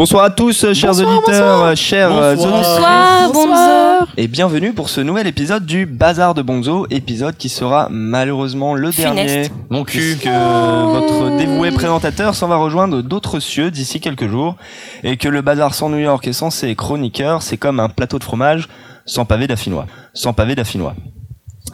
Bonsoir 0.00 0.24
à 0.24 0.30
tous, 0.30 0.72
chers 0.72 0.92
Bonsoir, 0.92 1.18
auditeurs, 1.18 1.56
bonsoir. 1.58 1.76
chers 1.76 2.08
Bonsoir. 2.08 2.24
euh, 2.24 2.32
auditeurs. 2.32 2.52
Bonsoir, 2.54 3.32
Bonsoir. 3.34 4.06
Et 4.16 4.28
bienvenue 4.28 4.72
pour 4.72 4.88
ce 4.88 5.02
nouvel 5.02 5.26
épisode 5.26 5.66
du 5.66 5.84
Bazar 5.84 6.32
de 6.32 6.40
Bonzo, 6.40 6.86
épisode 6.88 7.36
qui 7.36 7.50
sera 7.50 7.88
malheureusement 7.90 8.74
le 8.74 8.90
Funeste. 8.92 9.14
dernier. 9.14 9.48
Mon 9.68 9.84
cul. 9.84 9.98
Puisque 9.98 10.24
votre 10.26 11.36
dévoué 11.36 11.70
présentateur 11.70 12.34
s'en 12.34 12.48
va 12.48 12.56
rejoindre 12.56 13.02
d'autres 13.02 13.40
cieux 13.40 13.70
d'ici 13.70 14.00
quelques 14.00 14.26
jours. 14.26 14.56
Et 15.04 15.18
que 15.18 15.28
le 15.28 15.42
Bazar 15.42 15.74
sans 15.74 15.90
New 15.90 15.98
York 15.98 16.26
et 16.26 16.32
sans 16.32 16.48
ses 16.48 16.74
chroniqueurs, 16.74 17.42
c'est 17.42 17.58
comme 17.58 17.78
un 17.78 17.90
plateau 17.90 18.18
de 18.18 18.24
fromage 18.24 18.70
sans 19.04 19.26
pavé 19.26 19.46
d'affinois. 19.48 19.84
Sans 20.14 20.32
pavé 20.32 20.54
d'affinois. 20.54 20.94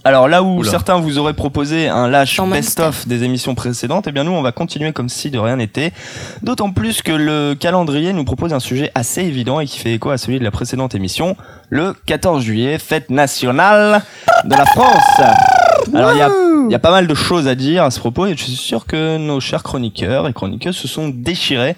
Alors 0.07 0.29
là 0.29 0.45
où 0.45 0.61
Oula. 0.61 0.71
certains 0.71 1.01
vous 1.01 1.19
auraient 1.19 1.35
proposé 1.35 1.89
un 1.89 2.07
lâche 2.07 2.41
best-of 2.41 3.09
des 3.09 3.25
émissions 3.25 3.57
précédentes, 3.57 4.07
eh 4.07 4.13
bien 4.13 4.23
nous 4.23 4.31
on 4.31 4.41
va 4.41 4.53
continuer 4.53 4.93
comme 4.93 5.09
si 5.09 5.33
de 5.33 5.39
rien 5.41 5.57
n'était. 5.57 5.93
D'autant 6.43 6.71
plus 6.71 7.03
que 7.03 7.11
le 7.11 7.57
calendrier 7.59 8.13
nous 8.13 8.23
propose 8.25 8.55
un 8.55 8.61
sujet 8.61 8.93
assez 8.95 9.23
évident 9.23 9.59
et 9.59 9.67
qui 9.67 9.81
fait 9.81 9.95
écho 9.95 10.11
à 10.11 10.17
celui 10.17 10.39
de 10.39 10.45
la 10.45 10.53
précédente 10.53 10.95
émission, 10.95 11.37
le 11.71 11.93
14 11.93 12.45
juillet, 12.45 12.79
fête 12.79 13.11
nationale 13.11 14.01
de 14.45 14.55
la 14.55 14.65
France. 14.65 15.23
Alors 15.93 16.13
il 16.13 16.19
y 16.19 16.23
a, 16.23 16.31
il 16.69 16.71
y 16.71 16.77
a 16.77 16.79
pas 16.79 16.93
mal 16.93 17.09
de 17.09 17.15
choses 17.15 17.49
à 17.49 17.57
dire 17.57 17.83
à 17.83 17.91
ce 17.91 17.99
propos 17.99 18.27
et 18.27 18.37
je 18.37 18.45
suis 18.45 18.53
sûr 18.53 18.87
que 18.87 19.19
nos 19.19 19.41
chers 19.41 19.65
chroniqueurs 19.65 20.29
et 20.29 20.33
chroniqueuses 20.33 20.77
se 20.77 20.87
sont 20.87 21.09
déchirés 21.09 21.75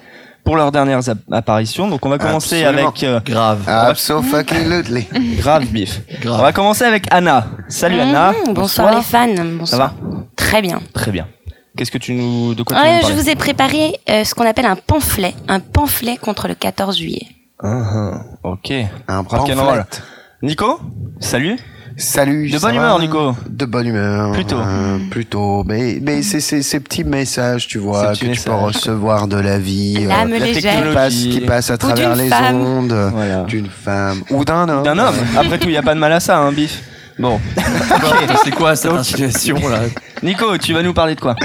pour 0.49 0.57
leurs 0.57 0.71
dernières 0.71 1.07
ap- 1.07 1.19
apparitions. 1.31 1.87
Donc 1.87 2.03
on 2.03 2.09
va 2.09 2.17
commencer 2.17 2.63
Absolument. 2.65 2.87
avec 2.89 3.03
euh, 3.03 3.19
Grave. 3.23 3.61
Absolutely. 3.67 5.07
grave 5.37 5.65
bif. 5.67 6.01
On 6.11 6.21
Grave. 6.21 6.41
va 6.41 6.51
commencer 6.53 6.85
avec 6.85 7.05
Anna. 7.11 7.45
Salut 7.67 7.99
Anna. 7.99 8.31
Mmh, 8.31 8.53
bonsoir, 8.55 8.95
les 8.95 9.03
fans. 9.03 9.27
Bonsoir. 9.27 9.67
Ça 9.67 9.77
va 9.77 9.93
Très 10.35 10.63
bien. 10.63 10.81
Très 10.91 11.11
bien. 11.11 11.27
Qu'est-ce 11.77 11.91
que 11.91 11.99
tu 11.99 12.13
nous 12.15 12.55
de 12.55 12.63
quoi 12.63 12.75
tu 12.77 12.81
nous 12.81 13.09
je 13.09 13.13
vous 13.13 13.29
ai 13.29 13.35
préparé 13.35 13.99
euh, 14.09 14.23
ce 14.23 14.33
qu'on 14.33 14.47
appelle 14.47 14.65
un 14.65 14.75
pamphlet, 14.75 15.35
un 15.47 15.59
pamphlet 15.59 16.17
contre 16.17 16.47
le 16.47 16.55
14 16.55 16.97
juillet. 16.97 17.27
Ah, 17.61 17.83
ah, 17.93 18.21
ok. 18.41 18.73
Un 19.07 19.23
pamphlet. 19.23 19.53
Nico, 20.41 20.79
salut. 21.19 21.59
Salut. 21.99 22.49
De 22.49 22.57
bonne 22.59 22.75
humeur, 22.75 22.97
Nico. 22.97 23.35
De 23.49 23.65
bonne 23.65 23.87
humeur. 23.87 24.31
Plutôt. 24.31 24.55
euh, 24.57 24.97
plutôt. 25.11 25.63
Mais, 25.65 25.99
mais 26.01 26.21
c'est 26.21 26.39
c'est 26.39 26.61
ces 26.61 26.79
petits 26.79 27.03
messages, 27.03 27.67
tu 27.67 27.77
vois, 27.77 28.13
que 28.15 28.25
tu 28.25 28.41
peux 28.41 28.53
recevoir 28.53 29.27
de 29.27 29.37
la 29.37 29.59
vie. 29.59 30.05
L'âme 30.05 30.31
euh, 30.31 30.39
la 30.39 30.45
légère. 30.45 30.87
qui 30.87 30.93
passe, 30.93 31.13
technologie. 31.13 31.29
qui 31.29 31.41
passe 31.45 31.69
à 31.69 31.77
travers 31.77 32.13
d'une 32.13 32.23
les 32.23 32.29
femme. 32.29 32.55
ondes. 32.55 33.11
Voilà. 33.13 33.43
D'une 33.43 33.67
femme. 33.67 34.21
Ou 34.31 34.45
d'un 34.45 34.69
homme. 34.69 34.83
D'un 34.83 34.97
homme. 34.97 35.15
Après 35.37 35.57
tout, 35.59 35.67
il 35.67 35.73
y 35.73 35.77
a 35.77 35.83
pas 35.83 35.93
de 35.93 35.99
mal 35.99 36.13
à 36.13 36.21
ça, 36.21 36.37
hein, 36.37 36.53
bif. 36.53 36.81
Bon, 37.19 37.39
C'est 38.43 38.51
quoi 38.55 38.75
cette 38.75 38.91
insinuation 38.91 39.55
là 39.69 39.79
Nico, 40.23 40.57
tu 40.57 40.73
vas 40.73 40.81
nous 40.83 40.93
parler 40.93 41.15
de 41.15 41.19
quoi 41.21 41.35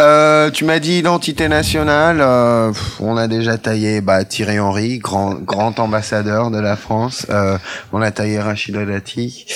Euh, 0.00 0.50
tu 0.50 0.64
m'as 0.64 0.78
dit 0.78 0.98
identité 0.98 1.48
nationale. 1.48 2.18
euh, 2.20 2.72
on 3.00 3.16
a 3.16 3.26
déjà 3.26 3.58
taillé 3.58 4.00
bah, 4.00 4.24
Thierry 4.24 4.60
Henry, 4.60 4.98
grand, 4.98 5.34
grand 5.34 5.78
ambassadeur 5.80 6.50
de 6.50 6.58
la 6.60 6.76
France. 6.76 7.26
Euh, 7.30 7.58
on 7.92 8.00
a 8.02 8.10
taillé 8.10 8.38
Rachida 8.38 8.84
Dati. 8.84 9.46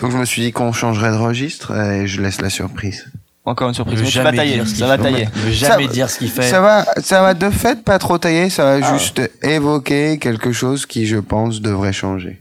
Donc 0.00 0.12
je 0.12 0.16
me 0.16 0.24
suis 0.24 0.42
dit 0.42 0.52
qu'on 0.52 0.72
changerait 0.72 1.10
de 1.10 1.16
registre 1.16 1.76
et 1.76 2.06
je 2.06 2.22
laisse 2.22 2.40
la 2.40 2.48
surprise. 2.50 3.06
Encore 3.44 3.68
une 3.68 3.74
surprise. 3.74 4.00
Vas 4.00 4.06
jamais 4.08 4.36
tailler. 4.36 4.54
dire 4.54 4.64
ce 4.66 4.70
qu'il 4.70 4.78
Ça 4.78 4.86
va 4.86 4.96
fait. 4.96 5.02
tailler. 5.02 5.28
Il 5.36 5.42
veut 5.42 5.50
jamais 5.52 5.86
Ça- 5.86 5.92
dire 5.92 6.10
ce 6.10 6.18
qu'il 6.18 6.30
fait. 6.30 6.42
Ça 6.42 6.60
va, 6.60 6.86
ça 7.02 7.20
va 7.20 7.34
de 7.34 7.50
fait 7.50 7.82
pas 7.84 7.98
trop 7.98 8.16
tailler, 8.16 8.48
ça 8.48 8.64
va 8.78 8.86
Ah. 8.86 8.92
juste 8.96 9.20
évoquer 9.42 10.18
quelque 10.18 10.52
chose 10.52 10.86
qui, 10.86 11.06
je 11.06 11.16
pense, 11.16 11.60
devrait 11.60 11.92
changer. 11.92 12.40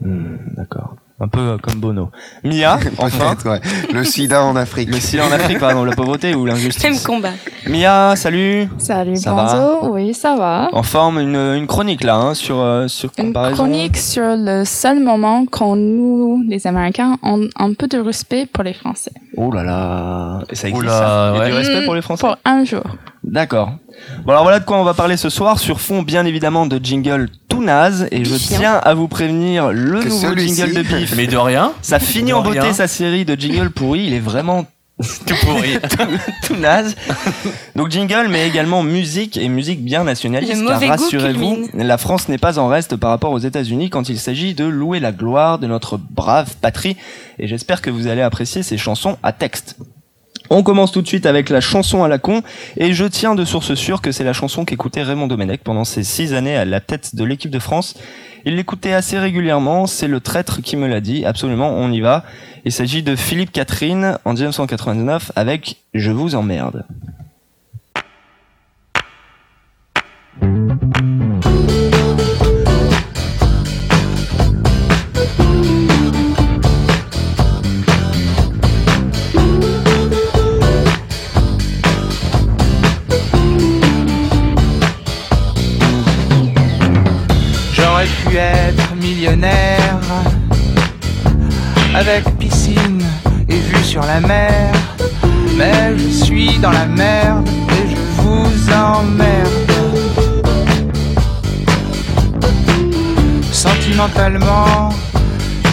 Hmm, 0.00 0.36
D'accord. 0.56 0.96
Un 1.22 1.28
peu 1.28 1.38
euh, 1.40 1.56
comme 1.56 1.74
Bono. 1.78 2.10
Mia, 2.42 2.78
enfin. 2.98 3.36
Ouais. 3.48 3.60
Le 3.94 4.02
sida 4.02 4.42
en 4.44 4.56
Afrique. 4.56 4.88
Le 4.90 4.98
sida 4.98 5.24
en 5.24 5.30
Afrique, 5.30 5.60
pardon, 5.60 5.84
la 5.84 5.94
pauvreté 5.94 6.34
ou 6.34 6.38
Même 6.44 6.54
l'injustice. 6.56 7.04
combat. 7.06 7.30
Mia, 7.68 8.16
salut. 8.16 8.68
Salut 8.78 9.14
Ça 9.16 9.32
Bonzo, 9.32 9.92
oui 9.92 10.14
ça 10.14 10.34
va. 10.34 10.68
En 10.72 10.82
forme, 10.82 11.20
une, 11.20 11.36
une 11.36 11.68
chronique 11.68 12.02
là, 12.02 12.16
hein, 12.16 12.34
sur, 12.34 12.58
euh, 12.58 12.88
sur 12.88 13.10
Une 13.18 13.32
chronique 13.32 13.98
sur 13.98 14.34
le 14.36 14.64
seul 14.64 14.98
moment 14.98 15.46
qu'on 15.46 15.76
nous, 15.76 16.42
les 16.48 16.66
Américains, 16.66 17.16
ont 17.22 17.46
un 17.56 17.72
peu 17.74 17.86
de 17.86 17.98
respect 17.98 18.46
pour 18.52 18.64
les 18.64 18.72
Français. 18.74 19.12
Oh 19.36 19.52
là 19.52 19.62
là. 19.62 20.40
Et 20.50 20.56
ça 20.56 20.68
existe 20.68 20.84
Oula, 20.84 20.98
ça? 20.98 21.32
Il 21.36 21.38
y 21.38 21.42
a 21.42 21.46
du 21.46 21.52
respect 21.52 21.84
pour 21.84 21.94
les 21.94 22.02
Français? 22.02 22.26
Pour 22.26 22.36
un 22.44 22.64
jour. 22.64 22.82
D'accord. 23.22 23.70
Bon 24.24 24.32
alors 24.32 24.44
voilà 24.44 24.60
de 24.60 24.64
quoi 24.64 24.78
on 24.78 24.84
va 24.84 24.94
parler 24.94 25.16
ce 25.16 25.28
soir 25.28 25.58
sur 25.58 25.80
fond 25.80 26.02
bien 26.02 26.24
évidemment 26.24 26.66
de 26.66 26.78
jingle 26.82 27.28
tout 27.48 27.62
naze 27.62 28.06
et 28.12 28.24
je 28.24 28.34
tiens 28.36 28.74
à 28.74 28.94
vous 28.94 29.08
prévenir 29.08 29.72
le 29.72 30.00
Que 30.00 30.08
nouveau 30.08 30.36
jingle 30.36 30.74
de 30.74 30.82
Bif. 30.82 31.14
Mais 31.16 31.26
de 31.26 31.36
rien. 31.36 31.72
Ça 31.82 31.98
finit 31.98 32.30
De 32.30 32.36
en 32.36 32.42
beauté 32.42 32.60
rien. 32.60 32.72
sa 32.72 32.86
série 32.86 33.24
de 33.24 33.34
jingle 33.34 33.70
pourris, 33.70 34.04
il 34.06 34.14
est 34.14 34.20
vraiment 34.20 34.66
Tout 35.26 35.34
pourri. 35.44 35.78
tout 36.44 36.54
naze. 36.54 36.94
Donc 37.74 37.90
jingle 37.90 38.28
mais 38.30 38.46
également 38.46 38.82
musique 38.84 39.36
et 39.36 39.48
musique 39.48 39.82
bien 39.82 40.04
nationaliste 40.04 40.64
car 40.66 40.80
rassurez-vous, 40.80 41.68
la 41.74 41.98
France 41.98 42.28
n'est 42.28 42.38
pas 42.38 42.58
en 42.58 42.68
reste 42.68 42.96
par 42.96 43.10
rapport 43.10 43.32
aux 43.32 43.38
États-Unis 43.38 43.90
quand 43.90 44.08
il 44.08 44.18
s'agit 44.18 44.54
de 44.54 44.64
louer 44.64 45.00
la 45.00 45.10
gloire 45.10 45.58
de 45.58 45.66
notre 45.66 45.96
brave 45.96 46.54
patrie 46.60 46.96
et 47.40 47.48
j'espère 47.48 47.82
que 47.82 47.90
vous 47.90 48.06
allez 48.06 48.22
apprécier 48.22 48.62
ces 48.62 48.78
chansons 48.78 49.16
à 49.22 49.32
texte. 49.32 49.76
On 50.54 50.62
commence 50.62 50.92
tout 50.92 51.00
de 51.00 51.06
suite 51.06 51.24
avec 51.24 51.48
la 51.48 51.62
chanson 51.62 52.04
à 52.04 52.08
la 52.08 52.18
con, 52.18 52.42
et 52.76 52.92
je 52.92 53.06
tiens 53.06 53.34
de 53.34 53.42
source 53.42 53.72
sûre 53.72 54.02
que 54.02 54.12
c'est 54.12 54.22
la 54.22 54.34
chanson 54.34 54.66
qu'écoutait 54.66 55.02
Raymond 55.02 55.26
Domenech 55.26 55.62
pendant 55.64 55.84
ses 55.84 56.02
six 56.02 56.34
années 56.34 56.58
à 56.58 56.66
la 56.66 56.80
tête 56.80 57.16
de 57.16 57.24
l'équipe 57.24 57.50
de 57.50 57.58
France. 57.58 57.94
Il 58.44 58.56
l'écoutait 58.56 58.92
assez 58.92 59.18
régulièrement, 59.18 59.86
c'est 59.86 60.08
le 60.08 60.20
traître 60.20 60.60
qui 60.60 60.76
me 60.76 60.86
l'a 60.88 61.00
dit, 61.00 61.24
absolument, 61.24 61.70
on 61.70 61.90
y 61.90 62.02
va. 62.02 62.24
Il 62.66 62.72
s'agit 62.72 63.02
de 63.02 63.16
Philippe 63.16 63.50
Catherine 63.50 64.18
en 64.26 64.34
1999 64.34 65.32
avec 65.36 65.76
Je 65.94 66.10
vous 66.10 66.34
emmerde. 66.34 66.84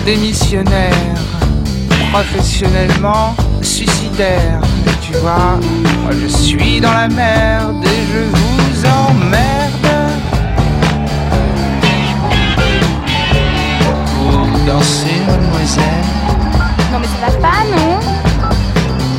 Démissionnaire, 0.06 1.20
professionnellement 2.12 3.36
suicidaire. 3.62 4.60
Et 4.88 5.06
tu 5.06 5.14
vois, 5.20 5.60
moi 6.02 6.12
je 6.20 6.28
suis 6.28 6.82
dans 6.82 6.94
la 6.94 7.08
merde 7.08 7.84
et 7.86 8.02
je 8.12 8.20
vous 8.20 8.86
emmerde. 8.86 9.70
pour 14.16 14.60
danser, 14.66 15.22
mademoiselle. 15.28 15.84
Non 16.92 17.00
mais 17.00 17.08
ça 17.08 17.28
va 17.28 17.32
pas, 17.48 17.64
non 17.76 18.00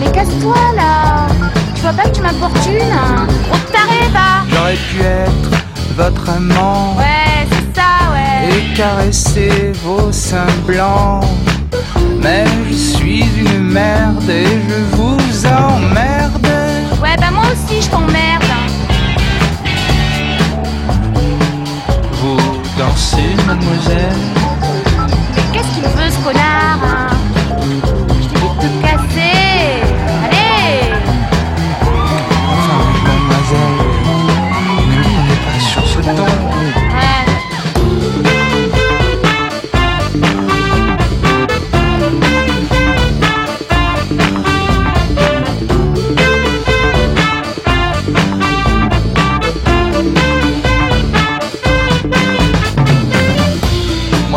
Mais 0.01 0.11
casse-toi 0.11 0.57
là 0.77 1.27
Tu 1.75 1.83
vois 1.83 1.93
pas 1.93 2.09
que 2.09 2.15
tu 2.17 2.23
m'importunes 2.23 2.93
hein 2.93 3.27
taré 3.73 4.09
va 4.13 4.45
J'aurais 4.51 4.75
pu 4.75 5.01
être 5.01 5.51
votre 5.97 6.29
amant 6.31 6.97
ouais 6.97 7.20
et 8.49 8.75
caresser 8.75 9.73
vos 9.85 10.11
seins 10.13 10.47
blancs. 10.67 11.25
Mais 12.21 12.45
je 12.69 12.75
suis 12.75 13.25
une 13.39 13.63
merde 13.73 14.29
et 14.29 14.45
je 14.69 14.97
vous 14.97 15.47
emmerde. 15.47 16.47
Ouais, 17.03 17.17
bah 17.19 17.31
moi 17.33 17.45
aussi 17.53 17.81
je 17.81 17.89
t'emmerde 17.89 18.45
Vous 22.21 22.39
dansez, 22.79 23.35
mademoiselle? 23.47 24.19
Mais 25.35 25.43
qu'est-ce 25.53 25.75
qu'il 25.75 25.85
veut 25.85 26.11
ce 26.11 26.19
connard? 26.25 26.50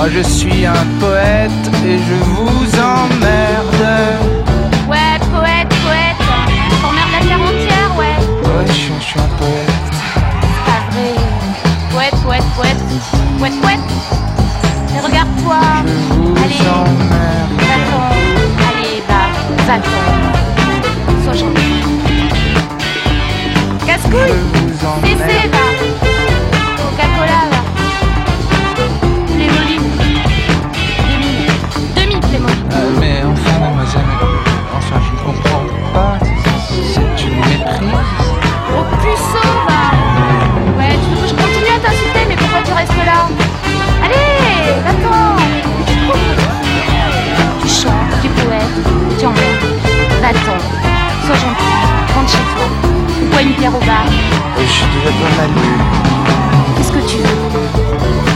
Moi 0.03 0.11
je 0.11 0.21
suis 0.21 0.65
un 0.65 0.85
poète 0.99 1.49
et 1.85 1.97
je 1.97 2.15
vous 2.25 2.75
emmerde. 2.77 3.85
Ouais, 4.89 5.17
poète, 5.31 5.69
poète 5.81 6.19
T'emmerdes 6.81 7.13
la 7.13 7.25
terre 7.25 7.39
entière, 7.39 7.89
ouais 7.97 8.17
Ouais, 8.43 8.65
je 8.67 8.73
suis, 8.73 8.91
je 8.99 9.05
suis 9.05 9.17
un 9.21 9.29
poète. 9.37 9.93
Pas 10.65 10.81
vrai 10.91 11.13
Ouais, 11.97 12.11
Ouette, 12.27 13.53
ouette. 13.63 13.79
Mais 14.93 14.99
regarde-toi. 14.99 15.59
Je 15.87 15.93
vous 16.17 16.35
Allez. 16.35 16.67
emmerde. 16.67 17.53
Va-t'en. 17.59 18.07
Allez, 18.67 19.01
va. 19.07 19.21
Va-t'en. 19.63 21.23
Sois 21.23 21.33
gentil. 21.33 21.79
Je 23.79 23.85
Casse-couille. 23.85 24.33
vous 24.53 24.85
emmerde. 24.85 25.29
Laissez, 25.29 25.47
va. 25.47 25.72
Là 43.05 43.27
Allez, 44.03 44.81
va-t'en. 44.85 45.35
Tu 47.61 47.67
chantes, 47.67 48.21
tu 48.21 48.27
poètes, 48.29 48.79
tu 49.19 49.25
emmerdes. 49.25 49.65
Va-t'en. 50.21 50.57
Sois 51.25 51.35
gentil. 51.35 51.73
Rentre 52.15 52.31
chez 52.31 52.37
toi. 52.55 52.67
Ou 53.21 53.25
bois 53.29 53.41
une 53.41 53.53
bière 53.53 53.75
au 53.75 53.79
bar. 53.79 54.05
Je 54.57 54.63
suis 54.63 54.85
déjà 54.95 55.11
bien 55.11 55.29
mal. 55.37 55.51
Qu'est-ce 56.77 56.91
que 56.91 56.99
tu 57.09 57.17
veux? 57.17 58.32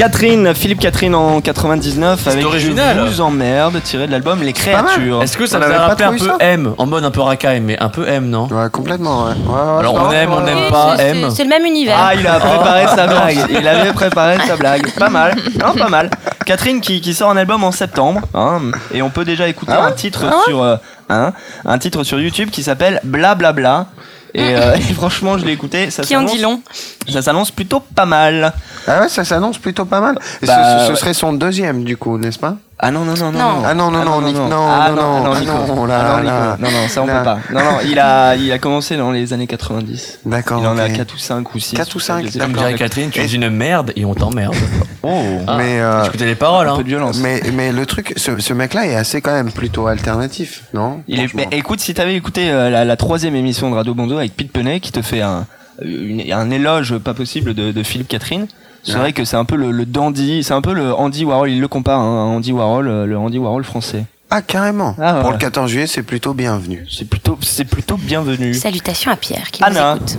Catherine, 0.00 0.54
Philippe 0.54 0.80
Catherine 0.80 1.14
en 1.14 1.42
99 1.42 2.26
avec 2.26 2.42
original. 2.46 2.96
Je 2.96 3.02
vous 3.10 3.20
emmerde, 3.20 3.82
tiré 3.82 4.06
de 4.06 4.12
l'album 4.12 4.40
Les. 4.42 4.54
Créatures. 4.54 5.22
Est-ce 5.22 5.36
que 5.36 5.44
ça 5.44 5.58
On 5.58 5.60
vous 5.60 5.66
a 5.66 5.76
avait 5.76 5.94
pas 5.94 6.06
un 6.06 6.16
peu 6.16 6.30
M 6.40 6.72
En 6.78 6.86
mode 6.86 7.04
un 7.04 7.10
peu 7.10 7.20
racaille, 7.20 7.60
mais 7.60 7.78
un 7.78 7.90
peu 7.90 8.08
M, 8.08 8.30
non? 8.30 8.46
Ouais, 8.46 8.70
complètement, 8.72 9.24
ouais. 9.24 9.32
Ouais, 9.32 9.52
ouais, 9.52 9.78
Alors, 9.80 9.94
on 9.96 10.10
aime, 10.10 10.32
on 10.32 10.40
n'aime 10.40 10.70
pas, 10.70 10.96
M. 10.98 11.28
c'est- 11.30 11.42
le 11.44 11.50
même 11.50 11.66
univers. 11.66 11.98
Ah, 12.00 12.14
il 12.14 12.26
a 12.26 12.40
préparé 12.40 12.86
sa 12.86 13.06
blague. 13.06 13.36
Il 13.50 13.68
avait 13.68 13.92
préparé 13.92 14.38
sa 14.46 14.56
blague. 14.56 14.90
Pas 14.94 15.10
mal. 15.10 15.34
Non, 15.62 15.74
pas 15.74 15.90
mal. 15.90 16.08
Catherine 16.46 16.80
qui, 16.80 17.02
qui 17.02 17.12
sort 17.12 17.28
un 17.28 17.36
album 17.36 17.62
en 17.62 17.70
septembre. 17.70 18.22
hein, 18.32 18.58
et 18.94 19.02
on 19.02 19.10
peut 19.10 19.26
déjà 19.26 19.48
écouter 19.48 19.72
Ah 19.74 19.82
ouais 19.82 19.88
un 19.88 19.92
titre 19.92 20.24
sur 20.46 20.62
euh, 20.62 20.76
hein, 21.10 21.34
un 21.66 21.76
titre 21.78 22.04
sur 22.04 22.18
YouTube 22.18 22.48
qui 22.50 22.62
s'appelle 22.62 23.00
Blablabla. 23.04 23.52
Bla 23.52 23.52
Bla. 23.52 23.86
Et, 24.34 24.54
euh, 24.56 24.74
et 24.76 24.80
franchement, 24.94 25.38
je 25.38 25.44
l'ai 25.44 25.52
écouté. 25.52 25.90
Ça 25.90 26.02
Qui 26.02 26.16
en 26.16 26.20
s'annonce- 26.20 26.32
dit 26.36 26.42
long 26.42 26.62
Ça 27.08 27.22
s'annonce 27.22 27.50
plutôt 27.50 27.80
pas 27.80 28.06
mal. 28.06 28.52
Ah 28.86 29.00
ouais, 29.00 29.08
ça 29.08 29.24
s'annonce 29.24 29.58
plutôt 29.58 29.84
pas 29.84 30.00
mal. 30.00 30.18
Et 30.42 30.46
ce- 30.46 30.50
Bah, 30.50 30.78
ce, 30.80 30.86
ce 30.86 30.90
ouais. 30.92 30.96
serait 30.98 31.14
son 31.14 31.32
deuxième, 31.32 31.84
du 31.84 31.96
coup, 31.96 32.18
n'est-ce 32.18 32.38
pas? 32.38 32.56
Ah 32.82 32.90
non, 32.90 33.04
non, 33.04 33.12
non, 33.14 33.30
non. 33.30 33.38
Non. 33.38 33.62
Ah 33.64 33.74
non, 33.74 33.90
non, 33.90 34.04
non, 34.04 34.22
Nick, 34.22 34.34
non, 34.36 34.46
Ah 34.50 34.88
non, 34.88 34.96
non, 34.96 35.22
non, 35.24 35.32
ah 35.34 35.40
non, 35.44 35.86
Ah 35.90 36.22
non, 36.22 36.56
non, 36.58 36.70
non, 36.70 36.88
ça 36.88 37.02
on 37.02 37.06
peut 37.06 37.12
pas. 37.22 37.38
Non, 37.52 37.60
non, 37.60 37.78
il 37.86 37.98
a, 37.98 38.34
il 38.36 38.50
a 38.52 38.58
commencé 38.58 38.96
dans 38.96 39.10
les 39.12 39.34
années 39.34 39.46
90. 39.46 40.20
D'accord. 40.24 40.60
Il 40.62 40.66
en 40.66 40.78
a 40.78 40.86
ok. 40.86 40.92
4 40.94 41.14
ou 41.14 41.18
5 41.18 41.54
ou 41.54 41.58
6. 41.58 41.76
4 41.76 41.94
ou 41.94 42.00
cinq, 42.00 42.24
Je 42.24 42.30
sais 42.30 42.38
Comme 42.38 42.52
pas. 42.52 42.58
dirait 42.60 42.74
Catherine, 42.74 43.10
tu 43.10 43.20
dis 43.22 43.34
une 43.36 43.50
merde 43.50 43.92
et 43.96 44.04
on 44.06 44.14
t'emmerde. 44.14 44.54
Oh, 45.02 45.22
Ah, 45.46 45.56
Mais, 45.56 45.80
euh, 45.80 46.04
Écoutez 46.04 46.26
les 46.26 46.34
paroles, 46.34 46.68
un 46.68 46.74
hein. 46.74 46.76
peu 46.76 46.82
de 46.84 46.88
violence. 46.88 47.18
mais, 47.20 47.40
mais 47.54 47.72
le 47.72 47.86
truc, 47.86 48.12
ce, 48.16 48.52
mec-là 48.52 48.86
est 48.86 48.94
assez 48.96 49.22
quand 49.22 49.32
même 49.32 49.50
plutôt 49.50 49.86
alternatif, 49.86 50.64
non? 50.74 51.02
Il 51.08 51.20
est, 51.20 51.30
écoute, 51.52 51.80
si 51.80 51.94
t'avais 51.94 52.14
écouté 52.14 52.50
euh, 52.50 52.68
la, 52.84 52.96
troisième 52.98 53.34
émission 53.34 53.70
de 53.70 53.76
Radio 53.76 53.94
Bondo 53.94 54.18
avec 54.18 54.36
Pete 54.36 54.52
Penet 54.52 54.80
qui 54.80 54.92
te 54.92 55.00
fait 55.00 55.22
un, 55.22 55.46
une- 55.82 56.30
un 56.30 56.50
éloge 56.50 56.98
pas 56.98 57.14
possible 57.14 57.54
de, 57.54 57.72
de 57.72 57.82
Philippe 57.82 58.08
Catherine, 58.08 58.46
c'est 58.82 58.92
Ouais. 58.92 58.98
vrai 58.98 59.12
que 59.12 59.24
c'est 59.24 59.36
un 59.36 59.44
peu 59.44 59.56
le, 59.56 59.70
le 59.70 59.86
dandy, 59.86 60.42
c'est 60.44 60.54
un 60.54 60.60
peu 60.62 60.72
le 60.72 60.94
Andy 60.94 61.24
Warhol, 61.24 61.50
il 61.50 61.60
le 61.60 61.68
compare 61.68 62.00
hein, 62.00 62.24
à 62.32 62.36
Andy 62.36 62.52
Warhol, 62.52 62.88
euh, 62.88 63.06
le 63.06 63.18
Andy 63.18 63.38
Warhol 63.38 63.64
français. 63.64 64.04
Ah, 64.32 64.42
carrément. 64.42 64.94
Ah, 65.00 65.16
ouais. 65.16 65.20
Pour 65.22 65.32
le 65.32 65.38
14 65.38 65.68
juillet, 65.68 65.86
c'est 65.88 66.04
plutôt 66.04 66.34
bienvenu. 66.34 66.86
C'est 66.88 67.08
plutôt, 67.08 67.36
c'est 67.42 67.64
plutôt 67.64 67.96
bienvenu. 67.96 68.54
Salutations 68.54 69.10
à 69.10 69.16
Pierre 69.16 69.50
qui 69.50 69.62
Anna. 69.64 69.94
nous 69.94 69.96
écoute. 69.96 70.18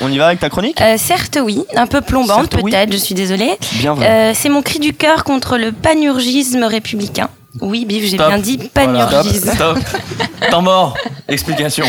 On 0.00 0.10
y 0.10 0.18
va 0.18 0.26
avec 0.26 0.40
ta 0.40 0.48
chronique? 0.48 0.80
Euh, 0.80 0.96
certes 0.98 1.38
oui, 1.40 1.62
un 1.76 1.86
peu 1.86 2.00
plombante 2.00 2.50
Certes, 2.50 2.56
oui. 2.60 2.72
peut-être, 2.72 2.90
je 2.92 2.96
suis 2.96 3.14
désolée. 3.14 3.52
Bienvenue. 3.74 4.04
Euh, 4.04 4.32
c'est 4.34 4.48
mon 4.48 4.62
cri 4.62 4.80
du 4.80 4.92
cœur 4.94 5.22
contre 5.22 5.58
le 5.58 5.70
panurgisme 5.70 6.64
républicain. 6.64 7.28
Oui, 7.60 7.84
Biff, 7.84 8.02
j'ai 8.10 8.16
Stop. 8.16 8.28
bien 8.30 8.38
dit 8.38 8.58
Voilà. 8.74 9.06
panurgisme. 9.06 9.52
Stop. 9.54 9.78
Temps 10.50 10.62
mort. 10.62 10.96
Explication. 11.28 11.84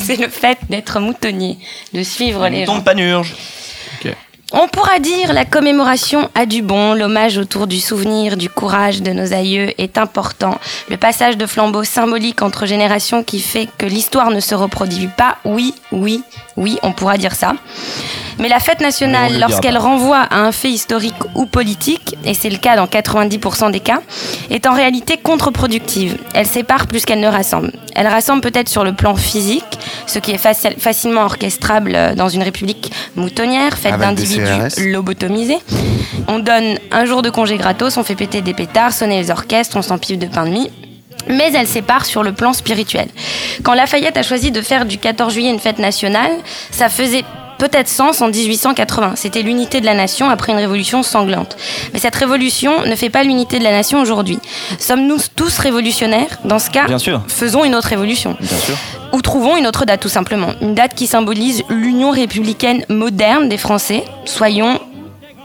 c'est 0.00 0.16
le 0.16 0.28
fait 0.28 0.58
d'être 0.70 0.98
moutonnier, 0.98 1.58
de 1.94 2.02
suivre 2.02 2.48
les 2.48 2.60
Mouton 2.60 2.72
gens. 2.72 2.78
de 2.80 2.84
panurge. 2.84 3.34
On 4.54 4.68
pourra 4.68 4.98
dire 4.98 5.32
la 5.32 5.46
commémoration 5.46 6.28
a 6.34 6.44
du 6.44 6.60
bon, 6.60 6.92
l'hommage 6.92 7.38
autour 7.38 7.66
du 7.66 7.80
souvenir, 7.80 8.36
du 8.36 8.50
courage 8.50 9.00
de 9.00 9.10
nos 9.10 9.32
aïeux 9.32 9.72
est 9.80 9.96
important. 9.96 10.58
Le 10.90 10.98
passage 10.98 11.38
de 11.38 11.46
flambeau 11.46 11.84
symbolique 11.84 12.42
entre 12.42 12.66
générations 12.66 13.24
qui 13.24 13.40
fait 13.40 13.66
que 13.78 13.86
l'histoire 13.86 14.30
ne 14.30 14.40
se 14.40 14.54
reproduit 14.54 15.08
pas, 15.08 15.38
oui, 15.46 15.74
oui, 15.90 16.22
oui, 16.56 16.78
on 16.82 16.92
pourra 16.92 17.16
dire 17.18 17.34
ça. 17.34 17.52
Mais 18.38 18.48
la 18.48 18.60
fête 18.60 18.80
nationale, 18.80 19.32
le 19.34 19.40
lorsqu'elle 19.40 19.76
renvoie 19.78 20.18
à 20.20 20.36
un 20.38 20.52
fait 20.52 20.70
historique 20.70 21.14
ou 21.34 21.44
politique, 21.46 22.16
et 22.24 22.34
c'est 22.34 22.48
le 22.50 22.56
cas 22.56 22.76
dans 22.76 22.86
90% 22.86 23.70
des 23.70 23.80
cas, 23.80 24.00
est 24.50 24.66
en 24.66 24.72
réalité 24.74 25.16
contre-productive. 25.18 26.16
Elle 26.34 26.46
sépare 26.46 26.86
plus 26.86 27.04
qu'elle 27.04 27.20
ne 27.20 27.26
rassemble. 27.28 27.72
Elle 27.94 28.06
rassemble 28.06 28.40
peut-être 28.40 28.68
sur 28.68 28.84
le 28.84 28.94
plan 28.94 29.14
physique, 29.16 29.64
ce 30.06 30.18
qui 30.18 30.30
est 30.32 30.42
faci- 30.42 30.78
facilement 30.78 31.22
orchestrable 31.24 31.92
euh, 31.94 32.14
dans 32.14 32.28
une 32.30 32.42
république 32.42 32.90
moutonnière, 33.16 33.76
faite 33.76 33.92
d'individus 34.14 34.42
lobotomisés. 34.92 35.58
On 36.28 36.38
donne 36.38 36.78
un 36.90 37.04
jour 37.04 37.22
de 37.22 37.30
congé 37.30 37.56
gratos, 37.58 37.96
on 37.98 38.02
fait 38.04 38.14
péter 38.14 38.40
des 38.40 38.54
pétards, 38.54 38.92
sonner 38.92 39.20
les 39.20 39.30
orchestres, 39.30 39.76
on 39.76 39.82
s'empive 39.82 40.18
de 40.18 40.26
pain 40.26 40.46
de 40.46 40.50
mie. 40.50 40.70
Mais 41.28 41.52
elle 41.54 41.66
sépare 41.66 42.04
sur 42.06 42.22
le 42.22 42.32
plan 42.32 42.52
spirituel. 42.52 43.08
Quand 43.62 43.74
Lafayette 43.74 44.16
a 44.16 44.22
choisi 44.22 44.50
de 44.50 44.60
faire 44.62 44.84
du 44.84 44.98
14 44.98 45.32
juillet 45.32 45.50
une 45.50 45.60
fête 45.60 45.78
nationale, 45.78 46.30
ça 46.70 46.88
faisait 46.88 47.24
peut-être 47.58 47.86
sens 47.88 48.20
en 48.22 48.28
1880. 48.28 49.12
C'était 49.14 49.42
l'unité 49.42 49.80
de 49.80 49.86
la 49.86 49.94
nation 49.94 50.28
après 50.30 50.50
une 50.52 50.58
révolution 50.58 51.04
sanglante. 51.04 51.56
Mais 51.92 52.00
cette 52.00 52.16
révolution 52.16 52.72
ne 52.86 52.96
fait 52.96 53.10
pas 53.10 53.22
l'unité 53.22 53.58
de 53.60 53.64
la 53.64 53.70
nation 53.70 54.00
aujourd'hui. 54.00 54.38
Sommes-nous 54.80 55.18
tous 55.36 55.58
révolutionnaires? 55.58 56.40
Dans 56.44 56.58
ce 56.58 56.70
cas, 56.70 56.86
Bien 56.86 56.98
sûr. 56.98 57.22
faisons 57.28 57.64
une 57.64 57.76
autre 57.76 57.86
révolution. 57.88 58.36
Bien 58.40 58.58
sûr. 58.58 58.76
Ou 59.12 59.22
trouvons 59.22 59.56
une 59.56 59.66
autre 59.68 59.84
date 59.84 60.00
tout 60.00 60.08
simplement. 60.08 60.48
Une 60.60 60.74
date 60.74 60.94
qui 60.96 61.06
symbolise 61.06 61.62
l'union 61.68 62.10
républicaine 62.10 62.84
moderne 62.88 63.48
des 63.48 63.58
Français. 63.58 64.04
Soyons 64.24 64.80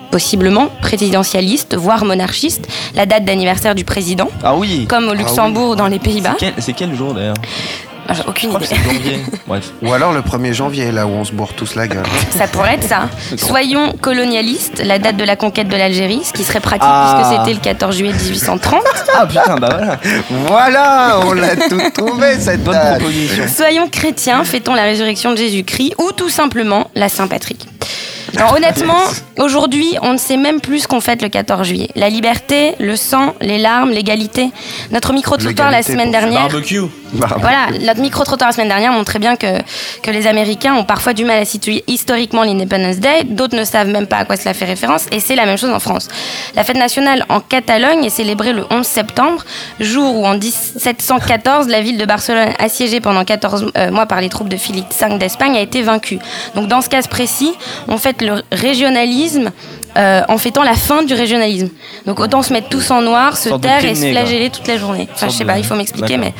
possiblement 0.08 0.70
présidentialistes, 0.82 1.76
voire 1.76 2.06
monarchistes. 2.06 2.68
La 2.96 3.06
date 3.06 3.26
d'anniversaire 3.26 3.76
du 3.76 3.86
président, 3.86 4.30
Ah 4.44 4.56
oui. 4.56 4.86
comme 4.90 5.08
au 5.10 5.14
Luxembourg 5.14 5.76
dans 5.76 5.88
les 5.88 6.00
Pays-Bas. 6.00 6.36
C'est 6.60 6.74
quel, 6.74 6.96
jour 6.96 7.14
d'ailleurs 7.14 7.36
Ah, 8.10 8.14
aucune 8.28 8.52
idée. 8.52 8.66
c'est 8.66 8.76
janvier. 8.78 9.20
Bref. 9.48 9.72
Ou 9.82 9.92
alors 9.94 10.14
le 10.14 10.22
1er 10.22 10.54
janvier, 10.54 10.92
là 10.92 11.06
où 11.06 11.10
on 11.10 11.26
se 11.26 11.32
bourre 11.34 11.54
tous 11.54 11.76
la 11.76 11.88
gueule. 11.88 12.04
Ça 12.38 12.48
pourrait 12.48 12.76
être 12.76 12.84
ça. 12.88 13.10
Soyons 13.38 13.94
colonialistes, 14.00 14.82
la 14.84 14.98
date 15.00 15.18
de 15.18 15.24
la 15.26 15.36
conquête 15.36 15.68
de 15.68 15.76
l'Algérie, 15.76 16.22
ce 16.24 16.32
qui 16.34 16.44
serait 16.44 16.60
pratique 16.62 16.84
Ah. 16.86 17.18
puisque 17.20 17.38
c'était 17.40 17.54
le 17.54 17.60
14 17.64 17.96
juillet 17.98 18.14
1830. 18.14 18.82
Ah 19.20 19.26
putain, 19.26 19.56
bah 19.58 19.70
voilà. 19.72 20.00
voilà, 20.48 21.20
on 21.26 21.34
l'a 21.34 21.56
tout 21.56 21.82
trouvé 21.94 22.40
cette 22.40 22.64
Bonne 22.64 22.74
date. 22.76 23.00
proposition. 23.00 23.46
Soyons 23.48 23.88
chrétiens, 23.90 24.44
fêtons 24.44 24.76
la 24.76 24.84
résurrection 24.84 25.32
de 25.32 25.38
Jésus-Christ 25.38 25.96
ou 25.98 26.12
tout 26.12 26.30
simplement 26.30 26.92
la 26.94 27.10
Saint-Patrick. 27.10 27.66
Alors 28.36 28.54
honnêtement, 28.56 29.04
aujourd'hui, 29.40 29.96
on 30.02 30.14
ne 30.14 30.18
sait 30.18 30.38
même 30.38 30.60
plus 30.62 30.80
ce 30.80 30.88
qu'on 30.88 31.02
fête 31.02 31.22
le 31.22 31.30
14 31.30 31.66
juillet. 31.68 31.90
La 31.96 32.10
liberté, 32.10 32.76
le 32.80 32.96
sang, 32.96 33.36
les 33.42 33.58
larmes, 33.58 33.92
l'égalité. 33.92 34.50
Notre 34.92 35.14
micro-trottoir 35.14 35.72
la 35.72 35.84
semaine 35.84 36.12
dernière... 36.12 36.50
Barbecue. 36.50 36.82
Bah, 37.14 37.28
Voilà, 37.40 37.68
notre 37.82 38.02
micro-trottoir 38.02 38.50
la 38.50 38.54
semaine 38.54 38.68
dernière 38.68 38.92
montrait 38.92 39.20
bien 39.20 39.36
que, 39.36 39.62
que 40.02 40.12
les 40.12 40.28
Américains 40.28 40.76
ont 40.76 40.84
parfois 40.84 41.14
du 41.14 41.26
mal 41.26 41.40
à 41.40 41.46
situer 41.46 41.84
historiquement 41.88 42.44
l'Independence 42.44 42.98
Day, 42.98 43.24
d'autres 43.24 43.56
ne 43.56 43.64
savent 43.64 43.88
même 43.88 44.08
pas 44.08 44.18
à 44.18 44.26
quoi 44.26 44.36
cela 44.36 44.54
fait 44.54 44.66
référence, 44.66 45.06
et 45.12 45.20
c'est 45.20 45.36
la 45.36 45.46
même 45.46 45.58
chose 45.58 45.72
en 45.72 45.80
France. 45.80 46.08
La 46.56 46.64
fête 46.64 46.78
nationale 46.78 47.26
en 47.30 47.40
Catalogne 47.40 48.04
est 48.04 48.10
célébrée 48.10 48.54
le 48.54 48.66
11 48.70 48.86
septembre, 48.86 49.44
jour 49.80 50.16
où 50.16 50.26
en 50.26 50.38
1714, 50.38 51.68
la 51.68 51.82
ville 51.82 51.98
de 51.98 52.06
Barcelone, 52.06 52.50
assiégée 52.60 53.00
pendant 53.00 53.24
14 53.24 53.72
euh, 53.78 53.92
mois 53.92 54.06
par 54.06 54.22
les 54.22 54.30
troupes 54.30 54.50
de 54.50 54.58
Philippe 54.58 54.88
V 55.00 55.18
d'Espagne, 55.18 55.56
a 55.56 55.62
été 55.62 55.82
vaincue. 55.82 56.20
Donc 56.56 56.68
dans 56.68 56.82
ce 56.82 56.90
cas 56.90 57.02
précis, 57.04 57.54
on 57.88 57.98
fête 57.98 58.22
le 58.22 58.44
régionalisme 58.52 59.52
euh, 59.98 60.22
en 60.28 60.38
fêtant 60.38 60.64
la 60.64 60.74
fin 60.74 61.04
du 61.04 61.14
régionalisme. 61.14 61.70
Donc 62.06 62.20
autant 62.20 62.44
se 62.44 62.54
mettre 62.54 62.70
tous 62.70 62.92
en 62.92 63.02
noir, 63.02 63.38
se 63.38 63.50
taire 63.50 63.84
et 63.84 63.96
se 63.96 64.12
flageller 64.12 64.50
toute 64.50 64.68
la 64.68 64.78
journée. 64.78 65.08
Enfin, 65.14 65.30
je 65.30 65.34
sais 65.34 65.46
pas, 65.46 65.58
il 65.58 65.66
faut 65.66 65.76
m'expliquer, 65.76 66.18
mais... 66.18 66.34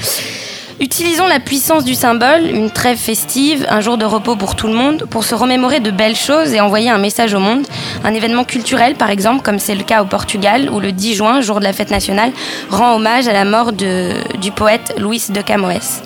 Utilisons 0.80 1.26
la 1.26 1.40
puissance 1.40 1.86
du 1.86 1.96
symbole, 1.96 2.46
une 2.54 2.70
trêve 2.70 3.00
festive, 3.00 3.66
un 3.68 3.82
jour 3.82 3.98
de 3.98 4.06
repos 4.06 4.36
pour 4.36 4.56
tout 4.56 4.68
le 4.68 4.74
monde, 4.74 5.06
pour 5.10 5.24
se 5.24 5.34
remémorer 5.34 5.80
de 5.80 5.90
belles 5.90 6.16
choses 6.16 6.54
et 6.54 6.62
envoyer 6.62 6.92
un 6.92 7.00
message 7.00 7.34
au 7.34 7.40
monde. 7.40 7.66
Un 8.04 8.14
événement 8.14 8.44
culturel, 8.44 8.94
par 8.94 9.10
exemple, 9.10 9.42
comme 9.42 9.58
c'est 9.58 9.74
le 9.74 9.84
cas 9.84 10.04
au 10.04 10.06
Portugal, 10.06 10.70
où 10.70 10.80
le 10.80 10.92
10 10.92 11.16
juin, 11.16 11.42
jour 11.42 11.60
de 11.60 11.64
la 11.64 11.74
fête 11.74 11.90
nationale, 11.90 12.32
rend 12.70 12.96
hommage 12.96 13.28
à 13.28 13.34
la 13.34 13.44
mort 13.44 13.72
du 13.72 14.52
poète 14.56 14.94
Luis 15.00 15.24
de 15.30 15.42
Camões. 15.42 16.04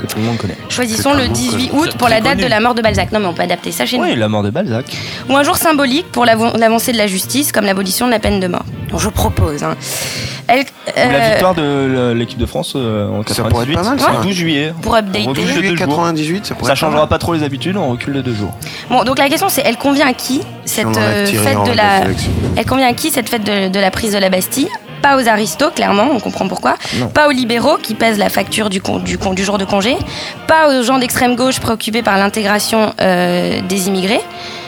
Que 0.00 0.06
tout 0.06 0.18
le 0.18 0.24
monde 0.24 0.38
connaît. 0.38 0.56
Choisissons 0.68 1.10
le 1.12 1.16
tout 1.16 1.22
le 1.22 1.28
monde 1.28 1.36
18 1.36 1.68
connaît. 1.70 1.82
août 1.82 1.94
pour 1.98 2.08
la 2.08 2.20
date 2.20 2.32
connu. 2.34 2.44
de 2.44 2.48
la 2.48 2.60
mort 2.60 2.74
de 2.74 2.82
Balzac. 2.82 3.12
Non, 3.12 3.20
mais 3.20 3.26
on 3.26 3.34
peut 3.34 3.42
adapter 3.42 3.72
ça 3.72 3.86
chez 3.86 3.98
nous. 3.98 4.04
Oui, 4.04 4.16
la 4.16 4.28
mort 4.28 4.42
de 4.42 4.50
Balzac. 4.50 4.84
Ou 5.28 5.36
un 5.36 5.42
jour 5.42 5.56
symbolique 5.56 6.10
pour 6.12 6.24
l'avancée 6.24 6.92
de 6.92 6.98
la 6.98 7.06
justice, 7.06 7.52
comme 7.52 7.64
l'abolition 7.64 8.06
de 8.06 8.10
la 8.12 8.18
peine 8.18 8.40
de 8.40 8.46
mort. 8.46 8.64
Donc, 8.90 9.00
je 9.00 9.08
propose. 9.08 9.62
hein. 9.62 9.76
Elle- 10.48 10.60
Ou 10.60 10.64
la 10.96 11.02
euh, 11.04 11.30
victoire 11.30 11.54
de 11.54 12.12
l'équipe 12.16 12.38
de 12.38 12.46
France 12.46 12.72
euh, 12.74 13.06
en 13.08 13.22
Ça 13.22 13.44
pourrait 13.44 13.66
98. 13.66 13.72
être 13.74 13.82
pas 13.82 13.88
mal, 13.90 13.98
c'est 14.00 14.04
ça. 14.06 14.12
le 14.18 14.22
12 14.24 14.32
juillet. 14.32 14.72
Pour 14.82 14.96
updater. 14.96 15.24
On 15.26 15.28
recule 15.30 15.44
de 15.44 15.48
Juillet 15.52 15.68
deux 15.70 15.76
jours. 15.76 15.86
98, 15.86 16.46
ça 16.46 16.54
pourrait 16.56 16.66
Ça 16.70 16.72
pas 16.72 16.74
changera 16.74 17.06
pas 17.06 17.18
trop 17.18 17.34
les 17.34 17.44
habitudes, 17.44 17.76
on 17.76 17.90
recule 17.90 18.14
de 18.14 18.20
deux 18.20 18.34
jours. 18.34 18.52
Bon, 18.90 19.04
donc 19.04 19.18
la 19.20 19.28
question 19.28 19.48
c'est, 19.48 19.62
elle 19.64 19.76
convient 19.76 20.08
à 20.08 20.12
qui 20.12 20.40
cette 20.64 20.86
euh, 20.96 21.24
fête 21.26 21.62
de 21.66 21.72
la, 21.72 22.00
elle 22.56 22.66
convient 22.66 22.88
à 22.88 22.94
qui 22.94 23.10
cette 23.10 23.28
fête 23.28 23.44
de, 23.44 23.68
de 23.68 23.78
la 23.78 23.92
prise 23.92 24.12
de 24.12 24.18
la 24.18 24.28
Bastille? 24.28 24.68
Pas 25.02 25.16
aux 25.16 25.26
aristos, 25.28 25.70
clairement, 25.74 26.08
on 26.12 26.20
comprend 26.20 26.46
pourquoi. 26.48 26.76
Non. 26.98 27.08
Pas 27.08 27.26
aux 27.28 27.32
libéraux 27.32 27.76
qui 27.82 27.94
pèsent 27.94 28.18
la 28.18 28.28
facture 28.28 28.68
du, 28.70 28.80
con- 28.80 28.98
du, 28.98 29.16
con- 29.18 29.32
du 29.34 29.44
jour 29.44 29.58
de 29.58 29.64
congé. 29.64 29.96
Pas 30.46 30.68
aux 30.68 30.82
gens 30.82 30.98
d'extrême 30.98 31.36
gauche 31.36 31.58
préoccupés 31.60 32.02
par 32.02 32.18
l'intégration 32.18 32.92
euh, 33.00 33.60
des 33.68 33.88
immigrés. 33.88 34.20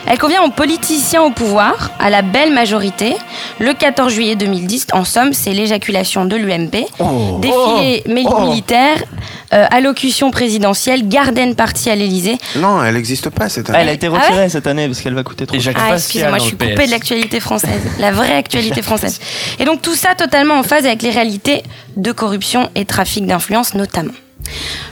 Elle 0.05 0.17
convient 0.19 0.43
aux 0.43 0.49
politiciens 0.51 1.23
au 1.23 1.29
pouvoir, 1.31 1.91
à 1.97 2.09
la 2.09 2.21
belle 2.21 2.53
majorité. 2.53 3.15
Le 3.59 3.73
14 3.73 4.11
juillet 4.13 4.35
2010, 4.35 4.87
en 4.93 5.05
somme, 5.05 5.31
c'est 5.33 5.53
l'éjaculation 5.53 6.25
de 6.25 6.35
l'UMP. 6.35 6.85
Oh. 6.99 7.39
Défilé 7.41 8.03
mi- 8.07 8.25
militaire, 8.41 8.97
euh, 9.53 9.65
allocution 9.71 10.29
présidentielle, 10.29 11.07
garden 11.07 11.55
party 11.55 11.89
à 11.89 11.95
l'Elysée. 11.95 12.37
Non, 12.57 12.83
elle 12.83 12.95
n'existe 12.95 13.29
pas 13.29 13.47
cette 13.49 13.69
année. 13.69 13.79
elle 13.81 13.89
a 13.89 13.93
été 13.93 14.07
Ah 14.07 14.11
ouais 14.11 14.19
retirée 14.19 14.49
cette 14.49 14.67
année 14.67 14.87
parce 14.87 14.99
qu'elle 14.99 15.13
va 15.15 15.23
coûter 15.23 15.45
trop 15.47 15.59
cher. 15.59 15.73
Ah, 15.77 15.93
excusez-moi, 15.95 16.37
je 16.39 16.43
suis 16.43 16.51
coupée 16.57 16.85
de 16.85 16.91
l'actualité 16.91 17.39
française, 17.39 17.81
la 17.99 18.11
vraie 18.11 18.35
actualité 18.35 18.81
française. 18.81 19.19
Et 19.59 19.65
donc 19.65 19.81
tout 19.81 19.95
ça 19.95 20.15
totalement 20.15 20.55
en 20.59 20.63
phase 20.63 20.85
avec 20.85 21.01
les 21.01 21.11
réalités 21.11 21.63
de 21.95 22.11
corruption 22.11 22.69
et 22.75 22.85
trafic 22.85 23.25
d'influence 23.25 23.73
notamment. 23.73 24.11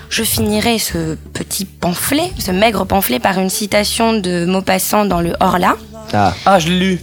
Je 0.10 0.24
finirai 0.24 0.78
ce 0.78 1.16
petit 1.34 1.66
pamphlet, 1.66 2.32
ce 2.38 2.52
maigre 2.52 2.86
pamphlet, 2.86 3.20
par 3.20 3.40
une 3.40 3.50
citation 3.50 4.14
de 4.14 4.46
Maupassant 4.46 5.06
dans 5.06 5.22
le 5.22 5.34
Horla. 5.40 5.78
Ah. 6.14 6.34
Ah, 6.46 6.60
je 6.60 6.70
l'ai 6.70 6.80
lu. 6.80 7.00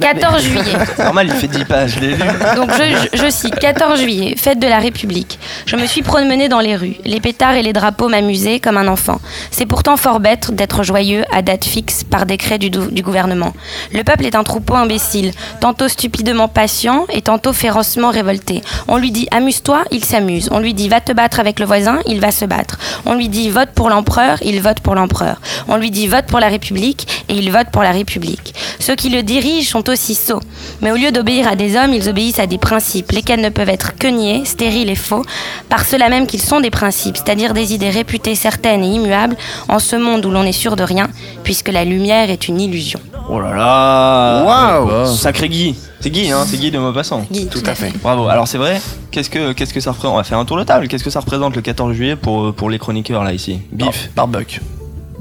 14 0.00 0.42
juillet. 0.42 0.62
Normal, 0.98 1.28
il 1.28 1.34
fait 1.34 1.48
10 1.48 1.64
pages. 1.64 1.94
Je 1.96 2.00
l'ai 2.00 2.08
lu. 2.16 2.22
Donc 2.56 2.70
je, 2.72 3.08
je- 3.16 3.24
je 3.24 3.30
cite 3.30 3.54
14 3.58 4.00
juillet, 4.00 4.34
fête 4.36 4.58
de 4.58 4.66
la 4.66 4.78
République. 4.78 5.38
Je 5.66 5.76
me 5.76 5.86
suis 5.86 6.02
promenée 6.02 6.48
dans 6.48 6.60
les 6.60 6.76
rues. 6.76 6.96
Les 7.04 7.20
pétards 7.20 7.54
et 7.54 7.62
les 7.62 7.72
drapeaux 7.72 8.08
m'amusaient 8.08 8.60
comme 8.60 8.76
un 8.76 8.88
enfant. 8.88 9.20
C'est 9.50 9.66
pourtant 9.66 9.96
fort 9.96 10.20
bête 10.20 10.50
d'être 10.54 10.82
joyeux 10.82 11.24
à 11.32 11.42
date 11.42 11.64
fixe 11.64 12.04
par 12.04 12.26
décret 12.26 12.58
du, 12.58 12.68
du 12.70 13.02
gouvernement. 13.02 13.52
Le 13.92 14.02
peuple 14.02 14.26
est 14.26 14.34
un 14.34 14.44
troupeau 14.44 14.74
imbécile, 14.74 15.32
tantôt 15.60 15.88
stupidement 15.88 16.48
patient 16.48 17.04
et 17.12 17.22
tantôt 17.22 17.52
férocement 17.52 18.10
révolté. 18.10 18.62
On 18.88 18.96
lui 18.96 19.10
dit 19.10 19.28
amuse-toi, 19.30 19.84
il 19.92 20.04
s'amuse. 20.04 20.48
On 20.52 20.58
lui 20.58 20.74
dit 20.74 20.88
va 20.88 21.00
te 21.00 21.12
battre 21.12 21.40
avec 21.40 21.58
le 21.60 21.66
voisin, 21.66 22.00
il 22.06 22.20
va 22.20 22.30
se 22.32 22.44
battre. 22.44 22.78
On 23.06 23.14
lui 23.14 23.28
dit 23.28 23.50
vote 23.50 23.70
pour 23.74 23.88
l'empereur, 23.88 24.38
il 24.42 24.60
vote 24.60 24.80
pour 24.80 24.94
l'empereur. 24.94 25.40
On 25.68 25.76
lui 25.76 25.90
dit 25.90 26.06
vote 26.08 26.26
pour 26.26 26.40
la 26.40 26.48
République 26.48 27.24
et 27.28 27.34
il 27.34 27.50
vote 27.50 27.68
pour 27.72 27.82
la 27.82 27.92
République. 27.92 28.54
Ceux 28.78 28.94
qui 28.94 29.08
le 29.10 29.22
dirigent 29.22 29.75
sont 29.76 29.90
aussi 29.90 30.14
sots. 30.14 30.40
Mais 30.80 30.90
au 30.90 30.96
lieu 30.96 31.10
d'obéir 31.12 31.46
à 31.48 31.54
des 31.56 31.76
hommes, 31.76 31.92
ils 31.92 32.08
obéissent 32.08 32.38
à 32.38 32.46
des 32.46 32.56
principes, 32.58 33.12
lesquels 33.12 33.40
ne 33.40 33.50
peuvent 33.50 33.68
être 33.68 33.96
que 33.98 34.06
niés, 34.06 34.44
stériles 34.44 34.88
et 34.90 34.94
faux, 34.94 35.22
par 35.68 35.84
cela 35.84 36.08
même 36.08 36.26
qu'ils 36.26 36.40
sont 36.40 36.60
des 36.60 36.70
principes, 36.70 37.16
c'est-à-dire 37.18 37.52
des 37.52 37.74
idées 37.74 37.90
réputées 37.90 38.34
certaines 38.34 38.82
et 38.82 38.88
immuables 38.88 39.36
en 39.68 39.78
ce 39.78 39.96
monde 39.96 40.24
où 40.24 40.30
l'on 40.30 40.44
est 40.44 40.52
sûr 40.52 40.76
de 40.76 40.82
rien, 40.82 41.08
puisque 41.44 41.68
la 41.68 41.84
lumière 41.84 42.30
est 42.30 42.48
une 42.48 42.58
illusion. 42.60 43.00
Oh 43.28 43.40
là 43.40 43.54
là 43.54 44.44
Waouh 44.44 45.06
Sacré 45.14 45.48
Guy 45.48 45.74
C'est 46.00 46.10
Guy, 46.10 46.30
hein 46.30 46.44
C'est 46.46 46.56
Guy 46.58 46.70
de 46.70 46.78
Maupassant. 46.78 47.26
Guy, 47.30 47.46
Tout 47.48 47.62
à 47.66 47.74
fait. 47.74 47.92
Bravo. 48.02 48.28
Alors 48.28 48.48
c'est 48.48 48.58
vrai, 48.58 48.80
qu'est-ce 49.10 49.28
que, 49.28 49.52
qu'est-ce 49.52 49.74
que 49.74 49.80
ça 49.80 49.90
représente 49.90 50.14
On 50.14 50.16
va 50.16 50.24
faire 50.24 50.38
un 50.38 50.44
tour 50.44 50.56
de 50.56 50.64
table. 50.64 50.88
Qu'est-ce 50.88 51.04
que 51.04 51.10
ça 51.10 51.20
représente 51.20 51.54
le 51.56 51.60
14 51.62 51.92
juillet 51.92 52.16
pour, 52.16 52.54
pour 52.54 52.70
les 52.70 52.78
chroniqueurs 52.78 53.24
là 53.24 53.32
ici? 53.34 53.58
Bif, 53.72 54.10
Barbuck. 54.14 54.60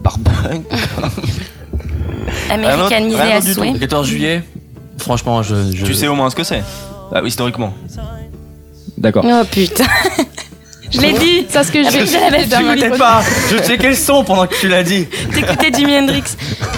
barbecue. 0.03 0.61
Américanisé 2.49 3.19
à 3.19 3.41
souhait. 3.41 3.71
Le 3.73 3.79
14 3.79 4.07
juillet, 4.07 4.43
franchement, 4.97 5.43
je. 5.43 5.55
je- 5.73 5.85
Tu 5.85 5.93
sais 5.93 6.07
au 6.07 6.15
moins 6.15 6.29
ce 6.29 6.35
que 6.35 6.43
c'est 6.43 6.63
Ah 7.13 7.19
oui, 7.21 7.29
historiquement. 7.29 7.73
D'accord. 8.97 9.25
Oh 9.27 9.43
putain 9.51 9.83
Je 10.91 11.01
l'ai 11.01 11.13
dit 11.13 11.45
C'est 11.49 11.63
ce 11.63 11.71
que 11.71 11.83
je 11.83 11.89
vais 11.89 12.05
je 12.05 12.13
l'avais 12.13 12.45
dans 12.45 12.61
ma 12.61 12.75
J'écoutais 12.77 12.97
pas 12.97 13.21
Je 13.51 13.57
checkais 13.57 13.89
le 13.89 13.95
son 13.95 14.23
pendant 14.23 14.45
que 14.47 14.55
tu 14.55 14.67
l'as 14.67 14.83
dit 14.83 15.05
T'écoutais 15.33 15.71
Jimi 15.73 15.97
Hendrix 15.97 16.23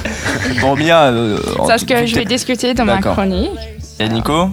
Bon, 0.61 0.75
Mia. 0.75 1.07
Euh, 1.07 1.37
ce 1.77 1.85
que 1.85 2.05
je 2.05 2.15
vais 2.15 2.25
discuter 2.25 2.73
dans 2.73 2.85
ma 2.85 2.99
chronique. 2.99 3.49
Et 3.99 4.07
Nico? 4.09 4.49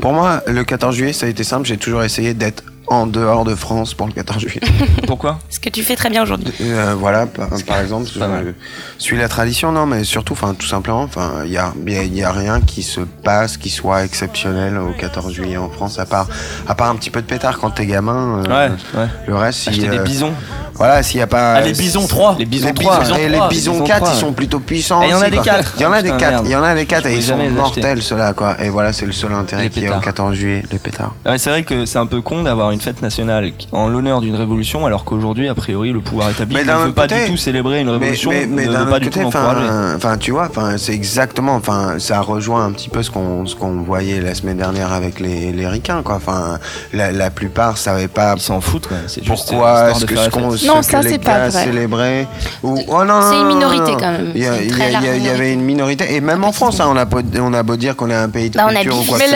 Pour 0.00 0.12
moi, 0.12 0.42
le 0.46 0.62
14 0.64 0.94
juillet, 0.94 1.12
ça 1.12 1.26
a 1.26 1.28
été 1.28 1.42
simple. 1.42 1.66
J'ai 1.66 1.76
toujours 1.78 2.02
essayé 2.04 2.34
d'être 2.34 2.62
en 2.92 3.06
dehors 3.06 3.44
de 3.44 3.54
France 3.54 3.94
pour 3.94 4.06
le 4.06 4.12
14 4.12 4.38
juillet. 4.40 4.60
Pourquoi 5.06 5.38
Ce 5.50 5.58
que 5.60 5.68
tu 5.68 5.82
fais 5.82 5.96
très 5.96 6.10
bien 6.10 6.22
aujourd'hui. 6.22 6.52
Euh, 6.60 6.94
voilà, 6.98 7.26
par, 7.26 7.48
par 7.66 7.80
exemple, 7.80 8.08
mal. 8.18 8.54
je 8.98 9.02
suis 9.02 9.16
la 9.16 9.28
tradition, 9.28 9.72
non, 9.72 9.86
mais 9.86 10.04
surtout, 10.04 10.34
enfin, 10.34 10.54
tout 10.58 10.66
simplement, 10.66 11.02
enfin, 11.02 11.42
il 11.44 11.52
y 11.52 11.58
a, 11.58 11.72
y 11.86 11.96
a- 11.96 12.02
il 12.02 12.14
y 12.14 12.22
a 12.22 12.32
rien 12.32 12.60
qui 12.60 12.82
se 12.82 13.00
passe, 13.00 13.56
qui 13.56 13.70
soit 13.70 14.04
exceptionnel 14.04 14.78
au 14.78 14.92
14 14.92 15.32
juillet 15.32 15.56
en 15.56 15.70
France, 15.70 15.98
à 15.98 16.06
part, 16.06 16.26
à 16.68 16.74
part 16.74 16.90
un 16.90 16.96
petit 16.96 17.10
peu 17.10 17.20
de 17.22 17.26
pétard 17.26 17.58
quand 17.58 17.70
t'es 17.70 17.86
gamin. 17.86 18.42
euh, 18.46 18.68
Ouais, 18.68 19.00
ouais. 19.00 19.06
Le 19.26 19.36
reste, 19.36 19.60
si, 19.60 19.68
Acheter 19.70 19.88
des 19.88 19.98
euh, 19.98 20.02
bisons. 20.02 20.32
Voilà, 20.74 21.02
s'il 21.02 21.20
y 21.20 21.22
a 21.22 21.26
pas. 21.26 21.54
Ah, 21.56 21.60
les 21.60 21.72
bisons 21.74 22.06
3 22.06 22.36
Les 22.38 22.46
bisons 22.46 22.68
Les 22.68 22.74
3. 22.74 23.00
bisons, 23.00 23.14
et 23.16 23.28
les 23.28 23.38
bisons 23.50 23.72
bisons 23.72 23.84
4, 23.84 23.98
trois, 23.98 24.14
ils 24.14 24.18
sont 24.20 24.32
plutôt 24.32 24.58
puissants. 24.58 25.02
Et 25.02 25.06
il 25.08 25.10
y 25.10 25.14
en 25.14 25.20
a 25.20 25.28
des 25.30 25.36
quoi. 25.36 25.44
quatre. 25.44 25.74
Il 25.76 25.82
y 25.82 25.86
en 25.86 25.92
a 25.92 26.02
des 26.02 26.10
Putain, 26.10 26.18
4, 26.18 26.30
merde. 26.32 26.46
il 26.46 26.50
y 26.52 26.56
en 26.56 26.62
a 26.62 26.74
des 26.74 26.86
4 26.86 27.04
Je 27.04 27.08
et 27.08 27.16
ils 27.16 27.22
sont 27.22 27.36
mortels 27.50 28.02
ceux-là, 28.02 28.32
quoi. 28.32 28.56
Et 28.62 28.68
voilà, 28.70 28.92
c'est 28.92 29.04
le 29.06 29.12
seul 29.12 29.32
intérêt 29.34 29.68
qui 29.68 29.80
est 29.80 29.82
au 29.82 29.86
pétards. 29.88 30.00
14 30.02 30.34
juillet, 30.34 30.62
les 30.72 30.78
pétards. 30.78 31.14
Ouais, 31.26 31.36
c'est 31.38 31.50
vrai 31.50 31.62
que 31.62 31.84
c'est 31.84 31.98
un 31.98 32.06
peu 32.06 32.22
con 32.22 32.42
d'avoir 32.42 32.70
une 32.70 32.80
fête 32.82 33.00
nationale 33.02 33.52
en 33.72 33.88
l'honneur 33.88 34.20
d'une 34.20 34.34
révolution, 34.36 34.84
alors 34.86 35.04
qu'aujourd'hui, 35.04 35.48
a 35.48 35.54
priori, 35.54 35.92
le 35.92 36.00
pouvoir 36.00 36.30
établi 36.30 36.54
Mais 36.54 36.62
ne 36.62 36.66
d'un 36.66 36.78
veut 36.86 36.92
pas 36.92 37.02
côté- 37.08 37.24
du 37.24 37.30
tout 37.32 37.36
célébrer 37.36 37.80
une 37.80 37.86
Mais, 37.86 37.92
révolution, 37.92 38.30
mais, 38.30 38.46
mais 38.46 38.66
ne 38.66 38.72
d'un 38.72 38.80
veut 38.80 38.90
pas 38.90 38.96
autre 38.96 39.00
du 39.04 39.10
tout 39.10 39.20
côté, 39.20 39.36
l'encourager. 39.38 39.68
enfin, 39.96 40.16
tu 40.18 40.30
vois, 40.32 40.48
enfin, 40.50 40.76
c'est 40.78 40.92
exactement, 40.92 41.54
enfin, 41.54 41.94
ça 41.98 42.20
rejoint 42.20 42.64
un 42.66 42.72
petit 42.72 42.88
peu 42.88 43.02
ce 43.02 43.10
qu'on, 43.10 43.46
ce 43.46 43.54
qu'on 43.56 43.82
voyait 43.82 44.20
la 44.20 44.34
semaine 44.34 44.56
dernière 44.58 44.92
avec 44.92 45.20
les, 45.20 45.52
les 45.52 45.66
ricains, 45.66 46.02
quoi. 46.02 46.16
Enfin, 46.16 46.58
la, 46.92 47.12
la 47.12 47.30
plupart 47.30 47.78
savaient 47.78 48.08
pas 48.08 48.34
Ils 48.36 48.40
s'en 48.42 48.60
foutent, 48.60 48.88
quoi. 48.88 48.96
C'est 49.06 49.24
juste 49.24 49.48
pourquoi 49.50 49.90
est-ce 49.92 50.04
que 50.04 50.16
ce 50.16 50.28
qu'on, 50.30 50.50
ce 50.56 50.66
Non, 50.66 50.78
que 50.80 50.84
ça, 50.84 51.00
les 51.02 51.18
pas 51.18 51.38
gars 51.38 51.48
vrai. 51.48 51.64
célébraient. 51.64 52.26
Ou, 52.62 52.78
oh, 52.88 53.04
non, 53.04 53.20
C'est 53.30 53.40
une 53.40 53.46
minorité, 53.48 53.92
quand 53.98 54.12
même. 54.12 54.32
Il 54.34 54.42
y, 54.42 54.46
a- 54.46 54.62
il 54.62 54.82
a- 54.82 55.16
il 55.16 55.28
avait 55.28 55.52
une 55.52 55.62
minorité, 55.62 56.14
et 56.14 56.20
même 56.20 56.44
en 56.44 56.52
France, 56.52 56.80
hein, 56.80 56.86
on 56.90 56.96
a 56.96 57.04
beau, 57.04 57.20
on 57.40 57.52
a 57.54 57.62
beau 57.62 57.76
dire 57.76 57.96
qu'on 57.96 58.10
est 58.10 58.14
un 58.14 58.28
pays 58.28 58.50
de 58.50 58.56
Bah, 58.56 58.68
culture 58.72 58.98
ou 58.98 59.04
quoi 59.04 59.18
Mais 59.18 59.24
que 59.24 59.30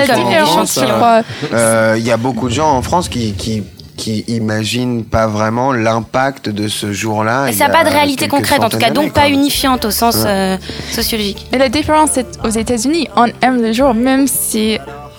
ce 0.67 0.75
soit 0.81 0.87
euh, 0.87 1.23
euh, 1.53 1.95
il 1.99 2.05
y 2.05 2.11
a 2.11 2.17
beaucoup 2.17 2.49
de 2.49 2.55
gens 2.55 2.71
en 2.71 2.83
France 2.83 3.09
qui, 3.09 3.26
qui, 3.33 3.63
qui 3.97 4.25
imaginent 4.29 5.05
pas 5.05 5.27
vraiment 5.27 5.73
l'impact 5.73 6.49
de 6.51 6.69
ce 6.69 6.93
jour-là. 6.93 7.49
Et 7.49 7.53
ça 7.53 7.69
n'a 7.69 7.75
a 7.75 7.83
pas 7.85 7.89
de 7.89 7.95
réalité 7.95 8.29
concrète, 8.29 8.61
en 8.63 8.69
tout 8.69 8.79
cas, 8.79 8.91
donc 8.91 9.13
pas 9.13 9.29
unifiante 9.29 9.85
au 9.85 9.91
sens 9.91 10.17
Ouais. 10.17 10.27
euh, 10.27 10.57
sociologique. 10.91 11.47
Mais 11.53 11.59
la 11.59 11.69
différence, 11.69 12.11
c'est 12.13 12.27
aux 12.45 12.51
États-Unis, 12.51 13.09
on 13.17 13.27
aime 13.43 13.63
le 13.63 13.73
jour, 13.73 13.95
même 13.95 14.27
si 14.27 14.79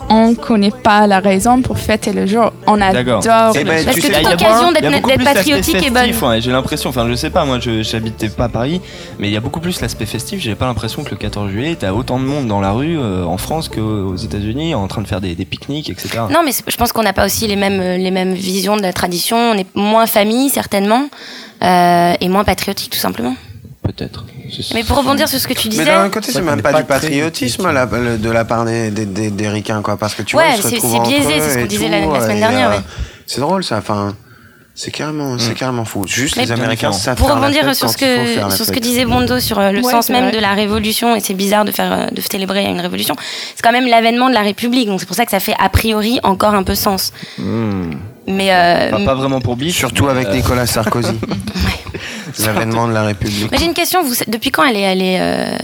on 0.10 0.36
connaît 0.36 0.72
pas 0.72 1.08
la 1.08 1.20
raison 1.20 1.62
pour 1.62 1.78
fêter 1.78 2.14
le 2.14 2.26
jour. 2.26 2.52
On 2.66 2.80
adore. 2.80 3.22
Eh 3.56 3.64
ben, 3.64 3.84
Parce 3.86 3.98
tu 3.98 4.02
que 4.02 4.08
toute 4.08 4.34
occasion 4.34 4.72
d'être 4.72 5.24
patriotique 5.24 5.76
est 5.76 5.90
bonne. 5.90 6.30
ouais, 6.30 6.42
j'ai 6.42 6.52
l'impression, 6.52 6.90
enfin 6.90 7.08
je 7.10 7.16
sais 7.16 7.30
pas, 7.30 7.46
moi 7.46 7.60
je 7.60 7.82
j'habitais 7.84 8.30
pas 8.30 8.46
à 8.46 8.50
Paris, 8.50 8.82
mais 9.20 9.28
il 9.28 9.34
y 9.34 9.38
a 9.38 9.40
beaucoup 9.42 9.60
plus 9.60 9.82
l'aspect 9.82 10.06
festif, 10.06 10.40
j'ai 10.42 10.56
pas 10.56 10.66
l'impression 10.66 11.04
que 11.04 11.12
le 11.12 11.18
14 11.18 11.52
juillet, 11.52 11.76
t'as 11.80 11.92
autant 11.92 12.20
de 12.20 12.26
monde 12.26 12.48
dans 12.48 12.62
la 12.62 12.72
rue 12.72 12.98
euh, 13.00 13.24
en 13.24 13.38
France 13.38 13.70
qu'aux 13.70 14.16
États-Unis 14.16 14.76
en 14.76 14.88
train 14.88 15.02
de 15.02 15.08
faire 15.08 15.22
des, 15.22 15.36
des 15.36 15.46
pique-niques, 15.46 15.90
etc. 15.90 16.10
Non, 16.30 16.42
mais 16.44 16.52
je 16.68 16.76
pense 16.78 16.92
qu'on 16.92 17.04
n'a 17.04 17.14
pas 17.14 17.26
aussi 17.26 17.48
les 17.48 17.56
mêmes, 17.56 17.80
euh, 17.80 17.98
les 17.98 18.12
mêmes 18.12 18.34
visions 18.34 18.78
de 18.78 18.82
la 18.82 18.94
tradition. 18.94 19.38
On 19.38 19.54
est 19.56 19.68
moins 19.76 20.06
famille, 20.06 20.50
certainement, 20.50 21.10
euh, 21.64 22.14
et 22.20 22.30
moins 22.30 22.44
patriotique, 22.44 22.92
tout 22.92 23.00
simplement. 23.00 23.36
Peut-être. 23.88 24.26
Mais 24.74 24.84
pour 24.84 24.98
rebondir 24.98 25.28
sur 25.30 25.40
ce 25.40 25.48
que 25.48 25.54
tu 25.54 25.68
Mais 25.68 25.72
disais, 25.72 25.86
d'un 25.86 26.06
autre 26.06 26.14
côté, 26.14 26.32
C'est 26.32 26.42
même 26.42 26.62
pas 26.62 26.74
du 26.74 26.84
patriotisme 26.84 27.72
là, 27.72 27.88
le- 27.92 28.18
de 28.18 28.30
la 28.30 28.44
part 28.46 28.66
des, 28.66 28.92
des, 28.92 29.06
des, 29.06 29.32
des 29.32 29.50
ricains, 29.50 29.82
quoi. 29.82 29.98
Parce 29.98 30.14
que 30.14 30.22
tu 30.24 30.36
Ouais, 30.36 30.44
vois, 30.56 30.70
c'est- 30.70 30.80
biaisé, 31.08 31.40
c'est 31.40 31.50
ce 31.54 31.58
qu'on 31.60 31.66
disait 31.66 31.90
la- 31.90 32.06
la 32.06 32.22
semaine 32.22 32.40
dernière, 32.40 32.70
euh, 32.72 32.78
ouais. 32.78 32.84
C'est 33.26 33.42
drôle, 33.42 33.64
ça. 33.64 33.78
Enfin, 33.78 34.16
c'est 34.80 34.92
carrément, 34.92 35.38
c'est 35.40 35.56
carrément 35.56 35.84
fou. 35.84 36.06
Juste 36.08 36.38
Mais 36.38 36.44
les 36.46 36.52
Américains 36.52 36.92
savent 36.94 37.18
pour 37.18 37.30
rebondir 37.30 37.76
sur 37.76 37.90
ce 37.90 37.98
que 37.98 38.40
la 38.40 38.50
sur 38.52 38.64
ce 38.64 38.70
que 38.70 38.76
fête. 38.76 38.84
disait 38.84 39.06
Bondo 39.06 39.40
sur 39.40 39.58
euh, 39.60 39.72
le 39.72 39.82
Ouais, 39.84 39.92
sens 39.92 40.10
même 40.10 40.26
vrai. 40.26 40.32
de 40.34 40.40
la 40.40 40.54
révolution 40.54 41.16
et 41.16 41.20
c'est 41.20 41.34
bizarre 41.34 41.66
de 41.66 41.72
faire 41.72 41.92
euh, 41.92 42.06
de 42.12 42.22
célébrer 42.22 42.64
une 42.66 42.80
révolution. 42.80 43.16
C'est 43.56 43.64
quand 43.64 43.72
même 43.72 43.88
l'avènement 43.88 44.30
de 44.30 44.36
la 44.36 44.42
République, 44.42 44.88
donc 44.88 45.00
c'est 45.00 45.06
pour 45.08 45.16
ça 45.16 45.26
que 45.26 45.32
ça 45.32 45.40
fait 45.40 45.56
a 45.60 45.68
priori 45.70 46.20
encore 46.24 46.54
un 46.54 46.64
peu 46.64 46.76
sens. 46.76 47.12
Hmm. 47.40 47.92
Mais 48.28 48.54
euh, 48.54 48.92
Pas, 48.92 49.00
pas 49.06 49.16
vraiment 49.16 49.40
pour 49.42 49.56
Biff. 49.56 49.76
Surtout 49.76 50.10
avec 50.10 50.28
euh, 50.28 50.34
Nicolas 50.36 50.68
Sarkozy. 50.68 51.18
L'avènement 52.46 52.88
de 52.88 52.94
la 52.94 53.04
République. 53.04 53.50
mais 53.52 53.58
j'ai 53.58 53.66
une 53.66 53.74
question. 53.74 54.04
Vous, 54.04 54.14
depuis 54.28 54.52
quand 54.52 54.64
elle 54.66 54.76
est, 54.78 54.82
elle 54.82 55.02
est, 55.02 55.18
euh, 55.20 55.58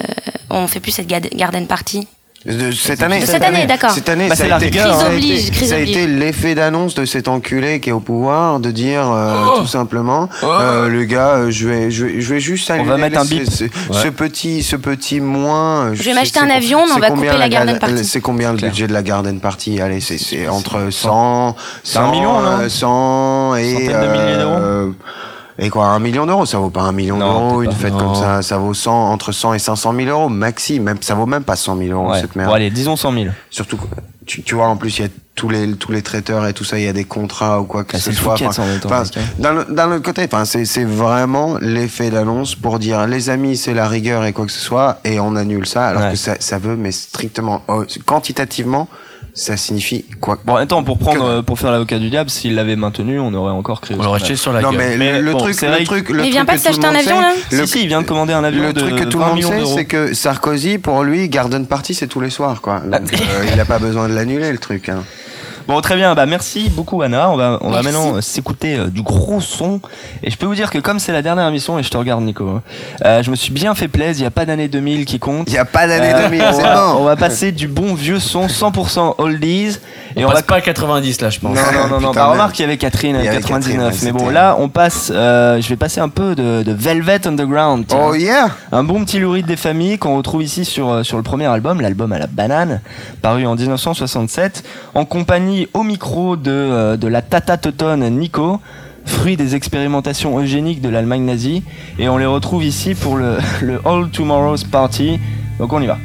on 0.49 0.65
fait 0.67 0.79
plus 0.79 0.91
cette 0.91 1.07
garden 1.07 1.67
party? 1.67 2.07
De 2.45 2.71
cette 2.71 3.01
année. 3.01 3.21
De 3.21 3.25
cette 3.25 3.41
année, 3.41 3.65
d'accord. 3.65 3.91
Cette 3.91 4.09
année, 4.09 4.27
Bah, 4.27 4.35
ça 4.35 4.43
c'est 4.43 4.51
a 4.51 4.57
la 4.59 4.65
été, 4.65 4.65
rigueur, 4.81 4.99
ça 4.99 5.05
a 5.05 5.09
hein. 5.09 5.13
été- 5.13 5.19
Crise 5.21 5.31
oblige, 5.45 5.51
crise 5.51 5.69
ça 5.69 5.75
a 5.75 5.77
été 5.79 6.07
l'effet 6.07 6.55
d'annonce 6.55 6.93
de 6.93 7.05
cet 7.05 7.29
enculé 7.29 7.79
qui 7.79 7.89
est 7.89 7.93
au 7.93 8.01
pouvoir 8.01 8.59
de 8.59 8.69
dire 8.69 9.09
euh, 9.09 9.33
Oh. 9.55 9.59
tout 9.61 9.67
simplement, 9.67 10.27
euh, 10.43 10.89
le 10.89 11.05
gars, 11.05 11.35
euh, 11.35 11.51
je 11.51 11.67
vais, 11.69 11.89
je 11.89 12.05
vais, 12.05 12.19
je 12.21 12.33
vais 12.33 12.39
juste 12.41 12.67
saluer 12.67 12.83
va 12.83 12.97
mettre 12.97 13.17
un 13.19 13.23
ce, 13.23 13.29
bip. 13.33 13.49
ce, 13.49 13.65
ce 13.93 14.07
petit, 14.09 14.61
ce 14.61 14.75
petit 14.75 15.21
moins. 15.21 15.85
euh, 15.85 15.91
Je 15.93 16.03
vais 16.03 16.13
m'acheter 16.13 16.39
un 16.41 16.49
avion, 16.49 16.85
mais 16.85 16.91
on 16.95 16.99
va 16.99 17.11
couper 17.11 17.27
la 17.37 17.47
garden 17.47 17.79
party. 17.79 18.03
C'est 18.03 18.19
combien 18.19 18.51
le 18.51 18.57
budget 18.57 18.87
de 18.87 18.93
la 18.93 19.03
garden 19.03 19.39
party 19.39 19.79
Allez, 19.79 20.01
c'est, 20.01 20.17
c'est 20.17 20.49
entre 20.49 20.89
100, 20.91 21.55
C'est 21.85 21.97
un 21.99 22.11
million, 22.11 22.41
non 22.41 22.67
100 22.67 23.55
et 23.55 23.71
Centaine 23.73 23.87
de 23.87 24.07
milliers 24.11 24.37
d'euros 24.37 24.53
euh, 24.59 24.89
Et 25.59 25.69
quoi, 25.69 25.85
un 25.87 25.99
million 25.99 26.25
d'euros 26.25 26.45
Ça 26.45 26.57
vaut 26.57 26.69
pas 26.71 26.81
un 26.81 26.91
million 26.91 27.17
d'euros, 27.19 27.61
une 27.61 27.71
fête 27.71 27.95
comme 27.95 28.15
ça. 28.15 28.41
Ça 28.41 28.57
vaut 28.57 28.73
100, 28.73 29.11
entre 29.11 29.31
100 29.31 29.53
et 29.53 29.59
500 29.59 29.93
000 29.95 30.07
euros, 30.09 30.29
maxi. 30.29 30.79
Même, 30.79 30.97
ça 31.01 31.13
vaut 31.15 31.25
même 31.27 31.43
pas 31.43 31.55
100 31.55 31.77
000 31.77 31.91
euros, 31.91 32.11
Ouais. 32.11 32.21
cette 32.21 32.35
merde. 32.35 32.49
Bon, 32.49 32.55
allez, 32.55 32.69
disons 32.71 32.95
100 32.95 33.11
000. 33.13 33.25
Surtout, 33.51 33.77
que, 33.77 33.83
tu, 34.25 34.41
tu 34.41 34.55
vois, 34.55 34.67
en 34.67 34.77
plus, 34.77 34.97
il 34.97 35.01
y 35.03 35.05
a 35.05 35.09
tous 35.35 35.49
les, 35.49 35.73
tous 35.75 35.91
les 35.91 36.01
traiteurs 36.01 36.47
et 36.47 36.53
tout 36.53 36.63
ça, 36.63 36.77
il 36.79 36.85
y 36.85 36.87
a 36.87 36.93
des 36.93 37.05
contrats 37.05 37.59
ou 37.61 37.65
quoi 37.65 37.83
que 37.83 37.97
Ah, 37.97 37.99
ce 37.99 38.09
le 38.11 38.15
soit. 38.15 38.33
Enfin, 38.33 38.63
en 38.63 38.65
même 38.67 38.79
temps, 38.79 38.89
enfin, 38.91 39.03
d'un 39.39 39.53
le- 39.53 39.65
d'un 39.65 39.91
autre 39.91 40.03
côté, 40.03 40.23
enfin, 40.25 40.45
c'est 40.45 40.63
c'est 40.65 40.85
vraiment 40.85 41.57
l'effet 41.59 42.09
d'annonce 42.11 42.53
pour 42.55 42.77
dire 42.79 43.07
les 43.07 43.29
amis, 43.31 43.57
c'est 43.57 43.73
la 43.73 43.87
rigueur 43.87 44.25
et 44.25 44.33
quoi 44.33 44.45
que 44.45 44.51
ce 44.51 44.59
soit, 44.59 44.99
et 45.05 45.19
on 45.19 45.35
annule 45.35 45.65
ça, 45.65 45.87
alors 45.87 46.03
Ouais. 46.03 46.11
que 46.11 46.15
ça, 46.17 46.35
ça 46.39 46.59
veut, 46.59 46.75
mais 46.75 46.91
strictement, 46.91 47.63
oh, 47.67 47.83
quantitativement, 48.05 48.87
ça 49.33 49.57
signifie 49.57 50.05
quoi 50.21 50.37
Bon, 50.45 50.55
attends, 50.55 50.83
pour 50.83 50.97
prendre, 50.99 51.19
Que- 51.21 51.29
euh, 51.39 51.41
pour 51.41 51.57
faire 51.59 51.71
l'avocat 51.71 51.97
du 51.99 52.09
diable, 52.09 52.29
s'il 52.29 52.53
l'avait 52.55 52.75
maintenu, 52.75 53.19
on 53.19 53.33
aurait 53.33 53.51
encore 53.51 53.81
créé. 53.81 53.97
On 53.99 54.03
l'aurait 54.03 54.19
jeté 54.19 54.35
sur 54.35 54.53
la 54.53 54.61
Non, 54.61 54.69
gueule. 54.71 54.77
mais, 54.79 54.97
Mais 54.97 55.21
le, 55.21 55.31
bon, 55.31 55.39
truc, 55.39 55.59
le 55.61 55.67
vrai 55.67 55.83
truc, 55.83 56.09
le 56.09 56.15
Mais 56.17 56.19
il 56.21 56.23
truc 56.25 56.33
vient 56.33 56.45
pas 56.45 56.55
de 56.55 56.61
s'acheter 56.61 56.85
un 56.85 56.95
avion, 56.95 57.15
sait, 57.15 57.21
là 57.21 57.33
le, 57.51 57.65
Si, 57.65 57.71
si, 57.73 57.81
il 57.81 57.87
vient 57.87 58.01
de 58.01 58.07
commander 58.07 58.33
un 58.33 58.43
avion 58.43 58.63
le 58.63 58.73
de 58.73 58.79
truc 58.79 58.95
que 58.95 59.03
tout 59.05 59.19
20 59.19 59.35
le 59.35 59.41
monde 59.41 59.65
sait, 59.65 59.73
c'est 59.75 59.85
que 59.85 60.13
Sarkozy, 60.13 60.77
pour 60.77 61.03
lui, 61.03 61.29
Garden 61.29 61.65
Party, 61.65 61.93
c'est 61.95 62.07
tous 62.07 62.21
les 62.21 62.29
soirs, 62.29 62.61
quoi. 62.61 62.79
Donc, 62.81 63.01
Ah. 63.13 63.15
euh, 63.39 63.45
il 63.53 63.59
a 63.59 63.65
pas 63.65 63.79
besoin 63.79 64.07
de 64.07 64.13
l'annuler, 64.13 64.51
le 64.51 64.59
truc. 64.59 64.89
Hein. 64.89 65.03
Bon, 65.67 65.79
très 65.81 65.95
bien. 65.95 66.13
Bah, 66.15 66.25
merci 66.25 66.69
beaucoup, 66.69 67.01
Anna. 67.01 67.29
On 67.31 67.35
va, 67.37 67.57
on 67.61 67.69
va 67.69 67.81
maintenant 67.81 68.15
euh, 68.17 68.21
s'écouter 68.21 68.75
euh, 68.77 68.87
du 68.87 69.01
gros 69.01 69.39
son. 69.41 69.79
Et 70.21 70.29
je 70.29 70.37
peux 70.37 70.45
vous 70.45 70.55
dire 70.55 70.69
que 70.69 70.77
comme 70.77 70.99
c'est 70.99 71.11
la 71.13 71.21
dernière 71.21 71.47
émission, 71.47 71.79
et 71.79 71.83
je 71.83 71.89
te 71.89 71.97
regarde, 71.97 72.23
Nico, 72.23 72.47
hein, 72.47 72.61
euh, 73.05 73.23
je 73.23 73.31
me 73.31 73.35
suis 73.35 73.51
bien 73.51 73.73
fait 73.75 73.87
plaisir. 73.87 74.13
Il 74.13 74.21
n'y 74.21 74.27
a 74.27 74.31
pas 74.31 74.45
d'année 74.45 74.67
2000 74.67 75.05
qui 75.05 75.19
compte. 75.19 75.47
Il 75.49 75.53
y 75.53 75.57
a 75.57 75.65
pas 75.65 75.87
d'année 75.87 76.13
Euh, 76.13 76.29
2000, 76.29 76.41
on, 76.41 76.53
c'est 76.53 76.61
va, 76.61 76.75
bon. 76.75 76.99
on 76.99 77.03
va 77.05 77.15
passer 77.15 77.51
du 77.51 77.67
bon 77.67 77.93
vieux 77.93 78.19
son 78.19 78.47
100% 78.47 79.15
oldies. 79.19 79.77
Et 80.15 80.23
on 80.25 80.27
on, 80.27 80.31
passe 80.31 80.41
va. 80.41 80.45
pas 80.47 80.55
à 80.55 80.61
90 80.61 81.21
là, 81.21 81.29
je 81.29 81.39
pense. 81.39 81.55
Non, 81.55 81.61
non, 81.73 81.87
non, 81.89 81.99
non. 82.01 82.07
Putain, 82.09 82.21
Bah, 82.25 82.31
remarque 82.31 82.53
qu'il 82.53 82.63
y 82.63 82.67
avait 82.67 82.77
Catherine 82.77 83.15
Il 83.19 83.25
y 83.25 83.27
à 83.27 83.31
avait 83.31 83.41
99. 83.41 83.91
Catherine, 83.91 84.11
mais 84.13 84.19
bon, 84.19 84.29
là, 84.29 84.55
on 84.59 84.69
passe. 84.69 85.11
euh, 85.13 85.59
je 85.61 85.69
vais 85.69 85.75
passer 85.75 85.99
un 86.01 86.09
peu 86.09 86.35
de, 86.35 86.63
de 86.63 86.71
Velvet 86.71 87.27
Underground. 87.27 87.85
Oh 87.95 88.13
yeah 88.13 88.49
Un 88.71 88.83
bon 88.83 89.03
petit 89.05 89.19
louride 89.19 89.45
des 89.45 89.55
familles 89.57 89.97
qu'on 89.97 90.17
retrouve 90.17 90.43
ici 90.43 90.65
sur, 90.65 90.89
euh, 90.91 91.03
sur 91.03 91.17
le 91.17 91.23
premier 91.23 91.45
album, 91.45 91.81
l'album 91.81 92.11
à 92.13 92.19
la 92.19 92.27
banane, 92.27 92.81
paru 93.21 93.45
en 93.45 93.55
1967, 93.55 94.63
en 94.95 95.05
compagnie 95.05 95.67
au 95.73 95.83
micro 95.83 96.35
de, 96.35 96.51
euh, 96.51 96.97
de 96.97 97.07
la 97.07 97.21
tata 97.21 97.57
teutonne 97.57 98.07
Nico, 98.09 98.59
fruit 99.05 99.35
des 99.35 99.55
expérimentations 99.55 100.39
eugéniques 100.39 100.81
de 100.81 100.89
l'Allemagne 100.89 101.23
nazie, 101.25 101.63
et 101.99 102.07
on 102.07 102.17
les 102.17 102.25
retrouve 102.25 102.63
ici 102.63 102.95
pour 102.95 103.17
le, 103.17 103.37
le 103.61 103.81
All 103.85 104.09
Tomorrow's 104.09 104.63
Party. 104.63 105.19
Donc 105.59 105.73
on 105.73 105.81
y 105.81 105.87
va. 105.87 105.97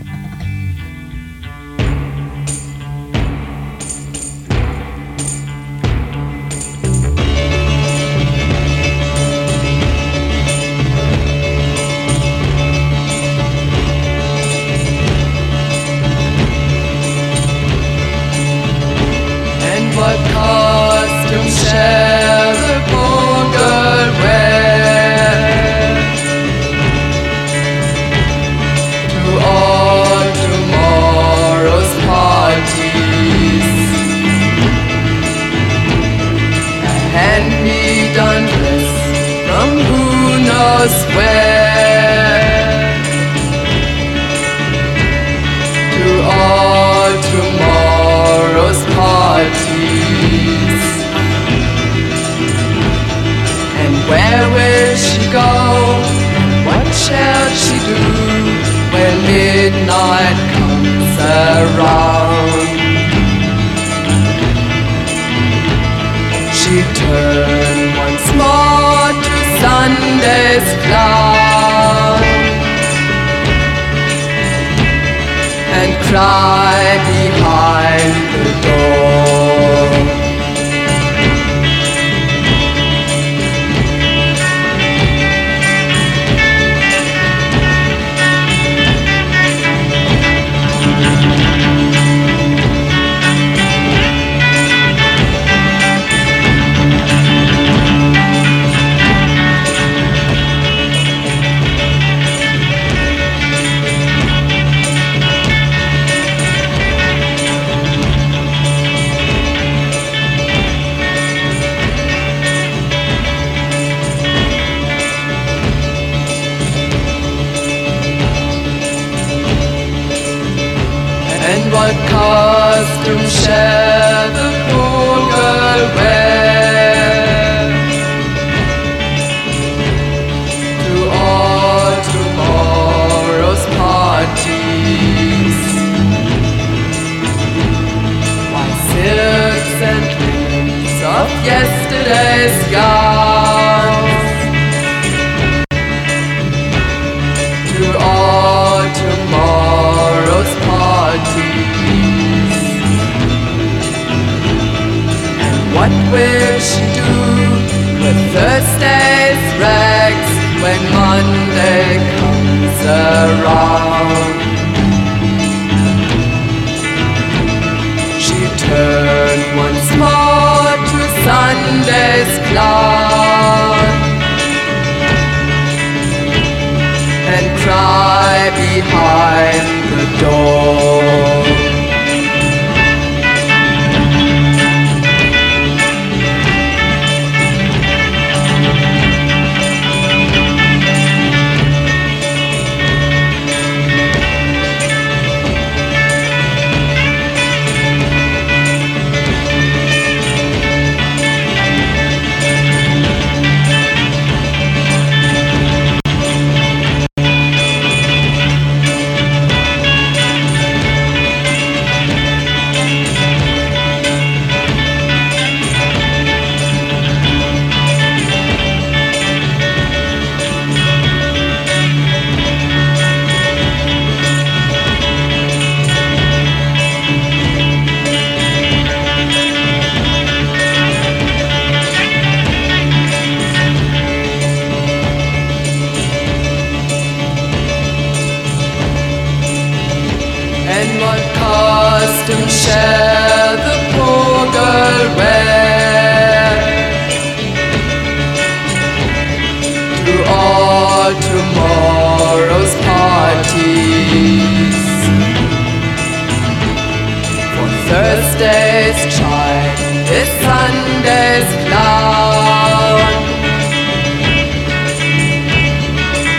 Thursday's 257.88 259.00
child 259.16 259.78
is 260.12 260.28
Sunday's 260.44 261.50
clown. 261.64 263.00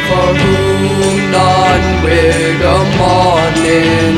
For 0.07 0.29
whom 0.41 1.17
none 1.31 1.87
will 2.03 2.53
the 2.65 2.77
morning. 3.01 4.15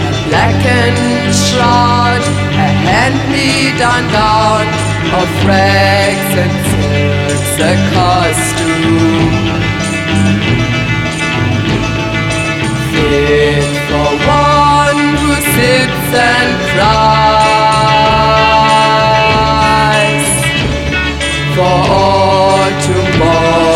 A 0.00 0.12
blackened 0.28 1.34
shroud, 1.44 2.22
a 2.56 2.68
hand-me-down 2.88 4.04
gown 4.16 4.66
of 5.20 5.28
rags 5.44 6.32
and 6.42 6.54
silks, 6.70 7.54
a 7.60 7.74
costume. 7.92 9.63
And 16.14 16.60
cries 16.70 17.94
for 21.54 21.74
all 21.92 22.70
tomorrow's 22.82 23.73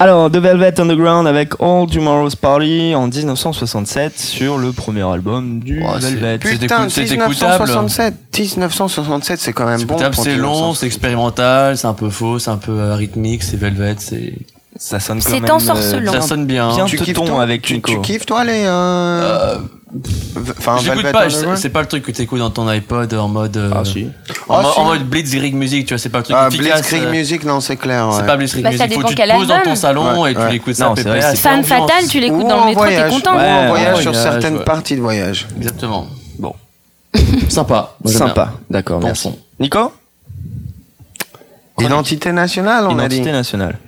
Alors, 0.00 0.30
The 0.30 0.36
Velvet 0.36 0.80
Underground 0.80 1.26
avec 1.26 1.54
All 1.60 1.86
Tomorrow's 1.90 2.36
Party 2.36 2.94
en 2.94 3.08
1967 3.08 4.16
sur 4.16 4.56
le 4.56 4.70
premier 4.72 5.02
album 5.02 5.58
du 5.58 5.82
Oh, 5.84 5.98
Velvet. 5.98 6.38
C'est 6.42 6.58
Putain, 6.60 6.76
écoute- 6.82 6.90
c'est 6.90 7.02
écoutable. 7.02 7.30
1967, 7.30 8.14
1967, 8.38 9.40
c'est 9.40 9.52
quand 9.52 9.66
même 9.66 9.78
C'est 9.80 9.84
bon. 9.86 9.98
c'est 9.98 10.36
long, 10.36 10.50
1967. 10.72 10.76
c'est 10.80 10.86
expérimental, 10.86 11.76
c'est 11.76 11.88
un 11.88 11.94
peu 11.94 12.10
faux, 12.10 12.38
c'est 12.38 12.50
un 12.50 12.58
peu 12.58 12.72
euh, 12.78 12.94
rythmique, 12.94 13.42
c'est 13.42 13.56
Velvet, 13.56 13.96
c'est 13.98 14.34
Ça 14.76 15.00
sonne 15.00 15.18
quand 15.20 15.28
C'est 15.30 15.40
même, 15.40 15.50
ensorcelant. 15.50 16.12
ça 16.12 16.20
sonne 16.20 16.46
bien. 16.46 16.72
bien 16.72 16.84
Tu 16.84 16.98
kiffes 16.98 17.14
toi 17.14 17.42
avec 17.42 17.62
tu, 17.62 17.74
Nico. 17.74 17.90
tu 17.90 18.00
kiffes 18.00 18.26
toi 18.26 18.44
les. 18.44 18.62
Euh... 18.66 18.68
Euh, 18.70 19.58
Enfin, 20.58 20.76
J'écoute 20.82 21.10
pas, 21.12 21.30
c'est 21.30 21.56
c'est 21.56 21.68
pas 21.70 21.80
le 21.80 21.86
truc 21.86 22.02
que 22.04 22.10
t'écoutes 22.12 22.40
dans 22.40 22.50
ton 22.50 22.68
iPod 22.68 23.12
en 23.14 23.28
mode 23.28 23.56
euh, 23.56 23.70
Ah 23.74 23.84
si. 23.86 24.08
en, 24.48 24.56
Ah, 24.58 24.70
si. 24.74 24.78
en 24.80 24.84
mode 24.84 25.04
Blitzkrieg 25.08 25.54
Music, 25.54 25.86
tu 25.86 25.94
vois, 25.94 25.98
c'est 25.98 26.10
pas 26.10 26.18
le 26.18 26.24
truc 26.24 26.36
Ah, 26.38 26.48
efficace. 26.48 26.66
Blitzkrieg 26.72 27.04
euh, 27.04 27.10
Music, 27.10 27.44
non, 27.44 27.60
c'est 27.60 27.76
clair. 27.76 28.06
C'est 28.12 28.20
ouais. 28.20 28.26
pas 28.26 28.36
Blitzkrieg 28.36 28.64
Bah, 28.64 28.76
ça 28.76 28.84
Music, 28.84 29.00
faut 29.00 29.08
que 29.08 29.14
tu 29.14 29.22
te 29.22 29.32
poses 29.32 29.48
dans 29.48 29.62
ton 29.62 29.74
salon 29.74 30.20
Ouais, 30.22 30.32
et 30.32 30.34
tu 30.34 30.40
ouais. 30.40 30.52
l'écoutes 30.52 30.74
ça 30.74 30.84
Non, 30.86 30.92
à 30.92 30.94
peu 30.94 31.02
c'est 31.02 31.08
vrai, 31.08 31.18
près. 31.20 31.30
c'est 31.30 31.36
c'est 31.36 31.42
Fan 31.42 31.60
ambiance. 31.60 31.68
fatal, 31.68 32.06
tu 32.08 32.20
l'écoutes 32.20 32.44
Ou 32.44 32.48
dans 32.48 32.60
le 32.60 32.64
métro, 32.66 32.84
t'es 32.86 33.08
content. 33.08 33.34
Ou 33.34 33.38
en 33.38 33.68
voyage 33.68 34.00
sur 34.02 34.14
certaines 34.14 34.58
ouais. 34.58 34.64
parties 34.64 34.96
de 34.96 35.00
voyage. 35.00 35.46
Exactement. 35.56 36.06
Bon. 36.38 36.54
Sympa. 37.48 37.96
Sympa. 38.04 38.52
D'accord, 38.68 39.00
merci. 39.02 39.30
Nico? 39.58 39.92
Identité 41.80 42.32
nationale, 42.32 42.86
on 42.88 42.98
a 42.98 43.08
dit. 43.08 43.16
Identité 43.16 43.32
nationale. 43.32 43.78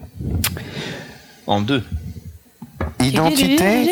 En 1.46 1.60
deux. 1.60 1.82
Identité 3.00 3.90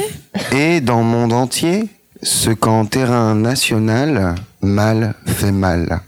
est 0.52 0.80
dans 0.80 0.98
le 1.00 1.04
monde 1.04 1.32
entier 1.32 1.84
ce 2.22 2.50
qu'en 2.50 2.84
terrain 2.86 3.34
national 3.34 4.34
mal 4.60 5.14
fait 5.26 5.52
mal. 5.52 6.00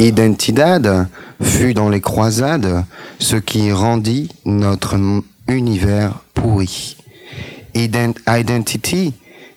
Identidad 0.00 1.08
fut 1.40 1.74
dans 1.74 1.88
les 1.88 2.00
croisades 2.00 2.84
ce 3.18 3.36
qui 3.36 3.72
rendit 3.72 4.28
notre 4.44 4.96
univers 5.48 6.20
pourri. 6.34 6.96
Ident- 7.74 8.18
identity 8.28 9.14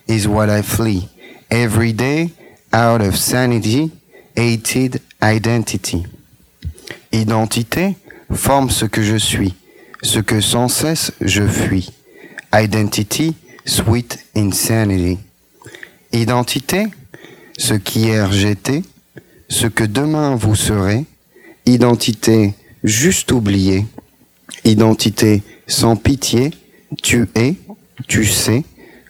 is 0.08 0.28
what 0.28 0.48
I 0.50 0.62
flee. 0.62 1.08
Every 1.50 1.94
day, 1.94 2.32
out 2.74 3.02
of 3.02 3.16
sanity, 3.16 3.92
hated 4.36 5.02
identity. 5.22 6.06
Identité 7.12 7.96
forme 8.32 8.70
ce 8.70 8.86
que 8.86 9.02
je 9.04 9.18
suis, 9.18 9.54
ce 10.02 10.20
que 10.20 10.42
sans 10.42 10.68
cesse 10.68 11.12
je 11.22 11.46
fuis. 11.48 11.90
Identity, 12.54 13.36
sweet 13.66 14.20
insanity. 14.36 15.20
Identité, 16.16 16.88
ce 17.58 17.74
qu'hier 17.74 18.32
j'étais, 18.32 18.84
ce 19.50 19.68
que 19.68 19.84
demain 19.84 20.36
vous 20.36 20.56
serez. 20.56 21.06
Identité, 21.66 22.54
juste 22.86 23.34
oubliée. 23.34 23.86
Identité, 24.64 25.44
sans 25.68 25.98
pitié, 25.98 26.52
tu 27.04 27.28
es, 27.36 27.56
tu 28.08 28.24
sais, 28.24 28.64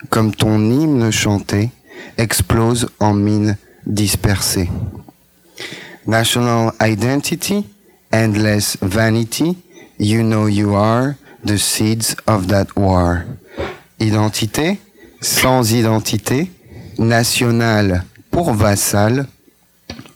comme 0.09 0.33
ton 0.33 0.59
hymne 0.71 1.11
chanté, 1.11 1.69
explose 2.17 2.89
en 2.99 3.13
mine 3.13 3.55
dispersée. 3.85 4.67
National 6.07 6.73
identity, 6.81 7.65
endless 8.11 8.79
vanity, 8.81 9.55
you 9.99 10.23
know 10.23 10.47
you 10.47 10.73
are 10.73 11.17
the 11.45 11.57
seeds 11.57 12.15
of 12.25 12.47
that 12.47 12.75
war. 12.75 13.25
Identité, 13.99 14.79
sans 15.21 15.71
identité, 15.71 16.49
nationale 16.97 18.03
pour 18.31 18.53
vassal, 18.53 19.27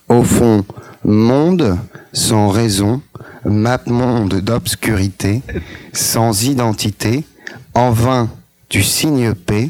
au 0.08 0.24
fond, 0.24 0.66
monde 1.04 1.78
sans 2.14 2.50
raison, 2.50 3.02
map 3.46 3.82
monde 3.88 4.36
d'obscurité, 4.36 5.42
sans 5.94 6.44
identité, 6.44 7.24
en 7.74 7.92
vain 7.92 8.30
tu 8.70 8.84
signes 8.84 9.34
paix, 9.34 9.70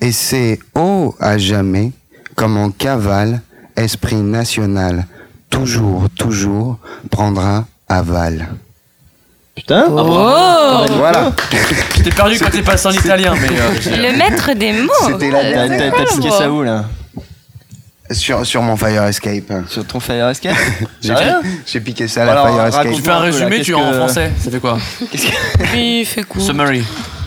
et 0.00 0.12
c'est 0.12 0.58
oh 0.74 1.14
à 1.18 1.38
jamais, 1.38 1.92
comme 2.34 2.56
en 2.56 2.70
cavale, 2.70 3.42
esprit 3.74 4.16
national, 4.16 5.06
toujours, 5.50 6.10
toujours 6.10 6.78
prendra 7.10 7.66
aval. 7.88 8.48
Putain 9.58 9.86
Oh 9.90 10.84
Voilà, 10.96 11.32
Je 11.96 12.02
t'ai 12.02 12.10
perdu 12.10 12.38
quand 12.38 12.50
t'es 12.50 12.62
passé 12.62 12.86
en 12.88 12.92
italien, 12.92 13.34
mais 13.40 13.48
euh, 13.48 13.96
Le 14.10 14.16
maître 14.16 14.52
des 14.54 14.72
mots 14.72 14.90
c'était 15.06 15.30
la 15.30 15.40
T'as 15.40 15.50
dernière. 15.68 15.92
t'as- 15.94 16.14
piqué 16.16 16.30
ça 16.30 16.50
où 16.50 16.62
là 16.62 16.84
Sur, 18.10 18.46
sur 18.46 18.62
mon 18.62 18.76
Fire 18.76 19.02
Escape. 19.04 19.52
Sur 19.68 19.84
ton 19.84 19.98
Fire 20.00 20.28
Escape 20.28 20.56
J'ai 21.66 21.80
piqué 21.80 22.06
ça 22.08 22.22
à 22.22 22.24
la 22.26 22.32
Alors, 22.32 22.48
Fire 22.48 22.66
Escape. 22.66 22.92
Tu 22.94 23.02
fais 23.02 23.10
un 23.10 23.18
résumé, 23.18 23.60
tu 23.62 23.72
es 23.72 23.74
en 23.74 23.92
français, 23.92 24.30
ça 24.42 24.50
fait 24.50 24.60
quoi 24.60 24.78
Oui, 25.74 26.04
fait 26.04 26.22
court. 26.22 26.42
Summary. 26.42 26.84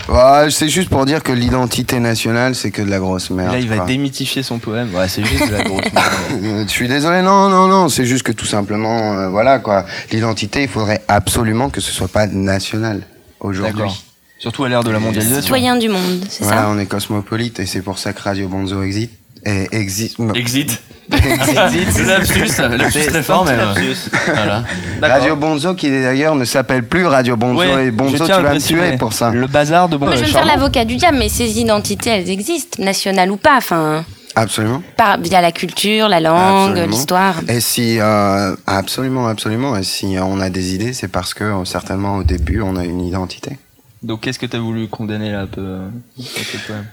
Ouais, 0.10 0.50
c'est 0.50 0.70
juste 0.70 0.90
pour 0.90 1.06
dire 1.06 1.24
que 1.24 1.32
l'identité 1.32 2.00
nationale, 2.00 2.56
c'est 2.56 2.72
que 2.72 2.82
de 2.82 2.90
la 2.90 3.00
grosse 3.00 3.30
merde. 3.30 3.54
Là, 3.54 3.60
il 3.60 3.70
va 3.70 3.78
quoi. 3.78 3.86
démythifier 3.86 4.44
son 4.44 4.60
poème. 4.60 4.94
Ouais, 4.94 5.08
c'est 5.08 5.24
juste 5.24 5.48
de 5.48 5.54
la 5.54 5.64
grosse 5.64 5.94
merde. 5.94 6.66
Je 6.68 6.72
suis 6.72 6.88
désolé, 6.88 7.22
non, 7.22 7.50
non, 7.50 7.68
non, 7.68 7.90
c'est 7.90 8.06
juste 8.06 8.24
que 8.24 8.32
tout 8.32 8.46
simplement, 8.46 9.14
euh, 9.14 9.30
voilà 9.30 9.60
quoi. 9.60 9.86
L'identité, 10.12 10.64
il 10.64 10.70
faudrait 10.70 11.02
absolument 11.08 11.70
que 11.70 11.82
ce 11.82 11.92
soit 11.92 12.08
pas 12.08 12.28
national 12.28 13.02
aujourd'hui. 13.40 13.74
D'accord. 13.74 13.98
Surtout 14.40 14.64
à 14.64 14.70
l'ère 14.70 14.84
de 14.84 14.90
la 14.90 15.00
mondialisation. 15.00 15.42
Citoyen 15.42 15.76
du 15.76 15.88
monde, 15.88 16.26
c'est 16.28 16.44
Voilà, 16.44 16.62
ça 16.62 16.70
on 16.70 16.80
est 16.80 16.88
cosmopolite 16.88 17.60
et 17.60 17.68
c'est 17.68 17.84
pour 17.84 18.00
ça 18.00 18.12
que 18.12 18.22
Radio 18.24 18.48
Bonzo 18.48 18.82
existe. 18.82 19.14
Et 19.46 19.68
existe. 19.72 20.20
non. 20.20 20.34
Exit. 20.34 20.82
Existe. 21.12 22.00
Le 22.00 22.06
lapsus, 22.06 22.62
le 22.70 22.76
lapsus 22.78 23.06
très 23.08 23.24
fort, 23.24 23.44
mais. 23.44 23.52
euh, 23.52 23.94
Voilà. 24.28 24.64
Radio 25.02 25.36
Bonzo 25.36 25.74
qui 25.76 25.90
d'ailleurs 25.90 26.36
ne 26.36 26.46
s'appelle 26.46 26.88
plus 26.88 27.06
Radio 27.06 27.36
Bonzo 27.36 27.60
Ouais, 27.60 27.88
et 27.88 27.92
Bonzo 27.92 28.24
tu 28.26 28.32
vas 28.32 28.54
me 28.54 28.60
tuer 28.60 28.98
pour 28.98 29.12
ça. 29.14 29.32
Le 29.32 29.48
bazar 29.48 29.90
de 29.90 29.98
bon. 29.98 30.06
Mais 30.06 30.16
je 30.16 30.22
vais 30.22 30.28
me 30.28 30.32
faire 30.32 30.46
l'avocat 30.46 30.86
du 30.86 30.96
diable, 30.96 31.18
mais 31.18 31.28
ces 31.28 31.60
identités, 31.60 32.12
elles 32.12 32.30
existent, 32.30 32.82
nationales 32.82 33.30
ou 33.32 33.36
pas, 33.38 33.58
enfin, 33.58 34.06
Absolument. 34.36 34.82
par, 34.96 35.20
via 35.20 35.42
la 35.42 35.52
culture, 35.52 36.08
la 36.08 36.22
langue, 36.22 36.78
l'histoire. 36.90 37.36
Et 37.50 37.60
si 37.60 38.00
euh, 38.00 38.56
absolument, 38.68 39.28
absolument. 39.28 39.76
Et 39.76 39.84
si 39.84 40.16
on 40.22 40.40
a 40.40 40.50
des 40.50 40.76
idées, 40.76 40.94
c'est 40.94 41.10
parce 41.10 41.34
que 41.34 41.44
euh, 41.44 41.66
certainement 41.66 42.18
au 42.18 42.24
début 42.24 42.62
on 42.62 42.78
a 42.78 42.86
une 42.86 43.02
identité. 43.02 43.58
Donc 44.02 44.22
qu'est-ce 44.22 44.40
que 44.40 44.46
t'as 44.46 44.60
voulu 44.60 44.88
condamner 44.88 45.32
là 45.32 45.42
un 45.42 45.48
peu 45.48 45.62
euh, 45.62 45.88
dans 46.18 46.24
ce 46.24 46.58
poème 46.66 46.86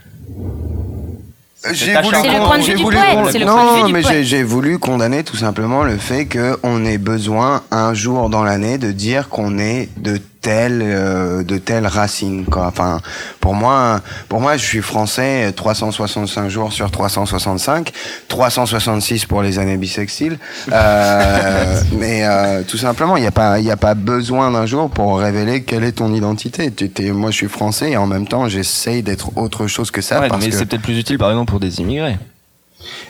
J'ai 1.72 1.92
ta 1.92 2.02
voulu 2.02 2.14
charte. 2.14 2.26
C'est 2.26 2.32
le 2.32 2.38
con- 2.38 2.46
point 2.46 2.58
de 2.58 2.62
vue 2.62 2.66
j'ai 2.70 2.74
du 2.76 2.82
voulu 2.82 2.96
con- 2.96 3.04
non, 3.04 3.22
point 3.22 3.32
de 3.32 3.80
vue 3.80 3.86
du 3.86 3.92
mais 4.08 4.24
j'ai 4.24 4.42
voulu 4.44 4.78
condamner 4.78 5.24
tout 5.24 5.36
simplement 5.36 5.82
le 5.82 5.96
fait 5.96 6.26
qu'on 6.26 6.84
ait 6.84 6.98
besoin 6.98 7.62
un 7.70 7.94
jour 7.94 8.30
dans 8.30 8.44
l'année 8.44 8.78
de 8.78 8.92
dire 8.92 9.28
qu'on 9.28 9.58
est 9.58 9.88
de 9.96 10.20
telle 10.40 10.80
euh, 10.82 11.42
de 11.42 11.58
telle 11.58 11.86
racine 11.86 12.44
quoi. 12.44 12.66
Enfin, 12.66 13.00
pour 13.40 13.54
moi, 13.54 14.00
pour 14.28 14.40
moi, 14.40 14.56
je 14.56 14.64
suis 14.64 14.80
français 14.82 15.52
365 15.54 16.48
jours 16.48 16.72
sur 16.72 16.90
365, 16.90 17.92
366 18.28 19.26
pour 19.26 19.42
les 19.42 19.58
années 19.58 19.76
bissextiles. 19.76 20.38
Euh, 20.72 21.80
mais 21.98 22.24
euh, 22.24 22.62
tout 22.66 22.78
simplement, 22.78 23.16
il 23.16 23.20
n'y 23.22 23.26
a 23.26 23.32
pas 23.32 23.58
il 23.58 23.64
y 23.66 23.70
a 23.70 23.76
pas 23.76 23.94
besoin 23.94 24.50
d'un 24.50 24.66
jour 24.66 24.90
pour 24.90 25.18
révéler 25.18 25.62
quelle 25.62 25.84
est 25.84 25.92
ton 25.92 26.12
identité. 26.14 26.70
Tu 26.70 26.88
t'es- 26.90 27.10
moi, 27.10 27.30
je 27.30 27.36
suis 27.36 27.48
français 27.48 27.90
et 27.90 27.96
en 27.96 28.06
même 28.06 28.26
temps, 28.26 28.48
j'essaye 28.48 29.02
d'être 29.02 29.36
autre 29.36 29.66
chose 29.66 29.90
que 29.90 30.00
ça 30.00 30.20
Ouais, 30.20 30.28
parce 30.28 30.44
mais 30.44 30.50
que 30.50 30.56
c'est 30.56 30.66
peut-être 30.66 30.82
plus 30.82 30.98
utile 30.98 31.18
par 31.18 31.30
exemple 31.30 31.50
pour 31.50 31.60
des 31.60 31.80
immigrés. 31.80 32.16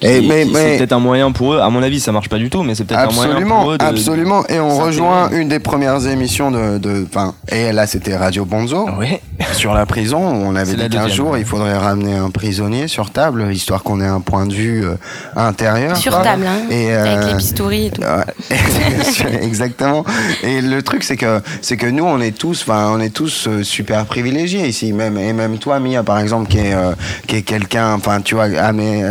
Et- 0.01 0.21
mais- 0.23 0.45
mais- 0.45 0.53
c'est 0.55 0.77
peut-être 0.79 0.93
un 0.93 0.99
moyen 1.01 1.31
pour 1.33 1.55
eux. 1.55 1.59
À 1.61 1.69
mon 1.71 1.83
avis, 1.83 2.01
ça 2.01 2.11
marche 2.13 2.29
pas 2.29 2.39
du 2.39 2.51
tout, 2.51 2.63
mais 2.63 2.75
c'est 2.75 2.85
peut-être 2.85 3.11
un 3.11 3.13
moyen 3.13 3.31
Absolument, 3.33 3.63
pour 3.63 3.73
eux 3.73 3.79
de. 3.79 3.85
absolument. 3.85 4.47
Et 4.49 4.61
on 4.61 4.79
rejoint 4.79 5.31
une 5.31 5.49
des 5.49 5.59
premières 5.59 6.07
émissions 6.07 6.51
de, 6.51 6.79
de, 6.79 7.05
enfin, 7.09 7.35
et 7.51 7.73
là 7.73 7.87
c'était 7.87 8.17
Radio 8.17 8.45
Bonzo 8.45 8.89
Oui. 8.99 9.19
sur 9.53 9.75
la 9.75 9.87
prison 9.87 10.19
où 10.19 10.47
on 10.47 10.57
avait 10.57 10.75
dit 10.75 10.89
qu'un 10.89 11.09
jour 11.09 11.37
il 11.37 11.45
faudrait 11.45 11.77
ramener 11.77 12.15
un 12.15 12.31
prisonnier 12.31 12.89
sur 12.89 13.11
table 13.11 13.53
histoire 13.53 13.83
qu'on 13.83 14.01
ait 14.01 14.07
un 14.07 14.21
point 14.21 14.47
de 14.47 14.55
vue 14.55 14.85
euh, 14.87 14.95
intérieur. 15.37 15.97
Sur 15.97 16.13
quoi. 16.15 16.23
table, 16.23 16.47
hein, 16.47 16.63
Et, 16.71 16.93
avec 16.93 17.19
euh, 17.19 17.29
les 17.29 17.35
bistouris 17.35 17.87
et 17.87 17.91
tout. 17.91 18.03
Exactement. 19.43 20.05
Et 20.43 20.61
le 20.61 20.83
truc, 20.83 21.03
c'est 21.05 21.17
que 21.17 21.41
c'est 21.61 21.77
que 21.77 21.87
nous, 21.87 22.05
on 22.05 22.21
est 22.21 22.37
tous, 22.37 22.63
enfin, 22.63 22.91
on 22.93 23.01
est 23.01 23.11
tous 23.15 23.47
euh, 23.49 23.63
super 23.63 24.05
privilégiés 24.07 24.67
ici, 24.67 24.93
même 24.93 25.19
et 25.19 25.33
même 25.33 25.59
toi, 25.59 25.81
Mia, 25.81 26.03
par 26.03 26.19
exemple, 26.19 26.49
qui 26.49 26.59
est 26.59 26.75
euh, 26.75 26.93
qui 27.27 27.37
est 27.37 27.43
quelqu'un, 27.43 27.93
enfin, 27.95 28.21
tu 28.21 28.35
vois, 28.35 28.47
amé- 28.47 29.05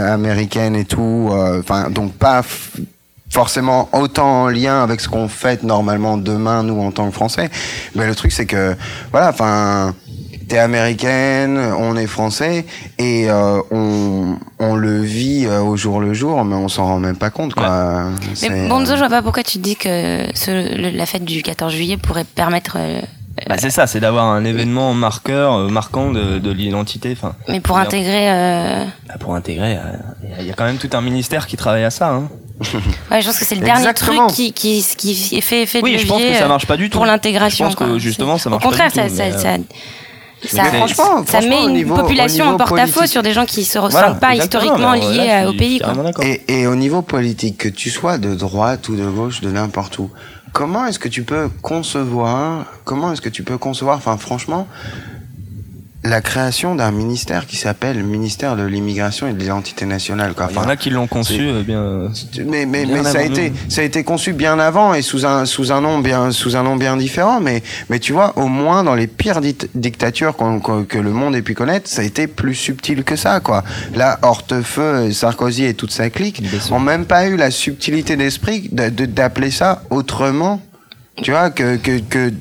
américaine 0.48 0.76
et 0.76 0.86
tout, 0.86 1.30
euh, 1.32 1.60
enfin, 1.60 1.90
donc 1.90 2.14
pas 2.14 2.42
forcément 3.30 3.90
autant 3.94 4.44
en 4.44 4.48
lien 4.48 4.82
avec 4.84 5.02
ce 5.02 5.10
qu'on 5.10 5.28
fait 5.28 5.64
normalement 5.64 6.18
demain 6.18 6.64
nous 6.64 6.80
en 6.82 6.92
tant 6.92 7.08
que 7.10 7.14
Français. 7.14 7.50
Mais 7.96 8.08
le 8.08 8.16
truc, 8.16 8.32
c'est 8.32 8.46
que 8.46 8.76
voilà, 9.12 9.30
enfin. 9.30 9.94
T'es 10.50 10.60
américaine, 10.60 11.58
on 11.78 11.98
est 11.98 12.08
français 12.08 12.66
et 12.98 13.30
euh, 13.30 13.60
on, 13.70 14.38
on 14.60 14.76
le 14.78 15.02
vit 15.02 15.46
euh, 15.46 15.60
au 15.60 15.76
jour 15.76 16.00
le 16.00 16.14
jour, 16.14 16.46
mais 16.46 16.56
on 16.56 16.70
s'en 16.70 16.86
rend 16.86 17.00
même 17.00 17.18
pas 17.18 17.30
compte 17.30 17.54
quoi. 17.54 18.06
C'est, 18.34 18.50
Mais 18.50 18.70
Bonzo, 18.70 18.94
je 18.94 19.00
vois 19.00 19.10
pas 19.10 19.22
pourquoi 19.22 19.44
tu 19.44 19.58
dis 19.58 19.76
que 19.76 20.24
ce- 20.36 20.78
le- 20.82 20.96
la 20.98 21.06
fête 21.06 21.26
du 21.26 21.44
14 21.44 21.74
juillet 21.74 21.98
pourrait 21.98 22.24
permettre. 22.24 22.78
Bah, 23.48 23.56
c'est 23.60 23.70
ça, 23.70 23.86
c'est 23.88 24.00
d'avoir 24.00 24.26
un 24.26 24.44
événement 24.46 24.94
marqueur, 24.94 25.54
euh, 25.54 25.68
marquant 25.70 26.12
de, 26.12 26.40
de 26.40 26.52
l'identité. 26.52 27.12
Enfin, 27.12 27.34
mais 27.48 27.60
pour 27.60 27.78
intégrer. 27.78 28.32
euh, 28.32 28.84
bah, 29.08 29.16
pour 29.20 29.36
intégrer, 29.36 29.76
euh, 29.78 29.82
il 30.24 30.30
y 30.30 30.34
a- 30.34 30.42
il 30.42 30.48
y 30.48 30.52
a 30.52 30.54
quand 30.54 30.66
même 30.66 30.78
tout 30.78 30.90
un 30.94 31.02
ministère 31.02 31.46
qui 31.48 31.56
travaille 31.58 31.84
à 31.84 31.90
ça. 31.92 32.10
Hein. 32.10 32.30
Ouais, 33.12 33.22
je 33.22 33.28
pense 33.28 33.38
que 33.38 33.46
c'est 33.46 33.56
le 33.56 33.62
dernier 33.62 33.82
Exactement. 33.88 34.28
truc 34.28 34.36
qui, 34.36 34.52
qui, 34.54 34.84
qui 34.98 35.42
fait 35.42 35.62
effet 35.64 35.80
de 35.80 35.84
Oui, 35.84 35.98
je 36.00 36.08
pense 36.08 36.18
levier, 36.20 36.34
que 36.34 36.40
ça 36.40 36.48
marche 36.48 36.66
pas 36.66 36.78
du 36.78 36.90
tout. 36.90 36.98
pour 36.98 37.06
l'intégration. 37.06 37.70
Je 37.70 37.76
pense 37.76 37.88
que, 37.90 38.00
justement, 38.00 38.38
ça 38.40 38.50
marche 38.50 38.66
Au 38.66 38.70
pas 38.70 38.76
contraire, 38.88 38.92
du 39.06 39.10
tout, 39.12 39.16
ça, 39.16 39.32
ça, 39.32 39.40
ça, 39.40 39.58
ça, 40.44 40.64
Mais 40.64 40.78
franchement, 40.80 41.04
ça 41.26 41.40
franchement, 41.40 41.50
met 41.50 41.64
une 41.66 41.74
niveau- 41.74 41.96
population 41.96 42.46
en 42.50 42.58
porte-à-faux 42.58 43.06
sur 43.06 43.22
des 43.24 43.34
gens 43.34 43.46
qui 43.46 43.64
se 43.64 43.78
ressentent 43.78 44.02
Voilà, 44.02 44.16
pas 44.16 44.34
historiquement 44.36 44.94
liés 44.94 45.28
là, 45.28 45.50
au 45.50 45.54
pays. 45.54 45.80
quoi. 45.80 45.94
et 46.48 46.66
au 46.68 46.76
niveau 46.76 47.02
politique, 47.04 47.58
que 47.58 47.70
tu 47.70 47.90
sois 47.92 48.18
de 48.18 48.34
droite 48.36 48.90
ou 48.90 48.96
de 48.96 49.06
gauche, 49.06 49.42
de 49.42 49.50
n'importe 49.52 50.00
où, 50.00 50.10
comment 50.54 50.86
est-ce 50.86 51.00
que 51.00 51.08
tu 51.08 51.24
peux 51.24 51.50
concevoir, 51.62 52.66
comment 52.84 53.12
est-ce 53.12 53.22
que 53.22 53.30
tu 53.30 53.44
peux 53.44 53.58
concevoir, 53.58 53.98
enfin 53.98 54.18
franchement, 54.18 54.68
la 56.08 56.22
création 56.22 56.76
d'un 56.76 56.92
ministère 56.92 57.46
qui 57.46 57.56
s'appelle 57.58 58.04
ministère 58.04 58.56
de 58.56 58.64
l'immigration 58.64 59.28
et 59.28 59.34
de 59.34 59.40
l'identité 59.40 59.86
nationale. 59.86 60.34
Quoi. 60.34 60.48
Il 60.50 60.56
y 60.56 60.58
en 60.58 60.62
Enfin, 60.62 60.70
a 60.72 60.76
qui 60.76 60.90
l'ont 60.90 61.08
conçu 61.08 61.42
euh, 61.42 61.64
bien. 61.64 62.10
mais 62.46 62.66
mais, 62.66 62.86
Bien 62.86 63.04
mais 63.04 63.04
ça 63.04 63.20
a 63.20 63.22
été 63.24 63.52
ça 63.70 63.82
a 63.82 63.84
été 63.84 64.04
conçu 64.04 64.34
bien 64.34 64.58
avant 64.60 64.94
et 64.94 65.02
sous 65.02 65.26
un 65.26 65.46
sous 65.46 65.72
un 65.72 65.82
nom 65.82 66.00
bien 66.00 66.32
sous 66.32 66.56
un 66.56 66.64
nom 66.64 66.76
bien 66.76 66.98
différent 66.98 67.40
mais 67.42 67.62
mais 67.90 68.00
tu 68.00 68.14
vois 68.14 68.34
au 68.38 68.48
moins 68.48 68.84
dans 68.84 68.96
les 68.96 69.08
pires 69.08 69.42
dictatures 69.76 70.36
qu'on- 70.36 70.60
que 70.60 70.98
le 70.98 71.12
monde 71.12 71.36
ait 71.36 71.42
pu 71.42 71.54
connaître 71.54 71.90
ça 71.90 72.02
a 72.02 72.06
été 72.06 72.28
plus 72.28 72.56
subtil 72.56 73.04
que 73.04 73.16
ça 73.16 73.40
quoi 73.40 73.64
là 73.96 74.20
Hortefeux 74.22 75.12
Sarkozy 75.12 75.66
et 75.66 75.74
toute 75.74 75.92
sa 75.92 76.10
clique 76.10 76.42
ont 76.72 76.80
même 76.80 77.06
pas 77.06 77.28
eu 77.28 77.36
la 77.36 77.52
subtilité 77.52 78.16
d'esprit 78.16 78.70
de- 78.72 78.90
de- 78.90 79.06
d'appeler 79.06 79.52
ça 79.52 79.82
autrement 79.90 80.62
tu 81.22 81.32
vois 81.32 81.50
que 81.50 81.76
que, 81.78 82.00
que 82.00 82.32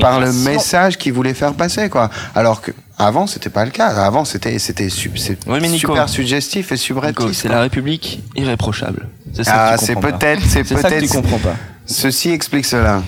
par 0.00 0.20
le 0.20 0.32
message 0.32 0.96
qu'ils 0.96 1.12
voulaient 1.12 1.34
faire 1.34 1.54
passer 1.54 1.88
quoi 1.88 2.08
alors 2.34 2.60
que 2.60 2.70
avant 2.98 3.26
c'était 3.26 3.50
pas 3.50 3.64
le 3.64 3.70
cas 3.70 3.86
avant 3.88 4.24
c'était 4.24 4.58
c'était 4.58 4.88
su- 4.88 5.10
c'est 5.16 5.38
Oui, 5.46 5.58
mais 5.60 5.68
Nico- 5.68 5.92
super 5.92 6.08
suggestif 6.08 6.72
et 6.72 6.76
subreptice 6.76 7.38
C'est 7.38 7.48
la 7.48 7.60
République 7.60 8.20
irréprochable. 8.36 9.08
C'est 9.32 9.44
ça 9.44 9.52
ah 9.72 9.76
c'est 9.78 9.94
pas. 9.94 10.12
peut-être 10.12 10.42
c'est 10.42 10.64
ça 10.66 10.74
que 10.74 10.88
tu 10.88 10.94
peut-être 11.00 11.12
comprends 11.12 11.38
pas. 11.38 11.56
Ceci 11.86 12.30
explique 12.30 12.64
cela. 12.66 13.02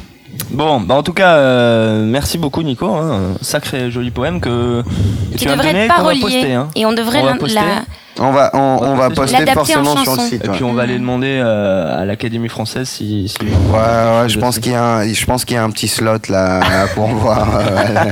Bon, 0.51 0.81
bah 0.81 0.97
en 0.97 1.03
tout 1.05 1.13
cas, 1.13 1.35
euh, 1.37 2.05
merci 2.05 2.39
beaucoup 2.39 2.63
Nico. 2.65 2.89
Hein, 2.93 3.35
sacré 3.41 3.91
joli 3.93 4.11
poème 4.11 4.41
que, 4.41 4.83
que 4.83 5.37
Qui 5.37 5.45
tu 5.45 5.49
as 5.49 5.53
devrait 5.53 5.69
donné, 5.73 5.85
être 5.85 5.91
qu'on 5.95 6.03
va 6.03 6.09
parolier. 6.11 6.21
poster. 6.23 6.55
Hein. 6.55 6.69
Et 6.75 6.85
on 6.87 6.93
devrait 6.93 7.21
On 7.21 7.25
va 7.25 7.31
la- 7.35 7.37
poster. 7.39 7.55
la, 7.61 7.85
On 8.21 8.31
va, 8.31 8.51
on, 8.55 8.79
on 8.81 8.95
va 8.95 9.11
poster 9.11 9.45
forcément 9.53 9.97
sur 9.97 10.15
le 10.15 10.21
site. 10.23 10.45
Et 10.45 10.49
ouais. 10.49 10.55
puis 10.55 10.63
on 10.65 10.73
va 10.73 10.83
aller 10.83 10.99
demander 10.99 11.41
euh, 11.43 12.01
à 12.03 12.05
l'Académie 12.05 12.49
française 12.49 12.89
si. 12.89 13.29
si 13.29 13.37
Ouais, 13.45 14.23
ouais, 14.23 14.29
je 14.29 14.39
pense 14.39 14.61
qu'il 14.61 14.71
y 14.73 14.75
a 14.77 14.85
un, 14.85 15.09
je 15.13 15.25
pense 15.27 15.45
qu'il 15.45 15.57
y 15.57 15.59
a 15.59 15.65
un 15.65 15.71
petit 15.71 15.89
slot 15.89 16.19
là, 16.29 16.61
pour 16.95 17.07
voir. 17.09 17.49
euh, 17.59 18.11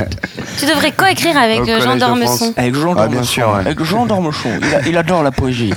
Tu 0.59 0.67
devrais 0.67 0.91
coécrire 0.91 1.37
avec 1.38 1.61
Au 1.61 1.69
euh, 1.69 1.81
Jean. 1.81 2.17
France. 2.17 2.45
Avec 2.57 2.75
Jean 2.75 2.91
Ah, 2.93 3.07
bien 3.07 3.21
Dormechon. 3.21 3.25
sûr, 3.25 3.49
ouais. 3.51 3.61
Avec 3.61 3.83
Jean 3.85 4.07
Dormechon. 4.07 4.51
Il, 4.61 4.75
a- 4.75 4.88
il 4.88 4.97
adore 4.99 5.23
la 5.23 5.31
poésie. 5.31 5.73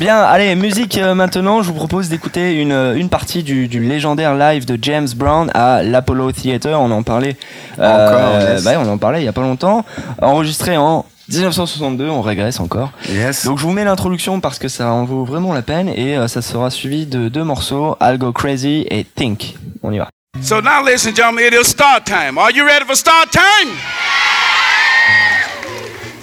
Bien, 0.00 0.16
allez, 0.22 0.56
musique 0.56 0.98
euh, 0.98 1.14
maintenant. 1.14 1.62
Je 1.62 1.68
vous 1.68 1.74
propose 1.74 2.08
d'écouter 2.08 2.60
une, 2.60 2.72
une 2.96 3.08
partie 3.08 3.44
du, 3.44 3.68
du 3.68 3.78
légendaire 3.78 4.34
live 4.34 4.64
de 4.64 4.76
James 4.82 5.06
Brown 5.14 5.48
à 5.54 5.84
l'Apollo 5.84 6.32
Theater. 6.32 6.80
On 6.80 6.90
en 6.90 7.04
parlait. 7.04 7.36
Encore, 7.78 8.40
yes. 8.40 8.64
bah, 8.64 8.72
on 8.84 8.88
en 8.88 8.98
parlait 8.98 9.20
il 9.22 9.24
y 9.24 9.28
a 9.28 9.32
pas 9.32 9.42
longtemps. 9.42 9.84
Enregistré 10.20 10.76
en 10.76 11.04
1962. 11.28 12.08
On 12.08 12.22
régresse 12.22 12.60
encore. 12.60 12.90
yes. 13.08 13.44
Donc 13.44 13.58
je 13.58 13.62
vous 13.62 13.72
mets 13.72 13.84
l'introduction 13.84 14.40
parce 14.40 14.58
que 14.58 14.68
ça 14.68 14.88
en 14.92 15.04
vaut 15.04 15.24
vraiment 15.24 15.52
la 15.52 15.62
peine 15.62 15.88
et 15.88 16.16
euh, 16.16 16.28
ça 16.28 16.42
sera 16.42 16.70
suivi 16.70 17.06
de 17.06 17.28
deux 17.28 17.44
morceaux, 17.44 17.96
I'll 18.00 18.18
Go 18.18 18.32
Crazy 18.32 18.86
et 18.90 19.04
Think. 19.04 19.54
On 19.82 19.92
y 19.92 19.98
va. 19.98 20.08
So 20.42 20.60
now, 20.60 20.82
ladies 20.84 21.06
and 21.06 21.14
gentlemen, 21.14 21.44
it 21.46 21.54
is 21.54 21.68
start 21.68 22.04
time. 22.04 22.38
Are 22.38 22.50
you 22.50 22.64
ready 22.64 22.84
for 22.84 22.96
start 22.96 23.30
time? 23.30 23.70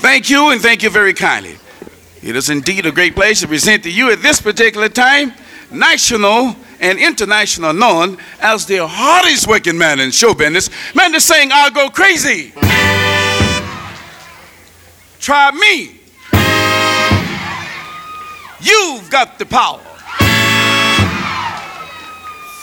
Thank 0.01 0.29
you, 0.29 0.51
and 0.51 0.59
thank 0.59 0.83
you 0.83 0.89
very 0.89 1.13
kindly. 1.13 1.57
It 2.23 2.35
is 2.35 2.49
indeed 2.49 2.85
a 2.85 2.91
great 2.91 3.15
pleasure 3.15 3.41
to 3.41 3.47
present 3.47 3.83
to 3.83 3.89
you 3.89 4.11
at 4.11 4.21
this 4.21 4.41
particular 4.41 4.89
time 4.89 5.33
national 5.71 6.55
and 6.81 6.99
international 6.99 7.73
known 7.73 8.17
as 8.41 8.65
the 8.65 8.85
hardest 8.85 9.47
working 9.47 9.77
man 9.77 9.99
in 9.99 10.11
show 10.11 10.33
business. 10.33 10.69
Man 10.93 11.13
to 11.13 11.21
sing, 11.21 11.49
I'll 11.53 11.71
go 11.71 11.89
crazy. 11.89 12.53
Try 15.21 15.51
me. 15.51 15.99
You've 18.59 19.07
got 19.11 19.37
the 19.37 19.45
power. 19.45 19.79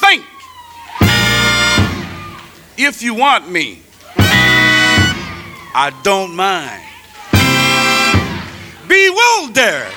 Think 0.00 0.24
if 2.76 3.00
you 3.00 3.14
want 3.14 3.48
me. 3.48 3.82
I 4.16 5.92
don't 6.02 6.34
mind. 6.34 6.82
Bewildered. 8.88 9.92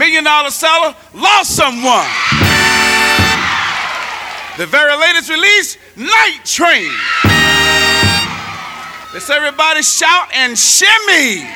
Million 0.00 0.24
dollar 0.24 0.50
seller 0.50 0.96
lost 1.14 1.54
someone. 1.54 2.08
The 4.58 4.66
very 4.66 4.96
latest 4.96 5.30
release, 5.30 5.78
Night 5.96 6.40
Train. 6.44 6.90
Let's 9.14 9.30
everybody 9.30 9.80
shout 9.84 10.28
and 10.34 10.58
shimmy. 10.58 11.46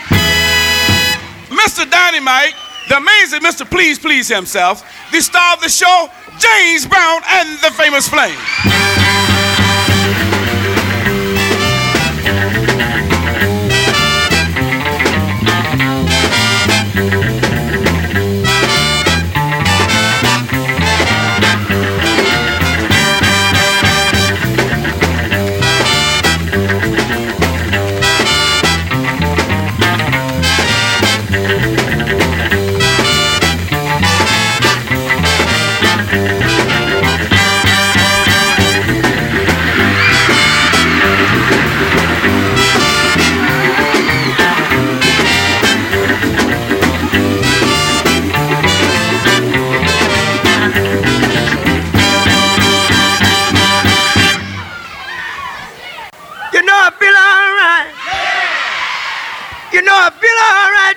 Mr. 1.51 1.91
Dynamite, 1.91 2.55
the 2.89 2.99
amazing 2.99 3.41
Mr. 3.41 3.69
Please 3.69 3.99
Please 3.99 4.29
himself, 4.29 4.85
the 5.11 5.21
star 5.21 5.55
of 5.55 5.61
the 5.61 5.69
show, 5.69 6.09
James 6.39 6.87
Brown 6.87 7.21
and 7.29 7.59
the 7.59 7.73
famous 7.73 8.09
Flame. 8.09 8.39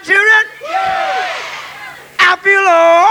children? 0.03 0.43
Yeah. 0.69 1.27
I 2.19 2.35
belong. 2.43 3.10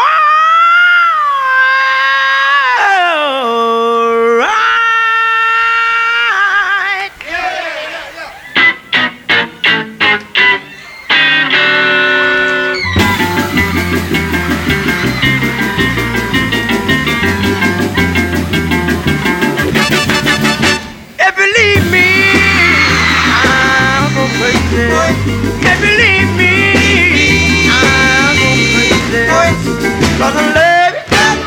Cause 30.21 30.37
I 30.37 30.39
love 30.53 30.95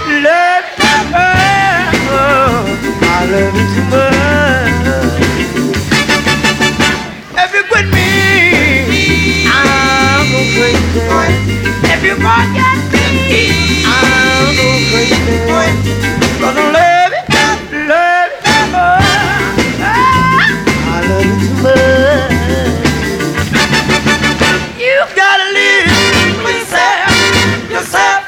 you, 0.09 0.17
love 0.25 0.65
you, 0.81 0.97
oh, 2.09 2.65
I 3.03 3.21
love 3.29 3.53
you 3.53 3.65
too 3.69 3.85
much. 3.93 5.21
If 7.37 7.53
you 7.53 7.63
quit 7.69 7.85
me, 7.93 9.45
I'll 9.45 10.25
go 10.25 10.39
crazy. 10.57 10.89
If 11.85 12.01
you 12.03 12.15
forget 12.17 12.77
me, 13.29 13.85
I'll 13.85 14.49
go 14.57 14.65
crazy. 14.89 15.93
Cause 16.41 16.57
I 16.57 16.71
love 16.73 16.87
you. 16.87 16.92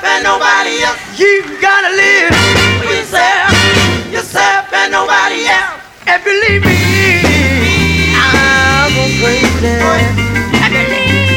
And 0.05 0.23
nobody 0.23 0.83
else. 0.83 1.01
You 1.19 1.43
gotta 1.61 1.91
live 1.95 2.33
for 2.79 2.85
yourself, 2.93 3.51
yourself 4.13 4.71
and 4.73 4.91
nobody 4.91 5.45
else. 5.47 5.81
If 6.07 6.25
you 6.25 6.35
leave 6.45 6.63
me, 6.63 6.77
I'll 8.15 8.89
go 8.93 9.03
crazy. 9.21 9.73
You 10.71 10.81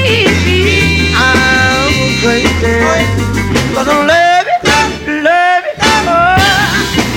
leave 0.05 0.37
me, 0.45 1.15
I'll 1.17 1.91
go 1.97 2.05
crazy. 2.23 2.77
Cause 3.75 3.89
I 3.89 3.97
love 4.13 4.47
you, 4.47 5.23
love 5.23 5.65
you, 5.65 5.75
oh, 5.81 6.37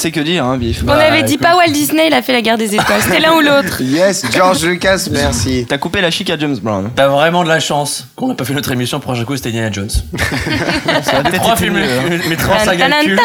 Sait 0.01 0.11
que 0.11 0.19
dire, 0.19 0.43
hein, 0.45 0.57
Biff. 0.57 0.83
On 0.85 0.89
avait 0.89 1.23
dit 1.23 1.37
pas 1.37 1.55
Walt 1.55 1.71
Disney, 1.71 2.07
il 2.07 2.13
a 2.13 2.21
fait 2.21 2.33
la 2.33 2.41
guerre 2.41 2.57
des 2.57 2.73
étoiles. 2.73 3.01
C'était 3.01 3.19
l'un 3.19 3.33
ou 3.33 3.41
l'autre. 3.41 3.81
Yes, 3.91 4.23
George 4.33 4.63
Lucas, 4.65 5.07
merci. 5.11 5.65
T'as 5.67 5.77
coupé 5.77 6.01
la 6.01 6.09
chic 6.11 6.29
à 6.29 6.37
James 6.37 6.57
Brown. 6.61 6.89
T'as 6.95 7.07
vraiment 7.07 7.43
de 7.43 7.49
la 7.49 7.59
chance 7.59 8.07
qu'on 8.15 8.27
n'a 8.29 8.35
pas 8.35 8.45
fait 8.45 8.53
notre 8.53 8.71
émission. 8.71 8.99
Prochain 8.99 9.25
coup, 9.25 9.35
c'était 9.35 9.49
Indiana 9.49 9.71
Jones. 9.71 9.89
mes 11.31 11.37
trois 11.37 11.55
films, 11.55 11.73
mes, 11.75 12.29
mes 12.29 12.35
trois 12.35 12.59
sagas 12.59 12.89
cultes. 13.03 13.19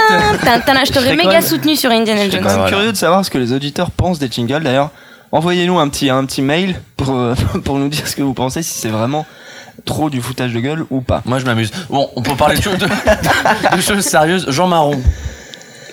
Je 0.44 0.92
t'aurais 0.92 1.16
méga 1.16 1.40
soutenu 1.40 1.76
sur 1.76 1.90
Indiana 1.90 2.24
Je 2.24 2.30
suis 2.30 2.32
Jones. 2.32 2.42
quand 2.42 2.48
même 2.48 2.58
Voilà. 2.58 2.76
curieux 2.76 2.92
de 2.92 2.96
savoir 2.96 3.24
ce 3.24 3.30
que 3.30 3.38
les 3.38 3.52
auditeurs 3.52 3.90
pensent 3.90 4.18
des 4.18 4.28
jingles. 4.30 4.62
D'ailleurs, 4.62 4.90
envoyez-nous 5.32 5.78
un 5.78 5.88
petit, 5.88 6.10
un 6.10 6.24
petit 6.26 6.42
mail 6.42 6.80
pour, 6.96 7.10
euh, 7.14 7.34
pour 7.64 7.78
nous 7.78 7.88
dire 7.88 8.06
ce 8.06 8.16
que 8.16 8.22
vous 8.22 8.34
pensez, 8.34 8.62
si 8.62 8.78
c'est 8.78 8.88
vraiment 8.88 9.24
trop 9.84 10.10
du 10.10 10.20
foutage 10.20 10.52
de 10.52 10.60
gueule 10.60 10.84
ou 10.90 11.00
pas. 11.00 11.22
Moi, 11.24 11.38
je 11.38 11.44
m'amuse. 11.44 11.70
Bon, 11.88 12.10
on 12.16 12.22
peut 12.22 12.34
parler 12.34 12.56
de 12.56 12.62
choses, 12.62 12.78
de, 12.78 12.86
de 13.76 13.80
choses 13.80 14.04
sérieuses. 14.04 14.46
Jean 14.50 14.66
Marron. 14.66 15.00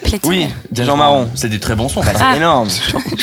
Platine. 0.04 0.30
Oui, 0.30 0.48
Brown. 0.72 0.98
Marron. 0.98 1.30
C'est 1.36 1.50
des 1.50 1.60
très 1.60 1.76
bons 1.76 1.90
sons. 1.90 2.02
Bah, 2.02 2.12
c'est 2.16 2.24
Ah. 2.24 2.36
énorme. 2.36 2.68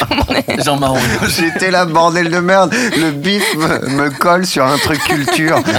Jean 0.64 0.76
Marron. 0.78 0.98
J'étais 1.28 1.70
là, 1.70 1.84
bordel 1.86 2.30
de 2.30 2.38
merde. 2.40 2.74
Le 2.98 3.10
bif 3.12 3.44
me, 3.56 3.88
me 3.88 4.10
colle 4.10 4.46
sur 4.46 4.64
un 4.64 4.76
truc 4.78 4.98
culture. 5.04 5.60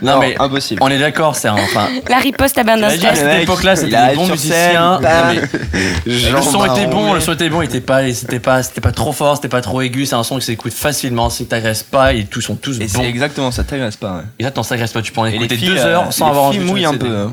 Non, 0.00 0.12
Non, 0.12 0.20
mais 0.20 0.36
impossible. 0.38 0.80
on 0.80 0.88
est 0.90 0.98
d'accord, 0.98 1.34
c'est 1.34 1.48
un. 1.48 1.54
Enfin, 1.54 1.88
La 2.08 2.18
riposte 2.18 2.56
à 2.56 2.62
Bernard 2.62 2.92
T'imagines, 2.92 3.08
à 3.08 3.14
cette 3.32 3.42
époque-là, 3.42 3.74
c'était 3.74 4.10
des 4.10 4.14
bons 4.14 4.28
musiciens. 4.28 5.00
Jean 6.06 6.36
le 6.36 6.42
son 6.42 6.64
était 6.72 6.86
bon, 6.86 7.14
le 7.14 7.20
son 7.20 7.32
était 7.32 7.48
bon, 7.48 7.62
il 7.62 7.64
était 7.64 7.80
pas, 7.80 8.12
c'était 8.12 8.38
pas, 8.38 8.62
c'était 8.62 8.80
pas 8.80 8.92
trop 8.92 9.10
fort, 9.10 9.34
c'était 9.34 9.48
pas 9.48 9.60
trop 9.60 9.80
aigu. 9.80 10.06
C'est 10.06 10.14
un 10.14 10.22
son 10.22 10.38
qui 10.38 10.46
s'écoute 10.46 10.72
facilement, 10.72 11.30
si 11.30 11.46
t'agresses 11.46 11.82
pas, 11.82 12.12
et 12.12 12.26
tous 12.26 12.40
sont 12.42 12.54
tous 12.54 12.76
Et 12.76 12.84
bons. 12.84 13.00
c'est 13.00 13.08
exactement 13.08 13.50
ça, 13.50 13.64
t'agresse 13.64 13.96
pas. 13.96 14.22
là, 14.38 14.52
t'en 14.52 14.62
s'agresse 14.62 14.92
pas, 14.92 15.02
tu 15.02 15.10
peux 15.10 15.20
en 15.20 15.24
écouter 15.26 15.48
les 15.48 15.56
filles, 15.56 15.68
deux 15.70 15.78
euh, 15.78 15.86
heures 15.96 16.12
sans 16.12 16.26
les 16.26 16.30
avoir 16.30 16.44
envie 16.44 16.60
mouillent 16.60 16.84
un 16.86 16.94
peu. 16.94 17.26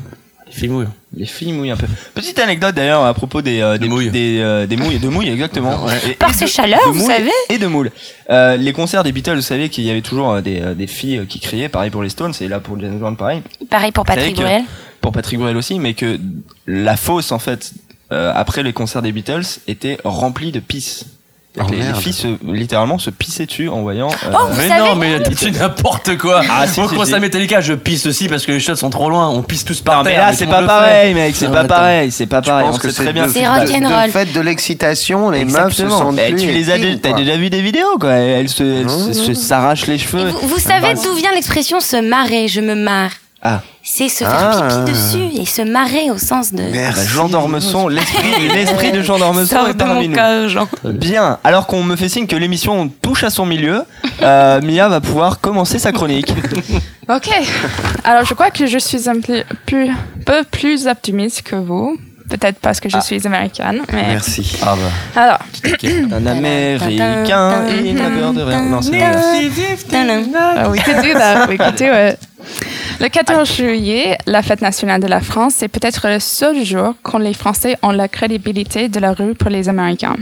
Les 0.56 0.60
filles 0.60 0.68
mouillent. 0.70 0.86
Les 1.14 1.26
filles 1.26 1.52
mouillent 1.52 1.70
un 1.70 1.76
peu. 1.76 1.86
Petite 2.14 2.38
anecdote 2.38 2.74
d'ailleurs 2.74 3.04
à 3.04 3.12
propos 3.12 3.42
des 3.42 3.60
euh, 3.60 3.76
des 3.76 3.88
mouilles. 3.88 4.10
des, 4.10 4.38
euh, 4.40 4.66
des 4.66 4.76
mouilles, 4.76 4.98
de 4.98 5.08
mouilles 5.08 5.28
exactement. 5.28 5.86
Et- 6.06 6.10
et 6.10 6.14
Par 6.14 6.30
de- 6.30 6.34
ces 6.34 6.46
chaleurs, 6.46 6.80
de 6.86 6.92
vous 6.92 7.00
moules 7.00 7.12
savez. 7.12 7.30
Et 7.50 7.58
de 7.58 7.66
moules. 7.66 7.90
Euh, 8.30 8.56
les 8.56 8.72
concerts 8.72 9.04
des 9.04 9.12
Beatles, 9.12 9.36
vous 9.36 9.42
savez 9.42 9.68
qu'il 9.68 9.84
y 9.84 9.90
avait 9.90 10.00
toujours 10.00 10.32
euh, 10.32 10.40
des, 10.40 10.60
euh, 10.62 10.74
des 10.74 10.86
filles 10.86 11.26
qui 11.28 11.40
criaient, 11.40 11.68
pareil 11.68 11.90
pour 11.90 12.02
les 12.02 12.08
Stones, 12.08 12.32
et 12.40 12.48
là 12.48 12.58
pour 12.60 12.80
James 12.80 12.98
Brown 12.98 13.16
pareil. 13.16 13.42
Pareil 13.68 13.92
pour 13.92 14.04
Patrick 14.06 14.34
Bruel. 14.36 14.62
Pour 15.02 15.12
Patrick 15.12 15.38
Bruel 15.38 15.56
aussi, 15.58 15.78
mais 15.78 15.92
que 15.94 16.18
la 16.66 16.96
fosse 16.96 17.32
en 17.32 17.38
fait 17.38 17.72
euh, 18.12 18.32
après 18.34 18.62
les 18.62 18.72
concerts 18.72 19.02
des 19.02 19.12
Beatles 19.12 19.44
était 19.68 19.98
remplie 20.04 20.52
de 20.52 20.60
pisse. 20.60 21.04
Oh, 21.58 21.62
les, 21.70 21.94
filles 22.00 22.12
se, 22.12 22.26
littéralement 22.46 22.98
se 22.98 23.08
pissaient 23.10 23.46
dessus 23.46 23.68
en 23.68 23.80
voyant. 23.80 24.08
euh, 24.10 24.30
Oh, 24.34 24.46
vous 24.50 24.56
Mais 24.58 24.68
savez- 24.68 24.80
non, 24.80 24.94
mais 24.96 25.22
tu 25.22 25.50
n'importe 25.52 26.18
quoi. 26.18 26.42
Ah, 26.50 26.66
si, 26.66 26.80
Au 26.80 26.88
si, 26.88 26.94
concert 26.94 27.16
si. 27.16 27.20
Metallica, 27.22 27.60
je 27.60 27.72
pisse 27.72 28.06
aussi 28.06 28.28
parce 28.28 28.44
que 28.44 28.52
les 28.52 28.60
shots 28.60 28.76
sont 28.76 28.90
trop 28.90 29.08
loin. 29.08 29.28
On 29.30 29.42
pisse 29.42 29.64
tous 29.64 29.80
par 29.80 29.98
Non, 29.98 30.04
mais 30.04 30.16
là 30.16 30.32
c'est 30.34 30.46
pas 30.46 30.56
le 30.56 30.62
le 30.62 30.66
pareil, 30.66 31.14
mec, 31.14 31.34
c'est 31.34 31.50
pas 31.50 31.64
pareil, 31.64 32.10
c'est 32.10 32.26
pas 32.26 32.42
Je 32.42 32.46
pareil. 32.50 32.66
pense 32.66 32.76
On 32.76 32.78
que 32.78 32.88
sait 32.90 32.96
c'est 32.96 33.02
très 33.04 33.12
bien. 33.12 33.28
C'est 33.28 33.46
rock'n'roll. 33.46 34.06
de 34.06 34.10
fait 34.12 34.32
de 34.32 34.40
l'excitation, 34.40 35.30
les 35.30 35.44
meufs 35.44 35.72
se 35.74 35.88
sentent 35.88 36.16
plus 36.16 36.36
tu 36.36 36.50
les 36.52 36.70
as, 36.70 36.78
déjà 36.78 37.36
vu 37.36 37.48
des 37.50 37.62
vidéos 37.62 37.96
quoi. 37.98 38.12
Elles 38.12 38.48
se, 38.48 38.86
se 39.12 39.34
s'arrachent 39.34 39.86
les 39.86 39.98
cheveux. 39.98 40.28
Vous, 40.28 40.48
vous 40.48 40.58
savez 40.58 40.94
d'où 40.94 41.14
vient 41.14 41.32
l'expression 41.32 41.80
se 41.80 41.96
marrer, 41.96 42.48
je 42.48 42.60
me 42.60 42.74
marre? 42.74 43.10
Ah. 43.42 43.60
C'est 43.82 44.08
se 44.08 44.24
faire 44.24 44.30
Ah. 44.62 44.68
pipi 44.84 44.90
dessus 44.92 45.40
et 45.40 45.46
se 45.46 45.62
marrer 45.62 46.10
au 46.10 46.18
sens 46.18 46.52
de. 46.52 46.58
Ah 46.60 46.64
bah, 46.66 46.72
Merci. 46.72 47.06
Jean 47.08 47.28
d'Ormesson, 47.28 47.86
l'esprit, 47.86 48.48
l'esprit 48.52 48.92
de 48.92 49.02
Jean 49.02 49.18
d'Ormesson 49.18 49.56
Sors 49.56 49.68
est 49.68 49.74
de 49.74 49.78
parmi 49.78 50.08
mon 50.08 50.08
nous. 50.08 50.14
cœur, 50.16 50.48
Jean. 50.48 50.68
Bien. 50.84 51.38
Alors 51.44 51.66
qu'on 51.66 51.82
me 51.84 51.94
fait 51.96 52.08
signe 52.08 52.26
que 52.26 52.34
l'émission 52.34 52.88
touche 52.88 53.22
à 53.24 53.30
son 53.30 53.46
milieu, 53.46 53.84
euh, 54.22 54.60
Mia 54.62 54.88
va 54.88 55.00
pouvoir 55.00 55.40
commencer 55.40 55.78
sa 55.78 55.92
chronique. 55.92 56.32
Ok. 57.08 57.28
Alors, 58.02 58.24
je 58.24 58.34
crois 58.34 58.50
que 58.50 58.66
je 58.66 58.78
suis 58.78 59.08
un 59.08 59.20
peu 59.20 59.44
plus, 59.64 59.90
peu 60.24 60.42
plus 60.50 60.88
optimiste 60.88 61.42
que 61.42 61.54
vous. 61.54 61.96
Peut-être 62.28 62.58
parce 62.58 62.80
que 62.80 62.88
je 62.88 62.98
suis 62.98 63.24
américaine. 63.24 63.82
Mais... 63.92 64.08
Merci. 64.08 64.58
Ah 64.60 64.74
bah. 64.74 65.22
Alors, 65.22 65.38
Un 66.12 66.26
Américain, 66.26 67.64
il 67.68 67.94
n'a 67.94 68.10
peur 68.10 68.32
de 68.32 68.42
rien. 68.42 68.62
Non, 68.62 68.82
c'est 68.82 68.98
pas 68.98 70.68
we 70.68 70.82
could 70.82 71.00
do 71.02 71.12
that. 71.12 71.46
We 71.48 71.56
could 71.58 71.76
do 71.76 71.84
it. 71.84 72.18
Le 73.00 73.08
14 73.08 73.52
juillet, 73.56 74.16
la 74.26 74.42
fête 74.42 74.62
nationale 74.62 75.00
de 75.02 75.06
la 75.06 75.20
France, 75.20 75.54
c'est 75.58 75.68
peut-être 75.68 76.08
le 76.08 76.18
seul 76.18 76.64
jour 76.64 76.94
quand 77.02 77.18
les 77.18 77.34
Français 77.34 77.76
ont 77.82 77.90
la 77.90 78.08
crédibilité 78.08 78.88
de 78.88 78.98
la 79.00 79.12
rue 79.12 79.34
pour 79.34 79.50
les 79.50 79.68
Américains. 79.68 80.16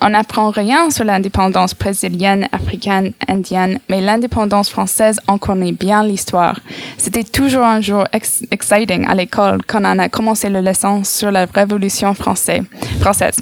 On 0.00 0.08
n'apprend 0.10 0.50
rien 0.50 0.90
sur 0.90 1.04
l'indépendance 1.04 1.74
brésilienne, 1.74 2.48
africaine, 2.52 3.12
indienne, 3.28 3.78
mais 3.88 4.00
l'indépendance 4.00 4.70
française, 4.70 5.20
on 5.28 5.38
connaît 5.38 5.72
bien 5.72 6.02
l'histoire. 6.02 6.58
C'était 6.98 7.24
toujours 7.24 7.64
un 7.64 7.80
jour 7.80 8.04
ex- 8.12 8.42
exciting 8.50 9.06
à 9.06 9.14
l'école 9.14 9.60
quand 9.66 9.80
on 9.84 9.98
a 9.98 10.08
commencé 10.08 10.48
le 10.48 10.60
leçon 10.60 11.04
sur 11.04 11.30
la 11.30 11.46
Révolution 11.54 12.14
française. 12.14 12.62
française. 13.00 13.36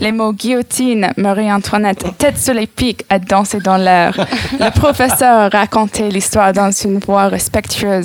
Les 0.00 0.12
mots 0.12 0.32
guillotine, 0.32 1.08
Marie-Antoinette, 1.16 2.04
tête 2.18 2.38
sur 2.38 2.54
les 2.54 2.66
pics 2.66 3.04
à 3.10 3.18
danser 3.18 3.58
dans 3.60 3.76
l'air. 3.76 4.14
Le 4.58 4.70
professeur 4.70 5.50
racontait 5.52 6.08
l'histoire 6.08 6.52
dans 6.52 6.70
une 6.70 6.98
voix 6.98 7.28
respectueuse. 7.28 7.97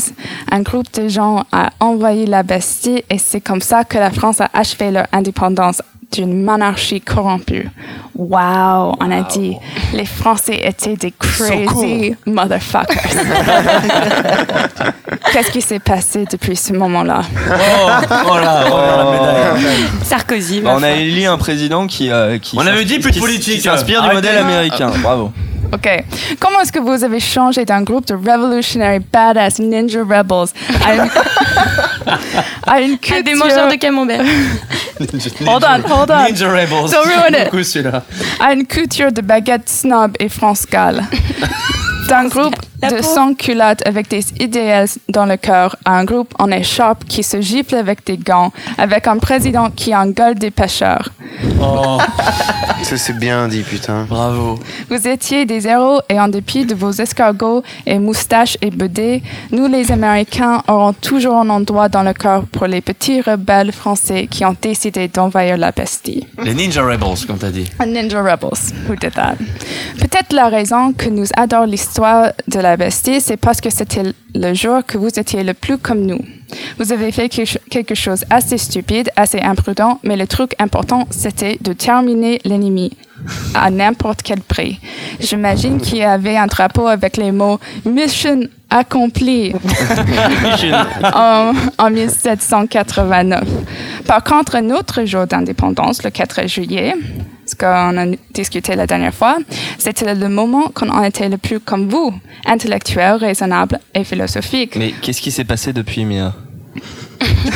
Un 0.51 0.61
groupe 0.61 0.91
de 0.93 1.07
gens 1.07 1.45
a 1.51 1.69
envahi 1.79 2.25
la 2.25 2.43
Bastille 2.43 3.03
et 3.09 3.17
c'est 3.17 3.41
comme 3.41 3.61
ça 3.61 3.83
que 3.83 3.97
la 3.97 4.11
France 4.11 4.41
a 4.41 4.49
achevé 4.53 4.91
leur 4.91 5.07
indépendance 5.11 5.81
d'une 6.13 6.43
monarchie 6.43 7.01
corrompue. 7.01 7.69
Wow, 8.15 8.95
on 8.99 9.11
a 9.11 9.23
dit, 9.31 9.55
les 9.93 10.05
Français 10.05 10.61
étaient 10.63 10.95
des 10.95 11.11
crazy 11.11 12.15
motherfuckers. 12.27 13.01
Qu'est-ce 15.33 15.51
qui 15.51 15.61
s'est 15.61 15.79
passé 15.79 16.25
depuis 16.29 16.55
ce 16.55 16.73
moment-là? 16.73 17.21
Oh, 17.49 17.89
oh 18.29 18.37
là, 18.37 18.65
oh 18.71 18.77
là, 18.77 18.97
la 18.97 19.11
médaille. 19.11 19.85
Sarkozy. 20.03 20.61
Bah, 20.61 20.75
on 20.77 20.83
a 20.83 20.91
élu 20.91 21.25
un 21.25 21.37
président 21.37 21.87
qui, 21.87 22.11
euh, 22.11 22.37
qui 22.37 22.55
On 22.59 22.67
avait 22.67 22.85
dit 22.85 22.99
plus 22.99 23.11
de 23.11 23.19
politique. 23.19 23.55
qui 23.55 23.61
s'inspire 23.61 24.07
du 24.07 24.13
modèle 24.13 24.37
américain. 24.37 24.91
Bravo. 25.01 25.31
OK. 25.74 25.89
Comment 26.39 26.61
est-ce 26.61 26.71
que 26.71 26.80
vous 26.80 27.03
avez 27.03 27.19
changé 27.19 27.65
d'un 27.65 27.82
groupe 27.82 28.05
de 28.05 28.13
revolutionary 28.13 28.99
badass 28.99 29.59
ninja 29.59 29.99
rebels 30.01 30.49
à 30.86 30.93
une, 30.93 31.09
à 32.67 32.82
une 32.82 32.97
culture... 32.97 33.24
des 33.24 33.36
mangeurs 33.36 33.69
de 33.69 33.76
camembert. 33.76 34.21
Hold 35.47 35.65
on, 35.65 35.82
hold 35.91 36.11
on. 36.11 36.24
Ninja 36.26 36.49
Rebels. 36.49 36.91
Don't 36.91 37.05
ruin 37.05 37.34
it. 37.34 37.45
beaucoup 37.45 37.63
celui-là. 37.63 38.03
À 38.39 38.53
une 38.53 38.65
culture 38.65 39.11
de 39.11 39.21
baguettes 39.21 39.69
snob 39.69 40.13
et 40.19 40.30
France-Gall. 40.30 41.03
D'un 42.09 42.28
groupe 42.28 42.55
La 42.84 42.97
de 42.97 43.01
sans-culottes 43.01 43.86
avec 43.86 44.09
des 44.09 44.25
idéaux 44.39 44.86
dans 45.09 45.25
le 45.25 45.38
cœur 45.38 45.75
à 45.86 45.97
un 45.97 46.05
groupe 46.05 46.34
en 46.39 46.51
écharpe 46.51 47.05
qui 47.05 47.23
se 47.23 47.39
gifle 47.41 47.75
avec 47.75 48.05
des 48.05 48.17
gants, 48.17 48.51
avec 48.77 49.07
un 49.07 49.17
président 49.17 49.69
qui 49.69 49.95
engueule 49.95 50.36
des 50.36 50.51
pêcheurs. 50.51 51.09
Oh, 51.61 51.97
Ça, 52.84 52.97
c'est 52.97 53.17
bien 53.17 53.47
dit, 53.47 53.61
putain. 53.61 54.03
bravo. 54.09 54.59
Vous 54.89 55.07
étiez 55.07 55.45
des 55.45 55.65
héros 55.67 56.01
et 56.09 56.19
en 56.19 56.27
dépit 56.27 56.65
de 56.65 56.75
vos 56.75 56.91
escargots 56.91 57.63
et 57.86 57.97
moustaches 57.97 58.57
et 58.61 58.71
bedets, 58.71 59.21
nous 59.51 59.67
les 59.67 59.89
Américains 59.91 60.61
aurons 60.67 60.91
toujours 60.91 61.38
un 61.38 61.49
endroit 61.49 61.88
dans 61.88 62.03
le 62.03 62.11
cœur 62.13 62.43
pour 62.51 62.67
les 62.67 62.81
petits 62.81 63.21
rebelles 63.21 63.71
français 63.71 64.27
qui 64.29 64.43
ont 64.43 64.55
décidé 64.61 65.07
d'envahir 65.07 65.55
la 65.57 65.71
Bastille. 65.71 66.27
Les 66.43 66.53
Ninja 66.53 66.84
Rebels, 66.84 67.25
comme 67.25 67.38
t'as 67.38 67.51
dit. 67.51 67.69
Ninja 67.88 68.21
Rebels 68.21 68.73
who 68.89 68.95
did 68.95 69.13
that? 69.13 69.36
Peut-être 69.99 70.34
la 70.34 70.49
raison 70.49 70.91
que 70.91 71.07
nous 71.09 71.25
adorons 71.38 71.65
l'histoire 71.65 72.31
de 72.47 72.59
la 72.59 72.72
C'est 73.19 73.38
parce 73.38 73.61
que 73.61 73.69
c'était 73.69 74.03
le 74.36 74.53
jour 74.53 74.86
que 74.86 74.97
vous 74.97 75.07
étiez 75.19 75.43
le 75.43 75.53
plus 75.53 75.78
comme 75.78 76.05
nous. 76.05 76.19
Vous 76.78 76.91
avez 76.91 77.11
fait 77.11 77.30
quelque 77.30 77.57
quelque 77.69 77.95
chose 77.95 78.26
assez 78.30 78.57
stupide, 78.57 79.09
assez 79.15 79.39
imprudent, 79.39 79.99
mais 80.03 80.17
le 80.17 80.28
truc 80.28 80.53
important, 80.59 81.07
c'était 81.09 81.57
de 81.61 81.74
terminer 81.74 82.39
l'ennemi 82.45 82.91
à 83.53 83.69
n'importe 83.69 84.21
quel 84.21 84.41
prix. 84.41 84.80
J'imagine 85.19 85.80
qu'il 85.80 85.97
y 85.97 86.03
avait 86.03 86.38
un 86.38 86.47
drapeau 86.47 86.88
avec 86.88 87.17
les 87.17 87.32
mots 87.32 87.59
Mission 87.86 88.41
accompli 88.69 89.53
en, 91.13 91.53
en 91.78 91.89
1789. 91.89 93.43
Par 94.07 94.24
contre, 94.24 94.55
un 94.55 94.69
autre 94.71 95.05
jour 95.05 95.28
d'indépendance, 95.28 96.03
le 96.03 96.09
4 96.09 96.47
juillet, 96.47 96.95
ce 97.45 97.55
qu'on 97.55 97.97
a 97.97 98.05
discuté 98.33 98.75
la 98.75 98.87
dernière 98.87 99.13
fois, 99.13 99.37
c'était 99.77 100.13
le 100.13 100.29
moment 100.29 100.69
quand 100.73 100.87
on 100.89 101.03
était 101.03 101.29
le 101.29 101.37
plus 101.37 101.59
comme 101.59 101.89
vous, 101.89 102.13
intellectuel, 102.45 103.15
raisonnable 103.15 103.79
et 103.93 104.03
philosophique. 104.03 104.75
Mais 104.75 104.93
qu'est-ce 105.01 105.21
qui 105.21 105.31
s'est 105.31 105.45
passé 105.45 105.73
depuis, 105.73 106.05
Mia? 106.05 106.33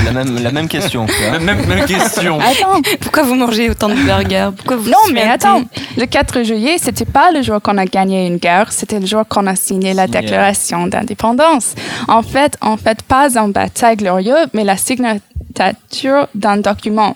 La 0.06 0.12
même, 0.12 0.42
la 0.42 0.52
même 0.52 0.68
question. 0.68 1.06
vois. 1.06 1.40
Même, 1.40 1.86
question. 1.86 2.40
Attends, 2.40 2.82
Pourquoi 3.02 3.24
vous 3.24 3.36
mangez 3.36 3.70
autant 3.70 3.90
de 3.90 3.96
burgers? 3.96 4.50
Pourquoi 4.56 4.78
vous 4.78 4.90
non, 4.90 4.98
mais 5.12 5.24
attends. 5.24 5.64
Le 5.98 6.06
4 6.06 6.44
juillet, 6.44 6.78
c'était 6.80 7.06
pas 7.06 7.32
le 7.32 7.42
jour 7.42 7.62
qu'on 7.62 7.78
a 7.78 7.86
gagné 7.86 8.28
une 8.28 8.38
guerre, 8.38 8.72
c'était 8.72 9.00
le 9.00 9.06
jour 9.06 9.24
qu'on 9.28 9.48
a 9.48 9.56
signé 9.56 9.94
la 9.94 10.08
déclaration 10.08 10.88
d'indépendance. 10.88 11.74
En 12.08 12.22
fait, 12.22 12.58
en 12.62 12.78
fait, 12.78 13.02
pas 13.02 13.38
un 13.38 13.50
bataille 13.50 13.98
glorieux, 13.98 14.46
mais 14.54 14.64
la 14.64 14.78
signature 14.78 15.22
d'un 16.36 16.58
document. 16.58 17.14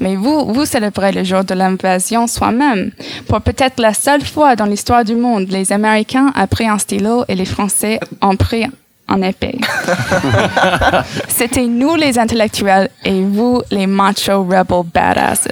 Mais 0.00 0.16
vous, 0.16 0.52
vous 0.52 0.64
célébrez 0.64 1.12
le 1.12 1.24
jour 1.24 1.44
de 1.44 1.54
l'invasion 1.54 2.26
soi-même. 2.26 2.90
Pour 3.28 3.40
peut-être 3.40 3.80
la 3.80 3.94
seule 3.94 4.24
fois 4.24 4.56
dans 4.56 4.66
l'histoire 4.66 5.04
du 5.04 5.14
monde, 5.14 5.46
les 5.50 5.72
Américains 5.72 6.32
ont 6.36 6.46
pris 6.46 6.66
un 6.68 6.78
stylo 6.78 7.24
et 7.28 7.34
les 7.34 7.44
Français 7.44 8.00
ont 8.22 8.36
pris 8.36 8.66
en 9.08 9.22
épée. 9.22 9.56
C'était 11.28 11.66
nous 11.66 11.94
les 11.94 12.18
intellectuels 12.18 12.88
et 13.04 13.22
vous 13.22 13.62
les 13.70 13.86
macho 13.86 14.42
rebel 14.42 14.64
badasses. 14.92 15.46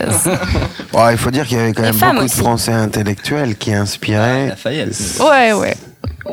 Bon, 0.93 1.09
il 1.11 1.17
faut 1.17 1.31
dire 1.31 1.47
qu'il 1.47 1.59
y 1.59 1.61
avait 1.61 1.73
quand 1.73 1.83
Les 1.83 1.93
même 1.93 2.11
beaucoup 2.15 2.25
aussi. 2.25 2.37
de 2.37 2.43
Français 2.43 2.73
intellectuels 2.73 3.57
qui 3.57 3.73
inspiraient. 3.73 4.49
Lafayette. 4.49 5.21
Ouais, 5.21 5.53
ouais. 5.53 5.77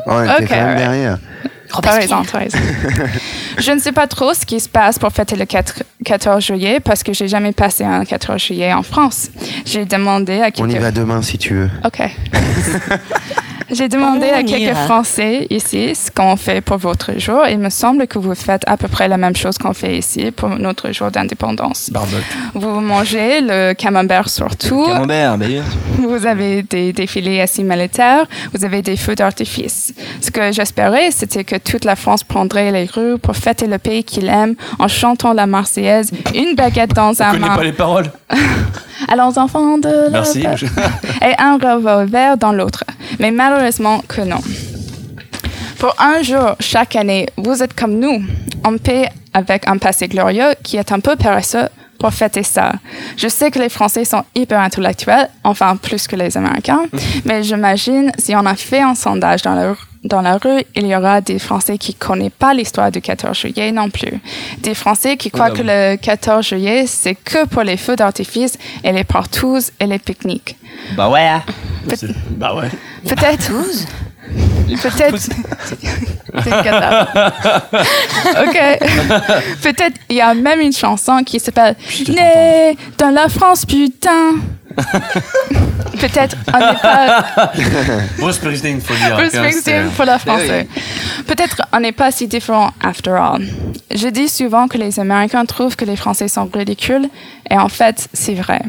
On 0.06 0.22
était 0.24 0.32
Ok, 0.42 0.48
quand 0.48 0.56
même 0.56 0.68
ouais. 0.70 0.76
derrière. 0.76 1.18
Je 3.58 3.72
ne 3.72 3.78
sais 3.78 3.92
pas 3.92 4.06
trop 4.06 4.34
ce 4.34 4.44
qui 4.44 4.60
se 4.60 4.68
passe 4.68 4.98
pour 4.98 5.10
fêter 5.12 5.36
le 5.36 5.44
4 5.44 5.82
14 6.04 6.44
juillet 6.44 6.80
parce 6.80 7.02
que 7.02 7.12
j'ai 7.12 7.28
jamais 7.28 7.52
passé 7.52 7.84
un 7.84 8.04
14 8.04 8.40
juillet 8.40 8.72
en 8.72 8.82
France. 8.82 9.28
J'ai 9.64 9.84
demandé 9.84 10.40
à 10.40 10.50
On 10.58 10.68
y 10.68 10.72
quelques... 10.72 10.82
va 10.82 10.90
demain 10.90 11.22
si 11.22 11.38
tu 11.38 11.54
veux. 11.54 11.70
OK. 11.84 12.02
J'ai 13.72 13.88
demandé 13.88 14.26
à 14.26 14.42
quelques. 14.42 14.76
Français 14.82 15.46
ici 15.50 15.94
ce 15.94 16.10
qu'on 16.10 16.36
fait 16.36 16.60
pour 16.60 16.76
votre 16.76 17.18
jour. 17.18 17.42
Il 17.48 17.58
me 17.58 17.70
semble 17.70 18.06
que 18.06 18.18
vous 18.18 18.34
faites 18.34 18.62
à 18.66 18.76
peu 18.76 18.88
près 18.88 19.06
la 19.08 19.16
même 19.16 19.36
chose 19.36 19.56
qu'on 19.58 19.72
fait 19.72 19.96
ici 19.98 20.30
pour 20.30 20.50
notre 20.50 20.92
jour 20.92 21.10
d'indépendance. 21.10 21.90
Barbecue. 21.90 22.16
Vous 22.54 22.80
mangez 22.80 23.40
le 23.40 23.72
camembert 23.74 24.28
surtout. 24.28 24.86
Camembert, 24.86 25.38
bien. 25.38 25.62
Vous 25.98 26.26
avez 26.26 26.62
des 26.62 26.92
défilés 26.92 27.40
assis 27.40 27.64
militaires, 27.64 28.26
vous 28.52 28.64
avez 28.64 28.82
des 28.82 28.96
feux 28.96 29.14
d'artifice. 29.14 29.94
Ce 30.20 30.30
que 30.30 30.52
j'espérais, 30.52 31.10
c'était 31.10 31.44
que 31.44 31.56
toute 31.64 31.84
la 31.84 31.96
France 31.96 32.24
prendrait 32.24 32.70
les 32.70 32.84
rues 32.84 33.18
pour 33.18 33.36
fêter 33.36 33.66
le 33.66 33.78
pays 33.78 34.04
qu'il 34.04 34.28
aime 34.28 34.54
en 34.78 34.88
chantant 34.88 35.32
la 35.32 35.46
Marseillaise, 35.46 36.10
une 36.34 36.54
baguette 36.54 36.94
dans 36.94 37.22
un 37.22 37.32
connais 37.32 37.48
main. 37.48 37.56
pas 37.56 37.64
les 37.64 37.72
paroles? 37.72 38.10
Allons 39.08 39.36
enfants 39.38 39.78
de 39.78 39.88
la 39.88 40.10
Merci. 40.10 40.40
Et 41.22 41.34
un 41.38 41.54
revolver 41.54 42.36
dans 42.36 42.52
l'autre. 42.52 42.84
Mais 43.18 43.30
malheureusement 43.30 44.02
que 44.08 44.22
non. 44.22 44.40
Pour 45.78 45.94
un 45.98 46.22
jour 46.22 46.54
chaque 46.60 46.94
année, 46.96 47.28
vous 47.36 47.62
êtes 47.62 47.74
comme 47.74 47.98
nous. 47.98 48.22
On 48.64 48.78
paie 48.78 49.08
avec 49.34 49.66
un 49.68 49.78
passé 49.78 50.08
glorieux 50.08 50.54
qui 50.62 50.76
est 50.76 50.92
un 50.92 51.00
peu 51.00 51.16
paresseux 51.16 51.68
pour 51.98 52.12
fêter 52.12 52.42
ça. 52.42 52.72
Je 53.16 53.28
sais 53.28 53.50
que 53.50 53.58
les 53.58 53.68
Français 53.68 54.04
sont 54.04 54.24
hyper 54.34 54.60
intellectuels, 54.60 55.28
enfin 55.44 55.76
plus 55.76 56.06
que 56.06 56.16
les 56.16 56.36
Américains, 56.36 56.82
mais 57.24 57.42
j'imagine 57.42 58.10
si 58.18 58.34
on 58.34 58.44
a 58.44 58.56
fait 58.56 58.80
un 58.80 58.94
sondage 58.94 59.42
dans 59.42 59.54
la, 59.54 59.74
dans 60.04 60.20
la 60.20 60.36
rue, 60.36 60.62
il 60.74 60.86
y 60.86 60.96
aura 60.96 61.20
des 61.20 61.38
Français 61.38 61.78
qui 61.78 61.92
ne 61.92 62.04
connaissent 62.04 62.32
pas 62.36 62.54
l'histoire 62.54 62.90
du 62.90 63.00
14 63.00 63.38
juillet 63.38 63.70
non 63.70 63.88
plus. 63.88 64.20
Des 64.58 64.74
Français 64.74 65.16
qui 65.16 65.30
croient 65.30 65.50
que 65.50 65.62
le 65.62 65.96
14 65.96 66.44
juillet, 66.46 66.84
c'est 66.86 67.14
que 67.14 67.46
pour 67.46 67.62
les 67.62 67.76
feux 67.76 67.94
d'artifice 67.94 68.58
et 68.82 68.92
les 68.92 69.04
partouzes 69.04 69.70
et 69.78 69.86
les 69.86 69.98
pique-niques. 69.98 70.56
Bah 70.96 71.08
ouais. 71.08 71.30
Bah 72.30 72.54
ouais. 72.54 72.68
Peut-être. 73.04 73.52
Peut-être. 74.82 75.28
Ok. 76.34 78.58
Peut-être 79.62 79.96
il 80.08 80.16
y 80.16 80.20
a 80.22 80.32
même 80.32 80.60
une 80.60 80.72
chanson 80.72 81.22
qui 81.24 81.38
s'appelle 81.38 81.76
Né 82.08 82.78
dans 82.96 83.10
la 83.10 83.28
France, 83.28 83.66
putain. 83.66 84.36
Peut-être 86.02 86.36
on 86.52 86.58
n'est 86.58 86.78
pas. 86.80 87.24
Bruce 88.18 88.36
Springsteen, 88.36 88.80
faut 88.80 88.94
dire. 88.94 89.14
Bruce 89.16 89.30
que 89.30 89.36
Springsteen 89.38 89.88
c'est- 89.88 89.96
pour 89.96 90.04
la 90.04 90.18
français. 90.18 90.66
Peut-être 91.26 91.62
on 91.72 91.80
n'est 91.80 91.92
pas 91.92 92.10
si 92.10 92.26
différent 92.26 92.70
after 92.82 93.10
all. 93.10 93.42
Je 93.94 94.08
dis 94.08 94.28
souvent 94.28 94.68
que 94.68 94.78
les 94.78 94.98
Américains 94.98 95.44
trouvent 95.44 95.76
que 95.76 95.84
les 95.84 95.96
Français 95.96 96.28
sont 96.28 96.48
ridicules 96.52 97.08
et 97.48 97.56
en 97.56 97.68
fait 97.68 98.08
c'est 98.12 98.34
vrai. 98.34 98.60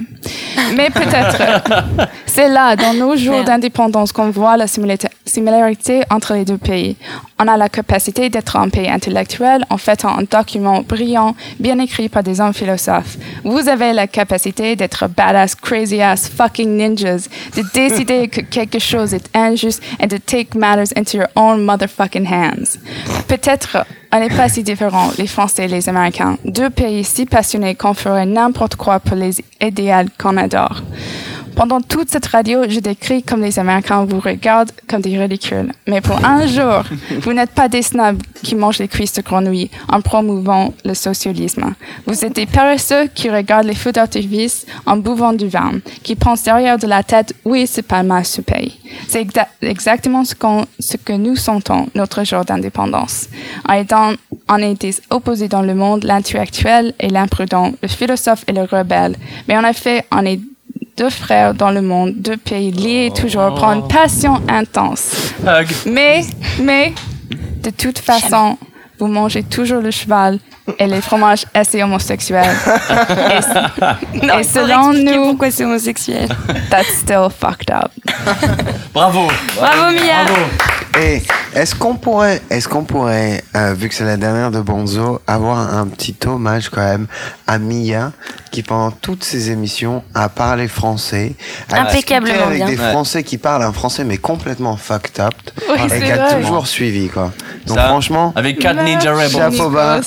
Mais 0.76 0.90
peut-être 0.90 1.38
c'est 2.26 2.50
là 2.50 2.76
dans 2.76 2.94
nos 2.94 3.16
jours 3.16 3.44
d'indépendance 3.44 4.12
qu'on 4.12 4.30
voit 4.30 4.56
la 4.58 4.68
similarité 4.68 6.04
entre 6.10 6.34
les 6.34 6.46
deux 6.46 6.58
pays. 6.58 6.96
On 7.40 7.48
a 7.48 7.58
la 7.58 7.70
capacité 7.70 8.30
d'être 8.30 8.56
un 8.58 8.70
pays 8.70 8.90
intellectuel 8.90 9.66
en 9.70 9.78
fait 9.78 10.06
un 10.06 10.24
document 10.30 10.82
brillant, 10.82 11.36
bien 11.60 11.80
écrit 11.80 12.10
par 12.10 12.24
des 12.24 12.40
hommes 12.40 12.54
philosophes. 12.54 13.18
Vous 13.44 13.68
avez 13.70 13.94
la 13.94 14.08
capacité 14.08 14.76
d'être 14.76 15.08
badass, 15.08 15.56
crazy 15.56 16.02
ass, 16.02 16.30
fucking 16.30 16.78
ninjas, 16.78 17.23
de 17.56 17.64
décider 17.74 18.28
que 18.28 18.42
quelque 18.42 18.80
chose 18.80 19.14
est 19.14 19.30
injuste 19.34 19.82
et 20.00 20.08
de 20.08 20.18
take 20.18 20.58
matters 20.58 20.94
into 20.96 21.18
your 21.18 21.28
own 21.36 21.64
motherfucking 21.64 22.26
hands. 22.26 22.78
Peut-être 23.28 23.86
on 24.12 24.20
n'est 24.20 24.30
pas 24.30 24.48
si 24.48 24.62
différents, 24.62 25.10
les 25.18 25.26
Français 25.26 25.66
et 25.66 25.68
les 25.68 25.90
Américains, 25.90 26.38
deux 26.46 26.70
pays 26.70 27.04
si 27.04 27.26
passionnés 27.26 27.74
qu'on 27.74 27.96
ferait 27.96 28.28
n'importe 28.28 28.76
quoi 28.76 29.00
pour 29.00 29.16
les 29.16 29.44
idéaux 29.60 30.08
qu'on 30.20 30.38
adore. 30.38 30.84
Pendant 31.56 31.82
toute 31.82 32.10
cette 32.10 32.26
radio, 32.26 32.62
je 32.68 32.80
décris 32.80 33.22
comme 33.24 33.42
les 33.42 33.60
Américains 33.60 34.06
vous 34.06 34.20
regardent 34.20 34.72
comme 34.88 35.02
des 35.02 35.18
ridicules. 35.18 35.72
Mais 35.88 36.02
pour 36.02 36.24
un 36.26 36.48
jour, 36.48 36.84
vous 37.22 37.34
n'êtes 37.34 37.52
pas 37.52 37.68
des 37.70 37.82
snobs 37.84 38.22
qui 38.42 38.56
mangent 38.56 38.80
les 38.80 38.88
cuisses 38.88 39.14
de 39.14 39.22
grenouille 39.22 39.70
en 39.88 40.02
promouvant 40.02 40.74
le 40.84 40.94
socialisme. 40.94 41.76
Vous 42.08 42.26
êtes 42.26 42.34
des 42.36 42.46
paresseux 42.48 43.08
qui 43.14 43.30
regardent 43.30 43.68
les 43.68 43.76
feux 43.76 43.92
d'artifice 43.92 44.66
en 44.86 44.98
buvant 44.98 45.34
du 45.34 45.48
vin, 45.48 45.74
qui 46.02 46.16
pensent 46.16 46.44
derrière 46.44 46.78
de 46.78 46.88
la 46.88 47.04
tête, 47.04 47.34
oui, 47.46 47.68
c'est 47.68 47.82
pas 47.84 48.04
mal 48.04 48.26
ce 48.26 48.42
pays. 48.42 48.80
C'est 49.08 49.24
exa- 49.24 49.48
exactement 49.62 50.24
ce, 50.26 50.34
que 50.34 51.14
nous 51.14 51.36
sentons 51.36 51.88
notre 51.96 52.24
jour 52.24 52.44
d'indépendance. 52.46 53.28
En 53.68 53.74
étant 53.76 54.14
est 54.58 54.82
des 54.82 54.96
opposés 55.10 55.48
dans 55.48 55.62
le 55.62 55.74
monde, 55.76 56.04
l'intellectuel 56.04 56.94
et 57.00 57.10
l'imprudent, 57.10 57.72
le 57.82 57.88
philosophe 57.88 58.44
et 58.48 58.52
le 58.54 58.64
rebelle. 58.64 59.16
Mais 59.48 59.58
en 59.58 59.64
effet, 59.64 60.06
on 60.12 60.26
est 60.26 60.40
deux 60.98 61.10
frères 61.10 61.54
dans 61.54 61.72
le 61.72 61.82
monde, 61.82 62.14
deux 62.16 62.38
pays 62.38 62.72
liés 62.72 63.12
toujours 63.16 63.56
par 63.56 63.72
une 63.74 63.88
passion 63.88 64.42
intense. 64.48 65.34
Mais, 65.86 66.22
mais, 66.62 66.94
de 67.64 67.70
toute 67.70 68.00
façon, 68.00 68.58
vous 69.00 69.08
mangez 69.08 69.44
toujours 69.44 69.82
le 69.82 69.92
cheval 69.92 70.40
et 70.80 70.88
les 70.88 71.02
fromages 71.02 71.46
assez 71.54 71.82
homosexuels. 71.84 72.56
et, 74.14 74.26
Non, 74.26 74.40
et 74.40 74.44
selon 74.44 74.94
nous, 74.94 75.24
pourquoi 75.32 75.52
c'est 75.52 75.66
homosexuel. 75.66 76.30
that's 76.70 76.88
still 77.00 77.28
fucked 77.30 77.70
up. 77.72 77.92
Bravo. 78.94 79.28
Bravo, 79.56 79.92
Mia. 79.92 80.26
Et 81.02 81.24
est-ce 81.56 81.74
qu'on 81.74 81.96
pourrait, 81.96 82.40
est-ce 82.52 82.68
qu'on 82.68 82.84
pourrait, 82.84 83.44
euh, 83.56 83.74
vu 83.74 83.90
que 83.90 83.96
c'est 83.96 84.04
la 84.06 84.16
dernière 84.18 84.52
de 84.52 84.62
Bonzo, 84.62 85.20
avoir 85.26 85.58
un 85.76 85.88
petit 85.88 86.16
hommage 86.28 86.70
quand 86.70 86.84
même 86.86 87.08
à 87.48 87.58
Mia, 87.58 88.12
qui 88.52 88.62
pendant 88.62 88.92
toutes 88.92 89.24
ses 89.24 89.50
émissions 89.50 90.04
a 90.14 90.30
parlé 90.30 90.68
français, 90.68 91.34
a 91.72 91.82
Impeccablement 91.82 92.46
avec 92.46 92.58
bien. 92.58 92.68
des 92.68 92.78
Ouais. 92.78 92.92
Français 92.92 93.24
qui 93.24 93.40
parlent 93.40 93.64
un 93.64 93.74
français 93.74 94.04
mais 94.04 94.18
complètement 94.18 94.78
fucked 94.78 95.20
up, 95.20 95.34
Oui, 95.68 95.78
et 95.96 96.00
qui 96.00 96.12
a 96.12 96.28
vrai. 96.28 96.42
toujours 96.42 96.68
suivi 96.68 97.10
quoi. 97.10 97.32
Donc 97.66 97.78
Ça, 97.78 97.86
franchement, 97.88 98.32
Avec 98.36 98.60
4 98.60 98.84
Ninja 98.84 99.14
Rebels. 99.14 99.32
chapeau 99.32 99.70
bas, 99.72 100.02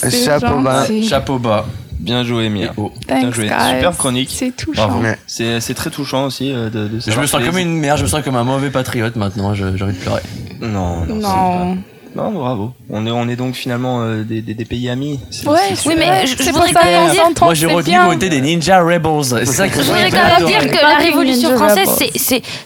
chapeau 0.48 0.60
bas. 0.62 0.80
gentil. 0.80 1.08
Chapeau 1.08 1.38
bas. 1.38 1.64
Bien 1.98 2.22
joué, 2.24 2.48
Mia. 2.50 2.72
Bien 2.76 2.90
Thanks, 3.08 3.34
joué. 3.34 3.46
guys. 3.48 3.74
Super 3.76 3.96
chronique. 3.96 4.30
C'est 4.32 4.54
touchant. 4.54 5.00
C'est 5.26 5.74
très 5.74 5.90
touchant 5.90 6.26
aussi 6.26 6.52
euh, 6.52 6.68
de, 6.70 6.88
de 6.88 7.00
Je 7.06 7.18
me 7.18 7.26
sens 7.26 7.42
comme 7.44 7.58
une 7.58 7.78
merde, 7.78 7.98
je 7.98 8.02
me 8.04 8.08
sens 8.08 8.22
comme 8.22 8.36
un 8.36 8.44
mauvais 8.44 8.70
patriote 8.70 9.16
maintenant, 9.16 9.54
je- 9.54 9.76
j'ai 9.76 9.84
envie 9.84 9.94
de 9.94 9.98
pleurer. 10.00 10.20
Non, 10.60 11.04
non. 11.06 11.16
Non. 11.16 11.78
Non, 12.14 12.30
bravo. 12.32 12.72
On 12.88 13.06
est, 13.06 13.10
on 13.10 13.28
est 13.28 13.36
donc 13.36 13.54
finalement 13.56 14.00
euh, 14.00 14.22
des, 14.24 14.40
des, 14.40 14.54
des 14.54 14.64
pays 14.64 14.88
amis. 14.88 15.20
Ouais, 15.44 15.58
Oui, 15.84 15.94
mais 15.98 16.26
je, 16.26 16.50
voudrais 16.50 16.72
quand 16.72 16.82
même 16.84 17.10
dire. 17.10 17.22
Moi 17.42 17.52
j'ai 17.52 17.66
retenu 17.66 17.94
côté 18.06 18.30
des 18.30 18.40
Ninja 18.40 18.80
Rebels. 18.82 19.24
C'est 19.24 19.44
ça 19.44 19.68
que 19.68 19.74
Je 19.82 19.82
voudrais 19.86 20.10
quand 20.10 20.38
même 20.38 20.46
dire 20.46 20.66
que 20.70 20.80
la 20.82 20.96
Révolution 20.96 21.54
française, 21.58 21.90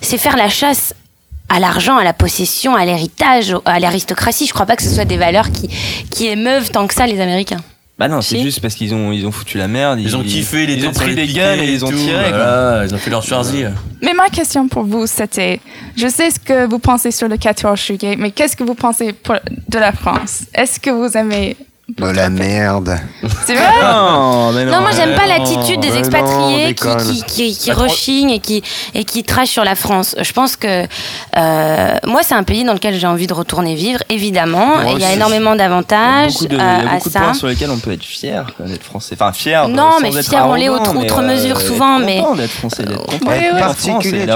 c'est 0.00 0.18
faire 0.18 0.36
la 0.36 0.48
chasse 0.48 0.94
à 1.50 1.60
l'argent, 1.60 1.98
à 1.98 2.04
la 2.04 2.14
possession, 2.14 2.74
à 2.74 2.84
l'héritage, 2.86 3.54
à 3.66 3.78
l'aristocratie. 3.80 4.46
Je 4.46 4.52
crois 4.54 4.64
pas 4.66 4.76
que 4.76 4.82
ce 4.82 4.88
soit 4.88 5.04
des 5.04 5.18
valeurs 5.18 5.50
qui, 5.50 5.68
qui 6.10 6.26
émeuvent 6.28 6.70
tant 6.70 6.86
que 6.86 6.94
ça 6.94 7.06
les 7.06 7.20
Américains. 7.20 7.60
Bah 7.98 8.08
non, 8.08 8.22
c'est 8.22 8.36
Si. 8.36 8.42
juste 8.42 8.60
parce 8.60 8.74
qu'ils 8.74 8.94
ont, 8.94 9.12
ils 9.12 9.26
ont 9.26 9.30
foutu 9.32 9.58
la 9.58 9.68
merde. 9.68 10.00
Ils 10.00 10.16
ont 10.16 10.22
kiffé 10.22 10.64
les 10.64 10.72
Ils 10.76 10.86
ont 10.88 10.92
pris 10.92 11.14
les 11.14 11.26
des 11.26 11.38
et 11.38 11.72
ils 11.74 11.84
ont 11.84 11.90
tout, 11.90 11.96
tiré. 11.98 12.30
voilà, 12.30 12.84
ils 12.86 12.94
ont 12.94 12.98
fait 12.98 13.10
leur 13.10 13.22
Schwarzy. 13.22 13.64
Mais 14.00 14.14
ma 14.14 14.28
question 14.30 14.68
pour 14.68 14.84
vous, 14.84 15.06
c'était, 15.06 15.60
je 15.96 16.08
sais 16.08 16.30
ce 16.30 16.38
que 16.38 16.66
vous 16.66 16.78
pensez 16.78 17.10
sur 17.10 17.28
le 17.28 17.36
14 17.36 17.78
juillet, 17.78 18.16
mais 18.18 18.30
qu'est-ce 18.30 18.56
que 18.56 18.64
vous 18.64 18.74
pensez 18.74 19.12
pour- 19.12 19.36
de 19.68 19.78
la 19.78 19.92
France? 19.92 20.44
Est-ce 20.54 20.80
que 20.80 20.88
vous 20.88 21.14
aimez 21.14 21.58
De 21.98 22.06
la 22.06 22.30
merde. 22.30 22.98
C'est 23.46 23.54
vrai 23.54 23.64
Non, 23.82 24.52
mais 24.52 24.64
non. 24.64 24.72
Non, 24.72 24.80
moi 24.80 24.90
j'aime 24.92 25.14
pas 25.14 25.26
l'attitude 25.26 25.80
des 25.80 25.96
expatriés 25.96 26.74
non, 26.84 26.96
qui, 26.96 27.22
qui, 27.22 27.24
qui, 27.24 27.56
qui 27.58 27.72
rechignent 27.72 28.30
et 28.30 28.38
qui, 28.40 28.62
et 28.94 29.04
qui 29.04 29.24
trashent 29.24 29.50
sur 29.50 29.64
la 29.64 29.74
France. 29.74 30.14
Je 30.20 30.32
pense 30.32 30.56
que 30.56 30.86
euh, 31.36 31.94
moi 32.06 32.20
c'est 32.22 32.34
un 32.34 32.42
pays 32.42 32.64
dans 32.64 32.72
lequel 32.74 32.94
j'ai 32.98 33.06
envie 33.06 33.26
de 33.26 33.34
retourner 33.34 33.74
vivre, 33.74 34.00
évidemment. 34.08 34.80
Il 34.82 35.00
y 35.00 35.04
a 35.04 35.12
énormément 35.12 35.54
Il 35.54 35.58
y 35.58 35.62
a 35.62 35.68
d'avantages 35.68 36.32
beaucoup 36.34 36.46
de, 36.48 36.56
euh, 36.56 36.58
il 36.58 36.84
y 36.84 36.86
a 36.86 36.90
à 36.90 36.94
beaucoup 36.94 37.08
de 37.08 37.12
ça. 37.12 37.20
points 37.20 37.34
sur 37.34 37.46
lesquels 37.48 37.70
on 37.70 37.78
peut 37.78 37.92
être 37.92 38.04
fier 38.04 38.46
d'être 38.60 38.84
français. 38.84 39.16
Enfin, 39.20 39.32
fier. 39.32 39.68
Non, 39.68 39.98
mais 40.00 40.10
fier, 40.22 40.46
on 40.46 40.54
l'est 40.54 40.68
outre- 40.68 40.94
mais, 40.94 41.00
outre 41.00 41.22
mesure 41.22 41.58
être 41.58 41.66
souvent, 41.66 41.98
mais- 41.98 42.22
d'être 42.36 42.50
français, 42.50 42.84
d'être 42.84 43.58
particulier, 43.58 44.26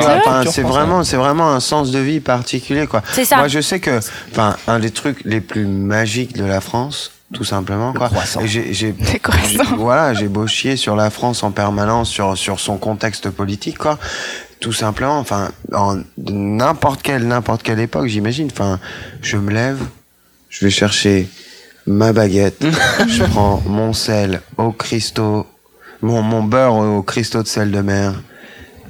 c'est 0.50 0.62
vraiment, 0.62 1.04
c'est 1.04 1.16
vraiment 1.16 1.50
un 1.50 1.60
sens 1.60 1.90
de 1.90 1.98
vie 1.98 2.20
particulier, 2.20 2.86
quoi. 2.86 3.02
C'est 3.12 3.24
ça. 3.24 3.36
Moi, 3.36 3.48
je 3.48 3.60
sais 3.60 3.80
que, 3.80 4.00
enfin, 4.32 4.56
un 4.66 4.78
des 4.78 4.90
trucs 4.90 5.20
les 5.24 5.40
plus 5.40 5.66
magiques 5.66 6.36
de 6.36 6.44
la 6.44 6.60
France, 6.60 7.10
tout 7.34 7.44
simplement, 7.44 7.92
quoi. 7.92 8.08
croissant. 8.08 8.40
Et 8.40 8.48
j'ai, 8.48 8.72
j'ai, 8.72 8.94
C'est 9.04 9.18
croissant. 9.18 9.76
voilà, 9.76 10.14
j'ai 10.14 10.28
beau 10.28 10.46
chier 10.46 10.76
sur 10.76 10.96
la 10.96 11.10
France 11.10 11.42
en 11.42 11.50
permanence, 11.50 12.08
sur, 12.08 12.38
sur 12.38 12.60
son 12.60 12.78
contexte 12.78 13.28
politique, 13.28 13.76
quoi. 13.76 13.98
Tout 14.60 14.72
simplement, 14.72 15.18
enfin, 15.18 15.50
en 15.74 15.98
n'importe 16.16 17.02
quelle, 17.02 17.26
n'importe 17.26 17.62
quelle 17.62 17.80
époque, 17.80 18.06
j'imagine. 18.06 18.48
Enfin, 18.50 18.80
je 19.20 19.36
me 19.36 19.52
lève, 19.52 19.80
je 20.48 20.64
vais 20.64 20.70
chercher 20.70 21.28
ma 21.86 22.14
baguette, 22.14 22.64
je 23.08 23.24
prends 23.24 23.62
mon 23.66 23.92
sel 23.92 24.40
au 24.56 24.72
cristaux, 24.72 25.46
mon, 26.00 26.22
mon 26.22 26.42
beurre 26.42 26.76
au 26.76 27.02
cristaux 27.02 27.42
de 27.42 27.48
sel 27.48 27.70
de 27.70 27.80
mer 27.80 28.14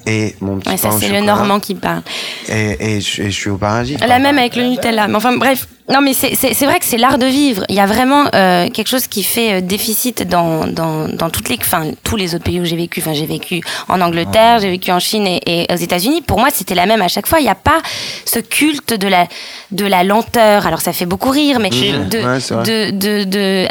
et 0.07 0.35
mon 0.41 0.59
petit 0.59 0.71
Ouais, 0.71 0.77
ça 0.77 0.89
pain 0.91 0.99
c'est 1.01 1.09
le. 1.09 1.21
Normand 1.21 1.61
qui 1.61 1.75
parle. 1.75 2.03
Et, 2.49 2.97
et, 2.97 3.01
je, 3.01 3.23
et 3.23 3.31
je 3.31 3.37
suis 3.41 3.51
au 3.51 3.57
paradis. 3.57 3.97
La 4.07 4.19
même 4.19 4.39
avec 4.39 4.57
le 4.57 4.65
Nutella. 4.65 5.09
Mais 5.09 5.17
enfin 5.17 5.37
bref, 5.37 5.67
non 5.89 6.01
mais 6.01 6.13
c'est- 6.15 6.35
vrai 6.65 6.79
que 6.79 6.85
c'est 6.85 6.97
l'art 6.99 7.19
de 7.19 7.27
vivre. 7.27 7.65
Il 7.69 7.75
y 7.75 7.81
a 7.81 7.87
vraiment 7.87 8.25
euh, 8.35 8.69
quelque 8.71 8.89
chose 8.89 9.07
qui 9.07 9.23
fait 9.23 9.55
euh, 9.55 9.61
déficit 9.61 10.27
dans, 10.29 10.67
dans, 10.67 11.09
dans 11.09 11.31
toutes 11.31 11.49
les, 11.49 11.57
enfin, 11.61 11.91
tous 12.03 12.17
les 12.17 12.35
autres 12.35 12.45
pays 12.45 12.61
où 12.61 12.65
j'ai 12.65 12.77
vécu. 12.77 13.01
Enfin, 13.01 13.13
j'ai 13.15 13.27
vécu 13.27 13.61
en 13.89 14.01
Angleterre, 14.01 14.59
j'ai 14.61 14.71
vécu 14.71 14.91
en 14.93 14.99
Chine 15.01 15.27
et, 15.27 15.41
et 15.47 15.67
aux 15.73 15.77
États-Unis. 15.77 16.23
Pour 16.23 16.39
moi, 16.39 16.49
c'était 16.53 16.75
la 16.75 16.87
même 16.87 17.03
à 17.03 17.09
chaque 17.09 17.27
fois. 17.27 17.41
Il 17.41 17.45
n'y 17.45 17.49
a 17.51 17.55
pas 17.55 17.81
ce 18.25 18.39
culte 18.39 18.95
de 18.95 19.09
la, 19.09 19.27
de 19.73 19.87
la 19.87 20.05
lenteur. 20.05 20.67
Alors 20.67 20.81
ça 20.81 20.93
fait 20.93 21.07
beaucoup 21.07 21.31
rire, 21.31 21.59
mais 21.61 21.71
de, 21.71 22.19
Ouais, 22.19 22.65
de, 22.65 22.91
de, 22.91 23.25
de- 23.25 23.69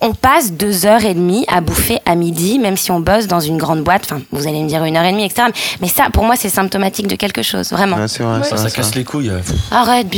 on 0.00 0.12
passe 0.12 0.52
deux 0.52 0.86
heures 0.86 1.04
et 1.04 1.14
demie 1.14 1.44
à 1.48 1.60
bouffer 1.60 1.98
à 2.04 2.14
midi, 2.16 2.58
même 2.58 2.76
si 2.76 2.90
on 2.90 2.98
bosse 3.00 3.26
dans 3.28 3.38
une 3.40 3.58
grande 3.58 3.82
boîte. 3.84 4.02
Enfin, 4.06 4.20
vous 4.32 4.46
allez 4.48 4.62
me 4.62 4.68
dire 4.68 4.82
une 4.84 4.96
heure 4.96 5.04
et 5.04 5.12
demie, 5.12 5.24
etc. 5.24 5.48
Mais 5.80 5.88
ça, 5.88 6.08
pour 6.12 6.24
moi, 6.24 6.34
c'est 6.36 6.48
symptomatique 6.48 7.06
de 7.06 7.14
quelque 7.14 7.42
chose, 7.42 7.70
vraiment. 7.70 7.96
Ouais, 7.96 8.08
c'est 8.08 8.22
vrai, 8.24 8.40
c'est 8.42 8.56
Ça, 8.56 8.70
casse 8.70 8.94
les 8.96 9.04
couilles. 9.04 9.30
euh. 9.30 9.40
Arrête. 9.70 10.08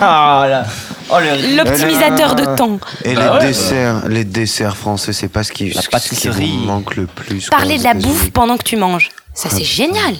Ah 0.00 0.46
là. 0.48 0.64
Oh, 1.10 1.16
L'optimisateur 1.56 2.34
de 2.34 2.44
temps. 2.56 2.78
Et 3.04 3.14
Bah 3.14 3.22
les 3.34 3.38
ouais, 3.40 3.46
desserts, 3.48 4.08
les 4.08 4.24
desserts 4.24 4.76
français, 4.76 5.12
c'est 5.12 5.28
pas 5.28 5.42
ce 5.42 5.52
qui, 5.52 5.70
La 5.70 5.80
ce 5.82 5.86
qui 5.88 5.90
pâtisserie. 5.92 6.56
vous 6.58 6.64
manque 6.66 6.96
le 6.96 7.06
plus. 7.06 7.48
Parler 7.48 7.78
de 7.78 7.84
la 7.84 7.94
bouffe 7.94 8.30
pendant 8.30 8.56
que 8.56 8.62
tu 8.64 8.76
manges. 8.76 9.10
Ça, 9.34 9.48
c'est 9.50 9.64
génial. 9.64 10.14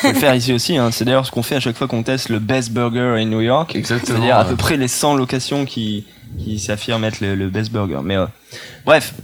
faut 0.00 0.08
le 0.08 0.14
faire 0.14 0.34
ici 0.34 0.52
aussi. 0.52 0.76
Hein. 0.76 0.90
C'est 0.92 1.04
d'ailleurs 1.04 1.26
ce 1.26 1.30
qu'on 1.30 1.42
fait 1.42 1.56
à 1.56 1.60
chaque 1.60 1.76
fois 1.76 1.88
qu'on 1.88 2.02
teste 2.02 2.28
le 2.28 2.38
Best 2.38 2.70
Burger 2.70 3.16
in 3.18 3.26
New 3.26 3.40
York. 3.40 3.74
Exactement, 3.76 4.18
C'est-à-dire 4.18 4.36
à 4.38 4.44
peu 4.44 4.56
près 4.56 4.76
les 4.76 4.88
100 4.88 5.14
locations 5.14 5.64
qui, 5.64 6.04
qui 6.42 6.58
s'affirme 6.58 7.04
être 7.04 7.20
le, 7.20 7.34
le 7.34 7.48
best 7.48 7.70
burger. 7.72 8.00
Mais 8.02 8.16
euh, 8.16 8.26
bref. 8.84 9.14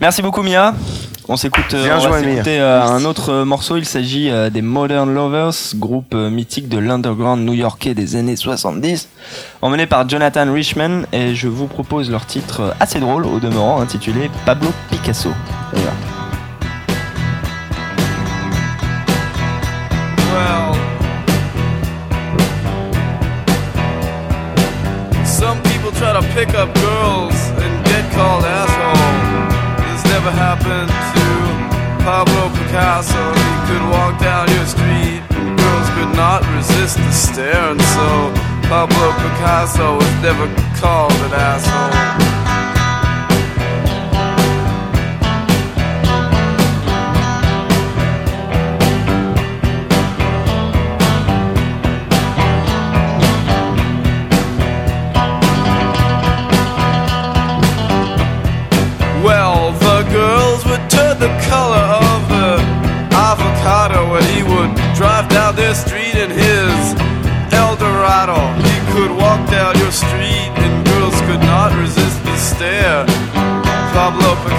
Merci 0.00 0.22
beaucoup 0.22 0.42
Mia. 0.42 0.74
On 1.26 1.38
s'écoute 1.38 1.72
euh, 1.72 1.84
Bien 1.84 1.96
on 1.98 2.10
va 2.10 2.20
s'écouter, 2.20 2.60
euh, 2.60 2.82
un 2.82 3.04
autre 3.06 3.30
euh, 3.32 3.44
morceau. 3.46 3.78
Il 3.78 3.86
s'agit 3.86 4.28
euh, 4.28 4.50
des 4.50 4.60
Modern 4.60 5.12
Lovers, 5.12 5.54
groupe 5.76 6.14
mythique 6.14 6.68
de 6.68 6.76
l'underground 6.76 7.42
new-yorkais 7.42 7.94
des 7.94 8.16
années 8.16 8.36
70, 8.36 9.08
emmené 9.62 9.86
par 9.86 10.06
Jonathan 10.06 10.52
Richman. 10.52 11.06
Et 11.12 11.34
je 11.34 11.48
vous 11.48 11.66
propose 11.66 12.10
leur 12.10 12.26
titre 12.26 12.74
assez 12.78 13.00
drôle 13.00 13.24
au 13.24 13.40
demeurant, 13.40 13.80
intitulé 13.80 14.30
Pablo 14.44 14.68
Picasso. 14.90 15.30
Pablo 32.04 32.50
Picasso. 32.50 33.22
He 33.32 33.56
could 33.66 33.84
walk 33.90 34.20
down 34.20 34.48
your 34.50 34.66
street 34.66 35.24
girls 35.74 35.88
could 35.96 36.16
not 36.16 36.42
resist 36.54 36.96
the 36.96 37.10
stare, 37.10 37.70
and 37.70 37.80
so 37.80 38.08
Pablo 38.68 39.12
Picasso 39.22 39.96
was 39.96 40.14
never 40.22 40.46
called 40.80 41.12
an 41.12 41.32
asshole. 41.32 42.43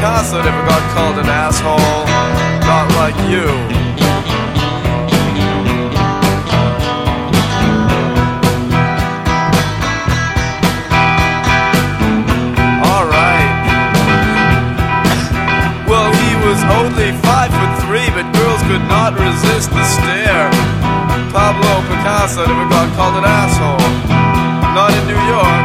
Picasso 0.06 0.38
never 0.38 0.68
got 0.68 0.84
called 0.94 1.18
an 1.18 1.26
asshole, 1.26 2.06
not 2.62 2.86
like 2.94 3.18
you. 3.26 3.42
Alright. 12.86 13.50
Well, 15.90 16.14
he 16.14 16.36
was 16.46 16.62
only 16.78 17.10
five 17.26 17.50
foot 17.50 17.74
three, 17.90 18.06
but 18.14 18.32
girls 18.38 18.62
could 18.70 18.86
not 18.86 19.18
resist 19.18 19.72
the 19.72 19.84
stare. 19.86 20.52
Pablo 21.34 21.82
Picasso 21.90 22.46
never 22.46 22.70
got 22.70 22.96
called 22.96 23.18
an 23.18 23.26
asshole. 23.26 23.82
Not 24.76 24.94
in 24.94 25.08
New 25.08 25.34
York. 25.34 25.65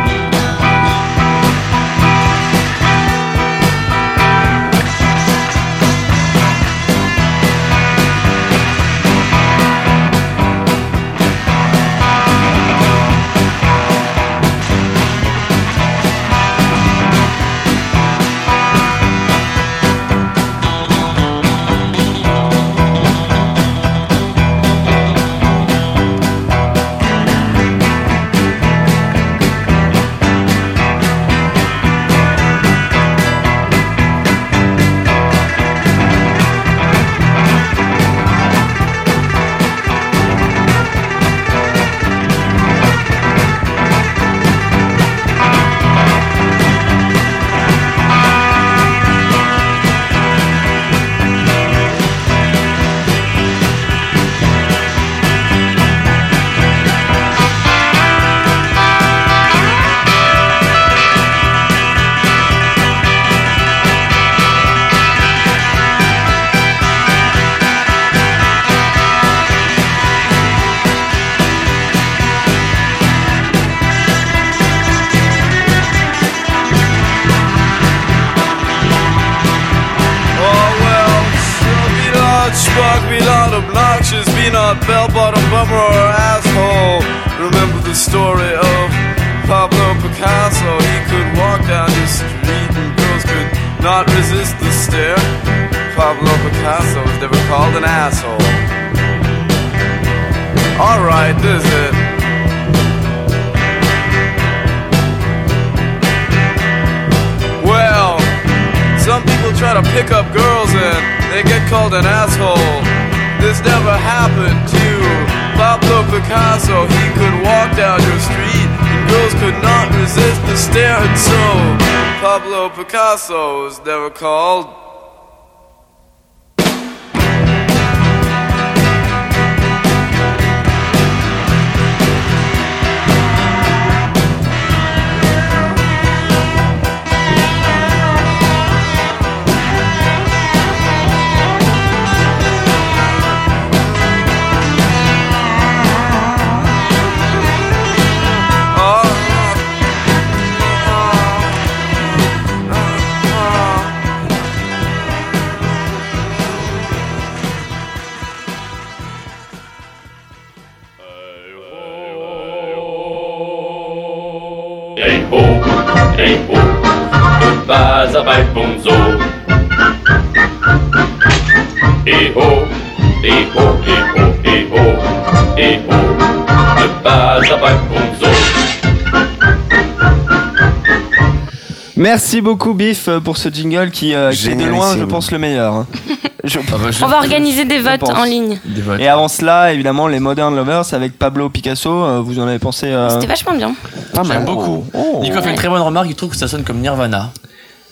Merci 182.10 182.40
beaucoup 182.40 182.74
Biff 182.74 183.06
euh, 183.06 183.20
pour 183.20 183.36
ce 183.36 183.50
jingle 183.50 183.92
qui, 183.92 184.14
euh, 184.16 184.32
qui 184.32 184.48
est 184.50 184.56
de 184.56 184.64
loin, 184.64 184.96
je 184.98 185.04
pense, 185.04 185.30
le 185.30 185.38
meilleur. 185.38 185.74
hein. 185.74 185.86
Je- 186.42 186.58
On 187.04 187.06
va 187.06 187.18
organiser 187.18 187.64
des 187.66 187.78
votes 187.78 188.00
pense. 188.00 188.10
en 188.18 188.24
ligne. 188.24 188.58
Et 188.98 189.06
avant 189.06 189.28
cela, 189.28 189.72
évidemment, 189.72 190.08
les 190.08 190.18
Modern 190.18 190.56
Lovers 190.56 190.92
avec 190.92 191.16
Pablo 191.16 191.50
Picasso. 191.50 191.88
euh, 191.88 192.20
vous 192.20 192.40
en 192.40 192.48
avez 192.48 192.58
pensé 192.58 192.86
euh, 192.86 193.10
C'était 193.10 193.26
vachement 193.28 193.52
bien. 193.54 193.76
J'aime 194.24 194.44
beaucoup. 194.44 194.84
Oh. 194.92 195.20
Nico 195.22 195.40
fait 195.40 195.50
une 195.50 195.54
très 195.54 195.68
bonne 195.68 195.82
remarque, 195.82 196.08
il 196.10 196.16
trouve 196.16 196.30
que 196.30 196.36
ça 196.36 196.48
sonne 196.48 196.64
comme 196.64 196.78
Nirvana. 196.80 197.30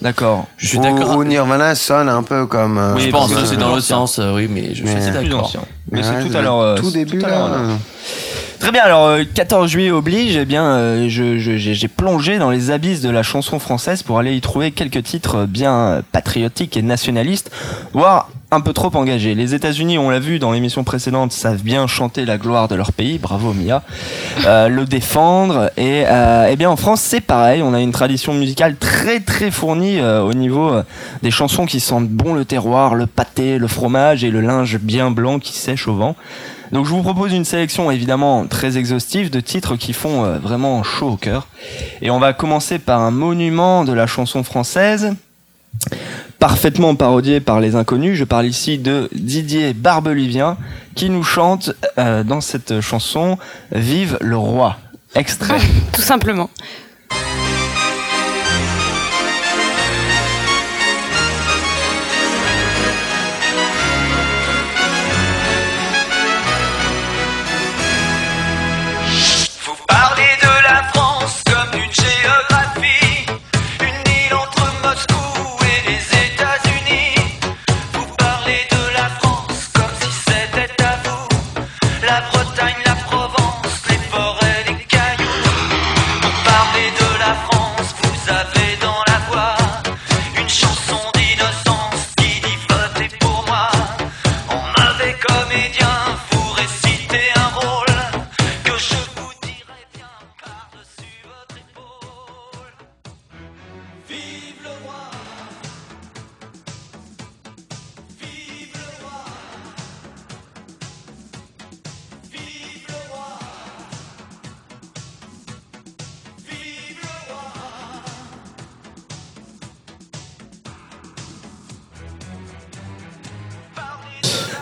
D'accord. 0.01 0.47
Je 0.57 0.67
suis 0.67 0.79
d'accord. 0.79 1.15
Ou, 1.15 1.19
ou 1.19 1.23
Nirvana 1.23 1.73
sonne 1.75 2.09
un 2.09 2.23
peu 2.23 2.45
comme. 2.45 2.77
euh, 2.77 2.97
je 2.97 3.07
pense 3.11 3.33
que 3.33 3.45
c'est 3.45 3.55
dans 3.55 3.69
l'autre 3.69 3.83
sens, 3.83 4.19
euh, 4.19 4.35
oui, 4.35 4.49
mais 4.51 4.75
je 4.75 4.85
suis 4.85 4.97
assez 4.97 5.11
Plus 5.11 5.29
d'accord. 5.29 5.45
ancien. 5.45 5.61
Mais 5.91 5.99
Ouais, 5.99 6.05
c'est 6.23 6.29
tout 6.29 6.37
à 6.37 6.41
l'heure. 6.41 6.59
euh, 6.59 6.75
tout 6.75 6.89
c'est 6.89 7.05
début, 7.05 7.23
à 7.23 7.29
là. 7.29 7.37
l'heure. 7.37 7.77
Très 8.59 8.71
bien, 8.71 8.83
alors 8.83 9.05
euh, 9.05 9.23
14 9.33 9.69
juillet 9.69 9.91
oblige, 9.91 10.35
eh 10.35 10.45
bien 10.45 10.65
euh, 10.65 11.07
j'ai 11.07 11.87
plongé 11.87 12.39
dans 12.39 12.49
les 12.49 12.71
abysses 12.71 13.01
de 13.01 13.09
la 13.09 13.23
chanson 13.23 13.57
française 13.57 14.03
pour 14.03 14.19
aller 14.19 14.35
y 14.35 14.41
trouver 14.41 14.71
quelques 14.71 15.03
titres 15.03 15.45
bien 15.45 15.73
euh, 15.75 16.01
patriotiques 16.11 16.75
et 16.75 16.81
nationalistes, 16.81 17.51
voire 17.93 18.29
un 18.51 18.61
peu 18.61 18.73
trop 18.73 18.95
engagés. 18.95 19.35
Les 19.35 19.53
États-Unis, 19.53 19.97
on 19.97 20.09
l'a 20.09 20.19
vu 20.19 20.39
dans 20.39 20.51
l'émission 20.51 20.83
précédente, 20.83 21.31
savent 21.31 21.61
bien 21.61 21.85
chanter 21.85 22.25
la 22.25 22.37
gloire 22.37 22.67
de 22.67 22.75
leur 22.75 22.91
pays, 22.93 23.19
bravo 23.19 23.53
Mia, 23.53 23.83
euh, 24.45 24.67
le 24.67 24.85
défendre. 24.85 25.71
Et 25.77 26.03
euh, 26.07 26.49
eh 26.49 26.55
bien 26.55 26.69
en 26.69 26.75
France, 26.75 27.01
c'est 27.01 27.21
pareil, 27.21 27.61
on 27.61 27.73
a 27.73 27.79
une 27.79 27.91
tradition 27.91 28.33
musicale 28.33 28.75
très 28.75 29.19
très 29.19 29.51
fournie 29.51 29.99
euh, 29.99 30.23
au 30.23 30.33
niveau 30.33 30.69
euh, 30.69 30.83
des 31.21 31.31
chansons 31.31 31.65
qui 31.65 31.79
sentent 31.79 32.09
bon 32.09 32.33
le 32.33 32.43
terroir, 32.43 32.95
le 32.95 33.05
pâté, 33.05 33.59
le 33.59 33.67
fromage 33.67 34.23
et 34.23 34.31
le 34.31 34.41
linge 34.41 34.79
bien 34.79 35.11
blanc 35.11 35.37
qui 35.37 35.53
sèche 35.53 35.87
au 35.87 35.93
vent. 35.93 36.15
Donc 36.71 36.85
je 36.85 36.91
vous 36.91 37.01
propose 37.01 37.33
une 37.33 37.45
sélection 37.45 37.89
évidemment 37.91 38.45
très 38.45 38.77
exhaustive 38.77 39.29
de 39.29 39.39
titres 39.39 39.75
qui 39.75 39.93
font 39.93 40.23
euh, 40.23 40.37
vraiment 40.37 40.83
chaud 40.83 41.11
au 41.11 41.17
cœur. 41.17 41.47
Et 42.01 42.11
on 42.11 42.19
va 42.19 42.33
commencer 42.33 42.79
par 42.79 43.01
un 43.01 43.11
monument 43.11 43.83
de 43.83 43.93
la 43.93 44.07
chanson 44.07 44.43
française, 44.43 45.15
parfaitement 46.37 46.95
parodié 46.95 47.39
par 47.39 47.59
les 47.59 47.75
inconnus. 47.75 48.17
Je 48.17 48.23
parle 48.23 48.45
ici 48.45 48.77
de 48.77 49.09
Didier 49.13 49.73
Barbelivien 49.73 50.57
qui 50.95 51.09
nous 51.09 51.23
chante 51.23 51.71
euh, 51.97 52.23
dans 52.23 52.41
cette 52.41 52.81
chanson 52.81 53.37
Vive 53.71 54.17
le 54.21 54.37
roi. 54.37 54.77
Extrait. 55.15 55.59
Tout 55.91 56.01
simplement. 56.01 56.49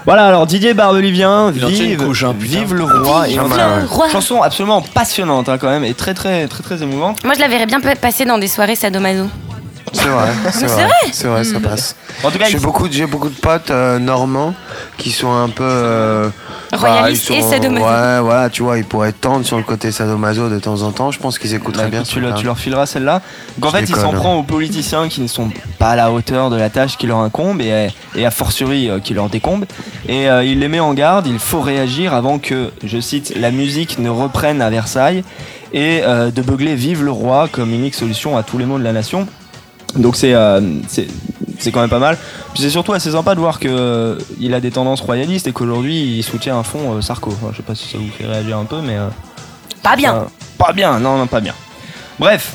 Voilà, 0.08 0.26
alors 0.28 0.48
Didier 0.48 0.74
Barbelivien, 0.74 1.52
vive, 1.52 2.02
couche, 2.06 2.24
hein, 2.24 2.34
vive 2.40 2.74
le 2.74 2.86
roi. 2.86 3.26
Vive 3.28 3.42
Et 3.42 3.82
le 3.82 3.86
roi. 3.88 4.08
Chanson 4.10 4.42
absolument 4.42 4.82
passionnante 4.82 5.50
hein, 5.50 5.58
quand 5.60 5.68
même 5.70 5.84
et 5.84 5.94
très 5.94 6.14
très 6.14 6.48
très 6.48 6.64
très 6.64 6.82
émouvante. 6.82 7.22
Moi, 7.26 7.34
je 7.36 7.42
la 7.42 7.50
verrais 7.50 7.66
bien 7.66 7.82
pa- 7.82 7.96
passer 7.98 8.24
dans 8.24 8.38
des 8.38 8.48
soirées 8.48 8.78
sadomaso. 8.78 9.26
C'est 9.92 10.08
vrai, 10.08 10.30
c'est 10.46 10.52
c'est 10.52 10.66
vrai. 10.68 10.84
vrai 10.86 10.94
C'est 11.12 11.28
vrai, 11.28 11.44
ça 11.44 11.60
Mm. 11.60 11.62
passe. 11.62 11.96
En 12.24 12.32
tout 12.32 12.38
cas, 12.40 12.46
j'ai 12.46 12.58
beaucoup, 12.60 12.88
j'ai 12.90 13.06
beaucoup 13.06 13.28
de 13.30 13.36
potes 13.36 13.70
euh, 13.70 14.00
normands 14.00 14.54
qui 14.98 15.12
sont 15.12 15.32
un 15.34 15.50
peu. 15.50 15.64
euh, 15.66 16.30
Royalistes 16.74 17.30
bah, 17.30 17.36
ils 17.36 17.40
et 17.40 17.42
sadomaso. 17.44 17.86
Ouais, 17.86 18.20
voilà, 18.22 18.50
tu 18.50 18.64
vois, 18.64 18.78
ils 18.78 18.84
pourraient 18.84 19.14
tendre 19.14 19.46
sur 19.46 19.58
le 19.58 19.64
côté 19.64 19.92
sadomaso 19.92 20.50
de 20.50 20.60
temps 20.60 20.82
en 20.82 20.92
temps. 20.92 21.12
Je 21.12 21.20
pense 21.20 21.40
qu'ils 21.40 21.54
écouteraient 21.54 21.86
Bah, 21.86 21.90
bien. 21.90 22.04
tu, 22.04 22.22
tu 22.36 22.46
leur 22.46 22.60
fileras 22.60 22.86
celle-là. 22.86 23.22
Donc 23.58 23.70
en 23.70 23.76
fait, 23.76 23.84
il 23.84 23.88
s'en 23.96 24.08
déconne. 24.08 24.16
prend 24.16 24.36
aux 24.36 24.44
politiciens 24.44 25.08
qui 25.08 25.22
ne 25.22 25.28
sont 25.28 25.50
pas 25.80 25.92
à 25.92 25.96
la 25.96 26.12
hauteur 26.12 26.50
de 26.50 26.58
la 26.58 26.70
tâche 26.70 26.98
qui 26.98 27.08
leur 27.08 27.20
incombe 27.20 27.62
et, 27.62 27.88
et 28.16 28.26
a 28.26 28.32
fortiori 28.32 28.90
euh, 28.90 29.00
qui 29.00 29.14
leur 29.14 29.30
décombe. 29.30 29.66
Et 30.08 30.30
euh, 30.30 30.44
il 30.44 30.60
les 30.60 30.68
met 30.68 30.80
en 30.80 30.94
garde, 30.94 31.28
il 31.28 31.40
faut 31.40 31.62
réagir 31.62 32.14
avant 32.14 32.40
que, 32.40 32.72
je 32.84 33.00
cite, 33.00 33.34
la 33.36 33.52
musique 33.52 34.00
ne 34.00 34.10
reprenne 34.10 34.62
à 34.62 34.70
Versailles 34.70 35.24
et 35.74 36.02
euh, 36.04 36.32
de 36.32 36.42
beugler 36.42 36.76
Vive 36.76 37.04
le 37.04 37.12
roi 37.12 37.48
comme 37.52 37.74
unique 37.74 37.96
solution 37.96 38.38
à 38.38 38.44
tous 38.44 38.58
les 38.58 38.66
maux 38.66 38.78
de 38.80 38.84
la 38.84 38.94
nation. 38.94 39.28
Donc 39.96 40.16
c'est 40.16 40.34
euh, 40.34 40.62
c'est 41.60 41.72
quand 41.72 41.82
même 41.82 41.90
pas 41.90 42.00
mal. 42.00 42.18
Puis 42.54 42.64
c'est 42.64 42.70
surtout 42.70 42.94
assez 42.94 43.12
sympa 43.12 43.36
de 43.36 43.40
voir 43.40 43.60
que 43.60 43.68
euh, 43.70 44.54
a 44.54 44.60
des 44.60 44.72
tendances 44.72 45.02
royalistes 45.02 45.48
et 45.48 45.52
qu'aujourd'hui 45.52 46.18
il 46.18 46.24
soutient 46.24 46.60
à 46.60 46.64
fond 46.64 46.96
euh, 46.96 47.02
Sarko. 47.02 47.32
Enfin, 47.32 47.50
je 47.52 47.58
sais 47.58 47.64
pas 47.64 47.76
si 47.76 47.88
ça 47.88 47.98
vous 47.98 48.10
fait 48.10 48.26
réagir 48.26 48.58
un 48.58 48.66
peu, 48.66 48.82
mais 48.82 48.98
euh, 48.98 49.08
Pas 49.84 49.96
bien. 49.96 50.26
pas 50.58 50.74
bien, 50.74 51.00
non, 51.00 51.18
non, 51.18 51.28
pas 51.28 51.42
bien. 51.42 51.54
Bref, 52.20 52.54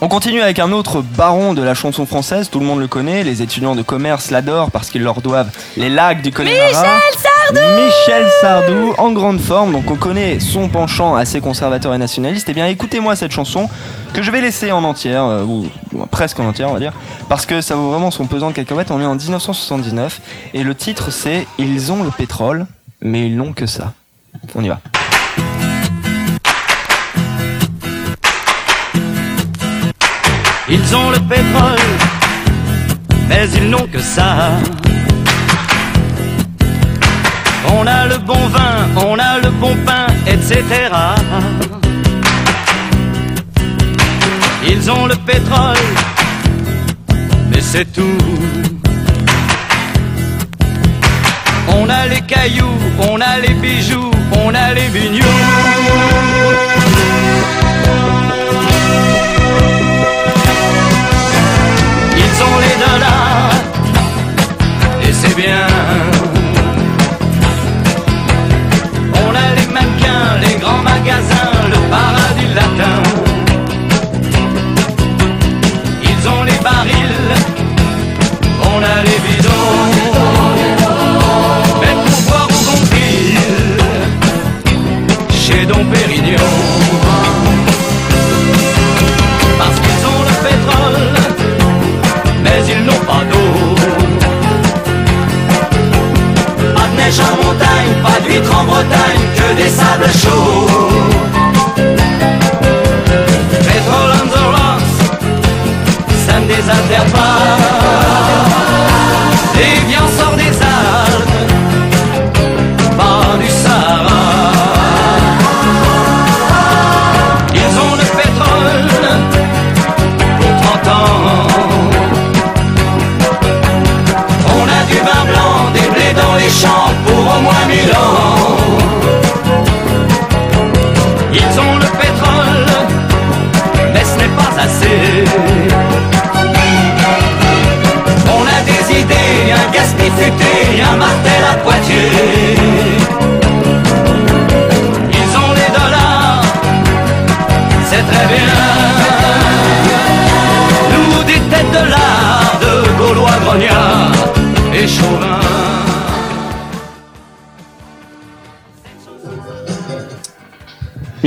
on 0.00 0.08
continue 0.08 0.42
avec 0.42 0.58
un 0.58 0.72
autre 0.72 1.00
baron 1.00 1.54
de 1.54 1.62
la 1.62 1.74
chanson 1.74 2.04
française, 2.04 2.50
tout 2.50 2.60
le 2.60 2.66
monde 2.66 2.80
le 2.80 2.88
connaît, 2.88 3.24
les 3.24 3.40
étudiants 3.40 3.74
de 3.74 3.82
commerce 3.82 4.30
l'adorent 4.30 4.70
parce 4.70 4.90
qu'ils 4.90 5.02
leur 5.02 5.22
doivent 5.22 5.50
les 5.76 5.88
lacs 5.88 6.22
du 6.22 6.32
Connemara. 6.32 6.66
Michel 6.66 7.20
Sardou 7.46 7.60
Michel 7.76 8.26
Sardou, 8.40 8.94
en 8.98 9.12
grande 9.12 9.38
forme, 9.38 9.72
donc 9.72 9.88
on 9.88 9.94
connaît 9.94 10.40
son 10.40 10.68
penchant 10.68 11.14
assez 11.14 11.40
conservateur 11.40 11.94
et 11.94 11.98
nationaliste. 11.98 12.48
Eh 12.48 12.54
bien, 12.54 12.66
écoutez-moi 12.66 13.14
cette 13.14 13.30
chanson 13.30 13.68
que 14.12 14.22
je 14.22 14.32
vais 14.32 14.40
laisser 14.40 14.72
en 14.72 14.82
entière, 14.82 15.24
euh, 15.24 15.44
ou, 15.44 15.66
ou 15.92 16.06
presque 16.06 16.40
en 16.40 16.48
entière, 16.48 16.70
on 16.70 16.72
va 16.72 16.80
dire, 16.80 16.92
parce 17.28 17.46
que 17.46 17.60
ça 17.60 17.76
vaut 17.76 17.90
vraiment 17.90 18.10
son 18.10 18.26
pesant 18.26 18.50
de 18.50 18.54
cacahuètes. 18.54 18.90
On 18.90 19.00
est 19.00 19.06
en 19.06 19.14
1979 19.14 20.20
et 20.54 20.64
le 20.64 20.74
titre 20.74 21.12
c'est 21.12 21.46
Ils 21.58 21.92
ont 21.92 22.02
le 22.02 22.10
pétrole, 22.10 22.66
mais 23.00 23.26
ils 23.26 23.36
n'ont 23.36 23.52
que 23.52 23.66
ça. 23.66 23.92
On 24.56 24.64
y 24.64 24.68
va. 24.68 24.80
Ils 30.68 30.96
ont 30.96 31.10
le 31.10 31.20
pétrole, 31.28 31.78
mais 33.28 33.48
ils 33.54 33.70
n'ont 33.70 33.86
que 33.86 34.00
ça. 34.00 34.50
On 37.72 37.86
a 37.86 38.06
le 38.06 38.18
bon 38.18 38.48
vin, 38.48 38.88
on 38.96 39.18
a 39.18 39.38
le 39.38 39.50
bon 39.50 39.76
pain, 39.84 40.06
etc. 40.26 40.64
Ils 44.68 44.90
ont 44.90 45.06
le 45.06 45.16
pétrole, 45.16 45.76
mais 47.50 47.60
c'est 47.60 47.92
tout. 47.92 48.18
On 51.68 51.88
a 51.88 52.06
les 52.06 52.20
cailloux, 52.22 52.78
on 53.10 53.20
a 53.20 53.38
les 53.38 53.54
bijoux, 53.54 54.10
on 54.44 54.54
a 54.54 54.72
les 54.72 54.88
bignous. 54.88 56.65
D'huîtres 98.36 98.58
en 98.58 98.64
Bretagne, 98.64 99.20
que 99.34 99.62
des 99.62 99.68
sables 99.68 100.10
chauds. 100.12 100.55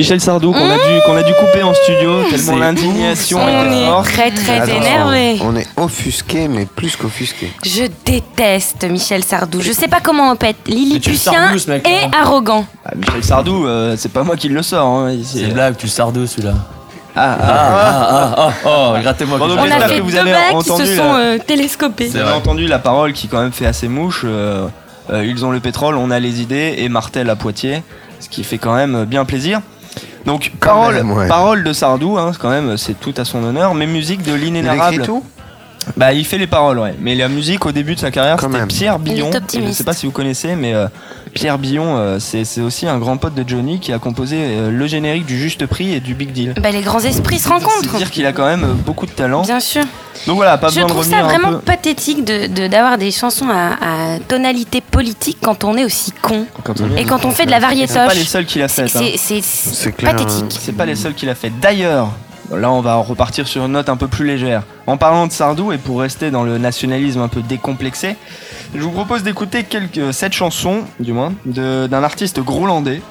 Michel 0.09 0.21
Sardou 0.21 0.53
qu'on 0.53 0.67
a 0.71 0.73
dû 0.73 1.01
qu'on 1.05 1.15
a 1.17 1.21
dû 1.21 1.33
couper 1.35 1.61
en 1.61 1.71
studio 1.71 2.23
tellement 2.31 2.55
l'indignation 2.55 3.37
On 3.43 3.47
était 3.47 3.75
est 3.83 3.85
forte. 3.85 4.05
très 4.07 4.31
très 4.31 4.67
énervé. 4.75 5.37
On 5.43 5.55
est 5.55 5.67
offusqué, 5.77 6.47
mais 6.47 6.65
plus 6.65 6.95
qu'offusqué. 6.95 7.51
Je 7.63 7.83
déteste 8.03 8.83
Michel 8.89 9.23
Sardou. 9.23 9.61
Je 9.61 9.71
sais 9.71 9.87
pas 9.87 9.99
comment 10.01 10.31
on 10.31 10.35
peut 10.35 10.47
être 10.47 10.67
lilliputien 10.67 11.13
Sardou, 11.43 11.59
ce 11.59 11.69
mec, 11.69 11.87
et 11.87 12.05
hein. 12.05 12.11
arrogant. 12.19 12.65
Ah, 12.83 12.93
Michel 12.95 13.23
Sardou, 13.23 13.67
euh, 13.67 13.93
c'est 13.99 14.11
pas 14.11 14.23
moi 14.23 14.35
qui 14.35 14.49
le 14.49 14.63
sors. 14.63 14.87
Hein, 14.87 15.13
C'est 15.23 15.41
une 15.41 15.53
blague, 15.53 15.77
tu 15.77 15.85
le 15.85 15.91
sardes 15.91 16.25
celui-là. 16.25 16.55
Ah, 17.15 17.37
Ah, 17.39 17.47
ah, 17.47 18.35
ah, 18.35 18.51
oh, 18.65 18.69
oh, 18.95 19.01
grattez-moi. 19.03 19.37
Bon, 19.37 19.47
donc, 19.47 19.59
On 19.59 19.61
a 19.61 19.67
j'espère 19.67 19.89
fait 19.89 19.97
que 19.97 20.01
vous 20.01 20.09
deux 20.09 20.17
avez 20.17 20.31
bacs 20.31 20.49
qui 20.49 20.55
entendu 20.55 20.85
se 20.87 20.89
la- 20.89 20.97
sont 20.97 21.13
euh, 21.17 21.37
télescopés. 21.45 22.07
Vous 22.07 22.17
avez 22.17 22.31
entendu 22.33 22.65
la 22.65 22.79
parole 22.79 23.13
qui 23.13 23.27
quand 23.27 23.41
même 23.43 23.51
fait 23.51 23.67
assez 23.67 23.87
mouche. 23.87 24.23
euh, 24.25 24.65
euh, 25.11 25.23
ils 25.23 25.45
ont 25.45 25.51
le 25.51 25.59
pétrole, 25.59 25.97
on 25.97 26.09
a 26.09 26.19
les 26.19 26.41
idées 26.41 26.73
et 26.79 26.89
Martel 26.89 27.29
à 27.29 27.35
Poitiers, 27.35 27.83
ce 28.19 28.27
qui 28.27 28.43
fait 28.43 28.57
quand 28.57 28.73
même 28.75 29.05
bien 29.05 29.23
plaisir. 29.23 29.61
Donc 30.29 30.51
parole, 30.59 30.93
même, 30.93 31.11
ouais. 31.11 31.27
parole 31.27 31.63
de 31.63 31.73
Sardou, 31.73 32.17
hein, 32.17 32.31
quand 32.39 32.49
même, 32.49 32.77
c'est 32.77 32.99
tout 32.99 33.13
à 33.17 33.25
son 33.25 33.43
honneur. 33.43 33.73
Mais 33.73 33.87
musique 33.87 34.21
de 34.21 34.33
Il 34.33 34.41
l'inénarrable. 34.41 34.95
écrit 34.95 35.05
tout? 35.05 35.23
Bah, 35.97 36.13
il 36.13 36.23
fait 36.25 36.37
les 36.37 36.45
paroles, 36.45 36.77
ouais. 36.77 36.93
Mais 36.99 37.15
la 37.15 37.27
musique 37.27 37.65
au 37.65 37.71
début 37.71 37.95
de 37.95 37.99
sa 37.99 38.11
carrière, 38.11 38.39
c'était. 38.39 38.65
Pierre 38.67 38.97
Il 38.99 39.03
Billon. 39.03 39.31
Je 39.31 39.71
sais 39.71 39.83
pas 39.83 39.93
si 39.93 40.05
vous 40.05 40.11
connaissez, 40.11 40.55
mais 40.55 40.73
euh, 40.75 40.87
Pierre 41.33 41.57
Billon, 41.57 41.97
euh, 41.97 42.19
c'est 42.19 42.61
aussi 42.61 42.87
un 42.87 42.97
grand 42.97 43.17
pote 43.17 43.33
de 43.35 43.43
Johnny 43.47 43.79
qui 43.79 43.93
a 43.93 43.99
composé 43.99 44.37
euh, 44.39 44.71
le 44.71 44.87
générique 44.87 45.25
du 45.25 45.37
Juste 45.37 45.65
Prix 45.65 45.93
et 45.93 45.99
du 45.99 46.13
Big 46.13 46.31
Deal. 46.31 46.53
Bah, 46.61 46.71
les 46.71 46.81
grands 46.81 46.99
esprits 46.99 47.37
se 47.37 47.43
C'est 47.43 47.49
rencontrent. 47.49 47.97
dire 47.97 48.11
qu'il 48.11 48.25
a 48.25 48.33
quand 48.33 48.45
même 48.45 48.63
euh, 48.63 48.73
beaucoup 48.73 49.05
de 49.05 49.11
talent. 49.11 49.43
Bien 49.43 49.59
sûr. 49.59 49.83
Donc 50.27 50.35
voilà, 50.35 50.57
pas 50.57 50.67
Je 50.69 50.75
besoin 50.75 50.87
de 50.87 50.93
trouve 50.93 51.05
ça 51.09 51.21
vraiment 51.23 51.51
peu. 51.51 51.59
pathétique 51.59 52.25
de 52.25 52.47
de- 52.47 52.67
d'avoir 52.67 52.97
des 52.97 53.11
chansons 53.11 53.47
à, 53.49 54.15
à 54.15 54.19
tonalité 54.27 54.81
politique 54.81 55.37
quand 55.41 55.63
on 55.63 55.77
est 55.77 55.85
aussi 55.85 56.11
con. 56.21 56.45
Quand 56.63 56.81
on 56.81 56.95
est- 56.97 57.01
Et 57.01 57.05
quand 57.05 57.23
on 57.25 57.31
fait 57.31 57.45
de 57.45 57.51
la 57.51 57.59
C'est 57.87 57.93
pas 57.95 58.13
les 58.13 58.23
seuls 58.25 58.45
qu'il 58.45 58.61
a 58.61 58.67
fait. 58.67 58.87
C'est 58.87 59.91
clair, 59.93 60.15
pathétique. 60.15 60.57
C'est 60.59 60.73
pas 60.75 60.85
les 60.85 60.95
seuls 60.95 61.13
qu'il 61.13 61.29
a 61.29 61.35
fait. 61.35 61.51
D'ailleurs, 61.61 62.09
là 62.55 62.71
on 62.71 62.81
va 62.81 62.95
repartir 62.95 63.47
sur 63.47 63.65
une 63.65 63.73
note 63.73 63.89
un 63.89 63.97
peu 63.97 64.07
plus 64.07 64.25
légère. 64.25 64.63
En 64.87 64.97
parlant 64.97 65.27
de 65.27 65.31
Sardou 65.31 65.71
et 65.71 65.77
pour 65.77 65.99
rester 66.01 66.31
dans 66.31 66.43
le 66.43 66.57
nationalisme 66.57 67.21
un 67.21 67.27
peu 67.27 67.41
décomplexé, 67.41 68.15
je 68.75 68.79
vous 68.81 68.91
propose 68.91 69.23
d'écouter 69.23 69.63
quelques 69.63 70.13
cette 70.13 70.33
chanson, 70.33 70.81
du 70.99 71.13
moins, 71.13 71.33
de- 71.45 71.87
d'un 71.87 72.03
artiste 72.03 72.39
grolandais 72.39 73.01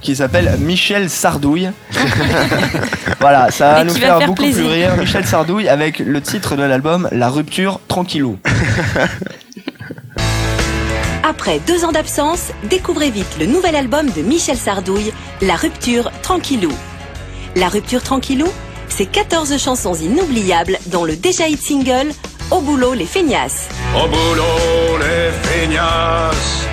qui 0.00 0.14
s'appelle 0.14 0.56
Michel 0.60 1.10
Sardouille. 1.10 1.70
voilà, 3.20 3.50
ça 3.50 3.72
va 3.72 3.78
Mais 3.80 3.84
nous 3.90 3.94
faire, 3.96 4.18
faire 4.18 4.26
beaucoup 4.28 4.42
plaisir. 4.42 4.64
plus 4.64 4.72
rire. 4.72 4.96
Michel 4.96 5.26
Sardouille 5.26 5.68
avec 5.68 5.98
le 5.98 6.20
titre 6.20 6.54
de 6.56 6.62
l'album 6.62 7.08
La 7.10 7.28
rupture 7.28 7.80
tranquillou. 7.88 8.38
Après 11.24 11.60
deux 11.66 11.84
ans 11.84 11.92
d'absence, 11.92 12.52
découvrez 12.70 13.10
vite 13.10 13.36
le 13.38 13.46
nouvel 13.46 13.76
album 13.76 14.06
de 14.16 14.22
Michel 14.22 14.56
Sardouille, 14.56 15.12
La 15.42 15.56
Rupture 15.56 16.10
Tranquillou. 16.22 16.72
La 17.56 17.68
Rupture 17.68 18.02
Tranquillou, 18.02 18.46
c'est 18.88 19.06
14 19.06 19.56
chansons 19.58 19.94
inoubliables 19.94 20.78
dont 20.86 21.04
le 21.04 21.16
déjà 21.16 21.48
hit 21.48 21.60
single 21.60 22.12
Au 22.50 22.60
boulot 22.60 22.94
les 22.94 23.06
feignasses. 23.06 23.68
Au 23.94 24.06
boulot, 24.08 24.98
les 24.98 25.48
feignasses. 25.48 26.66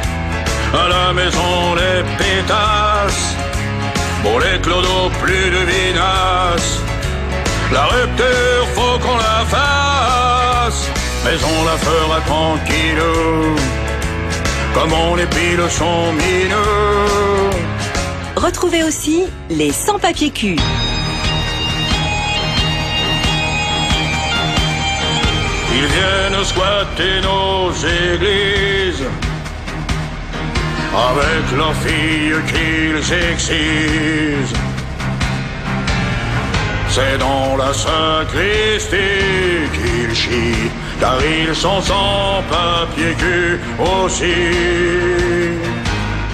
À 0.74 0.88
la 0.90 1.14
maison, 1.14 1.76
les 1.76 2.04
pétasses. 2.18 3.36
Pour 4.24 4.40
les 4.40 4.60
clodos, 4.62 5.10
plus 5.22 5.50
de 5.52 5.62
vinasse. 5.72 6.80
La 7.72 7.86
rupture, 7.86 8.68
faut 8.74 9.00
qu'on 9.00 9.18
la 9.18 9.46
fasse. 9.46 10.90
Mais 11.24 11.38
on 11.44 11.66
la 11.66 11.78
fera 11.78 12.22
tranquille. 12.22 13.04
Comme 14.74 14.94
on 14.94 15.18
épile 15.18 15.62
son 15.70 16.12
mineux. 16.14 17.52
Retrouvez 18.36 18.84
aussi 18.84 19.24
les 19.50 19.72
sans-papiers 19.72 20.32
cul. 20.32 20.58
Ils 25.78 25.88
viennent 25.88 26.44
squatter 26.46 27.20
nos 27.22 27.72
églises 27.72 29.04
avec 31.10 31.58
leurs 31.58 31.76
filles 31.84 32.42
qu'ils 32.48 33.14
excisent. 33.32 34.56
C'est 36.90 37.18
dans 37.18 37.58
la 37.58 37.74
sacristie 37.74 38.96
qu'ils 39.76 40.16
chient, 40.16 40.72
car 41.02 41.18
ils 41.26 41.54
sont 41.54 41.82
sans 41.82 42.42
papier 42.50 43.14
cul 43.20 43.60
aussi. 43.84 44.38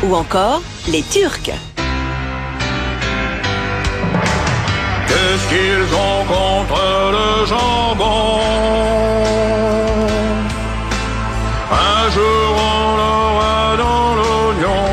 Ou 0.03 0.15
encore 0.15 0.61
les 0.87 1.01
Turcs. 1.01 1.70
Qu'est-ce 5.31 5.47
qu'ils 5.47 5.95
ont 5.95 6.25
contre 6.25 6.81
le 7.15 7.45
jambon. 7.45 8.41
Un 11.71 12.09
jour 12.09 12.49
on 12.57 12.97
l'aura 12.97 13.77
dans 13.77 14.15
l'oignon. 14.15 14.83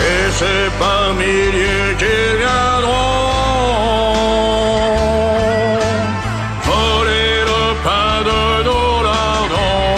Et 0.00 0.32
c'est 0.32 0.70
par 0.80 1.14
milliers 1.14 1.94
qu'ils 1.96 2.38
viendront 2.42 3.20
Voler 6.64 7.36
le 7.52 7.62
pain 7.84 8.14
de 8.28 8.64
nos 8.64 9.02
lardons 9.04 9.92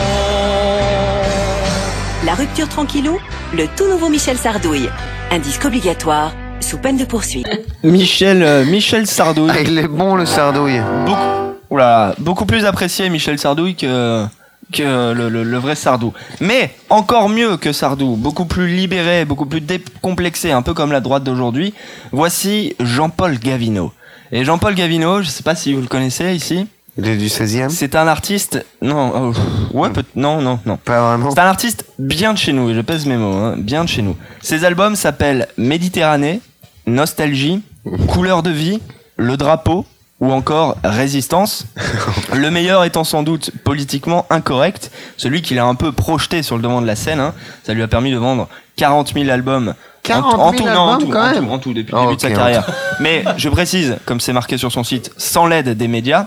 La 2.26 2.34
Rupture 2.34 2.68
Tranquillou, 2.68 3.18
le 3.54 3.66
tout 3.78 3.88
nouveau 3.88 4.10
Michel 4.10 4.36
Sardouille. 4.36 4.90
Un 5.30 5.38
disque 5.38 5.64
obligatoire, 5.64 6.32
sous 6.72 6.78
peine 6.78 6.96
de 6.96 7.04
poursuite. 7.04 7.46
Michel, 7.84 8.42
euh, 8.42 8.64
Michel 8.64 9.06
Sardouille. 9.06 9.50
Ah, 9.54 9.60
il 9.60 9.76
est 9.78 9.88
bon 9.88 10.14
le 10.14 10.24
Sardouille. 10.24 10.80
Beaucoup, 11.04 11.20
oula, 11.68 12.14
beaucoup 12.18 12.46
plus 12.46 12.64
apprécié 12.64 13.10
Michel 13.10 13.38
Sardouille 13.38 13.74
que, 13.74 14.24
que 14.72 15.12
le, 15.12 15.28
le- 15.28 15.42
le 15.44 15.58
vrai 15.58 15.74
Sardou. 15.74 16.14
Mais 16.40 16.70
encore 16.88 17.28
mieux 17.28 17.58
que 17.58 17.72
Sardou, 17.74 18.16
beaucoup 18.16 18.46
plus 18.46 18.68
libéré, 18.68 19.26
beaucoup 19.26 19.44
plus 19.44 19.60
décomplexé, 19.60 20.50
un 20.50 20.62
peu 20.62 20.72
comme 20.72 20.92
la 20.92 21.00
droite 21.00 21.24
d'aujourd'hui. 21.24 21.74
Voici 22.10 22.74
Jean-Paul 22.80 23.38
Gavino. 23.38 23.92
Et 24.30 24.46
Jean-Paul 24.46 24.74
Gavino, 24.74 25.20
je 25.20 25.28
sais 25.28 25.42
pas 25.42 25.54
si 25.54 25.74
vous 25.74 25.82
le 25.82 25.88
connaissez 25.88 26.32
ici. 26.34 26.66
Il 26.96 27.06
est 27.06 27.16
du 27.16 27.26
16e 27.26 27.68
C'est 27.68 27.94
un 27.96 28.06
artiste. 28.06 28.64
Non, 28.80 29.32
oh, 29.74 29.76
ouais, 29.78 29.90
peut 29.90 30.04
non, 30.16 30.40
non, 30.40 30.58
non. 30.64 30.78
Pas 30.78 31.02
vraiment. 31.08 31.30
C'est 31.32 31.38
un 31.40 31.46
artiste 31.46 31.84
bien 31.98 32.32
de 32.32 32.38
chez 32.38 32.54
nous, 32.54 32.70
et 32.70 32.74
je 32.74 32.80
pèse 32.80 33.04
mes 33.04 33.16
mots, 33.18 33.34
hein, 33.34 33.56
bien 33.58 33.84
de 33.84 33.88
chez 33.90 34.00
nous. 34.00 34.16
Ses 34.40 34.64
albums 34.64 34.96
s'appellent 34.96 35.48
Méditerranée, 35.58 36.40
Nostalgie, 36.86 37.62
Couleur 38.08 38.42
de 38.42 38.50
vie, 38.50 38.80
Le 39.16 39.36
drapeau 39.36 39.86
ou 40.20 40.32
encore 40.32 40.76
Résistance. 40.84 41.66
Le 42.32 42.50
meilleur 42.50 42.84
étant 42.84 43.04
sans 43.04 43.22
doute 43.22 43.50
politiquement 43.64 44.26
incorrect, 44.30 44.90
celui 45.16 45.42
qu'il 45.42 45.58
a 45.58 45.64
un 45.64 45.74
peu 45.74 45.92
projeté 45.92 46.42
sur 46.42 46.56
le 46.56 46.62
devant 46.62 46.80
de 46.80 46.86
la 46.86 46.96
scène. 46.96 47.20
hein. 47.20 47.34
Ça 47.64 47.74
lui 47.74 47.82
a 47.82 47.88
permis 47.88 48.12
de 48.12 48.18
vendre 48.18 48.48
40 48.76 49.14
000 49.14 49.28
albums. 49.30 49.74
40 50.04 50.34
en, 50.34 50.38
en 50.38 50.50
000 50.52 50.62
tout, 50.64 50.68
non, 50.68 50.80
en 50.80 50.92
albums, 50.94 51.06
tout, 51.08 51.12
quand 51.12 51.20
en 51.20 51.30
même. 51.32 51.44
tout, 51.46 51.50
en 51.52 51.58
tout, 51.58 51.74
depuis 51.74 51.92
le 51.94 52.00
début 52.02 52.16
de 52.16 52.20
sa 52.20 52.30
carrière. 52.30 52.66
Mais 53.00 53.24
je 53.36 53.48
précise, 53.48 53.96
comme 54.04 54.20
c'est 54.20 54.32
marqué 54.32 54.58
sur 54.58 54.72
son 54.72 54.82
site, 54.84 55.12
sans 55.16 55.46
l'aide 55.46 55.76
des 55.76 55.88
médias. 55.88 56.26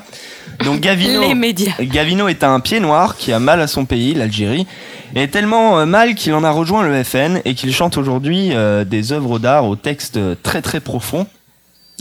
Donc 0.64 0.80
Gavino, 0.80 1.22
Les 1.22 1.36
médias. 1.36 1.74
Gavino 1.80 2.28
est 2.28 2.44
un 2.44 2.60
pied 2.60 2.80
noir 2.80 3.18
qui 3.18 3.32
a 3.34 3.40
mal 3.40 3.62
à 3.62 3.68
son 3.68 3.86
pays, 3.86 4.14
l'Algérie, 4.14 4.66
et 5.16 5.28
tellement 5.28 5.80
euh, 5.80 5.86
mal 5.86 6.16
qu'il 6.16 6.34
en 6.34 6.44
a 6.44 6.52
rejoint 6.52 6.84
le 6.84 7.04
FN 7.04 7.42
et 7.46 7.54
qu'il 7.54 7.74
chante 7.74 7.98
aujourd'hui 7.98 8.52
euh, 8.54 8.84
des 8.84 9.12
œuvres 9.12 9.40
d'art 9.40 9.66
aux 9.66 9.76
textes 9.76 10.20
très 10.44 10.62
très 10.62 10.80
profonds. 10.80 11.28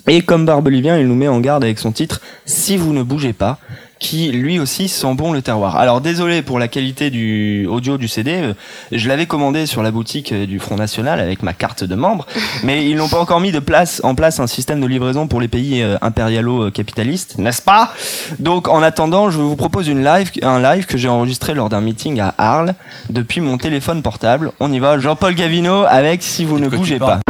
Et 0.06 0.20
comme 0.20 0.44
Barbelivien, 0.44 0.98
il 0.98 1.06
nous 1.06 1.14
met 1.14 1.28
en 1.28 1.40
garde 1.40 1.64
avec 1.64 1.78
son 1.78 1.92
titre 1.92 2.20
Si 2.44 2.76
vous 2.76 2.92
ne 2.92 3.02
bougez 3.02 3.32
pas, 3.32 3.58
qui 3.98 4.30
lui 4.30 4.58
aussi 4.58 4.88
sent 4.88 5.14
bon 5.14 5.32
le 5.32 5.42
terroir. 5.42 5.76
Alors 5.76 6.00
désolé 6.00 6.42
pour 6.42 6.58
la 6.58 6.68
qualité 6.68 7.10
du 7.10 7.66
audio 7.66 7.96
du 7.96 8.08
CD, 8.08 8.32
euh, 8.32 8.54
je 8.92 9.08
l'avais 9.08 9.26
commandé 9.26 9.66
sur 9.66 9.82
la 9.82 9.90
boutique 9.90 10.32
euh, 10.32 10.46
du 10.46 10.58
Front 10.58 10.76
National 10.76 11.20
avec 11.20 11.42
ma 11.42 11.52
carte 11.52 11.84
de 11.84 11.94
membre, 11.94 12.26
mais 12.62 12.88
ils 12.88 12.96
n'ont 12.96 13.08
pas 13.08 13.20
encore 13.20 13.40
mis 13.40 13.52
de 13.52 13.60
place 13.60 14.00
en 14.04 14.14
place 14.14 14.40
un 14.40 14.46
système 14.46 14.80
de 14.80 14.86
livraison 14.86 15.26
pour 15.26 15.40
les 15.40 15.48
pays 15.48 15.82
euh, 15.82 15.96
impérialo-capitalistes, 16.02 17.38
n'est-ce 17.38 17.62
pas? 17.62 17.92
Donc 18.38 18.68
en 18.68 18.82
attendant, 18.82 19.30
je 19.30 19.38
vous 19.38 19.56
propose 19.56 19.88
une 19.88 20.04
live, 20.04 20.30
un 20.42 20.60
live 20.60 20.86
que 20.86 20.98
j'ai 20.98 21.08
enregistré 21.08 21.54
lors 21.54 21.68
d'un 21.68 21.80
meeting 21.80 22.20
à 22.20 22.34
Arles 22.38 22.74
depuis 23.10 23.40
mon 23.40 23.58
téléphone 23.58 24.02
portable. 24.02 24.52
On 24.60 24.72
y 24.72 24.78
va, 24.78 24.98
Jean-Paul 24.98 25.34
Gavino 25.34 25.84
avec 25.88 26.22
Si 26.22 26.44
vous 26.44 26.58
ne 26.58 26.68
bougez 26.68 26.98
pas. 26.98 27.20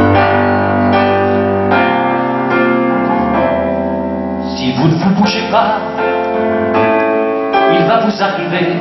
Si 4.57 4.71
vous 4.73 4.87
ne 4.87 4.95
vous 4.95 5.21
bougez 5.21 5.49
pas, 5.51 6.14
vous 8.15 8.23
arriver. 8.23 8.77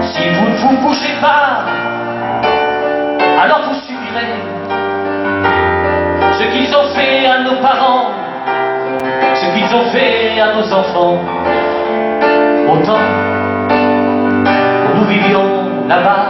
Si 0.00 0.28
vous 0.34 0.48
ne 0.48 0.56
vous 0.56 0.76
bougez 0.78 1.14
pas, 1.20 1.64
alors 3.40 3.60
vous 3.68 3.74
subirez 3.86 4.34
ce 6.32 6.44
qu'ils 6.44 6.74
ont 6.74 6.88
fait 6.94 7.26
à 7.26 7.42
nos 7.42 7.56
parents, 7.62 8.10
ce 9.34 9.46
qu'ils 9.54 9.74
ont 9.76 9.84
fait 9.90 10.40
à 10.40 10.54
nos 10.54 10.72
enfants. 10.72 11.18
Autant 12.72 12.98
où 13.70 14.98
nous 14.98 15.04
vivions 15.04 15.86
là-bas, 15.88 16.27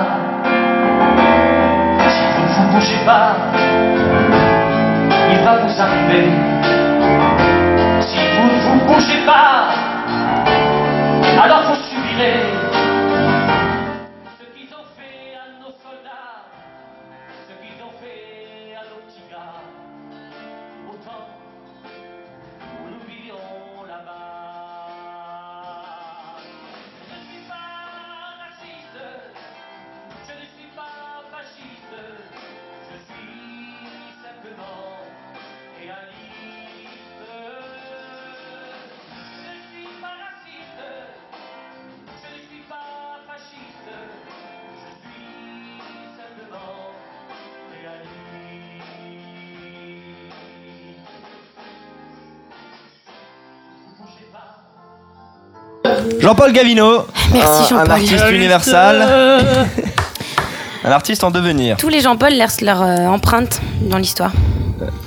Jean-Paul 56.29 56.53
Gavino, 56.53 57.07
Merci, 57.33 57.49
un, 57.73 57.79
un 57.79 57.79
Jean-Paul. 57.79 57.91
artiste 57.93 58.25
universal, 58.33 59.03
un 60.85 60.91
artiste 60.91 61.25
en 61.25 61.31
devenir. 61.31 61.79
Tous 61.79 61.89
les 61.89 62.03
Jean-Paul 62.03 62.35
laissent 62.35 62.61
leur 62.61 62.83
euh, 62.83 63.07
empreinte 63.07 63.63
dans 63.81 63.97
l'histoire. 63.97 64.33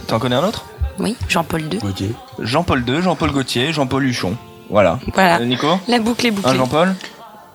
T'en 0.07 0.17
connais 0.17 0.37
un 0.37 0.43
autre? 0.43 0.65
Oui, 0.97 1.15
Jean-Paul 1.29 1.61
II. 1.71 1.79
Jean-Paul 2.39 2.83
II, 2.87 3.03
Jean-Paul 3.03 3.31
Gaultier, 3.33 3.71
Jean-Paul 3.71 4.03
Huchon. 4.03 4.35
Voilà. 4.71 4.97
Voilà. 5.13 5.35
Euh, 5.41 5.45
Nico? 5.45 5.67
La 5.87 5.99
boucle 5.99 6.25
est 6.25 6.31
bouclée. 6.31 6.49
Un 6.53 6.55
Jean-Paul? 6.55 6.95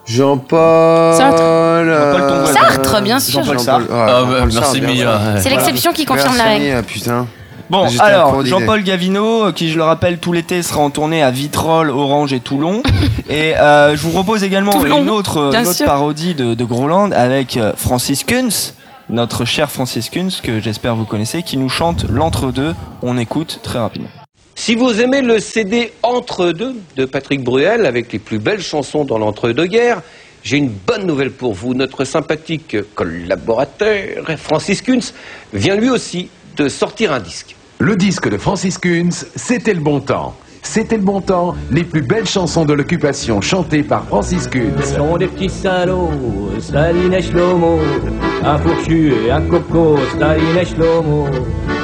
Jean-Paul. 0.07 1.17
Sartre. 1.17 1.43
Jean-Paul. 1.85 2.47
Sartre, 2.55 3.03
bien 3.03 3.19
sûr. 3.19 3.43
Jean-Paul 3.43 3.59
Jean-Paul- 3.59 3.83
Sartre. 3.89 3.93
Ah, 3.93 4.07
bah, 4.07 4.21
Jean-Paul 4.21 4.39
merci, 4.55 4.59
Sartre, 4.61 4.81
bien 4.95 5.05
Mia. 5.05 5.41
C'est 5.41 5.51
l'exception 5.51 5.93
qui 5.93 6.05
confirme 6.05 6.37
la 6.37 6.45
Merci, 6.45 6.61
règle. 6.63 6.75
Mia, 6.77 6.83
putain. 6.85 7.27
Bon, 7.69 7.89
J'étais 7.89 8.03
alors. 8.05 8.45
Jean-Paul 8.47 8.83
Gavino, 8.83 9.53
qui 9.53 9.71
je 9.71 9.77
le 9.77 9.83
rappelle 9.83 10.19
tout 10.19 10.33
l'été 10.33 10.63
sera 10.63 10.81
en 10.81 10.91
tournée 10.91 11.23
à 11.23 11.31
Vitrolles, 11.31 11.91
Orange 11.91 12.33
et 12.33 12.41
Toulon. 12.41 12.83
et 13.29 13.57
euh, 13.57 13.97
je 13.97 14.03
vous 14.03 14.11
propose 14.11 14.45
également 14.45 14.73
Toulon, 14.73 15.03
une 15.03 15.11
autre, 15.11 15.51
bien 15.51 15.63
une 15.63 15.67
autre 15.67 15.77
sûr. 15.77 15.87
parodie 15.87 16.35
de, 16.35 16.55
de 16.55 16.65
Groland 16.65 17.11
avec 17.11 17.57
euh, 17.57 17.73
Francis 17.77 18.23
Kunz, 18.23 18.75
notre 19.09 19.45
cher 19.45 19.71
Francis 19.71 20.11
Kunz, 20.11 20.41
que 20.41 20.61
j'espère 20.61 20.95
vous 20.95 21.05
connaissez, 21.05 21.43
qui 21.43 21.57
nous 21.57 21.69
chante 21.69 22.07
l'entre-deux. 22.09 22.75
On 23.03 23.19
écoute 23.19 23.59
très 23.65 23.81
rapidement. 23.81 24.11
Si 24.55 24.75
vous 24.75 25.01
aimez 25.01 25.21
le 25.21 25.39
CD 25.39 25.93
Entre-deux 26.03 26.77
de 26.97 27.05
Patrick 27.05 27.43
Bruel 27.43 27.85
avec 27.85 28.13
les 28.13 28.19
plus 28.19 28.39
belles 28.39 28.63
chansons 28.63 29.05
dans 29.05 29.19
l'entre-deux-guerres, 29.19 30.03
j'ai 30.45 30.57
une 30.57 30.69
bonne 30.71 31.05
nouvelle 31.05 31.33
pour 31.33 31.53
vous. 31.53 31.75
Notre 31.75 32.05
sympathique 32.05 32.77
collaborateur 32.95 34.25
Francis 34.39 34.81
Kunz 34.81 35.13
vient 35.53 35.75
lui 35.75 35.91
aussi 35.91 36.31
de 36.57 36.69
sortir 36.69 37.13
un 37.13 37.19
disque. 37.21 37.56
Le 37.79 37.95
disque 37.95 38.29
de 38.31 38.39
Francis 38.39 38.79
Kunz, 38.79 39.27
C'était 39.37 39.75
le 39.75 39.81
bon 39.81 40.01
temps. 40.01 40.35
C'était 40.63 40.97
le 40.97 41.03
bon 41.03 41.21
temps, 41.21 41.55
les 41.71 41.85
plus 41.85 42.03
belles 42.03 42.27
chansons 42.27 42.65
de 42.65 42.73
l'occupation 42.73 43.41
chantées 43.41 43.83
par 43.83 44.05
Francis 44.05 44.49
Kunz. 44.49 44.97
sont 44.97 45.17
des 45.17 45.27
petits 45.27 45.49
salauds, 45.49 46.11
Staline 46.59 47.13
et 47.13 47.23
Shlomo, 47.23 47.79
un 48.43 48.59
fourchu 48.59 49.13
et 49.27 49.31
un 49.31 49.43
coco, 49.43 49.97
Staline 50.15 50.57
et 50.61 50.65
Shlomo, 50.65 51.27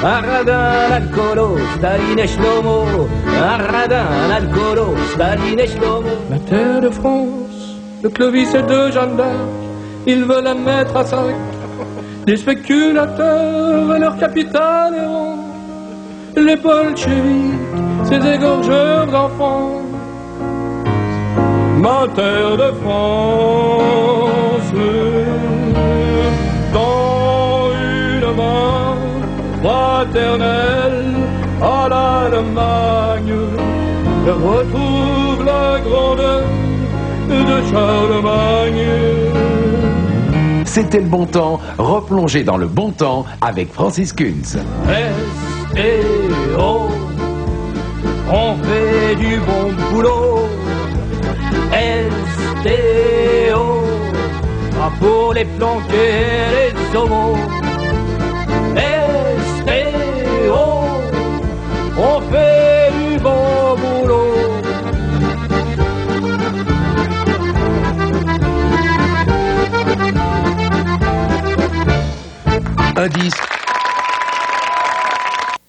un 0.03 0.19
radin, 0.19 0.71
un 0.89 0.91
alcoolo, 0.91 1.57
Staline 1.77 2.19
et 2.19 2.27
Shlomo, 2.27 3.07
un 3.41 3.57
radin, 3.57 4.05
un 4.27 4.31
alcoolo, 4.31 4.95
Staline 5.13 5.59
et 5.59 5.67
Shlomo. 5.67 6.09
La 6.29 6.39
terre 6.39 6.81
de 6.81 6.89
France, 6.89 7.77
de 8.03 8.09
Clovis 8.09 8.53
et 8.53 8.63
de 8.63 8.91
Jeanne 8.91 9.15
d'Arc, 9.15 9.37
ils 10.07 10.25
veulent 10.25 10.43
la 10.43 10.55
mettre 10.55 10.97
à 10.97 11.05
sac. 11.05 11.35
Des 12.25 12.37
spéculateurs 12.37 13.95
et 13.95 13.99
leur 13.99 14.17
capital 14.17 14.93
errant, 14.95 15.42
les 16.35 16.55
bolcheviks, 16.55 17.53
ces 18.03 18.27
égorgeurs 18.35 19.07
d'enfants. 19.07 19.81
Ma 21.79 22.07
terre 22.15 22.57
de 22.57 22.71
France, 22.81 24.73
dans 26.73 27.71
une 27.73 28.35
main 28.35 28.95
fraternelle 29.61 31.15
à 31.61 31.89
l'Allemagne, 31.89 33.35
je 34.25 34.31
retrouve 34.31 35.45
la 35.45 35.79
grandeur 35.79 36.43
de 37.29 37.71
Charlemagne. 37.71 38.87
C'était 40.65 41.01
le 41.01 41.07
bon 41.07 41.25
temps, 41.25 41.59
replongé 41.77 42.43
dans 42.43 42.57
le 42.57 42.67
bon 42.67 42.91
temps 42.91 43.25
avec 43.41 43.71
Francis 43.71 44.13
Kunz. 44.13 44.57
S-T-O 46.53 46.87
On 48.29 48.55
fait 48.63 49.15
du 49.15 49.39
bon 49.39 49.73
boulot. 49.91 50.49
S-T-O 51.71 53.07
Pas 54.71 54.91
pour 54.99 55.33
les 55.33 55.45
planquer 55.45 56.71
les 56.75 56.95
homos. 56.95 57.37
S-T-O 58.75 60.65
On 61.97 62.21
fait 62.31 62.91
du 62.99 63.17
bon 63.19 63.75
boulot. 63.81 64.33
Un 72.95 73.07
disque. 73.07 73.52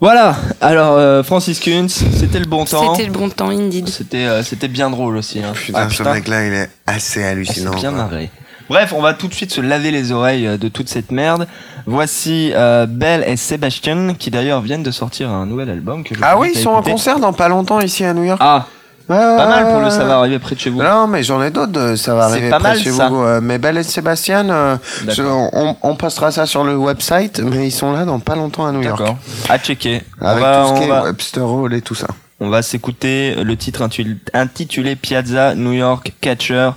Voilà, 0.05 0.37
alors 0.61 0.99
euh, 0.99 1.23
Francis 1.23 1.59
Kunz, 1.61 2.05
c'était 2.15 2.39
le 2.39 2.45
bon 2.45 2.67
temps. 2.67 2.95
C'était 2.95 3.07
le 3.07 3.13
bon 3.15 3.31
temps, 3.31 3.49
indeed. 3.49 3.89
C'était 3.89 4.27
euh, 4.27 4.43
c'était 4.43 4.69
bien 4.69 4.91
drôle 4.91 5.17
aussi. 5.17 5.43
Hein. 5.43 5.55
Putain, 5.55 5.79
Ah, 5.79 5.89
ce 5.89 6.03
mec-là, 6.03 6.47
il 6.47 6.53
est 6.53 6.69
assez 6.87 7.25
Ah, 7.25 7.29
hallucinant. 7.31 7.71
c'est 7.73 7.79
bien 7.79 7.89
quoi. 7.89 8.03
marré. 8.03 8.31
Bref, 8.69 8.93
on 8.95 9.01
va 9.01 9.15
tout 9.15 9.29
de 9.29 9.33
suite 9.33 9.51
se 9.51 9.63
laver 9.63 9.91
les 9.91 10.13
oreilles 10.13 10.47
euh, 10.47 10.57
de 10.59 10.69
toute 10.69 10.91
cette 10.91 11.11
merde. 11.11 11.49
Voici 11.87 12.53
euh, 12.55 12.85
Belle 12.85 13.25
et 13.27 13.39
Sébastien, 13.39 14.13
qui 14.13 14.31
d'ailleurs 14.31 14.61
viennent 14.61 14.83
de 14.83 14.91
sortir 14.91 15.31
un 15.31 15.47
nouvel 15.47 15.71
album. 15.71 16.05
Que 16.05 16.15
je 16.15 16.21
Ah 16.23 16.39
oui, 16.39 16.51
ils 16.55 16.61
sont 16.61 16.69
en 16.69 16.83
concert 16.83 17.19
dans 17.19 17.33
pas 17.33 17.49
longtemps 17.49 17.81
ici 17.81 18.05
à 18.05 18.13
New 18.13 18.25
York. 18.25 18.41
Ah, 18.45 18.67
pas 19.07 19.47
mal 19.47 19.69
pour 19.71 19.81
le 19.81 19.91
ça 19.91 20.05
va 20.05 20.19
arriver 20.19 20.39
près 20.39 20.55
de 20.55 20.61
chez 20.61 20.71
vous. 20.71 20.83
Non, 20.83 21.07
mais 21.07 21.23
j'en 21.23 21.43
ai 21.43 21.51
d'autres, 21.51 21.73
de 21.73 21.97
ça 21.97 22.15
va 22.15 22.25
arriver 22.25 22.51
pas 22.51 22.59
près 22.59 22.75
de 22.75 22.79
chez 22.79 22.91
ça. 22.93 23.09
vous. 23.09 23.23
euh, 23.23 23.41
Mais 23.43 23.59
Belle 23.59 23.77
et 23.79 23.83
Sébastien, 23.83 24.49
euh, 24.51 24.77
je- 25.09 25.23
on, 25.23 25.77
on 25.83 25.95
postera 25.97 26.31
ça 26.31 26.47
sur 26.47 26.65
le 26.65 26.77
website, 26.77 27.41
mais 27.41 27.67
ils 27.69 27.73
sont 27.73 27.93
là 27.93 28.05
dans 28.05 28.19
pas 28.21 28.35
longtemps 28.37 28.67
à 28.67 28.73
New 28.73 28.83
York. 28.83 28.99
D'accord. 28.99 29.17
À 29.49 29.59
checker. 29.59 30.03
On 30.21 30.27
Avec 30.27 30.43
va- 30.43 30.63
tout 30.63 30.69
ce 30.69 30.73
on 30.73 30.77
qui 30.79 30.85
est 30.85 30.89
va- 30.89 31.03
Webster 31.03 31.43
Hall 31.51 31.75
et 31.75 31.83
tout 31.83 31.95
ça. 31.95 32.07
On 32.41 32.49
va 32.49 32.63
s'écouter 32.63 33.37
le 33.43 33.57
titre 33.57 33.83
intu- 33.83 34.19
intitulé 34.33 34.97
Piazza 34.97 35.55
New 35.55 35.73
York 35.73 36.13
Catcher, 36.21 36.71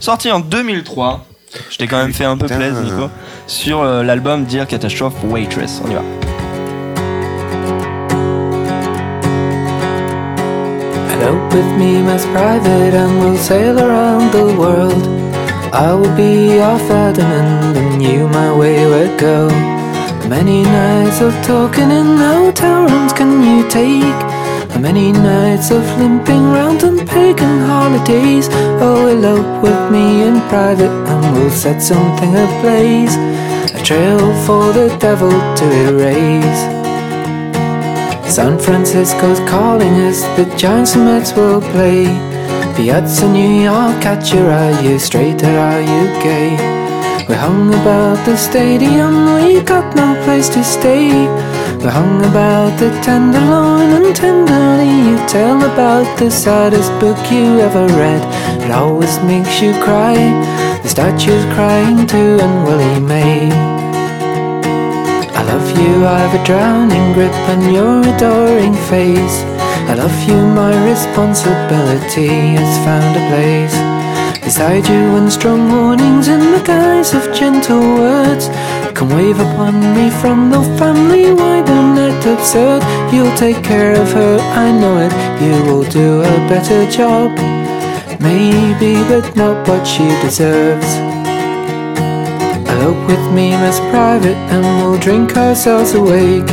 sorti 0.00 0.30
en 0.32 0.40
2003. 0.40 1.24
Je 1.70 1.76
t'ai 1.78 1.86
quand 1.86 1.98
même 1.98 2.12
fait 2.12 2.24
un 2.24 2.36
peu 2.36 2.46
Putain. 2.46 2.56
plaisir, 2.58 2.80
Nico. 2.82 3.08
Sur 3.46 3.82
euh, 3.82 4.02
l'album 4.02 4.44
Dear 4.44 4.66
Catastrophe 4.66 5.14
Waitress. 5.24 5.80
On 5.86 5.90
y 5.90 5.94
va. 5.94 6.02
Elope 11.24 11.54
with 11.54 11.78
me, 11.78 12.02
Miss 12.02 12.26
Private, 12.26 12.92
and 12.92 13.18
we'll 13.18 13.38
sail 13.38 13.78
around 13.78 14.30
the 14.30 14.44
world. 14.60 15.04
I 15.72 15.94
will 15.94 16.14
be 16.14 16.56
your 16.56 16.78
Ferdinand, 16.80 17.78
and 17.78 18.02
you 18.02 18.28
my 18.28 18.54
wayward 18.54 19.18
girl. 19.18 19.48
Many 20.28 20.64
nights 20.64 21.22
of 21.22 21.32
talking 21.42 21.90
in 21.90 22.18
hotel 22.18 22.82
rooms 22.82 23.14
can 23.14 23.42
you 23.42 23.66
take? 23.70 24.20
Many 24.78 25.12
nights 25.12 25.70
of 25.70 25.82
limping 25.96 26.44
round 26.52 26.84
on 26.84 27.06
pagan 27.06 27.60
holidays? 27.60 28.48
Oh, 28.82 29.06
elope 29.06 29.62
with 29.62 29.90
me 29.90 30.24
in 30.24 30.42
private, 30.50 30.92
and 31.08 31.34
we'll 31.34 31.50
set 31.50 31.80
something 31.80 32.36
ablaze. 32.36 33.16
A 33.72 33.82
trail 33.82 34.20
for 34.44 34.74
the 34.74 34.94
devil 34.98 35.30
to 35.30 35.64
erase. 35.88 36.73
San 38.26 38.58
Francisco's 38.58 39.38
calling 39.48 39.94
us, 40.08 40.22
the 40.36 40.44
Giants 40.56 40.94
and 40.96 41.04
Mets 41.04 41.32
will 41.34 41.60
play. 41.60 42.04
Piazza 42.74 43.28
New 43.28 43.62
York, 43.62 44.02
catcher, 44.02 44.50
are 44.50 44.82
you 44.82 44.98
straight 44.98 45.42
or 45.42 45.56
are 45.56 45.80
you 45.80 46.06
gay? 46.22 46.50
We 47.28 47.34
hung 47.34 47.68
about 47.68 48.24
the 48.26 48.36
stadium, 48.36 49.34
we 49.34 49.60
got 49.62 49.94
no 49.94 50.20
place 50.24 50.48
to 50.50 50.64
stay. 50.64 51.08
We 51.78 51.90
hung 51.90 52.24
about 52.24 52.78
the 52.80 52.90
tenderloin 53.02 53.90
and 53.92 54.16
tenderly 54.16 55.10
you 55.10 55.16
tell 55.28 55.58
about 55.58 56.18
the 56.18 56.30
saddest 56.30 56.90
book 56.98 57.18
you 57.30 57.60
ever 57.60 57.86
read. 57.88 58.22
It 58.64 58.70
always 58.70 59.18
makes 59.22 59.60
you 59.60 59.72
cry. 59.82 60.16
The 60.82 60.88
statue's 60.88 61.44
crying 61.54 62.06
too, 62.06 62.38
and 62.40 62.64
Willie 62.64 63.00
May. 63.00 63.83
I 65.44 65.56
love 65.56 65.78
you, 65.78 66.06
I've 66.06 66.40
a 66.40 66.42
drowning 66.42 67.12
grip 67.12 67.34
on 67.50 67.70
your 67.70 68.00
adoring 68.00 68.72
face. 68.88 69.42
I 69.90 69.94
love 69.94 70.18
you, 70.26 70.40
my 70.40 70.72
responsibility 70.88 72.56
has 72.56 72.74
found 72.84 73.14
a 73.14 73.24
place. 73.28 73.76
Beside 74.42 74.88
you 74.88 75.16
and 75.16 75.30
strong 75.30 75.70
warnings 75.70 76.28
in 76.28 76.40
the 76.40 76.62
guise 76.64 77.12
of 77.12 77.30
gentle 77.34 77.78
words. 77.78 78.48
Come 78.94 79.10
wave 79.10 79.38
upon 79.38 79.74
me 79.94 80.08
from 80.08 80.48
the 80.48 80.62
family 80.78 81.34
Why 81.34 81.60
don't 81.62 81.94
that 81.96 82.24
absurd. 82.24 82.80
You'll 83.12 83.36
take 83.36 83.62
care 83.62 83.92
of 84.00 84.10
her, 84.12 84.38
I 84.40 84.72
know 84.72 84.96
it. 84.96 85.12
You 85.44 85.54
will 85.68 85.84
do 85.84 86.22
a 86.22 86.36
better 86.48 86.90
job. 86.90 87.36
Maybe, 88.18 88.94
but 89.10 89.36
not 89.36 89.68
what 89.68 89.86
she 89.86 90.08
deserves. 90.24 90.88
Elope 92.84 93.06
with 93.06 93.23
me, 93.34 93.50
Miss 93.50 93.80
Private 93.90 94.36
And 94.52 94.62
we'll 94.62 94.98
drink 94.98 95.36
ourselves 95.36 95.94
awake 95.94 96.46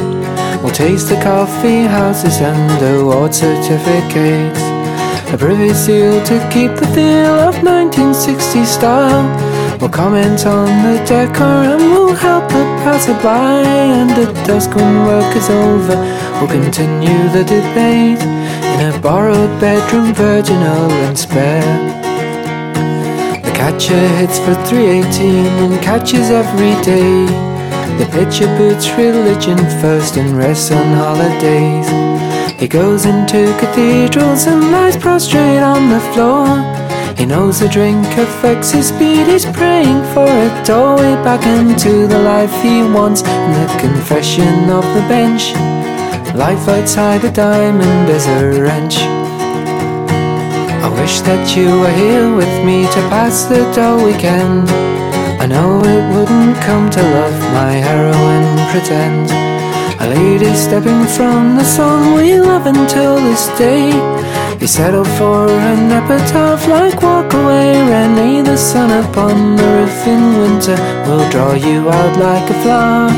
We'll 0.61 0.73
taste 0.73 1.09
the 1.09 1.19
coffee 1.21 1.84
houses 1.84 2.41
and 2.41 2.82
the 2.82 2.99
award 2.99 3.34
certificates 3.34 4.59
a 5.34 5.38
privy 5.38 5.73
seal 5.73 6.21
to 6.25 6.49
keep 6.51 6.71
the 6.75 6.86
feel 6.88 7.34
of 7.47 7.63
1960 7.63 8.65
style. 8.65 9.23
We'll 9.79 9.89
comment 9.89 10.45
on 10.45 10.67
the 10.84 10.97
decor 11.05 11.63
and 11.71 11.79
we'll 11.79 12.13
help 12.13 12.49
the 12.49 12.65
passerby. 12.84 13.25
And 13.27 14.11
at 14.11 14.45
dusk 14.45 14.75
when 14.75 15.05
work 15.05 15.34
is 15.34 15.49
over, 15.49 15.95
we'll 16.36 16.49
continue 16.49 17.29
the 17.29 17.45
debate 17.45 18.21
in 18.21 18.93
a 18.93 18.99
borrowed 18.99 19.57
bedroom, 19.61 20.13
virginal 20.13 20.91
and 20.91 21.17
spare. 21.17 22.01
Catcher 23.62 24.07
hits 24.18 24.39
for 24.39 24.55
318 24.66 25.45
and 25.45 25.84
catches 25.84 26.32
every 26.32 26.74
day. 26.84 27.28
The 27.99 28.09
pitcher 28.09 28.47
puts 28.57 28.89
religion 28.97 29.59
first 29.80 30.18
and 30.18 30.36
rests 30.36 30.72
on 30.72 30.95
holidays. 30.95 31.88
He 32.59 32.68
goes 32.68 33.05
into 33.05 33.55
cathedrals 33.59 34.47
and 34.47 34.72
lies 34.72 34.97
prostrate 34.97 35.62
on 35.62 35.91
the 35.91 35.99
floor. 36.12 36.47
He 37.16 37.28
knows 37.28 37.59
the 37.59 37.70
drink 37.70 38.03
affects 38.18 38.72
his 38.72 38.88
speed, 38.88 39.28
he's 39.28 39.45
praying 39.45 40.01
for 40.12 40.26
a 40.26 40.64
doorway 40.66 41.14
back 41.24 41.45
into 41.45 42.07
the 42.07 42.18
life 42.18 42.51
he 42.64 42.82
wants. 42.82 43.22
The 43.22 43.78
confession 43.80 44.72
of 44.72 44.86
the 44.95 45.05
bench, 45.07 45.53
life 46.34 46.68
outside 46.68 47.22
the 47.22 47.32
diamond 47.32 48.09
is 48.09 48.26
a 48.26 48.59
wrench. 48.59 49.20
Wish 51.02 51.22
that 51.22 51.58
you 51.58 51.82
were 51.82 51.97
here 51.97 52.30
with 52.30 52.54
me 52.63 52.86
to 52.86 53.01
pass 53.09 53.46
the 53.50 53.66
dull 53.74 54.05
weekend. 54.05 54.70
I 55.42 55.47
know 55.47 55.82
it 55.82 56.05
wouldn't 56.13 56.55
come 56.62 56.92
to 56.92 57.01
love 57.01 57.39
my 57.58 57.74
heroine 57.74 58.54
pretend. 58.70 59.25
A 59.97 60.05
lady 60.13 60.54
stepping 60.54 61.04
from 61.17 61.58
the 61.58 61.66
song 61.66 62.13
we 62.13 62.39
love 62.39 62.67
until 62.67 63.16
this 63.16 63.47
day. 63.58 63.89
You 64.62 64.67
settle 64.67 65.09
for 65.17 65.50
an 65.50 65.89
epitaph 65.89 66.67
like 66.67 67.01
walk 67.01 67.34
away, 67.34 67.82
Rennie. 67.89 68.43
The 68.43 68.55
sun 68.55 68.92
upon 69.04 69.55
the 69.55 69.70
roof 69.78 70.05
in 70.05 70.24
winter 70.38 70.78
will 71.08 71.25
draw 71.32 71.54
you 71.54 71.89
out 71.89 72.13
like 72.20 72.47
a 72.47 72.58
flower. 72.62 73.09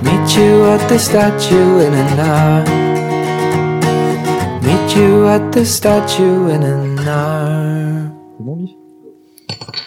Meet 0.00 0.26
you 0.38 0.64
at 0.64 0.88
the 0.88 0.98
statue 0.98 1.80
in 1.84 1.92
an 1.92 2.18
hour. 2.18 2.91
Meet 4.62 4.96
you 4.96 5.26
at 5.26 5.50
the 5.50 5.64
statue 5.64 6.48
in 6.50 6.62
an 6.62 6.98
hour. 7.08 8.12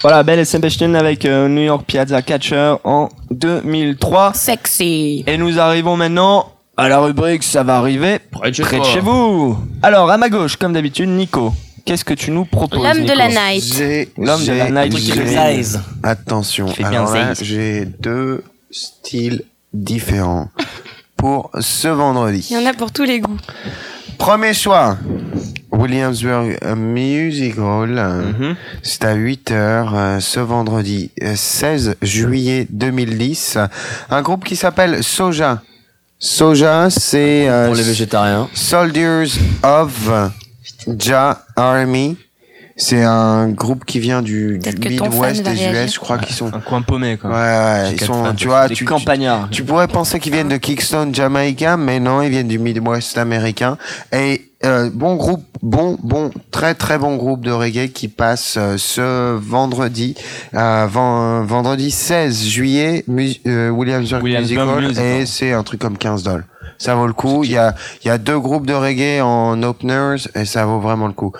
Voilà, 0.02 0.22
Belle 0.24 0.40
et 0.40 0.46
Sebastian 0.46 0.94
avec 0.94 1.26
euh, 1.26 1.48
New 1.48 1.62
York 1.62 1.86
Piazza 1.86 2.22
Catcher 2.22 2.76
en 2.84 3.10
2003. 3.32 4.34
Sexy. 4.34 5.24
Et 5.26 5.38
nous 5.38 5.60
arrivons 5.60 5.96
maintenant 5.96 6.52
à 6.78 6.90
la 6.90 7.00
rubrique 7.00 7.44
Ça 7.44 7.64
va 7.64 7.78
arriver 7.78 8.20
près 8.32 8.52
de 8.52 8.56
chez, 8.56 9.00
vous. 9.00 9.58
Alors, 9.82 10.12
à 10.12 10.18
ma 10.18 10.30
gauche, 10.30 10.58
comme 10.58 10.74
d'habitude, 10.74 11.10
Nico. 11.10 11.54
Qu'est-ce 11.86 12.04
que 12.04 12.14
tu 12.14 12.32
nous 12.32 12.46
proposes 12.46 12.84
L'homme 12.84 13.06
de 13.06 13.18
la 13.18 13.30
night. 13.30 14.10
L'homme 14.18 14.44
de 14.44 14.52
la 14.52 14.70
night. 14.72 14.98
j'ai-. 14.98 15.78
Attention, 16.04 16.68
alors 16.84 17.14
là, 17.14 17.34
j'ai 17.40 17.86
deux 17.86 18.44
styles 18.72 19.44
différents 19.74 20.50
pour 21.18 21.50
ce 21.60 21.88
vendredi. 21.88 22.46
Il 22.50 22.54
y 22.54 22.58
en 22.58 22.70
a 22.70 22.74
pour 22.74 22.92
tous 22.92 23.04
les 23.04 23.20
goûts. 23.20 23.38
Premier 24.18 24.54
choix, 24.54 24.98
Williamsburg 25.72 26.58
Music 26.76 27.58
Hall. 27.58 27.92
Mhm. 28.40 28.56
C'est 28.82 29.04
à 29.06 29.16
8h 29.16 30.20
ce 30.22 30.40
vendredi 30.40 31.12
euh, 31.22 31.34
16 31.36 31.96
juillet 32.02 32.68
2010. 32.70 33.58
Un 34.10 34.22
groupe 34.22 34.44
qui 34.46 34.56
s'appelle 34.56 35.04
Soja. 35.04 35.62
Soja, 36.18 36.90
c'est... 36.90 37.48
euh, 37.50 37.68
Pour 37.68 37.76
les 37.76 37.84
végétariens. 37.84 38.48
Soldiers 38.54 39.26
of 39.64 40.10
Ja 40.88 41.44
Army. 41.56 42.18
C'est 42.78 43.04
un 43.04 43.48
groupe 43.50 43.86
qui 43.86 44.00
vient 44.02 44.22
du, 44.22 44.60
Midwest 44.86 45.44
des 45.44 45.66
US. 45.66 45.94
Je 45.94 46.00
crois 46.00 46.18
qu'ils 46.18 46.36
sont... 46.36 46.54
Un 46.54 46.60
coin 46.60 46.82
paumé, 46.82 47.16
quoi. 47.16 47.30
Ouais, 47.30 47.36
ouais, 47.36 47.92
ils 47.94 48.02
sont, 48.02 48.26
fans. 48.26 48.34
tu 48.36 48.48
vois, 48.48 48.68
Des 48.68 48.76
tu, 48.76 48.84
campagnards. 48.84 49.48
tu 49.50 49.64
pourrais 49.64 49.88
penser 49.88 50.20
qu'ils 50.20 50.34
viennent 50.34 50.50
de 50.50 50.58
Kingston, 50.58 51.10
Jamaïca, 51.14 51.78
mais 51.78 52.02
non, 52.02 52.22
ils 52.22 52.30
viennent 52.30 52.50
du 52.50 52.60
Midwest 52.60 53.18
américain. 53.18 53.78
Et 54.12 54.52
euh, 54.66 54.90
bon 54.94 55.16
groupe, 55.16 55.46
bon, 55.62 55.98
bon, 56.04 56.32
très 56.52 56.76
très 56.76 56.98
bon 56.98 57.16
groupe 57.16 57.46
de 57.46 57.52
reggae 57.52 57.88
qui 57.94 58.10
passe 58.10 58.56
euh, 58.58 58.76
ce 58.78 59.36
vendredi, 59.38 60.16
euh, 60.54 60.86
ven- 60.92 61.46
vendredi 61.46 61.92
16 61.92 62.44
juillet, 62.46 63.06
mu- 63.08 63.36
euh, 63.48 63.70
Williamsburg, 63.70 64.22
Williamsburg 64.22 64.66
Music 64.68 64.78
Hall, 64.78 64.88
Music 64.88 65.02
et 65.04 65.26
c'est 65.26 65.54
un 65.54 65.64
truc 65.64 65.80
comme 65.80 65.98
15 65.98 66.24
dollars. 66.24 66.44
Ça 66.78 66.94
vaut 66.96 67.08
le 67.08 67.14
coup. 67.14 67.46
Il 67.46 67.52
y 67.52 67.58
a, 67.58 67.74
il 68.04 68.08
y 68.08 68.12
a 68.12 68.18
deux 68.18 68.38
groupes 68.40 68.66
de 68.68 68.74
reggae 68.74 69.22
en 69.22 69.64
openers 69.64 70.16
et 70.36 70.44
ça 70.44 70.66
vaut 70.66 70.80
vraiment 70.82 71.08
le 71.08 71.14
coup. 71.14 71.32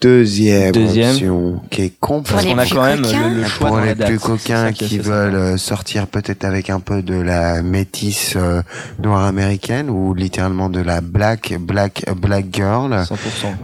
Deuxième, 0.00 0.72
Deuxième. 0.72 1.10
option 1.12 1.60
qui 1.70 1.82
est 1.82 1.92
complètement 2.00 2.52
qu'on 2.52 2.58
a 2.58 2.66
quand 2.66 2.84
même 2.84 3.02
le, 3.02 3.40
le 3.42 3.46
choix 3.48 3.68
pour 3.68 3.80
les 3.80 3.94
date. 3.94 4.08
plus 4.08 4.18
coquins 4.18 4.72
qui 4.72 4.98
veulent 4.98 5.34
euh, 5.34 5.56
sortir 5.56 6.06
peut-être 6.06 6.44
avec 6.44 6.70
un 6.70 6.80
peu 6.80 7.02
de 7.02 7.14
la 7.14 7.62
métisse 7.62 8.34
euh, 8.36 8.62
noire 8.98 9.24
américaine 9.26 9.90
ou 9.90 10.14
littéralement 10.14 10.68
de 10.70 10.80
la 10.80 11.00
black 11.00 11.54
black 11.58 12.04
black 12.16 12.46
girl, 12.52 12.92
100%. 12.92 13.06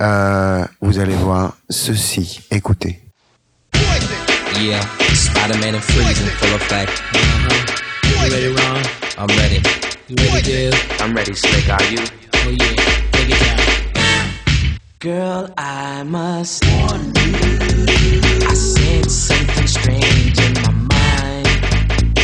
euh, 0.01 0.65
vous 0.81 0.99
allez 0.99 1.15
voir 1.15 1.57
ceci. 1.71 2.41
Écoutez. 2.51 3.01
Yeah, 4.61 4.81
Spider-Man 5.15 5.77
and 5.77 5.81
Freeze 5.83 6.21
in 6.21 6.27
full 6.41 6.55
effect. 6.57 6.91
You 8.05 8.33
ready, 8.33 8.49
Ron? 8.49 8.83
I'm 9.19 9.29
ready. 9.39 9.61
You 10.09 10.17
ready, 10.17 10.43
Dale? 10.43 10.75
I'm 11.01 11.15
ready, 11.15 11.33
Slick. 11.35 11.69
Are 11.71 11.85
you? 11.93 11.99
Oh 12.35 12.51
yeah. 12.51 12.78
Girl, 15.01 15.49
I 15.57 16.03
must 16.03 16.65
warn 16.67 17.05
you. 17.15 17.37
I 18.49 18.55
sense 18.55 19.15
something 19.15 19.67
strange 19.69 20.41
in 20.41 20.55
my 20.55 20.73
mind. 20.73 22.19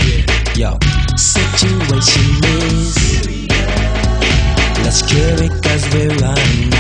Yo, 0.57 0.77
situation 1.17 2.35
is. 2.43 2.97
Let's 4.83 5.03
cure 5.03 5.45
it 5.45 5.63
cause 5.63 5.89
we're 5.95 6.17
running 6.17 6.74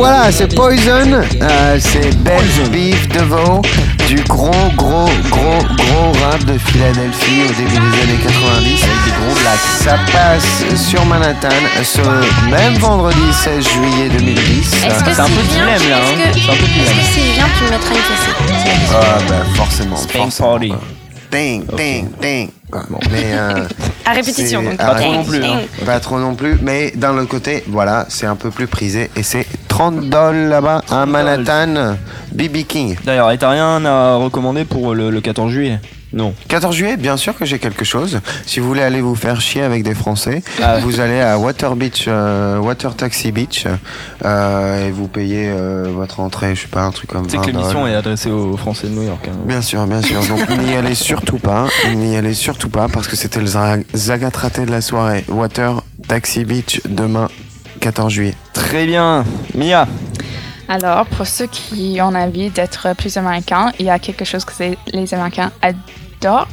voilà, 0.00 0.32
c'est 0.32 0.54
Poison, 0.54 1.12
euh, 1.12 1.78
c'est 1.78 2.16
Belle 2.22 2.42
Beef 2.72 3.08
Devo, 3.08 3.60
du 4.08 4.16
gros, 4.28 4.50
gros, 4.74 5.04
gros, 5.28 5.58
gros 5.76 6.12
rap 6.24 6.42
de 6.44 6.56
Philadelphie 6.58 7.42
au 7.44 7.52
début 7.52 7.74
des 7.74 8.02
années 8.02 8.20
90 8.22 8.82
avec 8.82 9.04
des 9.04 9.10
gros 9.10 9.40
blacks. 9.40 9.60
Ça 9.84 9.98
passe 10.10 10.64
sur 10.88 11.04
Manhattan 11.04 11.48
ce 11.82 12.00
même 12.50 12.74
vendredi 12.78 13.20
16 13.44 13.68
juillet 13.68 14.08
2010. 14.18 14.84
Est-ce 14.86 15.04
que 15.04 15.14
C'est 15.14 15.20
un 15.20 15.24
peu 15.26 15.32
vient, 15.42 15.64
dilemme, 15.76 15.90
là, 15.90 15.96
hein. 15.98 16.30
est-ce 16.30 16.34
que- 16.34 16.40
C'est 16.40 16.50
un 16.50 16.54
peu 16.56 16.66
dilemme. 16.66 16.86
Est-ce 16.86 16.94
que 16.94 17.14
s'il 17.20 17.32
vient, 17.34 17.46
tu 17.58 17.64
me 17.64 17.70
mettras 17.70 17.94
une 17.94 18.00
fessée 18.00 18.94
Ah 18.94 19.18
bah 19.28 19.34
forcément, 19.54 19.96
forcément. 19.96 20.50
Party. 20.58 20.72
Ding, 21.30 21.64
ding, 21.76 22.08
ding. 22.20 22.48
Mais 23.12 23.24
euh, 23.34 23.64
À 24.04 24.12
répétition, 24.12 24.62
donc. 24.62 24.76
Pas 24.76 24.94
trop 24.96 25.12
non 25.12 25.22
plus, 25.24 25.44
hein. 25.44 25.60
Pas 25.86 26.00
trop 26.00 26.18
non 26.18 26.34
plus, 26.34 26.58
mais 26.60 26.90
d'un 26.96 27.16
autre 27.18 27.28
côté, 27.28 27.62
voilà, 27.68 28.06
c'est 28.08 28.26
un 28.26 28.34
peu 28.34 28.50
plus 28.50 28.66
prisé 28.66 29.10
et 29.14 29.22
c'est 29.22 29.46
30 29.80 30.10
dollars 30.10 30.32
là-bas 30.34 30.82
à 30.90 31.06
Manhattan, 31.06 31.96
BB 32.32 32.64
King. 32.68 32.96
D'ailleurs, 33.02 33.30
et 33.30 33.38
t'as 33.38 33.48
rien 33.48 33.82
à 33.86 34.16
recommander 34.16 34.66
pour 34.66 34.94
le, 34.94 35.08
le 35.08 35.20
14 35.22 35.50
juillet 35.50 35.80
Non. 36.12 36.34
14 36.48 36.76
juillet, 36.76 36.98
bien 36.98 37.16
sûr 37.16 37.34
que 37.34 37.46
j'ai 37.46 37.58
quelque 37.58 37.86
chose. 37.86 38.20
Si 38.44 38.60
vous 38.60 38.68
voulez 38.68 38.82
aller 38.82 39.00
vous 39.00 39.14
faire 39.14 39.40
chier 39.40 39.62
avec 39.62 39.82
des 39.82 39.94
Français, 39.94 40.42
Ah 40.62 40.80
vous 40.80 41.00
allez 41.00 41.18
à 41.22 41.38
Water 41.38 41.76
Beach, 41.76 42.04
euh, 42.08 42.58
Water 42.58 42.94
Taxi 42.94 43.32
Beach, 43.32 43.64
euh, 44.26 44.86
et 44.86 44.90
vous 44.90 45.08
payez 45.08 45.48
euh, 45.48 45.86
votre 45.90 46.20
entrée, 46.20 46.54
je 46.54 46.60
sais 46.60 46.68
pas, 46.68 46.82
un 46.82 46.90
truc 46.90 47.08
comme 47.08 47.26
sais 47.30 47.38
20 47.38 47.42
que 47.44 47.50
l'émission 47.50 47.86
est 47.86 47.94
adressée 47.94 48.30
aux 48.30 48.58
Français 48.58 48.86
de 48.86 48.92
New 48.92 49.04
York. 49.04 49.26
hein. 49.30 49.36
Bien 49.46 49.62
sûr, 49.62 49.86
bien 49.86 50.02
sûr. 50.02 50.20
Donc 50.26 50.46
n'y 50.62 50.76
allez 50.76 50.94
surtout 50.94 51.38
pas, 51.38 51.68
n'y 51.96 52.18
allez 52.18 52.34
surtout 52.34 52.68
pas, 52.68 52.88
parce 52.88 53.08
que 53.08 53.16
c'était 53.16 53.40
le 53.40 53.46
za- 53.46 53.78
zagatraté 53.94 54.66
de 54.66 54.70
la 54.72 54.82
soirée. 54.82 55.24
Water 55.28 55.80
Taxi 56.06 56.44
Beach 56.44 56.82
demain, 56.86 57.28
14 57.80 58.12
juillet. 58.12 58.34
Très 58.52 58.86
bien. 58.86 59.24
Mia. 59.54 59.86
Alors, 60.68 61.06
pour 61.06 61.26
ceux 61.26 61.46
qui 61.46 61.98
ont 62.00 62.14
envie 62.14 62.50
d'être 62.50 62.94
plus 62.96 63.16
américains, 63.16 63.72
il 63.78 63.86
y 63.86 63.90
a 63.90 63.98
quelque 63.98 64.24
chose 64.24 64.44
que 64.44 64.52
les 64.92 65.14
Américains 65.14 65.50
adorent 65.62 66.46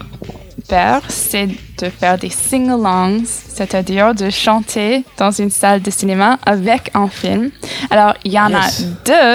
faire, 0.68 1.02
c'est 1.08 1.48
de 1.48 1.90
faire 1.90 2.18
des 2.18 2.30
sing-alongs, 2.30 3.24
c'est-à-dire 3.26 4.14
de 4.16 4.30
chanter 4.30 5.06
dans 5.18 5.32
une 5.32 5.52
salle 5.52 5.82
de 5.82 5.92
cinéma 5.92 6.40
avec 6.46 6.90
un 6.94 7.08
film. 7.08 7.52
Alors, 7.92 8.16
il 8.26 8.34
y 8.34 8.40
en 8.40 8.50
Yes. 8.50 8.82
a 8.82 8.84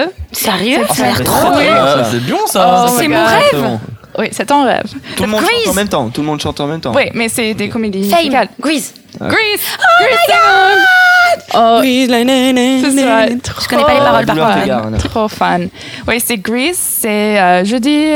deux. 0.05 0.11
Sérieux? 0.31 0.85
Ça 0.93 1.03
a 1.03 1.05
l'air 1.07 1.23
trop 1.23 1.51
bien. 1.57 2.03
C'est 2.11 2.19
bien 2.23 2.37
ça. 2.47 2.85
Oh 2.87 2.95
C'est 2.99 3.07
mon 3.07 3.25
rêve. 3.25 3.79
Oui, 4.17 4.27
c'est 4.31 4.45
ton 4.45 4.63
rêve. 4.63 4.83
Tout 5.15 5.23
le 5.23 5.29
monde 5.29 5.41
chante 5.41 5.67
en 5.69 5.73
même 5.73 5.89
temps. 5.89 6.09
Tout 6.09 6.21
le 6.21 6.27
monde 6.27 6.41
chante 6.41 6.59
en 6.59 6.67
même 6.67 6.81
temps. 6.81 6.93
Oui, 6.95 7.03
mais 7.13 7.29
c'est 7.29 7.53
des 7.53 7.69
comédies 7.69 8.09
Fame, 8.09 8.19
musicales. 8.19 8.49
Grease. 8.59 8.93
Ah. 9.19 9.27
Grease. 9.27 9.61
Oh 9.79 10.03
my 10.03 10.17
god 10.27 10.79
Oh, 11.55 11.79
Grease, 11.81 12.09
la 12.09 12.19
ce 12.19 12.91
sera 12.97 13.25
na. 13.27 13.35
trop 13.41 13.61
Je 13.61 13.67
connais 13.67 13.83
pas 13.83 13.93
les 13.93 13.99
paroles 13.99 14.25
par 14.25 14.81
contre. 14.83 15.09
Trop 15.09 15.27
fun. 15.27 15.59
Oui, 16.07 16.19
c'est 16.23 16.37
Grease. 16.37 16.77
C'est 16.77 17.39
euh, 17.39 17.65
jeudi, 17.65 18.11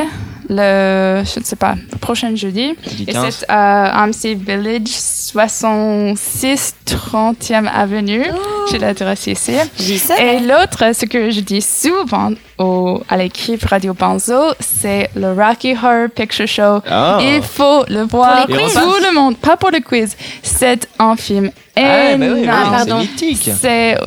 le, 0.49 1.23
je 1.25 1.39
ne 1.39 1.43
sais 1.45 1.55
pas, 1.55 1.75
le 1.91 1.97
prochain 1.97 2.33
jeudi. 2.35 2.75
Jeudi 2.83 3.05
Et 3.07 3.13
15. 3.13 3.35
c'est 3.39 3.45
à 3.49 4.03
AMC 4.03 4.35
Village, 4.37 4.87
66 4.89 6.75
30e 6.85 7.67
Avenue. 7.67 8.25
J'ai 8.71 8.79
l'adresse 8.79 9.27
ici. 9.27 9.53
Et 10.19 10.39
l'autre, 10.39 10.93
ce 10.93 11.05
que 11.05 11.29
je 11.31 11.39
dis 11.41 11.61
souvent 11.61 12.31
au, 12.57 13.03
à 13.09 13.17
l'équipe 13.17 13.63
Radio 13.65 13.93
Banzo, 13.93 14.53
c'est 14.59 15.09
le 15.15 15.34
Rocky 15.34 15.73
Horror 15.73 16.09
Picture 16.13 16.47
Show. 16.47 16.81
Ah. 16.89 17.19
Il 17.21 17.41
faut 17.41 17.84
le 17.88 18.03
voir. 18.03 18.45
Pour. 18.47 18.55
Tout 18.55 19.03
le 19.03 19.13
monde, 19.13 19.38
pas 19.38 19.57
pour 19.57 19.71
le 19.71 19.79
quiz. 19.79 20.15
C'est 20.41 20.88
un 20.99 21.15
film 21.15 21.51
Ah, 21.75 22.15
oui, 22.17 22.27
oui, 22.29 22.43
énorme. 22.43 22.71
Pardon. 22.71 22.99
c'est 22.99 23.25
mythique. 23.25 23.49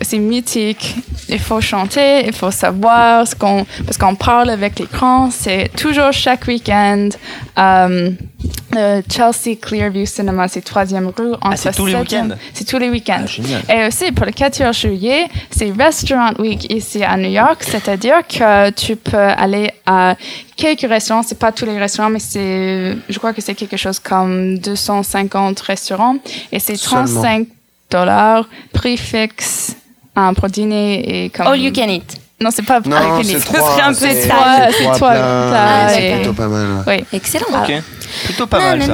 C'est 0.03 0.19
mythique. 0.19 0.97
Il 1.29 1.39
faut 1.39 1.61
chanter, 1.61 2.27
il 2.27 2.33
faut 2.33 2.51
savoir 2.51 3.27
ce 3.27 3.37
qu'on 3.37 3.65
parce 3.85 3.97
qu'on 3.97 4.17
parle 4.17 4.51
avec 4.51 4.79
l'écran. 4.79 5.31
C'est 5.31 5.71
toujours 5.77 6.13
chaque 6.13 6.47
week-end. 6.49 7.11
Euh, 8.77 8.97
le 8.99 9.03
Chelsea 9.13 9.57
Clearview 9.61 10.07
Cinema, 10.07 10.47
c'est 10.49 10.61
troisième 10.61 11.09
rue. 11.09 11.33
Ah, 11.43 11.57
c'est 11.57 11.73
tous 11.75 11.87
les 11.87 11.93
septième- 11.93 12.27
week-ends? 12.27 12.37
C'est 12.55 12.65
tous 12.65 12.79
les 12.79 12.89
week-ends. 12.91 13.23
Ah, 13.25 13.27
génial. 13.27 13.63
Et 13.69 13.87
aussi 13.89 14.13
pour 14.13 14.27
le 14.27 14.33
14 14.33 14.77
juillet, 14.79 15.27
c'est 15.51 15.73
Restaurant 15.77 16.31
Week 16.39 16.73
ici 16.73 17.03
à 17.03 17.17
New 17.17 17.31
York, 17.31 17.63
c'est-à-dire 17.63 18.21
que 18.29 18.71
tu 18.71 18.97
peux 18.97 19.17
aller 19.17 19.71
à 19.87 20.15
quelques 20.57 20.89
restaurants, 20.89 21.23
c'est 21.23 21.39
pas 21.39 21.51
tous 21.53 21.65
les 21.67 21.79
restaurants, 21.79 22.11
mais 22.11 22.21
c'est, 22.21 22.97
je 23.09 23.19
crois 23.19 23.33
que 23.33 23.41
c'est 23.41 23.55
quelque 23.55 23.77
chose 23.77 23.99
comme 23.99 24.59
250 24.59 25.59
restaurants 25.61 26.17
et 26.53 26.59
c'est 26.61 26.77
Seulement. 26.77 27.07
35 27.07 27.49
dollars, 27.91 28.49
prix 28.73 28.97
fixe 28.97 29.75
hein, 30.15 30.33
pour 30.35 30.49
dîner 30.49 31.25
et 31.25 31.31
comme. 31.31 31.47
All 31.49 31.59
you 31.59 31.73
can 31.73 31.89
eat. 31.89 32.17
Non, 32.43 32.51
c'est 32.51 32.65
pas 32.65 32.81
Non, 32.81 32.97
c'est 33.23 33.39
trois, 33.41 33.61
c'est- 33.61 33.77
toi, 33.77 33.93
c'est 33.93 34.23
c'est 34.73 34.91
trois 34.93 35.89
c'est 35.89 36.03
et- 36.11 36.15
plutôt 36.15 36.33
pas 36.33 36.49
mal. 36.49 36.85
Oui. 36.87 37.05
Excellent. 37.13 37.47
Ok. 37.63 37.83
Plutôt 38.41 38.57
pas 38.57 38.59
mal 38.59 38.83
ça. 38.83 38.93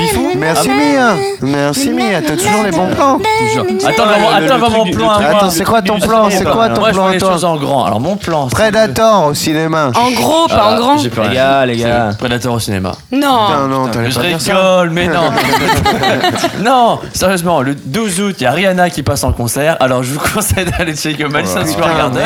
Bifou 0.00 0.30
Merci 0.36 0.68
Mia. 0.68 1.14
Merci 1.42 1.90
Mia, 1.90 2.20
t'as 2.26 2.36
toujours 2.36 2.62
les 2.64 2.70
bons 2.72 2.88
plans. 2.88 3.18
Toujours. 3.18 3.66
Attends, 3.88 4.02
attends, 4.34 4.70
mon 4.70 4.90
plan 4.90 5.10
à. 5.10 5.24
Attends, 5.24 5.50
c'est 5.50 5.64
quoi 5.64 5.80
ton 5.82 5.98
plan 6.00 6.28
C'est 6.30 6.44
quoi 6.44 6.68
ton 6.70 6.80
Moi, 6.80 6.88
je 6.90 6.94
plan 6.94 7.06
à 7.06 7.12
les 7.12 7.18
toi 7.18 7.32
choses 7.32 7.44
en 7.44 7.56
grand. 7.56 7.84
Alors, 7.84 8.00
mon 8.00 8.16
plan. 8.16 8.48
c'est- 8.48 8.54
Predator 8.56 9.26
au 9.26 9.34
cinéma. 9.34 9.90
En 9.94 10.10
gros, 10.10 10.48
pas 10.48 10.60
Ah, 10.60 10.72
en 10.72 10.76
grand. 10.76 10.98
J'ai 10.98 11.08
plus 11.08 11.22
Les 11.28 11.34
gars, 11.34 11.66
les 11.66 11.76
gars. 11.76 12.10
Predator 12.18 12.54
au 12.54 12.58
cinéma. 12.58 12.92
Non. 13.12 13.46
Putain, 13.46 13.66
non, 13.68 13.88
t'allais 13.88 14.08
pas 14.10 14.20
dire 14.22 14.40
ça. 14.40 14.54
rigole, 14.56 14.90
mais 14.90 15.06
non. 15.06 15.30
non, 16.62 16.98
sérieusement, 17.12 17.62
le 17.62 17.74
12 17.74 18.20
août, 18.20 18.36
il 18.40 18.44
y 18.44 18.46
a 18.46 18.50
Rihanna 18.52 18.90
qui 18.90 19.02
passe 19.02 19.22
en 19.24 19.32
concert. 19.32 19.76
Alors, 19.80 20.02
je 20.02 20.12
vous 20.14 20.20
conseille 20.34 20.64
d'aller 20.64 20.94
checker 20.96 21.24
Madison 21.28 21.64
Square 21.66 21.96
Garden. 21.96 22.22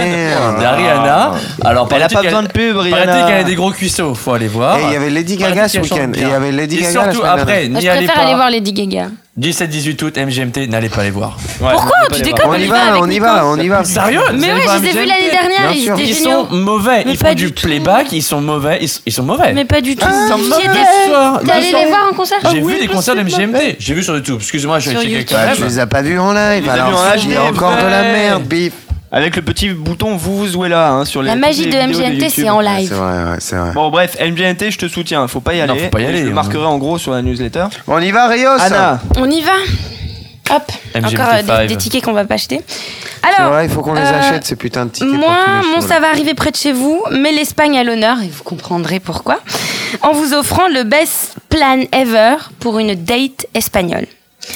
Il 0.57 0.63
y 0.63 0.65
a 0.65 0.71
Rihanna. 0.73 1.33
Alors, 1.65 1.89
Elle 1.91 1.97
a 2.03 2.09
paraît-il 2.09 2.15
pas 2.17 2.23
besoin 2.23 2.43
de 2.43 2.49
pub, 2.49 2.75
paraît-il 2.77 2.95
Rihanna. 2.95 3.23
qu'elle 3.27 3.41
a 3.41 3.45
des 3.45 3.55
gros 3.55 3.71
cuisseaux, 3.71 4.15
faut 4.15 4.33
aller 4.33 4.49
voir. 4.49 4.79
Et 4.79 4.83
il 4.89 4.93
y 4.93 4.97
avait 4.97 5.11
Lady 5.11 5.37
Paraît-il 5.37 5.57
Gaga 5.57 5.69
ce 5.69 5.79
week-end. 5.79 6.06
Il 6.15 6.29
y 6.29 6.33
avait 6.33 6.53
Lady 6.53 6.77
Et 6.77 6.83
Gaga 6.83 6.93
la 6.95 7.05
surtout, 7.13 7.19
semaine 7.27 7.31
après, 7.41 7.45
dernière. 7.47 7.71
Moi, 7.71 7.81
je 7.81 7.85
n'y 7.85 7.89
allez 7.91 8.07
préfère 8.07 8.23
aller 8.23 8.31
pas. 8.33 8.37
voir 8.37 8.51
Lady 8.51 8.73
Gaga. 8.73 9.09
17-18 9.39 10.03
août, 10.05 10.17
MGMT, 10.17 10.67
n'allez 10.69 10.89
pas 10.89 11.03
les 11.03 11.11
voir. 11.11 11.37
Pourquoi 11.59 11.93
Tu 12.11 12.23
déconnes 12.23 12.47
On 12.49 12.55
y 12.55 12.67
va, 12.67 12.99
on 12.99 13.11
y 13.11 13.19
va, 13.19 13.47
on 13.47 13.59
y 13.59 13.69
va. 13.69 13.85
Sérieux 13.85 14.21
Mais 14.33 14.51
ouais, 14.53 14.61
je 14.79 14.83
les 14.83 14.89
ai 14.89 14.93
vus 14.93 15.07
l'année 15.07 15.31
dernière, 15.31 15.61
Bien 15.61 15.73
ils 15.73 15.83
sûr. 15.85 15.95
étaient 15.95 16.09
Ils 16.09 16.15
géniaux. 16.15 16.47
sont 16.49 16.55
mauvais, 16.57 17.03
Mais 17.05 17.13
ils 17.13 17.19
pas 17.19 17.29
font 17.29 17.35
du 17.35 17.45
du 17.47 17.53
tout. 17.53 17.67
playback, 17.67 18.13
ils 18.13 18.23
sont 18.23 18.41
mauvais, 18.41 18.79
ils 18.81 18.89
sont, 18.89 19.01
ils 19.05 19.13
sont 19.13 19.23
mauvais. 19.25 19.53
Mais 19.53 19.67
pas 19.67 19.83
du 19.83 19.95
tout. 19.95 20.07
Ils 20.09 20.29
sont 20.33 20.39
mauvais. 20.39 20.65
étais. 20.65 20.79
Bonsoir. 21.07 21.41
T'es 21.45 21.51
allé 21.53 21.67
les 21.73 21.87
voir 21.87 22.09
en 22.11 22.15
concert 22.17 22.39
J'ai 22.51 22.61
vu 22.63 22.79
des 22.81 22.87
concerts 22.89 23.15
de 23.15 23.29
c'est 23.29 23.47
MGMT, 23.47 23.77
j'ai 23.79 23.93
vu 23.95 24.03
sur 24.03 24.15
YouTube. 24.17 24.39
Excuse-moi, 24.41 24.79
je 24.79 24.87
vais 24.89 24.95
Sur 24.95 25.03
checker 25.03 25.15
YouTube. 25.19 25.37
quand 25.39 25.47
Bah, 25.47 25.53
tu 25.55 25.61
même. 25.61 25.69
les 25.71 25.79
as 25.81 25.87
pas 25.87 26.01
vus 26.03 26.19
en 26.19 26.33
live. 26.33 26.63
les 26.65 26.69
as 26.71 26.73
Alors, 26.73 26.87
en 26.89 27.15
il 27.17 27.31
y 27.31 27.37
a 27.37 27.41
HD, 27.41 27.55
encore 27.57 27.77
de 27.77 27.83
la 27.91 28.01
ouais. 28.03 28.13
merde, 28.13 28.43
bif. 28.45 28.73
Avec 29.13 29.37
le 29.37 29.43
petit 29.43 29.71
bouton 29.71 30.17
vous 30.17 30.37
vous 30.37 30.47
jouez 30.49 30.69
là 30.69 30.91
hein, 30.91 31.05
sur 31.05 31.23
les 31.23 31.29
La 31.29 31.37
magie 31.37 31.65
les 31.65 31.71
de 31.71 31.77
MGMT, 31.77 32.29
c'est 32.29 32.49
en 32.49 32.61
live. 32.61 32.89
C'est 32.89 32.95
vrai, 32.95 33.25
ouais, 33.25 33.37
c'est 33.39 33.57
vrai. 33.57 33.73
Bon 33.73 33.91
bref, 33.91 34.17
MGMT, 34.21 34.71
je 34.71 34.79
te 34.79 34.89
soutiens, 34.89 35.27
faut 35.29 35.41
pas 35.41 35.55
y 35.55 35.61
aller. 35.61 35.73
Non, 35.73 35.79
faut 35.79 35.91
pas 35.91 36.01
y 36.01 36.07
aller, 36.07 36.19
Je 36.19 36.25
le 36.25 36.31
hein. 36.31 36.35
marquerai 36.35 36.65
en 36.67 36.79
gros 36.79 36.99
sur 36.99 37.13
la 37.13 37.23
newsletter. 37.23 37.67
On 37.87 38.01
y 38.01 38.11
va, 38.11 38.27
Rios 38.29 38.49
Anna, 38.61 39.01
On 39.17 39.31
y 39.31 39.41
va 39.43 39.53
Hop, 40.49 40.63
MGMT 40.95 41.07
encore 41.07 41.35
euh, 41.35 41.63
des, 41.63 41.67
des 41.67 41.77
tickets 41.77 42.05
qu'on 42.05 42.13
va 42.13 42.25
pas 42.25 42.35
acheter. 42.35 42.61
Alors, 43.23 43.53
vrai, 43.53 43.65
il 43.65 43.71
faut 43.71 43.83
qu'on 43.83 43.95
les 43.95 44.01
euh, 44.01 44.19
achète, 44.19 44.45
ces 44.45 44.55
putains 44.55 44.87
de 44.87 44.91
tickets. 44.91 45.13
moi, 45.13 45.37
shows, 45.75 45.87
ça 45.87 45.99
va 45.99 46.09
arriver 46.09 46.35
près 46.35 46.53
de 46.53 46.57
chez 46.57 46.73
vous, 46.73 47.03
mais 47.11 47.33
l'Espagne 47.33 47.77
à 47.77 47.83
l'honneur, 47.83 48.19
et 48.23 48.29
vous 48.29 48.45
comprendrez 48.45 49.01
pourquoi, 49.01 49.41
en 50.03 50.13
vous 50.13 50.35
offrant 50.35 50.69
le 50.69 50.85
best 50.85 51.35
plan 51.49 51.81
ever 51.93 52.37
pour 52.61 52.79
une 52.79 52.95
date 52.95 53.47
espagnole. 53.55 54.07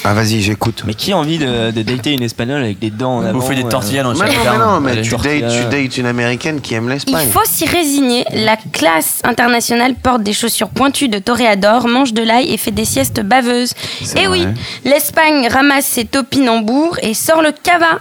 Ah, 0.03 0.13
vas-y, 0.13 0.41
j'écoute. 0.41 0.83
mais 0.85 0.93
qui 0.93 1.11
a 1.11 1.17
envie 1.17 1.37
de, 1.37 1.71
de 1.71 1.81
dater 1.81 2.13
une 2.13 2.23
espagnole 2.23 2.63
avec 2.63 2.79
des 2.79 2.89
dents 2.89 3.17
en 3.17 3.25
avant 3.25 3.39
Bouffer 3.39 3.55
des 3.55 3.63
euh, 3.63 3.69
tortillas 3.69 4.03
dans 4.03 4.13
Mais 4.13 4.19
non, 4.19 4.25
mais 4.41 4.47
arme. 4.47 4.59
non, 4.59 4.79
mais 4.79 5.01
tu 5.01 5.09
dates, 5.11 5.51
tu 5.51 5.63
dates 5.69 5.97
une 5.97 6.05
américaine 6.05 6.61
qui 6.61 6.73
aime 6.73 6.85
Il 6.85 6.91
l'Espagne. 6.93 7.27
faut 7.29 7.43
s'y 7.45 7.65
résigner, 7.65 8.25
la 8.33 8.57
classe 8.71 9.19
internationale 9.23 9.95
porte 9.95 10.23
des 10.23 10.33
chaussures 10.33 10.69
pointues 10.69 11.09
de 11.09 11.19
toréador, 11.19 11.87
mange 11.87 12.13
de 12.13 12.23
l'ail 12.23 12.51
et 12.53 12.57
fait 12.57 12.71
des 12.71 12.85
siestes 12.85 13.21
baveuses. 13.21 13.73
Et 14.15 14.27
oui, 14.27 14.45
l'Espagne 14.85 15.47
ramasse 15.47 15.85
ses 15.85 16.05
topinambours 16.05 16.97
et 17.01 17.13
sort 17.13 17.41
le 17.41 17.51
cava 17.51 17.99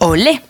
au 0.00 0.14
lait. 0.14 0.40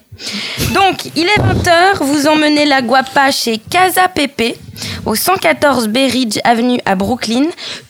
Donc, 0.72 1.10
il 1.14 1.24
est 1.26 1.38
20h, 1.40 1.98
vous 2.00 2.26
emmenez 2.26 2.64
la 2.64 2.80
guapa 2.82 3.30
chez 3.30 3.58
Casa 3.58 4.08
Pepe, 4.08 4.56
au 5.04 5.14
114 5.14 5.88
Berridge 5.88 6.38
Avenue 6.44 6.80
à 6.84 6.94
Brooklyn, 6.94 7.44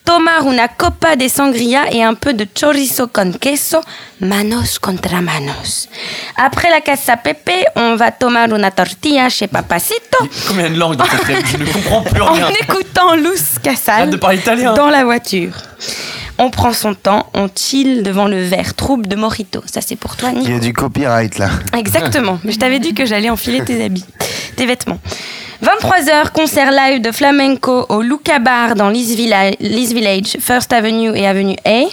tomar 0.04 0.44
una 0.46 0.68
copa 0.68 1.16
de 1.16 1.28
sangria 1.28 1.90
et 1.92 2.02
un 2.02 2.14
peu 2.14 2.32
de 2.34 2.44
chorizo 2.52 3.08
con 3.08 3.32
queso, 3.32 3.80
manos 4.20 4.78
contra 4.78 5.20
manos. 5.20 5.88
Après 6.36 6.68
la 6.70 6.80
Casa 6.80 7.16
Pepe, 7.16 7.64
on 7.76 7.96
va 7.96 8.10
tomar 8.10 8.52
una 8.52 8.70
tortilla 8.70 9.28
chez 9.28 9.46
Papacito, 9.48 10.18
Combien 10.48 10.70
de 10.70 10.76
langues 10.76 10.98
Je 11.50 11.56
ne 11.58 11.66
comprends 11.72 12.02
plus 12.02 12.20
en 12.22 12.32
rien. 12.32 12.48
écoutant 12.60 13.14
Luz 13.14 13.58
Casal 13.62 14.10
de 14.10 14.16
parler 14.16 14.38
italien. 14.38 14.74
dans 14.74 14.90
la 14.90 15.04
voiture. 15.04 15.52
On 16.38 16.50
prend 16.50 16.72
son 16.72 16.94
temps, 16.94 17.26
on 17.34 17.48
chill 17.54 18.02
devant 18.02 18.26
le 18.26 18.42
verre 18.42 18.74
trouble 18.74 19.06
de 19.08 19.16
Mojito. 19.16 19.62
Ça, 19.66 19.80
c'est 19.80 19.96
pour 19.96 20.16
toi, 20.16 20.30
Il 20.32 20.40
Nico. 20.40 20.50
y 20.50 20.54
a 20.54 20.58
du 20.58 20.72
copyright 20.74 21.38
là. 21.38 21.48
Exactement. 21.76 22.38
Mais 22.44 22.52
je 22.52 22.58
t'avais 22.58 22.78
dit 22.78 22.92
que 22.92 23.06
j'allais 23.06 23.30
enfiler 23.30 23.64
tes 23.64 23.82
habits, 23.84 24.04
tes 24.56 24.66
vêtements. 24.66 24.98
23h, 25.62 26.32
concert 26.32 26.70
live 26.70 27.00
de 27.00 27.10
flamenco 27.10 27.86
au 27.88 28.02
Luca 28.02 28.38
Bar 28.38 28.74
dans 28.74 28.90
l'East 28.90 29.14
Village, 29.16 30.36
First 30.38 30.70
Avenue 30.74 31.16
et 31.16 31.26
Avenue 31.26 31.56
A. 31.64 31.84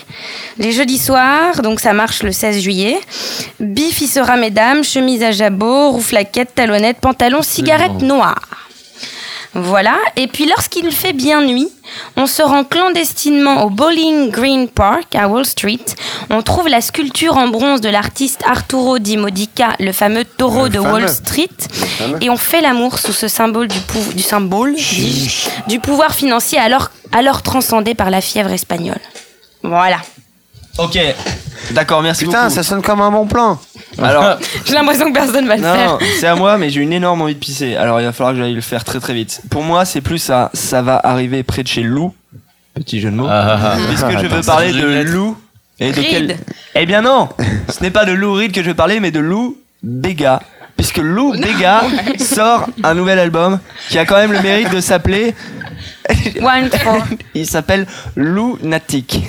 Les 0.57 0.73
jeudis 0.73 0.97
soirs, 0.97 1.61
donc 1.61 1.79
ça 1.79 1.93
marche 1.93 2.23
le 2.23 2.33
16 2.33 2.59
juillet. 2.61 2.99
Bif 3.61 4.01
y 4.01 4.07
sera, 4.07 4.35
mesdames, 4.35 4.83
chemise 4.83 5.23
à 5.23 5.31
jabot, 5.31 5.91
rouflaquette, 5.91 6.53
talonnette, 6.53 6.97
pantalon, 6.99 7.41
cigarette 7.41 8.01
noire. 8.01 8.41
Voilà. 9.55 9.97
Et 10.15 10.27
puis 10.27 10.47
lorsqu'il 10.47 10.91
fait 10.91 11.13
bien 11.13 11.41
nuit, 11.41 11.69
on 12.15 12.25
se 12.25 12.41
rend 12.41 12.63
clandestinement 12.63 13.63
au 13.63 13.69
Bowling 13.69 14.31
Green 14.31 14.67
Park 14.67 15.13
à 15.15 15.27
Wall 15.27 15.45
Street. 15.45 15.79
On 16.31 16.41
trouve 16.41 16.67
la 16.67 16.81
sculpture 16.81 17.37
en 17.37 17.47
bronze 17.49 17.79
de 17.81 17.89
l'artiste 17.89 18.41
Arturo 18.47 18.97
Di 18.97 19.15
Modica, 19.17 19.75
le 19.79 19.91
fameux 19.91 20.25
taureau 20.25 20.63
Le 20.63 20.69
de 20.69 20.79
fameux. 20.79 20.91
Wall 20.93 21.09
Street. 21.09 21.49
Et 22.21 22.29
on 22.31 22.37
fait 22.37 22.61
l'amour 22.61 22.97
sous 22.97 23.13
ce 23.13 23.27
symbole 23.27 23.67
du, 23.67 23.79
pou- 23.79 24.13
du 24.15 24.23
symbole 24.23 24.75
du 25.67 25.79
pouvoir 25.79 26.15
financier 26.15 26.57
alors, 26.57 26.89
alors 27.11 27.41
transcendé 27.43 27.93
par 27.93 28.09
la 28.09 28.21
fièvre 28.21 28.51
espagnole. 28.51 28.99
Voilà. 29.61 29.97
Ok, 30.79 30.97
d'accord, 31.71 32.01
merci 32.01 32.25
Putain, 32.25 32.43
beaucoup. 32.43 32.55
ça 32.55 32.63
sonne 32.63 32.81
comme 32.81 33.01
un 33.01 33.11
bon 33.11 33.27
plan. 33.27 33.59
Alors, 34.01 34.37
J'ai 34.65 34.73
l'impression 34.73 35.07
que 35.09 35.13
personne 35.13 35.47
va 35.47 35.55
le 35.55 35.61
non, 35.61 35.73
faire. 35.73 35.97
c'est 36.19 36.25
à 36.25 36.35
moi, 36.35 36.57
mais 36.57 36.71
j'ai 36.71 36.81
une 36.81 36.93
énorme 36.93 37.21
envie 37.21 37.35
de 37.35 37.39
pisser. 37.39 37.75
Alors, 37.75 38.01
il 38.01 38.05
va 38.05 38.11
falloir 38.11 38.33
que 38.33 38.39
j'aille 38.39 38.55
le 38.55 38.61
faire 38.61 38.83
très 38.83 38.99
très 38.99 39.13
vite. 39.13 39.41
Pour 39.51 39.61
moi, 39.61 39.85
c'est 39.85 40.01
plus 40.01 40.17
ça. 40.17 40.49
Ça 40.53 40.81
va 40.81 40.99
arriver 41.03 41.43
près 41.43 41.61
de 41.61 41.67
chez 41.67 41.83
Lou. 41.83 42.13
Petit 42.73 42.99
jeu 42.99 43.11
de 43.11 43.15
mots. 43.15 43.27
Ah, 43.29 43.57
ah, 43.61 43.73
ah. 43.73 43.77
Puisque 43.87 44.17
je 44.19 44.27
veux 44.27 44.41
parler 44.41 44.73
de 44.73 45.03
Lou. 45.03 45.37
Et 45.79 45.91
de 45.91 46.01
quel... 46.01 46.27
Reed. 46.31 46.37
Eh 46.75 46.85
bien 46.85 47.01
non 47.01 47.29
Ce 47.69 47.81
n'est 47.81 47.91
pas 47.91 48.05
de 48.05 48.11
Lou 48.11 48.33
Reed 48.33 48.51
que 48.51 48.63
je 48.63 48.69
veux 48.69 48.75
parler, 48.75 48.99
mais 48.99 49.11
de 49.11 49.19
Lou 49.19 49.57
Bega. 49.83 50.41
Puisque 50.75 50.97
Lou 50.97 51.33
Bega 51.33 51.81
sort 52.19 52.67
un 52.83 52.95
nouvel 52.95 53.19
album 53.19 53.59
qui 53.89 53.99
a 53.99 54.05
quand 54.05 54.15
même 54.15 54.31
le 54.31 54.41
mérite 54.41 54.71
de 54.71 54.81
s'appeler... 54.81 55.35
One. 56.41 56.69
Il 57.33 57.47
s'appelle 57.47 57.87
Lunatic. 58.15 59.23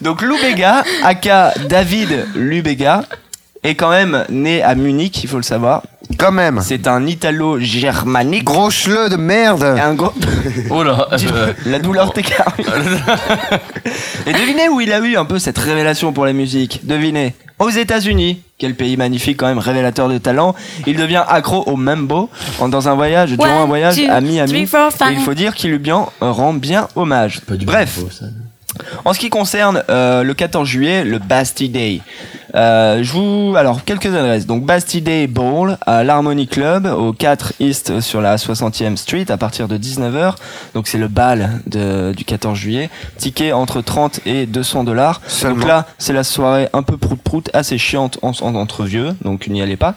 Donc 0.00 0.22
Lou 0.22 0.36
Bega, 0.40 0.84
aka 1.02 1.52
David 1.68 2.26
Lubega, 2.34 3.04
est 3.62 3.74
quand 3.74 3.90
même 3.90 4.24
né 4.30 4.62
à 4.62 4.74
Munich, 4.74 5.22
il 5.22 5.28
faut 5.28 5.36
le 5.36 5.42
savoir. 5.42 5.82
Quand 6.18 6.32
même. 6.32 6.60
C'est 6.62 6.88
un 6.88 7.06
italo-germanique. 7.06 8.44
Gros 8.44 8.70
chleu 8.70 9.08
de 9.08 9.16
merde. 9.16 9.62
Un 9.62 9.94
gros... 9.94 10.12
Oh 10.70 10.82
là. 10.82 11.08
euh, 11.12 11.52
La 11.66 11.78
douleur 11.78 12.12
t'écarte. 12.12 12.60
Et 14.26 14.32
devinez 14.32 14.68
où 14.68 14.80
il 14.80 14.92
a 14.92 14.98
eu 14.98 15.16
un 15.16 15.24
peu 15.24 15.38
cette 15.38 15.58
révélation 15.58 16.12
pour 16.12 16.24
la 16.24 16.32
musique. 16.32 16.80
Devinez. 16.84 17.34
Aux 17.60 17.70
États-Unis. 17.70 18.40
Quel 18.58 18.74
pays 18.74 18.96
magnifique, 18.96 19.36
quand 19.38 19.46
même, 19.46 19.58
révélateur 19.58 20.08
de 20.08 20.18
talent. 20.18 20.54
Il 20.86 20.96
devient 20.96 21.22
accro 21.28 21.62
au 21.66 21.76
mambo 21.76 22.28
en- 22.58 22.68
dans 22.68 22.88
un 22.88 22.94
voyage, 22.94 23.30
durant 23.30 23.44
One, 23.44 23.50
un 23.62 23.64
voyage 23.66 23.96
two, 23.96 24.10
à 24.10 24.20
Miami. 24.20 24.50
three, 24.50 24.66
four, 24.66 24.90
five. 24.92 25.12
Et 25.12 25.14
il 25.14 25.20
faut 25.20 25.34
dire 25.34 25.54
qu'il 25.54 25.70
lui 25.70 25.78
bien, 25.78 26.06
euh, 26.22 26.30
rend 26.30 26.52
bien 26.52 26.88
hommage. 26.96 27.40
Bref. 27.64 28.00
En 29.04 29.12
ce 29.12 29.18
qui 29.18 29.30
concerne 29.30 29.82
euh, 29.90 30.22
le 30.22 30.34
14 30.34 30.66
juillet, 30.68 31.04
le 31.04 31.18
Bastille 31.18 31.68
Day, 31.70 32.00
euh, 32.54 33.02
je 33.02 33.12
vous 33.12 33.54
alors 33.56 33.84
quelques 33.84 34.06
adresses. 34.06 34.46
Donc 34.46 34.64
Bastille 34.64 35.02
Day 35.02 35.26
Ball 35.26 35.78
à 35.86 36.04
l'Harmony 36.04 36.46
Club 36.46 36.86
au 36.86 37.12
4 37.12 37.54
East 37.60 38.00
sur 38.00 38.20
la 38.20 38.36
60e 38.36 38.96
Street 38.96 39.26
à 39.28 39.36
partir 39.36 39.68
de 39.68 39.78
19h. 39.78 40.34
Donc 40.74 40.88
c'est 40.88 40.98
le 40.98 41.08
bal 41.08 41.60
de, 41.66 42.12
du 42.16 42.24
14 42.24 42.58
juillet. 42.58 42.90
Ticket 43.18 43.52
entre 43.52 43.80
30 43.80 44.20
et 44.26 44.46
200 44.46 44.84
dollars. 44.84 45.20
Donc 45.42 45.64
là, 45.66 45.86
c'est 45.98 46.12
la 46.12 46.24
soirée 46.24 46.68
un 46.72 46.82
peu 46.82 46.96
prout 46.96 47.20
prout, 47.20 47.50
assez 47.52 47.78
chiante 47.78 48.18
en, 48.22 48.32
en- 48.40 48.54
entre 48.54 48.84
vieux, 48.84 49.14
donc 49.24 49.46
n'y 49.48 49.62
allez 49.62 49.76
pas. 49.76 49.94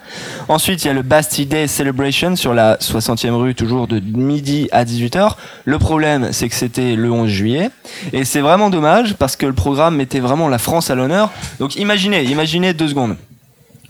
Ensuite, 0.47 0.83
il 0.83 0.87
y 0.87 0.89
a 0.89 0.93
le 0.93 1.01
Bastille 1.01 1.45
Day 1.47 1.67
Celebration 1.67 2.35
sur 2.35 2.53
la 2.53 2.75
60e 2.77 3.31
rue, 3.31 3.55
toujours 3.55 3.87
de 3.87 3.99
midi 3.99 4.67
à 4.71 4.83
18h. 4.85 5.31
Le 5.65 5.79
problème, 5.79 6.29
c'est 6.31 6.49
que 6.49 6.55
c'était 6.55 6.95
le 6.95 7.11
11 7.11 7.27
juillet. 7.29 7.69
Et 8.11 8.25
c'est 8.25 8.41
vraiment 8.41 8.69
dommage 8.69 9.15
parce 9.15 9.35
que 9.35 9.45
le 9.45 9.53
programme 9.53 9.95
mettait 9.95 10.19
vraiment 10.19 10.47
la 10.49 10.57
France 10.59 10.89
à 10.89 10.95
l'honneur. 10.95 11.31
Donc 11.59 11.75
imaginez, 11.75 12.23
imaginez 12.23 12.42
deux 12.73 12.87
secondes. 12.87 13.15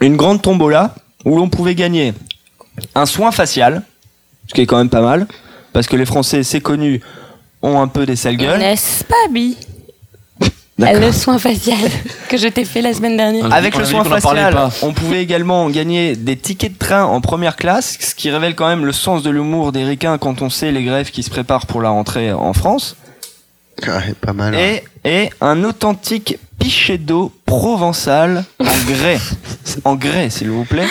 Une 0.01 0.17
grande 0.17 0.41
tombola 0.41 0.95
où 1.25 1.37
l'on 1.37 1.49
pouvait 1.49 1.75
gagner 1.75 2.13
un 2.95 3.05
soin 3.05 3.31
facial, 3.31 3.83
ce 4.47 4.53
qui 4.53 4.61
est 4.61 4.65
quand 4.65 4.77
même 4.77 4.89
pas 4.89 5.01
mal, 5.01 5.27
parce 5.71 5.87
que 5.87 5.95
les 5.95 6.05
Français, 6.05 6.43
c'est 6.43 6.61
connu, 6.61 7.01
ont 7.61 7.79
un 7.79 7.87
peu 7.87 8.05
des 8.05 8.15
sales 8.15 8.37
gueules. 8.37 8.59
N'est-ce 8.59 9.03
pas, 9.03 9.27
Bi? 9.31 9.57
Le 10.79 11.11
soin 11.11 11.37
facial 11.37 11.77
que 12.29 12.35
je 12.37 12.47
t'ai 12.47 12.65
fait 12.65 12.81
la 12.81 12.93
semaine 12.93 13.15
dernière. 13.15 13.53
Avec 13.53 13.75
On 13.75 13.79
le 13.79 13.85
soin 13.85 14.03
facial, 14.03 14.57
on 14.81 14.91
pouvait 14.91 15.21
également 15.21 15.69
gagner 15.69 16.15
des 16.15 16.35
tickets 16.35 16.73
de 16.73 16.77
train 16.77 17.03
en 17.03 17.21
première 17.21 17.55
classe, 17.55 17.97
ce 17.99 18.15
qui 18.15 18.31
révèle 18.31 18.55
quand 18.55 18.67
même 18.67 18.83
le 18.83 18.91
sens 18.91 19.21
de 19.21 19.29
l'humour 19.29 19.71
des 19.71 19.83
ricains 19.83 20.17
quand 20.17 20.41
on 20.41 20.49
sait 20.49 20.71
les 20.71 20.83
grèves 20.83 21.11
qui 21.11 21.21
se 21.21 21.29
préparent 21.29 21.67
pour 21.67 21.81
la 21.81 21.89
rentrée 21.89 22.33
en 22.33 22.53
France. 22.53 22.97
Ouais, 23.81 24.13
pas 24.21 24.33
mal. 24.33 24.53
hein. 24.55 24.57
Et, 24.57 24.83
et 25.25 25.29
un 25.41 25.63
authentique 25.63 26.37
pichet 26.59 26.97
d'eau 26.97 27.31
provençal 27.45 28.43
en 28.59 28.65
grès. 28.87 29.19
en 29.83 29.95
grès, 29.95 30.29
s'il 30.29 30.49
vous 30.49 30.65
plaît. 30.65 30.87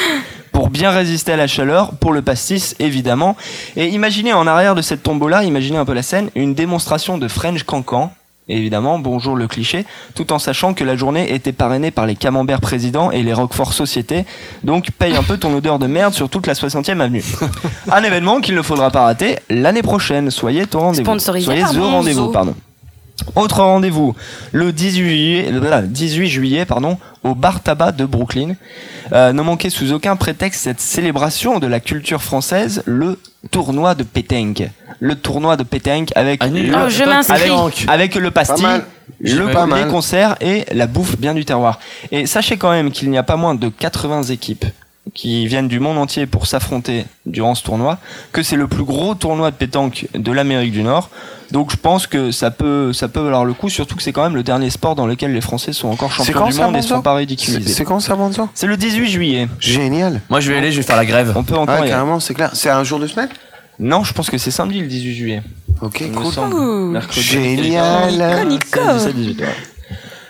Pour 0.52 0.68
bien 0.68 0.90
résister 0.90 1.32
à 1.32 1.36
la 1.36 1.46
chaleur, 1.46 1.92
pour 1.94 2.12
le 2.12 2.20
pastis 2.20 2.74
évidemment. 2.78 3.36
Et 3.76 3.88
imaginez 3.88 4.32
en 4.34 4.46
arrière 4.46 4.74
de 4.74 4.82
cette 4.82 5.02
tombola, 5.02 5.44
imaginez 5.44 5.78
un 5.78 5.84
peu 5.86 5.94
la 5.94 6.02
scène, 6.02 6.28
une 6.34 6.54
démonstration 6.54 7.16
de 7.16 7.26
French 7.28 7.62
Cancan. 7.62 8.12
Évidemment, 8.48 8.98
bonjour 8.98 9.36
le 9.36 9.46
cliché, 9.46 9.86
tout 10.14 10.32
en 10.32 10.38
sachant 10.38 10.74
que 10.74 10.82
la 10.84 10.96
journée 10.96 11.32
était 11.32 11.52
parrainée 11.52 11.90
par 11.92 12.06
les 12.06 12.16
Camembert 12.16 12.60
Président 12.60 13.10
et 13.12 13.22
les 13.22 13.32
Roquefort 13.32 13.72
Société. 13.72 14.26
Donc 14.64 14.90
paye 14.90 15.16
un 15.16 15.22
peu 15.22 15.38
ton 15.38 15.54
odeur 15.56 15.78
de 15.78 15.86
merde 15.86 16.12
sur 16.12 16.28
toute 16.28 16.46
la 16.48 16.52
60e 16.54 17.00
avenue. 17.00 17.24
un 17.90 18.02
événement 18.02 18.40
qu'il 18.40 18.54
ne 18.56 18.62
faudra 18.62 18.90
pas 18.90 19.04
rater 19.04 19.38
l'année 19.48 19.82
prochaine. 19.82 20.30
Soyez 20.30 20.64
au 20.74 20.78
rendez-vous. 20.80 21.04
Sponsorisé 21.04 21.44
Soyez 21.46 21.62
par 21.62 21.76
au 21.78 21.88
rendez-vous, 21.88 22.28
pardon. 22.30 22.54
Autre 23.36 23.62
rendez-vous, 23.62 24.14
le 24.52 24.72
18 24.72 25.02
juillet, 25.04 25.50
le 25.52 25.86
18 25.86 26.28
juillet 26.28 26.64
pardon, 26.64 26.98
au 27.22 27.34
bar 27.34 27.62
tabac 27.62 27.92
de 27.92 28.04
Brooklyn. 28.04 28.54
Euh, 29.12 29.32
ne 29.32 29.42
manquez 29.42 29.70
sous 29.70 29.92
aucun 29.92 30.16
prétexte 30.16 30.62
cette 30.62 30.80
célébration 30.80 31.58
de 31.58 31.66
la 31.66 31.78
culture 31.80 32.22
française, 32.22 32.82
le 32.86 33.18
tournoi 33.50 33.94
de 33.94 34.02
pétanque. 34.02 34.62
Le 34.98 35.14
tournoi 35.14 35.56
de 35.56 35.62
pétanque 35.62 36.08
avec, 36.14 36.42
le, 36.44 36.72
Oh, 36.74 36.88
je 36.88 37.04
m'inscris. 37.04 37.50
avec, 37.50 37.84
avec 37.88 38.14
le 38.16 38.30
pastis, 38.30 38.60
Pas 38.60 38.68
mal. 38.68 38.84
le, 39.20 39.52
Pas 39.52 39.64
les 39.66 39.70
mal. 39.70 39.88
concerts 39.88 40.36
et 40.40 40.64
la 40.72 40.86
bouffe 40.86 41.16
bien 41.18 41.34
du 41.34 41.44
terroir. 41.44 41.78
Et 42.10 42.26
sachez 42.26 42.56
quand 42.56 42.70
même 42.70 42.90
qu'il 42.90 43.10
n'y 43.10 43.18
a 43.18 43.22
pas 43.22 43.36
moins 43.36 43.54
de 43.54 43.68
80 43.68 44.24
équipes 44.24 44.64
qui 45.14 45.46
viennent 45.46 45.68
du 45.68 45.80
monde 45.80 45.98
entier 45.98 46.26
pour 46.26 46.46
s'affronter 46.46 47.04
durant 47.26 47.54
ce 47.54 47.62
tournoi, 47.62 47.98
que 48.32 48.42
c'est 48.42 48.56
le 48.56 48.68
plus 48.68 48.84
gros 48.84 49.14
tournoi 49.14 49.50
de 49.50 49.56
pétanque 49.56 50.06
de 50.14 50.32
l'Amérique 50.32 50.72
du 50.72 50.82
Nord. 50.82 51.10
Donc 51.50 51.70
je 51.70 51.76
pense 51.76 52.06
que 52.06 52.30
ça 52.30 52.50
peut, 52.50 52.92
ça 52.92 53.08
peut 53.08 53.20
valoir 53.20 53.44
le 53.44 53.52
coup, 53.52 53.68
surtout 53.68 53.96
que 53.96 54.02
c'est 54.02 54.12
quand 54.12 54.22
même 54.22 54.36
le 54.36 54.42
dernier 54.42 54.70
sport 54.70 54.94
dans 54.94 55.06
lequel 55.06 55.34
les 55.34 55.40
Français 55.40 55.72
sont 55.72 55.88
encore 55.88 56.12
C'est 56.12 56.32
champions 56.32 56.40
quand 56.40 56.48
du 56.50 56.56
monde 56.60 56.76
et 56.76 56.82
sont 56.82 57.02
pas 57.02 57.14
ridiculisés. 57.14 57.72
c'est 57.72 57.84
quand 57.84 58.00
ça, 58.00 58.14
Bonzo 58.16 58.48
C'est 58.54 58.66
le 58.66 58.76
18 58.76 59.08
juillet. 59.08 59.48
Génial. 59.58 60.22
Moi, 60.30 60.40
je 60.40 60.50
vais 60.50 60.58
aller, 60.58 60.72
je 60.72 60.78
vais 60.78 60.82
faire 60.82 60.96
la 60.96 61.04
grève. 61.04 61.32
On 61.36 61.44
peut 61.44 61.56
encore 61.56 61.74
aller. 61.76 61.90
carrément, 61.90 62.20
c'est 62.20 62.34
clair. 62.34 62.50
C'est 62.54 62.70
un 62.70 62.84
jour 62.84 62.98
de 62.98 63.06
semaine 63.06 63.28
Non, 63.78 64.04
je 64.04 64.12
pense 64.14 64.30
que 64.30 64.38
c'est 64.38 64.50
samedi 64.50 64.80
le 64.80 64.86
18 64.86 65.14
juillet. 65.14 65.42
Ok, 65.82 66.04
cool. 66.14 67.00
Génial. 67.10 68.46
Nico. 68.46 68.80
17, 68.94 69.14
18, 69.14 69.40
ouais. 69.40 69.46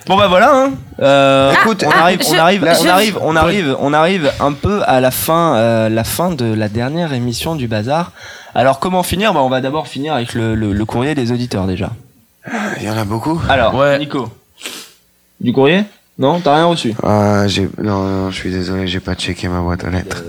Bon 0.07 0.17
bah 0.17 0.27
voilà. 0.29 0.53
Hein. 0.55 0.73
Euh, 1.01 1.53
Écoute, 1.53 1.85
on 1.87 1.91
ah, 1.91 2.03
arrive, 2.03 2.21
on 2.27 2.33
je- 2.35 2.39
arrive, 2.39 2.65
on 2.69 2.83
je- 2.83 2.89
arrive, 2.89 3.19
on 3.23 3.37
arrive, 3.37 3.77
on 3.79 3.93
arrive 3.93 4.33
un 4.41 4.53
peu 4.53 4.83
à 4.87 5.01
la 5.01 5.11
fin, 5.11 5.55
euh, 5.57 5.89
la 5.89 6.05
fin 6.05 6.31
de 6.33 6.45
la 6.53 6.69
dernière 6.69 7.13
émission 7.13 7.55
du 7.55 7.69
bazar. 7.69 8.13
Alors 8.55 8.81
comment 8.81 9.03
finir? 9.03 9.33
Bah 9.33 9.41
on 9.43 9.49
va 9.49 9.61
d'abord 9.61 9.87
finir 9.87 10.15
avec 10.15 10.35
le, 10.35 10.55
le, 10.55 10.73
le 10.73 10.85
courrier 10.85 11.15
des 11.15 11.31
auditeurs 11.33 11.67
déjà. 11.67 11.91
Il 12.81 12.85
y 12.87 12.91
en 12.91 12.97
a 12.99 13.05
beaucoup. 13.05 13.41
Alors, 13.49 13.75
Ouais. 13.75 13.99
Nico. 13.99 14.29
Du 15.41 15.53
courrier? 15.53 15.85
Non, 16.19 16.41
t'as 16.41 16.57
rien 16.57 16.67
reçu? 16.67 16.95
Ah, 17.03 17.47
j'ai... 17.49 17.69
Non, 17.81 18.03
non, 18.03 18.31
je 18.31 18.37
suis 18.37 18.51
désolé, 18.51 18.87
j'ai 18.87 19.01
pas 19.01 19.15
checké 19.15 19.49
ma 19.49 19.61
boîte 19.61 19.83
aux 19.85 19.89
lettres. 19.91 20.23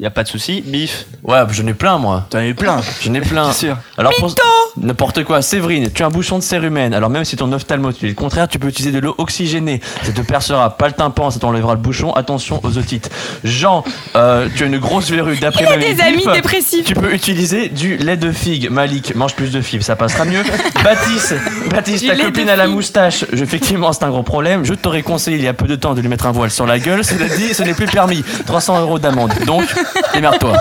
Y 0.00 0.06
a 0.06 0.10
pas 0.10 0.24
de 0.24 0.28
souci. 0.28 0.60
Bif. 0.66 1.06
Ouais, 1.22 1.38
j'en 1.52 1.66
ai 1.68 1.74
plein, 1.74 1.98
moi. 1.98 2.26
T'en 2.28 2.38
as 2.38 2.46
eu 2.46 2.54
plein. 2.56 2.80
J'en 3.00 3.14
ai 3.14 3.20
plein. 3.20 3.52
C'est 3.52 3.66
sûr. 3.66 3.76
Alors, 3.96 4.12
pour- 4.18 4.34
N'importe 4.76 5.22
quoi. 5.22 5.40
Séverine, 5.40 5.88
tu 5.94 6.02
as 6.02 6.06
un 6.06 6.10
bouchon 6.10 6.36
de 6.36 6.42
cérumen. 6.42 6.92
Alors, 6.94 7.08
même 7.08 7.24
si 7.24 7.36
ton 7.36 7.52
ophtalmo, 7.52 7.92
tu 7.92 8.00
dis 8.00 8.08
le 8.08 8.14
contraire, 8.14 8.48
tu 8.48 8.58
peux 8.58 8.66
utiliser 8.66 8.90
de 8.90 8.98
l'eau 8.98 9.14
oxygénée. 9.18 9.80
Ça 10.02 10.10
te 10.10 10.20
percera 10.20 10.76
pas 10.76 10.88
le 10.88 10.94
tympan, 10.94 11.30
ça 11.30 11.38
t'enlèvera 11.38 11.74
le 11.74 11.80
bouchon. 11.80 12.12
Attention 12.12 12.58
aux 12.64 12.76
otites. 12.76 13.08
Jean, 13.44 13.84
euh, 14.16 14.48
tu 14.56 14.64
as 14.64 14.66
une 14.66 14.78
grosse 14.78 15.10
verrue 15.12 15.36
d'après 15.36 15.62
Il 15.62 15.68
a 15.68 15.76
des 15.76 16.00
amis 16.02 16.24
dépressifs. 16.34 16.84
Tu 16.86 16.94
peux 16.94 17.14
utiliser 17.14 17.68
du 17.68 17.96
lait 17.98 18.16
de 18.16 18.32
figue. 18.32 18.68
Malik, 18.68 19.14
mange 19.14 19.36
plus 19.36 19.52
de 19.52 19.60
fibres, 19.60 19.84
ça 19.84 19.94
passera 19.94 20.24
mieux. 20.24 20.42
Baptiste, 20.82 21.36
Baptiste, 21.70 22.08
ta 22.08 22.16
copine 22.16 22.48
a 22.48 22.56
la 22.56 22.66
moustache. 22.66 23.24
Je- 23.32 23.44
Effectivement, 23.44 23.92
c'est 23.92 24.02
un 24.04 24.10
gros 24.10 24.24
problème. 24.24 24.64
Je 24.64 24.74
t'aurais 24.74 25.02
conseillé 25.02 25.36
il 25.36 25.44
y 25.44 25.48
a 25.48 25.54
peu 25.54 25.68
de 25.68 25.76
temps 25.76 25.94
de 25.94 26.00
lui 26.00 26.08
mettre 26.08 26.26
un 26.26 26.32
voile 26.32 26.50
sur 26.50 26.66
la 26.66 26.80
gueule. 26.80 27.04
Cela 27.04 27.28
dit, 27.28 27.54
ce 27.54 27.62
n'est 27.62 27.74
plus 27.74 27.86
permis. 27.86 28.24
300 28.46 28.80
euros 28.80 28.98
d'amende. 28.98 29.32
Donc, 29.46 29.72
démerde-toi. 30.12 30.56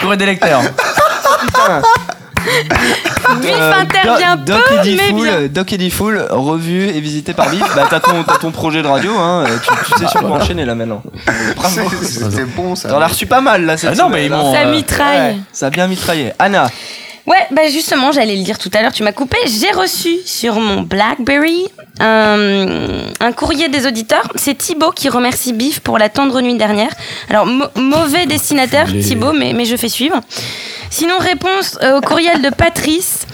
Courrier 0.00 0.16
des 0.16 0.26
lecteurs. 0.26 0.62
Bif 3.40 3.52
Euh, 3.54 3.72
intervient 3.80 4.36
Doc, 4.36 4.64
peu, 4.64 4.74
Doc 4.74 4.80
Eddie 4.80 4.96
mais 4.96 5.08
Fool, 5.10 5.22
bien. 5.28 5.40
Doc 5.48 5.72
Eddie 5.72 5.90
Fool, 5.90 6.26
revu 6.30 6.88
et 6.88 7.00
visité 7.00 7.34
par 7.34 7.48
Bif. 7.50 7.62
Bah 7.76 7.84
t'as 7.88 8.00
ton, 8.00 8.24
t'as 8.24 8.36
ton 8.38 8.50
projet 8.50 8.82
de 8.82 8.88
radio, 8.88 9.16
hein. 9.16 9.44
Tu, 9.62 9.92
tu 9.94 10.00
sais 10.00 10.08
sur 10.08 10.20
quoi 10.22 10.30
enchaîner 10.32 10.64
là 10.64 10.74
maintenant. 10.74 11.02
Bravo. 11.54 11.80
C'était 12.02 12.44
bon, 12.44 12.74
ça. 12.74 12.88
T'en 12.88 13.00
as 13.00 13.06
reçu 13.06 13.26
pas 13.26 13.40
mal 13.40 13.64
là 13.64 13.76
cette 13.76 13.90
Ah 13.92 13.94
non, 14.02 14.08
mais 14.08 14.26
semaine, 14.26 14.32
ils 14.32 14.32
hein. 14.32 14.36
m'ont, 14.38 14.52
Ça 14.52 14.60
euh, 14.62 14.70
mitraille. 14.72 15.18
Ouais, 15.18 15.36
ça 15.52 15.66
a 15.66 15.70
bien 15.70 15.86
mitraillé. 15.86 16.32
Anna. 16.38 16.68
Ouais, 17.26 17.46
bah 17.52 17.68
justement, 17.68 18.10
j'allais 18.10 18.36
le 18.36 18.42
dire 18.42 18.58
tout 18.58 18.70
à 18.74 18.82
l'heure, 18.82 18.92
tu 18.92 19.04
m'as 19.04 19.12
coupé. 19.12 19.36
J'ai 19.46 19.70
reçu 19.70 20.18
sur 20.24 20.56
mon 20.56 20.82
Blackberry 20.82 21.66
un, 22.00 23.04
un 23.20 23.32
courrier 23.32 23.68
des 23.68 23.86
auditeurs. 23.86 24.26
C'est 24.34 24.58
Thibaut 24.58 24.90
qui 24.90 25.08
remercie 25.08 25.52
Biff 25.52 25.80
pour 25.80 25.98
la 25.98 26.08
tendre 26.08 26.40
nuit 26.40 26.56
dernière. 26.56 26.90
Alors, 27.30 27.46
mauvais 27.76 28.26
destinataire, 28.26 28.88
Thibaut, 28.88 29.32
mais, 29.32 29.52
mais 29.52 29.64
je 29.64 29.76
fais 29.76 29.88
suivre. 29.88 30.20
Sinon, 30.90 31.16
réponse 31.18 31.78
euh, 31.82 31.98
au 31.98 32.00
courriel 32.00 32.42
de 32.42 32.50
Patrice. 32.50 33.26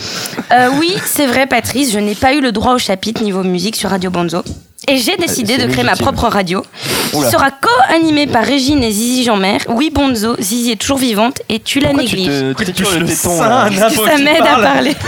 Euh, 0.52 0.68
oui, 0.78 0.94
c'est 1.04 1.26
vrai, 1.26 1.46
Patrice, 1.46 1.90
je 1.92 1.98
n'ai 1.98 2.14
pas 2.14 2.34
eu 2.34 2.40
le 2.40 2.52
droit 2.52 2.74
au 2.74 2.78
chapitre 2.78 3.22
niveau 3.22 3.42
musique 3.42 3.74
sur 3.74 3.90
Radio 3.90 4.10
Bonzo. 4.10 4.42
Et 4.88 4.96
j'ai 4.96 5.16
décidé 5.16 5.58
de 5.58 5.66
créer 5.66 5.84
ma 5.84 5.96
propre 5.96 6.28
radio, 6.28 6.64
qui 7.12 7.20
sera 7.30 7.50
co-animée 7.50 8.26
par 8.26 8.42
Régine 8.44 8.82
et 8.82 8.90
Zizi 8.90 9.22
Jeanmer. 9.24 9.58
Oui, 9.68 9.90
Bonzo, 9.94 10.34
Zizi 10.40 10.72
est 10.72 10.76
toujours 10.76 10.98
vivante 10.98 11.40
et 11.48 11.60
tu 11.60 11.78
la 11.80 11.88
Pourquoi 11.90 12.04
tu 12.06 12.16
négliges. 12.16 12.54
te 12.56 12.70
touches 12.70 12.94
le 12.98 13.06
téton 13.06 13.40
là 13.42 13.68
que 13.68 13.76
ça 13.76 14.16
m'aide 14.18 14.40
à 14.40 14.44
parle. 14.44 14.62
parler. 14.62 14.96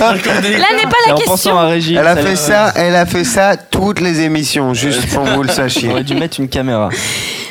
Là 0.00 0.66
n'est 0.76 0.82
pas 0.88 0.96
la 1.08 1.14
question. 1.14 1.56
à 1.58 1.66
Régine, 1.66 1.98
Elle 1.98 2.06
a 2.06 2.16
fait 2.16 2.36
ça, 2.36 2.72
elle 2.76 2.96
a 2.96 3.06
fait 3.06 3.24
ça 3.24 3.56
toutes 3.56 4.00
les 4.00 4.20
émissions, 4.22 4.74
juste 4.74 5.06
pour 5.08 5.24
que 5.24 5.30
vous 5.30 5.42
le 5.42 5.50
On 5.50 5.54
sachiez. 5.54 5.88
aurait 5.90 6.04
dû 6.04 6.14
mettre 6.14 6.40
une 6.40 6.48
caméra. 6.48 6.88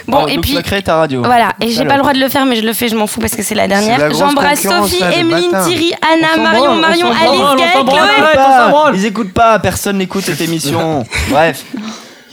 Bon, 0.10 0.24
Oh, 0.24 0.28
et 0.28 0.36
donc 0.36 0.42
puis. 0.44 0.52
tu 0.52 0.56
vas 0.58 0.64
créer 0.64 0.82
ta 0.82 0.96
radio. 0.96 1.22
Voilà, 1.24 1.54
et 1.62 1.70
j'ai 1.70 1.86
pas 1.86 1.94
le 1.96 2.00
droit 2.02 2.14
de 2.14 2.20
le 2.20 2.30
faire, 2.30 2.46
mais 2.46 2.56
je 2.58 2.66
le 2.66 2.74
fais, 2.74 2.90
je 2.90 2.96
m'en 2.96 3.08
fous 3.08 3.20
parce 3.20 3.36
que 3.36 3.44
c'est 3.44 3.56
la 3.56 3.68
dernière. 3.68 4.00
la 4.00 4.10
grosse 4.10 4.20
J'embrasse 4.20 4.62
concurrence, 4.62 4.90
Sophie, 4.90 5.02
là, 5.02 5.12
de 5.12 5.18
Emeline. 5.20 5.52
Thierry, 5.66 5.94
Anna, 6.02 6.42
Marion, 6.44 6.66
branle, 6.66 6.80
Marion, 6.82 7.08
on 7.10 7.14
s'en 7.14 7.20
Alice, 7.28 7.40
branle, 7.42 7.58
on 7.60 7.74
s'en 7.78 7.84
branle, 7.84 8.08
Chloé. 8.08 8.34
pas. 8.36 8.92
Ils 8.96 9.06
écoutent 9.06 9.34
pas, 9.34 9.60
personne 9.60 9.98
n'écoute 9.98 10.24
cette 10.26 10.42
émission. 10.48 11.06
Bref. 11.30 11.64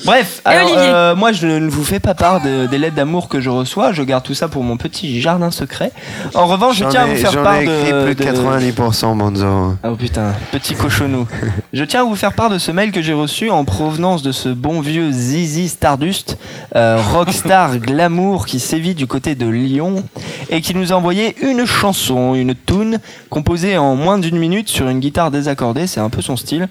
Bref, 0.05 0.43
alors, 0.45 0.71
euh, 0.77 1.17
moi 1.17 1.33
je 1.33 1.47
ne 1.47 1.69
vous 1.71 1.83
fais 1.85 2.01
pas 2.01 2.15
part 2.15 2.41
de- 2.43 2.67
des 2.67 2.79
lettres 2.79 2.95
d'amour 2.97 3.29
que 3.29 3.41
je 3.41 3.49
reçois, 3.51 3.93
je 3.93 4.03
garde 4.03 4.23
tout 4.25 4.35
ça 4.35 4.47
pour 4.49 4.63
mon 4.63 4.77
petit 4.77 5.21
jardin 5.21 5.51
secret. 5.51 5.91
En 6.35 6.47
revanche, 6.47 6.77
je 6.77 6.85
J'en 6.85 6.91
tiens 6.91 7.03
à 7.05 7.07
ai- 7.07 7.11
vous 7.15 7.17
faire 7.21 7.33
j'en 7.33 7.43
part 7.43 7.57
écrit 7.57 7.93
de, 7.93 8.05
plus 8.05 8.15
de 8.15 8.25
90%, 8.25 9.17
Bonzo. 9.17 9.47
Ah, 9.83 9.89
Oh 9.91 9.97
putain, 9.97 10.33
petit 10.53 10.75
cochonou. 10.75 11.27
Je 11.73 11.83
tiens 11.85 12.01
à 12.03 12.05
vous 12.05 12.15
faire 12.17 12.35
part 12.35 12.51
de 12.51 12.59
ce 12.59 12.71
mail 12.71 12.93
que 12.93 13.01
j'ai 13.03 13.15
reçu 13.15 13.51
en 13.51 13.65
provenance 13.65 14.23
de 14.23 14.33
ce 14.33 14.49
bon 14.51 14.81
vieux 14.81 15.11
Zizi 15.11 15.69
Stardust, 15.69 16.37
euh, 16.75 16.99
rockstar 17.13 17.77
glamour 17.79 18.47
qui 18.47 18.61
sévit 18.61 18.95
du 18.95 19.07
côté 19.07 19.35
de 19.35 19.47
Lyon 19.49 20.05
et 20.51 20.61
qui 20.61 20.75
nous 20.75 20.93
a 20.93 20.97
envoyé 20.97 21.35
une 21.43 21.65
chanson, 21.65 22.35
une 22.35 22.55
tune 22.55 22.99
composée 23.31 23.77
en 23.79 23.97
moins 23.97 24.19
d'une 24.19 24.37
minute 24.39 24.69
sur 24.69 24.89
une 24.89 25.01
guitare 25.01 25.31
désaccordée, 25.31 25.87
c'est 25.87 26.01
un 26.01 26.11
peu 26.11 26.23
son 26.23 26.37
style, 26.37 26.69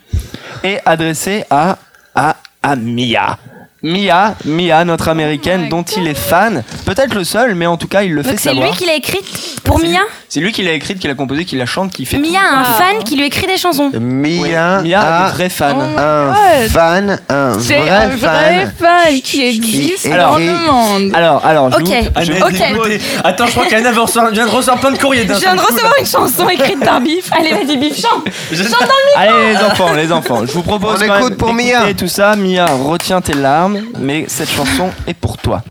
et 0.64 0.78
adressée 0.86 1.44
à, 1.50 1.78
à, 2.16 2.36
à 2.66 2.76
Mia. 2.76 3.38
Mia, 3.86 4.34
Mia, 4.46 4.84
notre 4.84 5.10
américaine 5.10 5.70
dont 5.70 5.84
il 5.84 6.08
est 6.08 6.18
fan, 6.18 6.64
peut-être 6.86 7.14
le 7.14 7.24
seul, 7.24 7.54
mais 7.54 7.68
en 7.68 7.78
tout 7.78 7.88
cas 7.88 8.02
il 8.02 8.14
le 8.14 8.24
fait 8.24 8.30
Donc 8.32 8.40
c'est 8.40 8.50
savoir. 8.50 8.68
lui 8.68 8.76
qui 8.76 8.86
l'a 8.88 8.96
écrite 8.96 9.24
pour 9.64 9.78
Mia 9.80 10.00
C'est 10.28 10.40
lui 10.40 10.52
qui 10.52 10.64
l'a 10.64 10.72
écrite, 10.72 10.98
qui 10.98 11.08
l'a 11.08 11.14
composée, 11.14 11.46
qui 11.46 11.56
la 11.56 11.68
chante, 11.68 11.92
qui 11.94 12.06
fait. 12.06 12.18
Mia 12.18 12.40
a 12.40 12.60
un 12.62 12.64
fan 12.64 13.04
qui 13.04 13.16
lui 13.16 13.26
écrit 13.28 13.46
des 13.46 13.58
chansons. 13.58 13.92
Mia, 14.00 14.82
Mia, 14.82 15.00
a 15.02 15.28
un 15.28 15.30
vrai 15.30 15.50
fan. 15.50 15.76
un 15.98 16.26
God. 16.28 16.70
fan, 16.72 17.20
un 17.30 17.60
C'est 17.60 17.78
vrai 17.78 17.90
un 17.92 18.10
fan. 18.10 18.18
vrai 18.18 18.68
fan 18.80 19.22
qui 19.22 19.46
existe 19.46 20.08
Alors, 20.08 20.32
dans 20.32 20.38
le 20.40 20.54
monde. 20.66 21.12
Alors, 21.14 21.46
alors, 21.46 21.72
je 21.72 21.76
Ok, 21.78 21.84
vous- 21.88 22.24
je- 22.24 22.96
ok. 22.96 23.02
Attends, 23.24 23.46
je 23.46 23.52
crois 23.52 23.66
qu'Anna 23.68 23.92
vient 23.92 24.46
de 24.46 24.50
recevoir 24.50 24.80
plein 24.80 24.92
de 24.92 24.98
courriers. 24.98 25.28
Je 25.28 25.34
viens 25.34 25.56
de 25.56 25.62
recevoir 25.62 25.94
une 26.00 26.08
chanson 26.08 26.50
écrite 26.50 26.80
par 26.84 27.02
Biff. 27.02 27.30
Allez, 27.32 27.52
vas-y, 27.52 27.78
Biff, 27.78 28.02
chante. 28.02 28.26
Chante 28.52 28.58
dans 28.58 28.64
le 28.64 29.24
micro. 29.28 29.38
Allez 29.38 29.54
les 29.54 29.58
enfants, 29.64 29.94
les 29.94 30.12
enfants, 30.12 30.40
je 30.46 30.52
vous 30.52 30.64
propose 30.64 31.04
On 31.04 31.08
quand 31.08 31.18
écoute 31.18 31.30
même 31.30 31.38
pour 31.38 31.54
Mia. 31.54 31.94
tout 31.96 32.08
ça. 32.08 32.36
Mia, 32.36 32.66
retiens 32.66 33.22
tes 33.22 33.34
larmes, 33.34 33.75
mais 34.00 34.26
cette 34.28 34.50
chanson 34.50 34.90
est 35.08 35.14
pour 35.14 35.38
toi. 35.38 35.64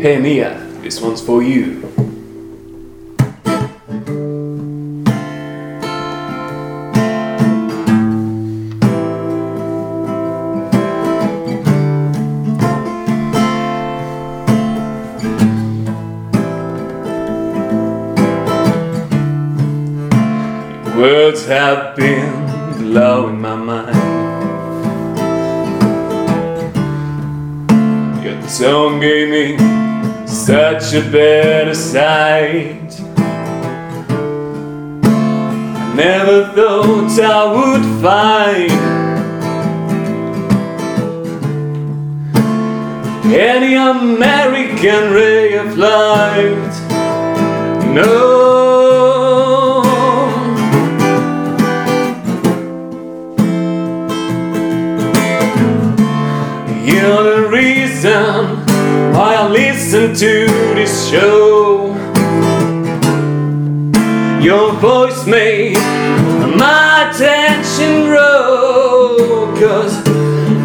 Hey 0.00 0.18
Mia, 0.18 0.50
this 0.82 1.00
one's 1.00 1.22
for 1.22 1.42
you. 1.42 1.80
Words 20.96 21.46
have 21.46 21.96
been 21.96 22.44
blowing 22.78 23.40
my 23.40 23.53
tongue 28.58 29.00
gave 29.00 29.30
me 29.30 29.56
such 30.26 30.94
a 30.94 31.00
better 31.10 31.74
sight. 31.74 33.00
I 35.76 35.94
never 35.96 36.52
thought 36.54 37.18
I 37.20 37.44
would 37.56 37.84
find 38.00 38.70
any 43.34 43.74
American 43.74 45.12
ray 45.12 45.54
of 45.54 45.76
light. 45.76 46.74
No. 47.92 48.53
Listen 59.94 60.28
to 60.28 60.74
this 60.74 61.08
show. 61.08 61.94
Your 64.40 64.72
voice 64.74 65.24
made 65.24 65.76
my 66.58 67.10
attention 67.10 68.06
grow. 68.06 69.54
Cause 69.56 69.96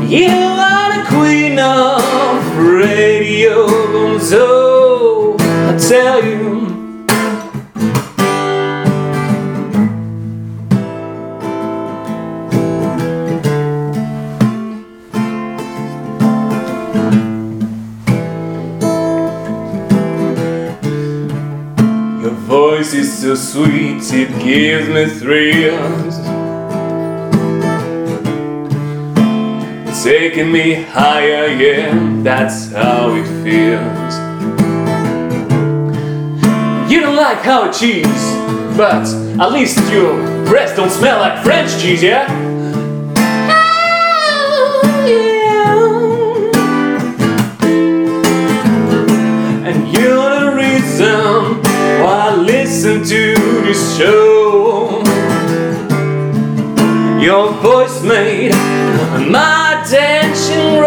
you 0.10 0.30
are 0.30 0.98
the 0.98 1.08
queen 1.10 1.60
of 1.60 2.58
radio. 2.58 4.18
So 4.18 5.36
I 5.40 5.78
tell 5.78 6.26
you. 6.26 6.49
Voice 23.40 23.46
is 23.46 23.54
so 23.54 23.66
sweet, 23.66 24.14
it 24.14 24.30
gives 24.44 24.88
me 24.90 25.06
thrills. 25.06 26.18
Taking 30.04 30.52
me 30.52 30.74
higher, 30.74 31.48
yeah, 31.48 31.94
that's 32.24 32.72
how 32.72 33.14
it 33.14 33.28
feels. 33.44 34.14
You 36.92 37.02
don't 37.02 37.16
like 37.16 37.40
how 37.40 37.70
it 37.70 37.74
cheese, 37.74 38.36
but 38.78 39.08
at 39.40 39.52
least 39.52 39.78
your 39.92 40.16
breasts 40.46 40.76
don't 40.78 40.90
smell 40.90 41.20
like 41.20 41.44
French 41.44 41.82
cheese, 41.82 42.02
yeah? 42.02 42.28
Oh, 43.52 44.82
and 49.66 49.88
you're 49.94 50.40
the 50.40 50.52
reason 50.56 51.69
I 52.12 52.36
listen 52.36 53.04
to 53.04 53.36
this 53.64 53.96
show. 53.96 55.04
Your 57.20 57.54
voice 57.62 58.02
made 58.02 58.52
my 59.30 59.84
attention 59.84 60.82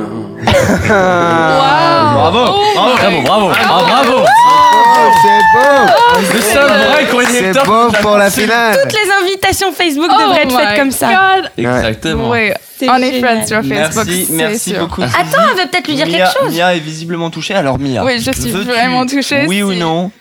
Bravo, 2.16 2.44
Oh 2.78 2.96
bravo, 2.98 3.22
bravo, 3.22 3.48
bravo. 3.86 4.18
Oh, 4.18 5.12
c'est 5.22 5.42
beau 5.54 6.34
Le 6.34 6.42
seul 6.42 6.70
vrai 6.70 7.06
courrier 7.12 7.28
C'est 7.54 7.66
beau 7.66 7.92
pour 8.02 8.18
la 8.18 8.30
finale 8.30 8.78
Toutes 8.82 8.94
les 8.94 9.12
invitations 9.24 9.72
Facebook 9.74 10.10
Oh 10.14 10.22
devraient 10.22 10.44
être 10.44 10.58
faites 10.58 10.78
comme 10.80 10.92
ça. 10.92 11.08
God. 11.08 11.52
Exactement. 11.58 12.30
On 12.30 12.34
est 12.36 13.22
friends 13.22 13.46
sur 13.48 13.62
Facebook. 13.64 14.06
Merci, 14.06 14.28
merci 14.32 14.70
sûr. 14.72 14.80
beaucoup. 14.80 15.02
Attends, 15.04 15.44
elle 15.52 15.58
veut 15.62 15.70
peut-être 15.70 15.88
lui 15.88 15.96
dire 15.96 16.08
Mia, 16.08 16.18
quelque 16.18 16.40
chose. 16.40 16.56
Mia 16.56 16.76
est 16.76 16.80
visiblement 16.80 17.30
touchée, 17.30 17.54
alors 17.56 17.80
Mia. 17.80 18.04
Oui, 18.04 18.20
je 18.20 18.32
suis 18.32 18.52
vraiment 18.52 19.06
touchée, 19.06 19.46
Oui 19.48 19.64
ou 19.64 19.72
si- 19.72 19.80
non 19.80 20.12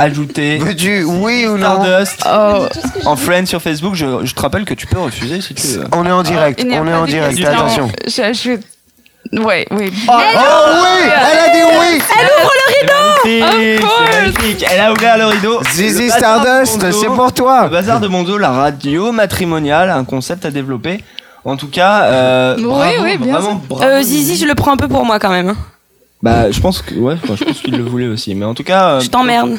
Ajouter 0.00 0.58
Veux-tu, 0.62 1.04
oui 1.04 1.46
ou 1.46 1.56
non 1.58 1.82
Stardust 1.82 2.22
Oh. 2.26 2.66
en 3.06 3.16
friend 3.16 3.46
sur 3.46 3.60
Facebook. 3.60 3.94
Je, 3.94 4.24
je 4.24 4.34
te 4.34 4.40
rappelle 4.40 4.64
que 4.64 4.74
tu 4.74 4.86
peux 4.86 4.98
refuser 4.98 5.40
si 5.40 5.54
tu 5.54 5.66
veux. 5.66 5.84
On 5.92 6.04
est 6.06 6.10
en 6.12 6.22
direct, 6.22 6.60
Il 6.62 6.68
n'y 6.68 6.76
a 6.76 6.82
on 6.82 6.86
est 6.86 6.90
pas 6.90 6.98
en 6.98 7.02
de 7.02 7.06
direct, 7.10 7.36
question. 7.36 7.52
attention. 7.52 7.92
Je, 8.06 8.32
je... 8.32 8.50
Oui, 9.32 9.64
oui. 9.70 9.92
Oh 10.08 10.12
oui 10.12 11.02
Elle 11.04 11.38
a 11.38 11.48
dit 11.52 11.62
oui 11.62 12.02
Elle 12.18 12.26
ouvre 12.40 12.52
le 12.56 12.80
rideau 12.80 13.44
Magnifique, 13.44 13.84
Of 13.84 13.90
c'est 13.90 14.06
course. 14.06 14.16
magnifique. 14.22 14.66
Elle 14.72 14.80
a 14.80 14.92
ouvert 14.92 15.18
le 15.18 15.26
rideau. 15.26 15.60
Zizi 15.74 16.04
Le 16.06 16.08
bazar 16.10 16.40
de 16.40 16.64
Stardust, 16.64 17.00
c'est 17.00 17.06
pour 17.06 17.26
Le 17.26 17.30
toi 17.32 17.68
bazar 17.68 18.00
de 18.00 18.08
Bonzo, 18.08 18.38
la 18.38 18.50
radio 18.50 19.12
matrimoniale, 19.12 19.90
un 19.90 20.04
concept 20.04 20.46
à 20.46 20.50
développer. 20.50 21.04
En 21.44 21.56
tout 21.56 21.68
cas, 21.68 22.02
euh, 22.04 22.56
Oui, 22.58 22.64
bravo, 22.64 22.92
oui, 23.02 23.18
bien 23.18 23.32
vraiment 23.34 23.50
sûr. 23.50 23.60
bravo. 23.68 23.84
Euh, 23.84 24.02
Zizi, 24.02 24.36
je 24.36 24.46
le 24.46 24.54
prends 24.54 24.72
un 24.72 24.76
peu 24.76 24.88
pour 24.88 25.04
moi 25.04 25.18
quand 25.18 25.30
même. 25.30 25.50
hein. 25.50 25.56
Bah, 26.22 26.50
je 26.50 26.60
pense 26.60 26.82
que 26.82 26.94
ouais, 26.94 27.14
enfin, 27.22 27.34
je 27.36 27.44
pense 27.44 27.60
qu'il 27.60 27.76
le 27.76 27.82
voulait 27.84 28.06
aussi. 28.08 28.34
Mais 28.34 28.44
en 28.44 28.54
tout 28.54 28.64
cas, 28.64 28.88
euh, 28.90 29.00
Je 29.00 29.08
t'emmerde. 29.08 29.56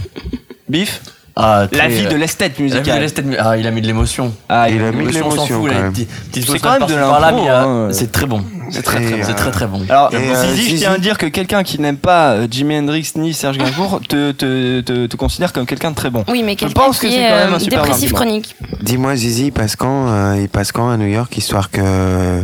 Bif. 0.70 1.02
Ah, 1.34 1.62
La 1.72 1.80
très- 1.80 1.88
vie 1.88 2.06
de 2.08 2.16
l'esthète 2.16 2.60
La 2.60 2.66
vie 2.66 2.70
de 2.72 2.76
musicale. 2.76 3.00
l'esthète 3.02 3.26
mu- 3.26 3.38
Ah, 3.40 3.56
il 3.58 3.66
a 3.66 3.72
mis 3.72 3.80
de 3.82 3.88
l'émotion. 3.88 4.34
Ah, 4.50 4.70
Il 4.70 4.84
a 4.84 4.92
mis 4.92 5.06
de 5.06 5.10
on 5.10 5.12
s'en 5.32 5.46
l'émotion, 5.46 5.66
là, 5.66 5.74
même. 5.84 5.94
C'est 5.96 6.60
quand 6.60 6.72
même 6.72 6.88
de 6.88 6.94
par-ci, 6.94 6.94
par-là, 6.96 7.32
l'impro, 7.32 7.44
mais 7.46 7.50
hein. 7.50 7.88
C'est 7.94 8.12
très 8.12 8.26
bon. 8.26 8.44
C'est 8.70 8.82
très, 8.84 9.02
Et, 9.02 9.06
très 9.08 9.16
bon. 9.18 9.24
C'est 9.24 9.32
euh, 9.32 9.36
très 9.36 9.52
très 9.52 9.66
bon. 9.68 9.82
Alors, 9.90 10.14
Et, 10.14 10.18
euh, 10.18 10.36
Zizi, 10.36 10.56
je 10.58 10.62
Zizi 10.70 10.76
tiens 10.82 10.92
à 10.92 10.98
dire 10.98 11.18
que 11.18 11.26
quelqu'un 11.28 11.64
qui 11.64 11.80
n'aime 11.80 11.96
pas 11.98 12.32
euh, 12.34 12.48
Jimi 12.52 12.78
Hendrix 12.78 13.14
ni 13.16 13.34
Serge 13.34 13.58
Gainsbourg 13.58 14.02
te, 14.10 14.32
te, 14.34 14.82
te, 14.82 15.06
te 15.08 15.16
considère 15.16 15.54
comme 15.54 15.66
quelqu'un 15.66 15.92
de 15.92 15.96
très 15.96 16.10
bon. 16.10 16.26
Oui, 16.28 16.44
mais 16.44 16.58
quelqu'un 16.58 16.74
pense 16.80 17.00
que 17.00 17.08
qui 17.08 17.14
c'est 17.14 17.22
est 17.22 17.30
quand 17.30 17.36
même 17.38 17.54
euh, 17.54 17.56
un 17.56 17.60
super 17.60 17.82
dépressif 17.84 18.14
argument. 18.14 18.20
chronique. 18.32 18.56
Dis-moi, 18.82 19.16
Zizi, 19.16 19.46
il 19.48 19.52
passe 19.54 19.78
quand, 19.78 20.10
euh, 20.10 20.38
il 20.42 20.50
passe 20.50 20.74
quand 20.74 20.90
à 20.90 20.98
New 20.98 21.08
York, 21.08 21.36
histoire 21.38 21.72
que. 21.72 22.44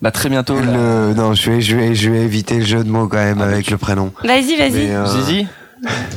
Bah, 0.00 0.10
très 0.12 0.28
bientôt. 0.28 0.56
Le... 0.60 1.12
Non, 1.14 1.34
je 1.34 1.50
vais, 1.50 1.60
je, 1.60 1.76
vais, 1.76 1.94
je 1.94 2.10
vais 2.10 2.20
éviter 2.20 2.56
le 2.58 2.64
jeu 2.64 2.84
de 2.84 2.88
mots 2.90 3.08
quand 3.08 3.16
même 3.16 3.40
avec 3.40 3.70
le 3.70 3.78
prénom. 3.78 4.12
Vas-y, 4.22 4.56
vas-y. 4.56 4.90
Euh, 4.92 5.06
Zizi 5.06 5.46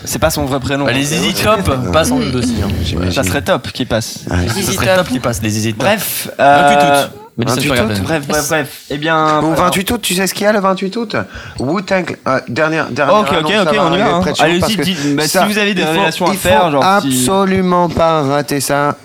C'est 0.05 0.19
pas 0.19 0.29
son 0.29 0.45
vrai 0.45 0.59
prénom. 0.59 0.85
Bah, 0.85 0.91
les 0.91 1.03
Zizi 1.03 1.33
Top 1.33 1.91
passent 1.91 2.11
en 2.11 2.19
deux 2.19 2.39
aussi. 2.39 2.57
hein. 2.63 3.11
Ça 3.11 3.23
serait 3.23 3.41
top 3.41 3.71
qu'il 3.71 3.87
passe. 3.87 4.19
Ouais. 4.29 4.47
Ça 4.49 4.71
serait 4.71 4.95
top 4.95 5.07
qui 5.07 5.19
passe, 5.19 5.41
les 5.41 5.49
Zizi 5.49 5.73
Top. 5.73 5.79
Bref. 5.87 6.29
28 6.37 6.43
euh, 6.43 7.05
août. 7.05 7.11
Mais 7.37 7.45
ça, 7.47 7.55
28 7.55 7.63
je 7.65 7.71
regarde 7.71 7.89
août, 7.91 7.93
même. 7.95 8.03
Bref, 8.03 8.27
bref, 8.27 8.47
bref. 8.49 8.81
Eh 8.91 8.97
bien. 8.97 9.39
Bon, 9.41 9.47
voilà. 9.53 9.63
28 9.65 9.91
août, 9.91 9.99
tu 10.03 10.13
sais 10.13 10.27
ce 10.27 10.33
qu'il 10.33 10.43
y 10.43 10.47
a 10.47 10.51
le 10.53 10.59
28 10.59 10.95
août 10.97 11.15
Wu-Tang. 11.59 12.17
euh, 12.27 12.39
dernière, 12.49 12.87
dernière 12.89 13.19
Ok, 13.21 13.29
ok, 13.31 13.51
ok, 13.61 13.75
on 13.79 13.93
y 13.95 13.97
va, 13.97 14.15
hein. 14.15 14.23
Allez-y, 14.39 15.15
bah, 15.15 15.23
si 15.27 15.37
vous 15.39 15.57
avez 15.57 15.73
des 15.73 15.81
il 15.81 15.85
faut- 15.87 15.91
révélations 15.93 16.25
à 16.27 16.33
faire, 16.33 16.69
si- 16.69 17.07
absolument 17.27 17.89
pas 17.89 18.21
rater 18.23 18.59
ça. 18.59 18.95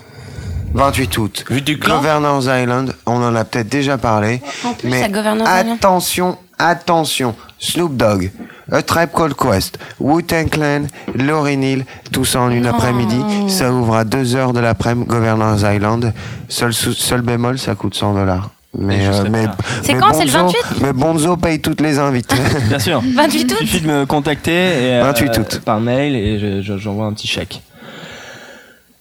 28 0.76 1.18
août. 1.18 1.44
Vu 1.50 1.62
du 1.62 1.78
clan 1.78 2.00
Island, 2.02 2.94
on 3.06 3.22
en 3.22 3.34
a 3.34 3.44
peut-être 3.44 3.68
déjà 3.68 3.98
parlé. 3.98 4.40
En 4.64 4.72
plus, 4.74 4.88
mais 4.88 5.02
à 5.02 5.08
Governors 5.08 5.46
Island. 5.48 5.76
attention, 5.78 6.38
attention. 6.58 7.34
Snoop 7.58 7.96
Dogg, 7.96 8.30
A 8.70 8.82
Tribe 8.82 9.08
Called 9.16 9.34
Quest, 9.34 9.78
Wu-Tang 9.98 10.50
Clan, 10.50 10.82
Lauryn 11.14 11.62
Hill, 11.62 11.86
tout 12.12 12.26
ça 12.26 12.40
en 12.40 12.50
une 12.50 12.66
après-midi. 12.66 13.18
Ça 13.48 13.72
ouvre 13.72 13.96
à 13.96 14.04
2 14.04 14.36
heures 14.36 14.52
de 14.52 14.60
l'après-midi, 14.60 15.06
Governors 15.08 15.58
Island. 15.64 16.12
Seul, 16.50 16.74
seul 16.74 17.22
bémol, 17.22 17.58
ça 17.58 17.74
coûte 17.74 17.94
100 17.94 18.12
dollars. 18.12 18.50
Mais, 18.78 19.06
euh, 19.06 19.24
mais. 19.30 19.46
C'est 19.82 19.94
mais 19.94 20.00
quand, 20.00 20.12
c'est 20.12 20.26
le 20.26 20.30
Bonzo- 20.32 20.52
28? 20.52 20.80
Mais 20.82 20.92
Bonzo 20.92 21.36
paye 21.38 21.60
toutes 21.60 21.80
les 21.80 21.98
invites. 21.98 22.34
Bien 22.68 22.78
sûr. 22.78 23.02
28 23.14 23.38
Il 23.40 23.52
août 23.54 23.58
suffit 23.60 23.80
de 23.80 23.86
me 23.88 24.04
contacter 24.04 24.52
et, 24.52 24.94
euh, 24.96 25.02
28 25.04 25.38
août. 25.38 25.62
par 25.64 25.80
mail 25.80 26.14
et 26.14 26.38
je- 26.38 26.60
je- 26.60 26.76
j'envoie 26.76 27.06
un 27.06 27.14
petit 27.14 27.26
chèque. 27.26 27.62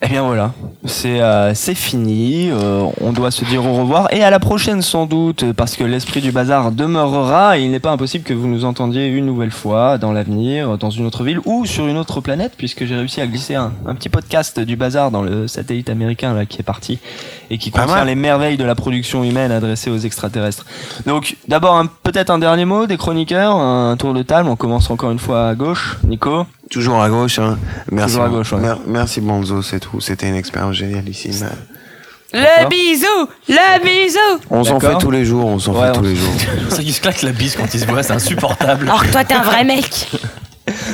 Eh 0.01 0.07
bien 0.09 0.23
voilà, 0.23 0.51
c'est 0.83 1.21
euh, 1.21 1.53
fini, 1.53 2.49
euh, 2.51 2.85
on 2.99 3.13
doit 3.13 3.31
se 3.31 3.45
dire 3.45 3.65
au 3.65 3.73
revoir 3.75 4.13
et 4.13 4.23
à 4.23 4.29
la 4.29 4.39
prochaine 4.39 4.81
sans 4.81 5.05
doute 5.05 5.53
parce 5.53 5.77
que 5.77 5.85
l'esprit 5.85 6.19
du 6.19 6.33
bazar 6.33 6.73
demeurera 6.73 7.57
et 7.57 7.63
il 7.63 7.71
n'est 7.71 7.79
pas 7.79 7.91
impossible 7.91 8.25
que 8.25 8.33
vous 8.33 8.47
nous 8.47 8.65
entendiez 8.65 9.07
une 9.07 9.25
nouvelle 9.25 9.51
fois 9.51 9.97
dans 9.97 10.11
l'avenir, 10.11 10.77
dans 10.77 10.89
une 10.89 11.05
autre 11.05 11.23
ville 11.23 11.39
ou 11.45 11.65
sur 11.65 11.87
une 11.87 11.95
autre 11.95 12.19
planète 12.19 12.53
puisque 12.57 12.83
j'ai 12.85 12.95
réussi 12.95 13.21
à 13.21 13.25
glisser 13.25 13.55
un, 13.55 13.71
un 13.87 13.95
petit 13.95 14.09
podcast 14.09 14.59
du 14.59 14.75
bazar 14.75 15.11
dans 15.11 15.21
le 15.21 15.47
satellite 15.47 15.89
américain 15.89 16.33
là, 16.33 16.45
qui 16.45 16.59
est 16.59 16.63
parti 16.63 16.99
et 17.49 17.57
qui 17.57 17.71
contient 17.71 18.03
les 18.03 18.15
merveilles 18.15 18.57
de 18.57 18.65
la 18.65 18.75
production 18.75 19.23
humaine 19.23 19.51
adressée 19.51 19.89
aux 19.89 19.97
extraterrestres. 19.97 20.65
Donc 21.05 21.37
d'abord 21.47 21.81
peut-être 22.03 22.31
un 22.31 22.39
dernier 22.39 22.65
mot 22.65 22.85
des 22.85 22.97
chroniqueurs, 22.97 23.55
un 23.55 23.95
tour 23.95 24.13
de 24.13 24.23
table, 24.23 24.49
on 24.49 24.57
commence 24.57 24.89
encore 24.89 25.11
une 25.11 25.19
fois 25.19 25.47
à 25.47 25.55
gauche, 25.55 25.97
Nico. 26.03 26.45
Toujours 26.69 27.01
à 27.01 27.09
gauche, 27.09 27.39
hein. 27.39 27.57
Merci. 27.91 28.13
Toujours 28.15 28.25
à 28.25 28.29
gauche, 28.29 28.51
ouais. 28.53 28.59
Mer- 28.59 28.79
merci 28.87 29.21
Bonzo, 29.21 29.61
c'est 29.61 29.79
tout. 29.79 30.01
C'était 30.01 30.27
une 30.27 30.35
expérience 30.35 30.75
génialissime. 30.75 31.47
Le 32.33 32.67
bisou 32.67 33.29
Le 33.47 33.81
bisou 33.83 34.43
On 34.49 34.63
s'en 34.63 34.77
D'accord. 34.79 34.99
fait 34.99 35.05
tous 35.05 35.11
les 35.11 35.23
jours, 35.25 35.45
on 35.45 35.59
s'en 35.59 35.73
Ouais, 35.73 35.87
fait 35.87 35.93
tous 35.93 36.01
les 36.03 36.15
jours. 36.15 36.33
C'est 36.69 36.75
ça 36.77 36.83
qui 36.83 36.91
se 36.91 36.99
claque 36.99 37.21
la 37.21 37.31
bise 37.31 37.55
quand 37.55 37.71
il 37.73 37.79
se 37.79 37.85
voit, 37.85 38.03
c'est 38.03 38.13
insupportable. 38.13 38.87
Alors 38.89 39.03
que 39.05 39.11
toi, 39.11 39.23
t'es 39.23 39.35
un 39.35 39.43
vrai 39.43 39.63
mec 39.63 40.09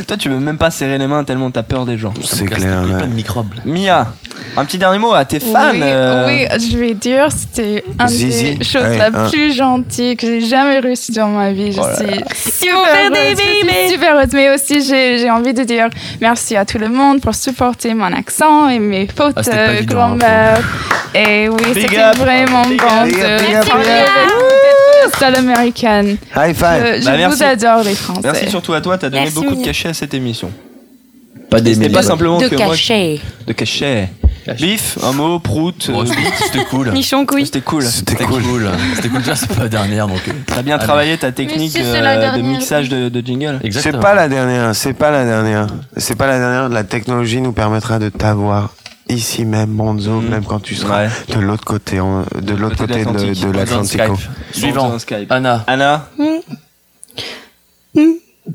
Toi 0.07 0.17
tu 0.17 0.29
veux 0.29 0.39
même 0.39 0.57
pas 0.57 0.71
serrer 0.71 0.97
les 0.97 1.07
mains 1.07 1.23
tellement 1.23 1.51
t'as 1.51 1.63
peur 1.63 1.85
des 1.85 1.97
gens. 1.97 2.13
C'est 2.23 2.45
clair. 2.45 2.81
Il 2.83 2.89
y 2.89 2.91
a 2.91 2.93
ouais. 2.95 2.97
plein 2.99 3.07
de 3.07 3.13
microbes. 3.13 3.53
Mia, 3.65 4.07
un 4.57 4.65
petit 4.65 4.77
dernier 4.77 4.99
mot 4.99 5.13
à 5.13 5.25
tes 5.25 5.39
fans. 5.39 5.71
oui, 5.73 5.79
euh, 5.81 6.27
oui, 6.27 6.47
je 6.71 6.77
vais 6.77 6.93
dire, 6.93 7.27
c'était 7.31 7.83
une 7.99 8.07
des 8.07 8.63
choses 8.63 8.81
Ouais, 8.83 8.97
la 8.97 9.05
hein. 9.07 9.29
plus 9.29 9.53
gentilles 9.53 10.17
que 10.17 10.25
j'ai 10.27 10.41
jamais 10.41 10.79
reçues 10.79 11.11
dans 11.13 11.29
ma 11.29 11.51
vie. 11.51 11.71
Je 11.71 11.79
Oh 11.79 11.85
suis 11.95 12.59
super 12.59 12.77
heureuse, 12.85 13.37
je 13.37 13.69
suis 13.69 13.89
super 13.91 14.15
heureuse. 14.15 14.29
Mais 14.33 14.53
aussi, 14.53 14.81
j'ai 14.83 15.29
envie 15.29 15.53
de 15.53 15.63
dire 15.63 15.87
merci 16.19 16.55
à 16.55 16.65
tout 16.65 16.77
le 16.77 16.89
monde 16.89 17.21
pour 17.21 17.35
supporter 17.35 17.93
mon 17.93 18.11
accent 18.13 18.69
et 18.69 18.79
mes 18.79 19.07
fautes 19.07 19.33
Ah, 19.37 19.43
pas 19.43 19.51
euh, 19.51 19.77
évident, 19.77 19.95
grand-mère. 19.95 20.59
Et 21.13 21.49
oui, 21.49 21.61
c'était 21.73 22.11
vraiment 22.17 22.63
Big 22.63 22.79
bon 22.81 23.03
big 23.05 23.15
de 23.15 23.37
big 23.39 24.90
seule 25.17 25.35
américaine. 25.35 26.17
High 26.35 26.55
five. 26.55 26.65
Euh, 26.83 26.99
je 27.01 27.05
Bah, 27.05 27.17
merci. 27.17 27.37
vous 27.37 27.43
adore, 27.43 27.83
les 27.83 27.95
Français. 27.95 28.21
Merci 28.23 28.49
surtout 28.49 28.73
à 28.73 28.81
toi, 28.81 28.97
t'as 28.97 29.09
donné 29.09 29.23
Merci, 29.23 29.35
beaucoup 29.35 29.51
de 29.55 29.59
Mia. 29.59 29.65
cachet 29.65 29.89
à 29.89 29.93
cette 29.93 30.13
émission. 30.13 30.51
Pas 31.49 31.59
des 31.59 31.75
C'était 31.75 31.89
pas 31.89 32.03
simplement 32.03 32.37
De 32.39 32.47
que 32.47 32.55
moi. 32.55 32.67
cachet. 32.69 33.19
De 33.47 33.53
cachet. 33.53 34.09
Bif, 34.57 34.97
un 35.03 35.11
mot, 35.11 35.37
prout. 35.37 35.87
Euh, 35.89 36.03
C'était 36.45 36.65
cool. 36.65 36.91
Nichon 36.93 37.25
couille. 37.27 37.45
C'était 37.45 37.61
cool. 37.61 37.83
C'était 37.83 38.11
C'était 38.13 38.23
cool. 38.25 38.41
cool. 38.41 38.69
C'était 38.95 39.09
cool. 39.09 39.19
Déjà, 39.19 39.35
c'est 39.35 39.47
pas 39.53 39.63
la 39.63 39.69
dernière 39.69 40.07
donc. 40.07 40.21
euh, 40.27 40.31
T'as 40.47 40.63
bien 40.63 40.77
Allez. 40.77 40.83
travaillé 40.85 41.17
ta 41.17 41.31
technique 41.31 41.71
si, 41.71 41.77
c'est 41.77 41.83
euh, 41.85 42.15
de 42.15 42.21
dernière. 42.21 42.43
mixage 42.43 42.89
de, 42.89 43.09
de 43.09 43.21
jingle. 43.25 43.57
C'est 43.61 43.67
Exactement. 43.67 44.01
pas 44.01 44.15
la 44.15 44.27
dernière, 44.29 44.75
c'est 44.75 44.93
pas 44.93 45.11
la 45.11 45.25
dernière. 45.25 45.67
C'est 45.97 46.15
pas 46.15 46.25
la 46.25 46.39
dernière. 46.39 46.69
La 46.69 46.83
technologie 46.83 47.39
nous 47.39 47.51
permettra 47.51 47.99
de 47.99 48.09
t'avoir 48.09 48.73
ici 49.13 49.45
même, 49.45 49.69
Bonzo, 49.69 50.21
Mm. 50.21 50.29
même 50.29 50.43
quand 50.45 50.59
tu 50.59 50.75
seras 50.75 51.05
Ouais. 51.05 51.09
de 51.35 51.39
l'autre 51.39 51.65
côté, 51.65 51.97
de 51.97 52.55
l'autre 52.55 52.77
Côté 52.77 52.99
de 52.99 53.03
côté 53.05 53.31
de, 53.33 53.51
l'Atlantique. 53.51 54.01
de. 54.01 54.57
Suivant. 54.57 54.95
Anna. 55.29 55.63
Anna, 55.67 56.07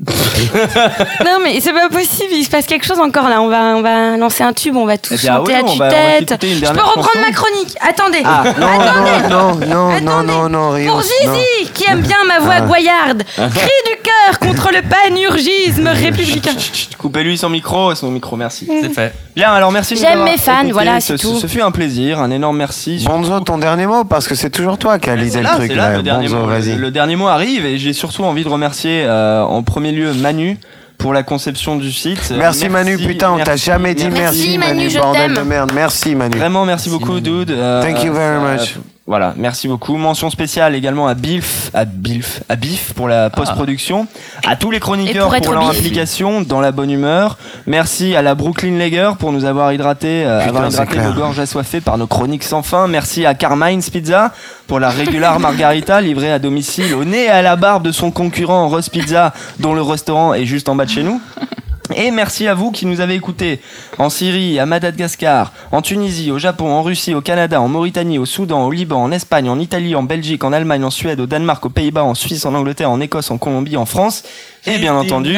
Non, 1.25 1.39
mais 1.43 1.59
c'est 1.59 1.73
pas 1.73 1.89
possible, 1.89 2.29
il 2.33 2.43
se 2.43 2.49
passe 2.49 2.65
quelque 2.65 2.85
chose 2.85 2.99
encore 2.99 3.27
là. 3.29 3.41
On 3.41 3.47
va, 3.49 3.75
on 3.75 3.81
va 3.81 4.17
lancer 4.17 4.43
un 4.43 4.53
tube, 4.53 4.75
on 4.75 4.85
va 4.85 4.97
tous 4.97 5.13
Eh 5.13 5.27
chanter 5.27 5.55
à 5.55 5.63
tue-tête. 5.63 6.35
Je 6.41 6.59
peux 6.59 6.79
reprendre 6.79 7.07
chanson. 7.07 7.19
ma 7.21 7.31
chronique. 7.31 7.75
Attendez. 7.87 8.21
Ah, 8.23 8.43
Non, 8.59 9.29
non, 9.29 9.55
non, 9.59 9.67
non, 9.67 10.01
non, 10.01 10.23
non, 10.23 10.49
non, 10.49 10.69
Rio. 10.71 10.91
Pour 10.91 11.01
Zizi, 11.01 11.71
qui 11.73 11.85
aime 11.89 12.01
bien 12.01 12.17
ma 12.27 12.39
voix 12.39 12.55
Ah. 12.57 12.61
goyarde, 12.61 13.23
cri 13.35 13.71
du 13.85 14.01
cœur 14.03 14.39
contre 14.39 14.71
le 14.73 14.81
panurgisme 14.89 15.87
républicain. 15.87 16.51
coupez-lui 16.97 17.37
son 17.37 17.49
micro, 17.49 17.93
son 17.95 18.09
micro, 18.11 18.35
merci. 18.35 18.67
C'est 18.81 18.93
fait. 18.93 19.13
Bien, 19.35 19.51
alors 19.51 19.71
merci. 19.71 19.95
J'aime 19.95 20.23
mes 20.23 20.37
fans, 20.37 20.57
écoutés. 20.59 20.71
voilà, 20.71 20.99
Ce, 20.99 21.17
c'est 21.17 21.21
tout. 21.21 21.37
ce 21.37 21.47
fut 21.47 21.61
un 21.61 21.71
plaisir, 21.71 22.19
un 22.19 22.31
énorme 22.31 22.57
merci. 22.57 23.03
Bonzo, 23.05 23.39
ton 23.41 23.57
dernier 23.57 23.85
mot, 23.85 24.03
parce 24.03 24.27
que 24.27 24.35
c'est 24.35 24.49
toujours 24.49 24.77
toi 24.77 24.97
qui 24.99 25.09
l'idée 25.11 25.29
C'est 25.29 25.41
le 25.43 25.49
truc 25.49 25.75
là, 25.75 26.01
dernier, 26.01 26.27
mot, 26.27 26.47
le 26.47 26.91
dernier 26.91 27.15
mot 27.15 27.27
arrive 27.27 27.65
et 27.65 27.77
j'ai 27.77 27.93
surtout 27.93 28.23
envie 28.23 28.43
de 28.43 28.49
remercier 28.49 29.03
euh, 29.05 29.41
en 29.43 29.61
premier 29.63 29.91
lieu 29.91 29.96
Manu 30.05 30.57
pour 30.97 31.13
la 31.13 31.23
conception 31.23 31.75
du 31.75 31.91
site. 31.91 32.33
Merci, 32.35 32.69
Manu, 32.69 32.97
putain, 32.97 33.31
on 33.31 33.43
t'a 33.43 33.55
jamais 33.55 33.93
dit 33.93 34.09
merci, 34.09 34.57
Merci, 34.57 34.57
Manu, 34.57 34.89
je 34.89 34.99
bordel 34.99 35.33
de 35.33 35.41
merde. 35.41 35.71
Merci 35.73 36.15
Manu. 36.15 36.37
Vraiment, 36.37 36.65
merci 36.65 36.89
beaucoup, 36.89 37.19
dude. 37.19 37.51
Euh, 37.51 37.81
Thank 37.81 38.03
you 38.03 38.13
very 38.13 38.37
euh, 38.37 38.57
much. 38.57 38.75
Voilà, 39.07 39.33
merci 39.37 39.69
beaucoup. 39.69 39.95
Mention 39.95 40.29
spéciale 40.29 40.75
également 40.75 41.07
à 41.07 41.13
Bilf, 41.13 41.71
à 41.73 41.85
Bilf, 41.85 42.43
à 42.49 42.57
Bif 42.57 42.91
pour 42.93 43.07
la 43.07 43.29
post-production, 43.29 44.05
à 44.45 44.57
tous 44.57 44.69
les 44.69 44.81
chroniqueurs 44.81 45.33
pour 45.33 45.53
leur 45.53 45.69
implication 45.69 46.41
dans 46.41 46.59
la 46.59 46.73
bonne 46.73 46.91
humeur. 46.91 47.37
Merci 47.67 48.17
à 48.17 48.21
la 48.21 48.35
Brooklyn 48.35 48.77
Lager 48.77 49.11
pour 49.17 49.31
nous 49.31 49.45
avoir 49.45 49.71
hydraté, 49.71 50.25
euh, 50.25 50.39
Putain, 50.39 50.49
avoir 50.49 50.69
hydraté 50.69 50.99
nos 50.99 51.13
gorges 51.13 51.39
assoiffées 51.39 51.79
par 51.79 51.97
nos 51.97 52.05
chroniques 52.05 52.43
sans 52.43 52.63
fin. 52.63 52.87
Merci 52.87 53.25
à 53.25 53.33
Carmine's 53.33 53.89
Pizza 53.89 54.33
pour 54.67 54.81
la 54.81 54.89
régular 54.89 55.39
margarita 55.39 56.01
livrée 56.01 56.33
à 56.33 56.39
domicile 56.39 56.93
au 56.93 57.05
nez 57.05 57.25
et 57.25 57.29
à 57.29 57.41
la 57.41 57.55
barbe 57.55 57.83
de 57.83 57.93
son 57.93 58.11
concurrent 58.11 58.67
Ross 58.67 58.89
Pizza, 58.89 59.33
dont 59.61 59.73
le 59.73 59.83
restaurant 59.83 60.33
est 60.33 60.45
juste 60.45 60.67
en 60.67 60.75
bas 60.75 60.83
de 60.83 60.89
chez 60.89 61.03
nous. 61.03 61.21
Et 61.95 62.11
merci 62.11 62.47
à 62.47 62.53
vous 62.53 62.71
qui 62.71 62.85
nous 62.85 62.99
avez 62.99 63.15
écoutés 63.15 63.61
en 63.97 64.09
Syrie, 64.09 64.59
à 64.59 64.65
Madagascar, 64.65 65.53
en 65.71 65.81
Tunisie, 65.81 66.31
au 66.31 66.37
Japon, 66.37 66.69
en 66.69 66.83
Russie, 66.83 67.13
au 67.13 67.21
Canada, 67.21 67.61
en 67.61 67.67
Mauritanie, 67.69 68.19
au 68.19 68.25
Soudan, 68.25 68.65
au 68.65 68.71
Liban, 68.71 69.01
en 69.01 69.11
Espagne, 69.11 69.49
en 69.49 69.57
Italie, 69.57 69.95
en 69.95 70.03
Belgique, 70.03 70.43
en 70.43 70.51
Allemagne, 70.51 70.83
en 70.83 70.91
Suède, 70.91 71.19
au 71.21 71.25
Danemark, 71.27 71.65
aux 71.65 71.69
Pays-Bas, 71.69 72.03
en 72.03 72.13
Suisse, 72.13 72.45
en 72.45 72.53
Angleterre, 72.55 72.91
en 72.91 72.99
Écosse, 72.99 73.31
en 73.31 73.37
Colombie, 73.37 73.77
en 73.77 73.85
France 73.85 74.23
et 74.65 74.79
bien 74.79 74.95
entendu 74.95 75.33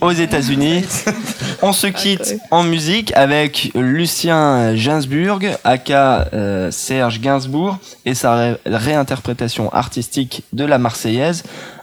aux 0.00 0.12
États-Unis. 0.12 0.82
On 1.62 1.72
se 1.74 1.86
quitte 1.88 2.36
en 2.50 2.62
musique 2.62 3.12
avec 3.14 3.70
Lucien 3.74 4.74
Gainsbourg, 4.74 5.40
aka 5.62 6.28
euh, 6.32 6.70
Serge 6.70 7.20
Gainsbourg, 7.20 7.76
et 8.06 8.14
sa 8.14 8.34
ré- 8.34 8.56
réinterprétation 8.64 9.70
artistique 9.72 10.42
de 10.54 10.64
la 10.64 10.78
Marseillaise. 10.78 11.42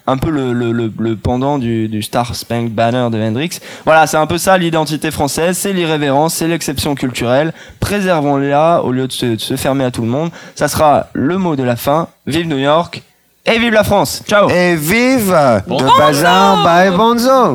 Un 0.10 0.18
peu 0.18 0.31
le, 0.31 0.53
le, 0.53 0.72
le, 0.72 0.91
le 0.98 1.15
pendant 1.15 1.60
du, 1.60 1.88
du 1.88 2.02
Star 2.02 2.34
Spangled 2.34 2.73
Banner 2.73 3.10
de 3.11 3.22
Hendrix. 3.22 3.60
Voilà, 3.86 4.07
c'est 4.07 4.18
un 4.18 4.26
peu 4.26 4.40
ça 4.40 4.57
l'identité 4.57 5.11
française, 5.11 5.56
c'est 5.56 5.72
l'irrévérence, 5.72 6.34
c'est 6.34 6.48
l'exception 6.48 6.95
culturelle. 6.95 7.53
Préservons-la 7.80 8.81
au 8.84 8.91
lieu 8.91 9.06
de 9.06 9.11
se, 9.11 9.26
de 9.27 9.40
se 9.40 9.56
fermer 9.56 9.84
à 9.84 9.91
tout 9.91 10.02
le 10.02 10.07
monde. 10.07 10.31
Ça 10.56 10.68
sera 10.68 11.07
le 11.14 11.38
mot 11.38 11.56
de 11.56 11.64
la 11.64 11.76
fin. 11.76 12.07
Vive 12.26 12.48
New 12.48 12.57
York 12.57 13.03
et 13.45 13.60
vive 13.60 13.73
la 13.73 13.84
France. 13.84 14.23
Ciao. 14.27 14.49
Et 14.49 14.76
vive 14.76 15.30
de 15.68 15.98
Bazar 15.99 16.64
by 16.64 16.95
Bonzo. 16.98 17.53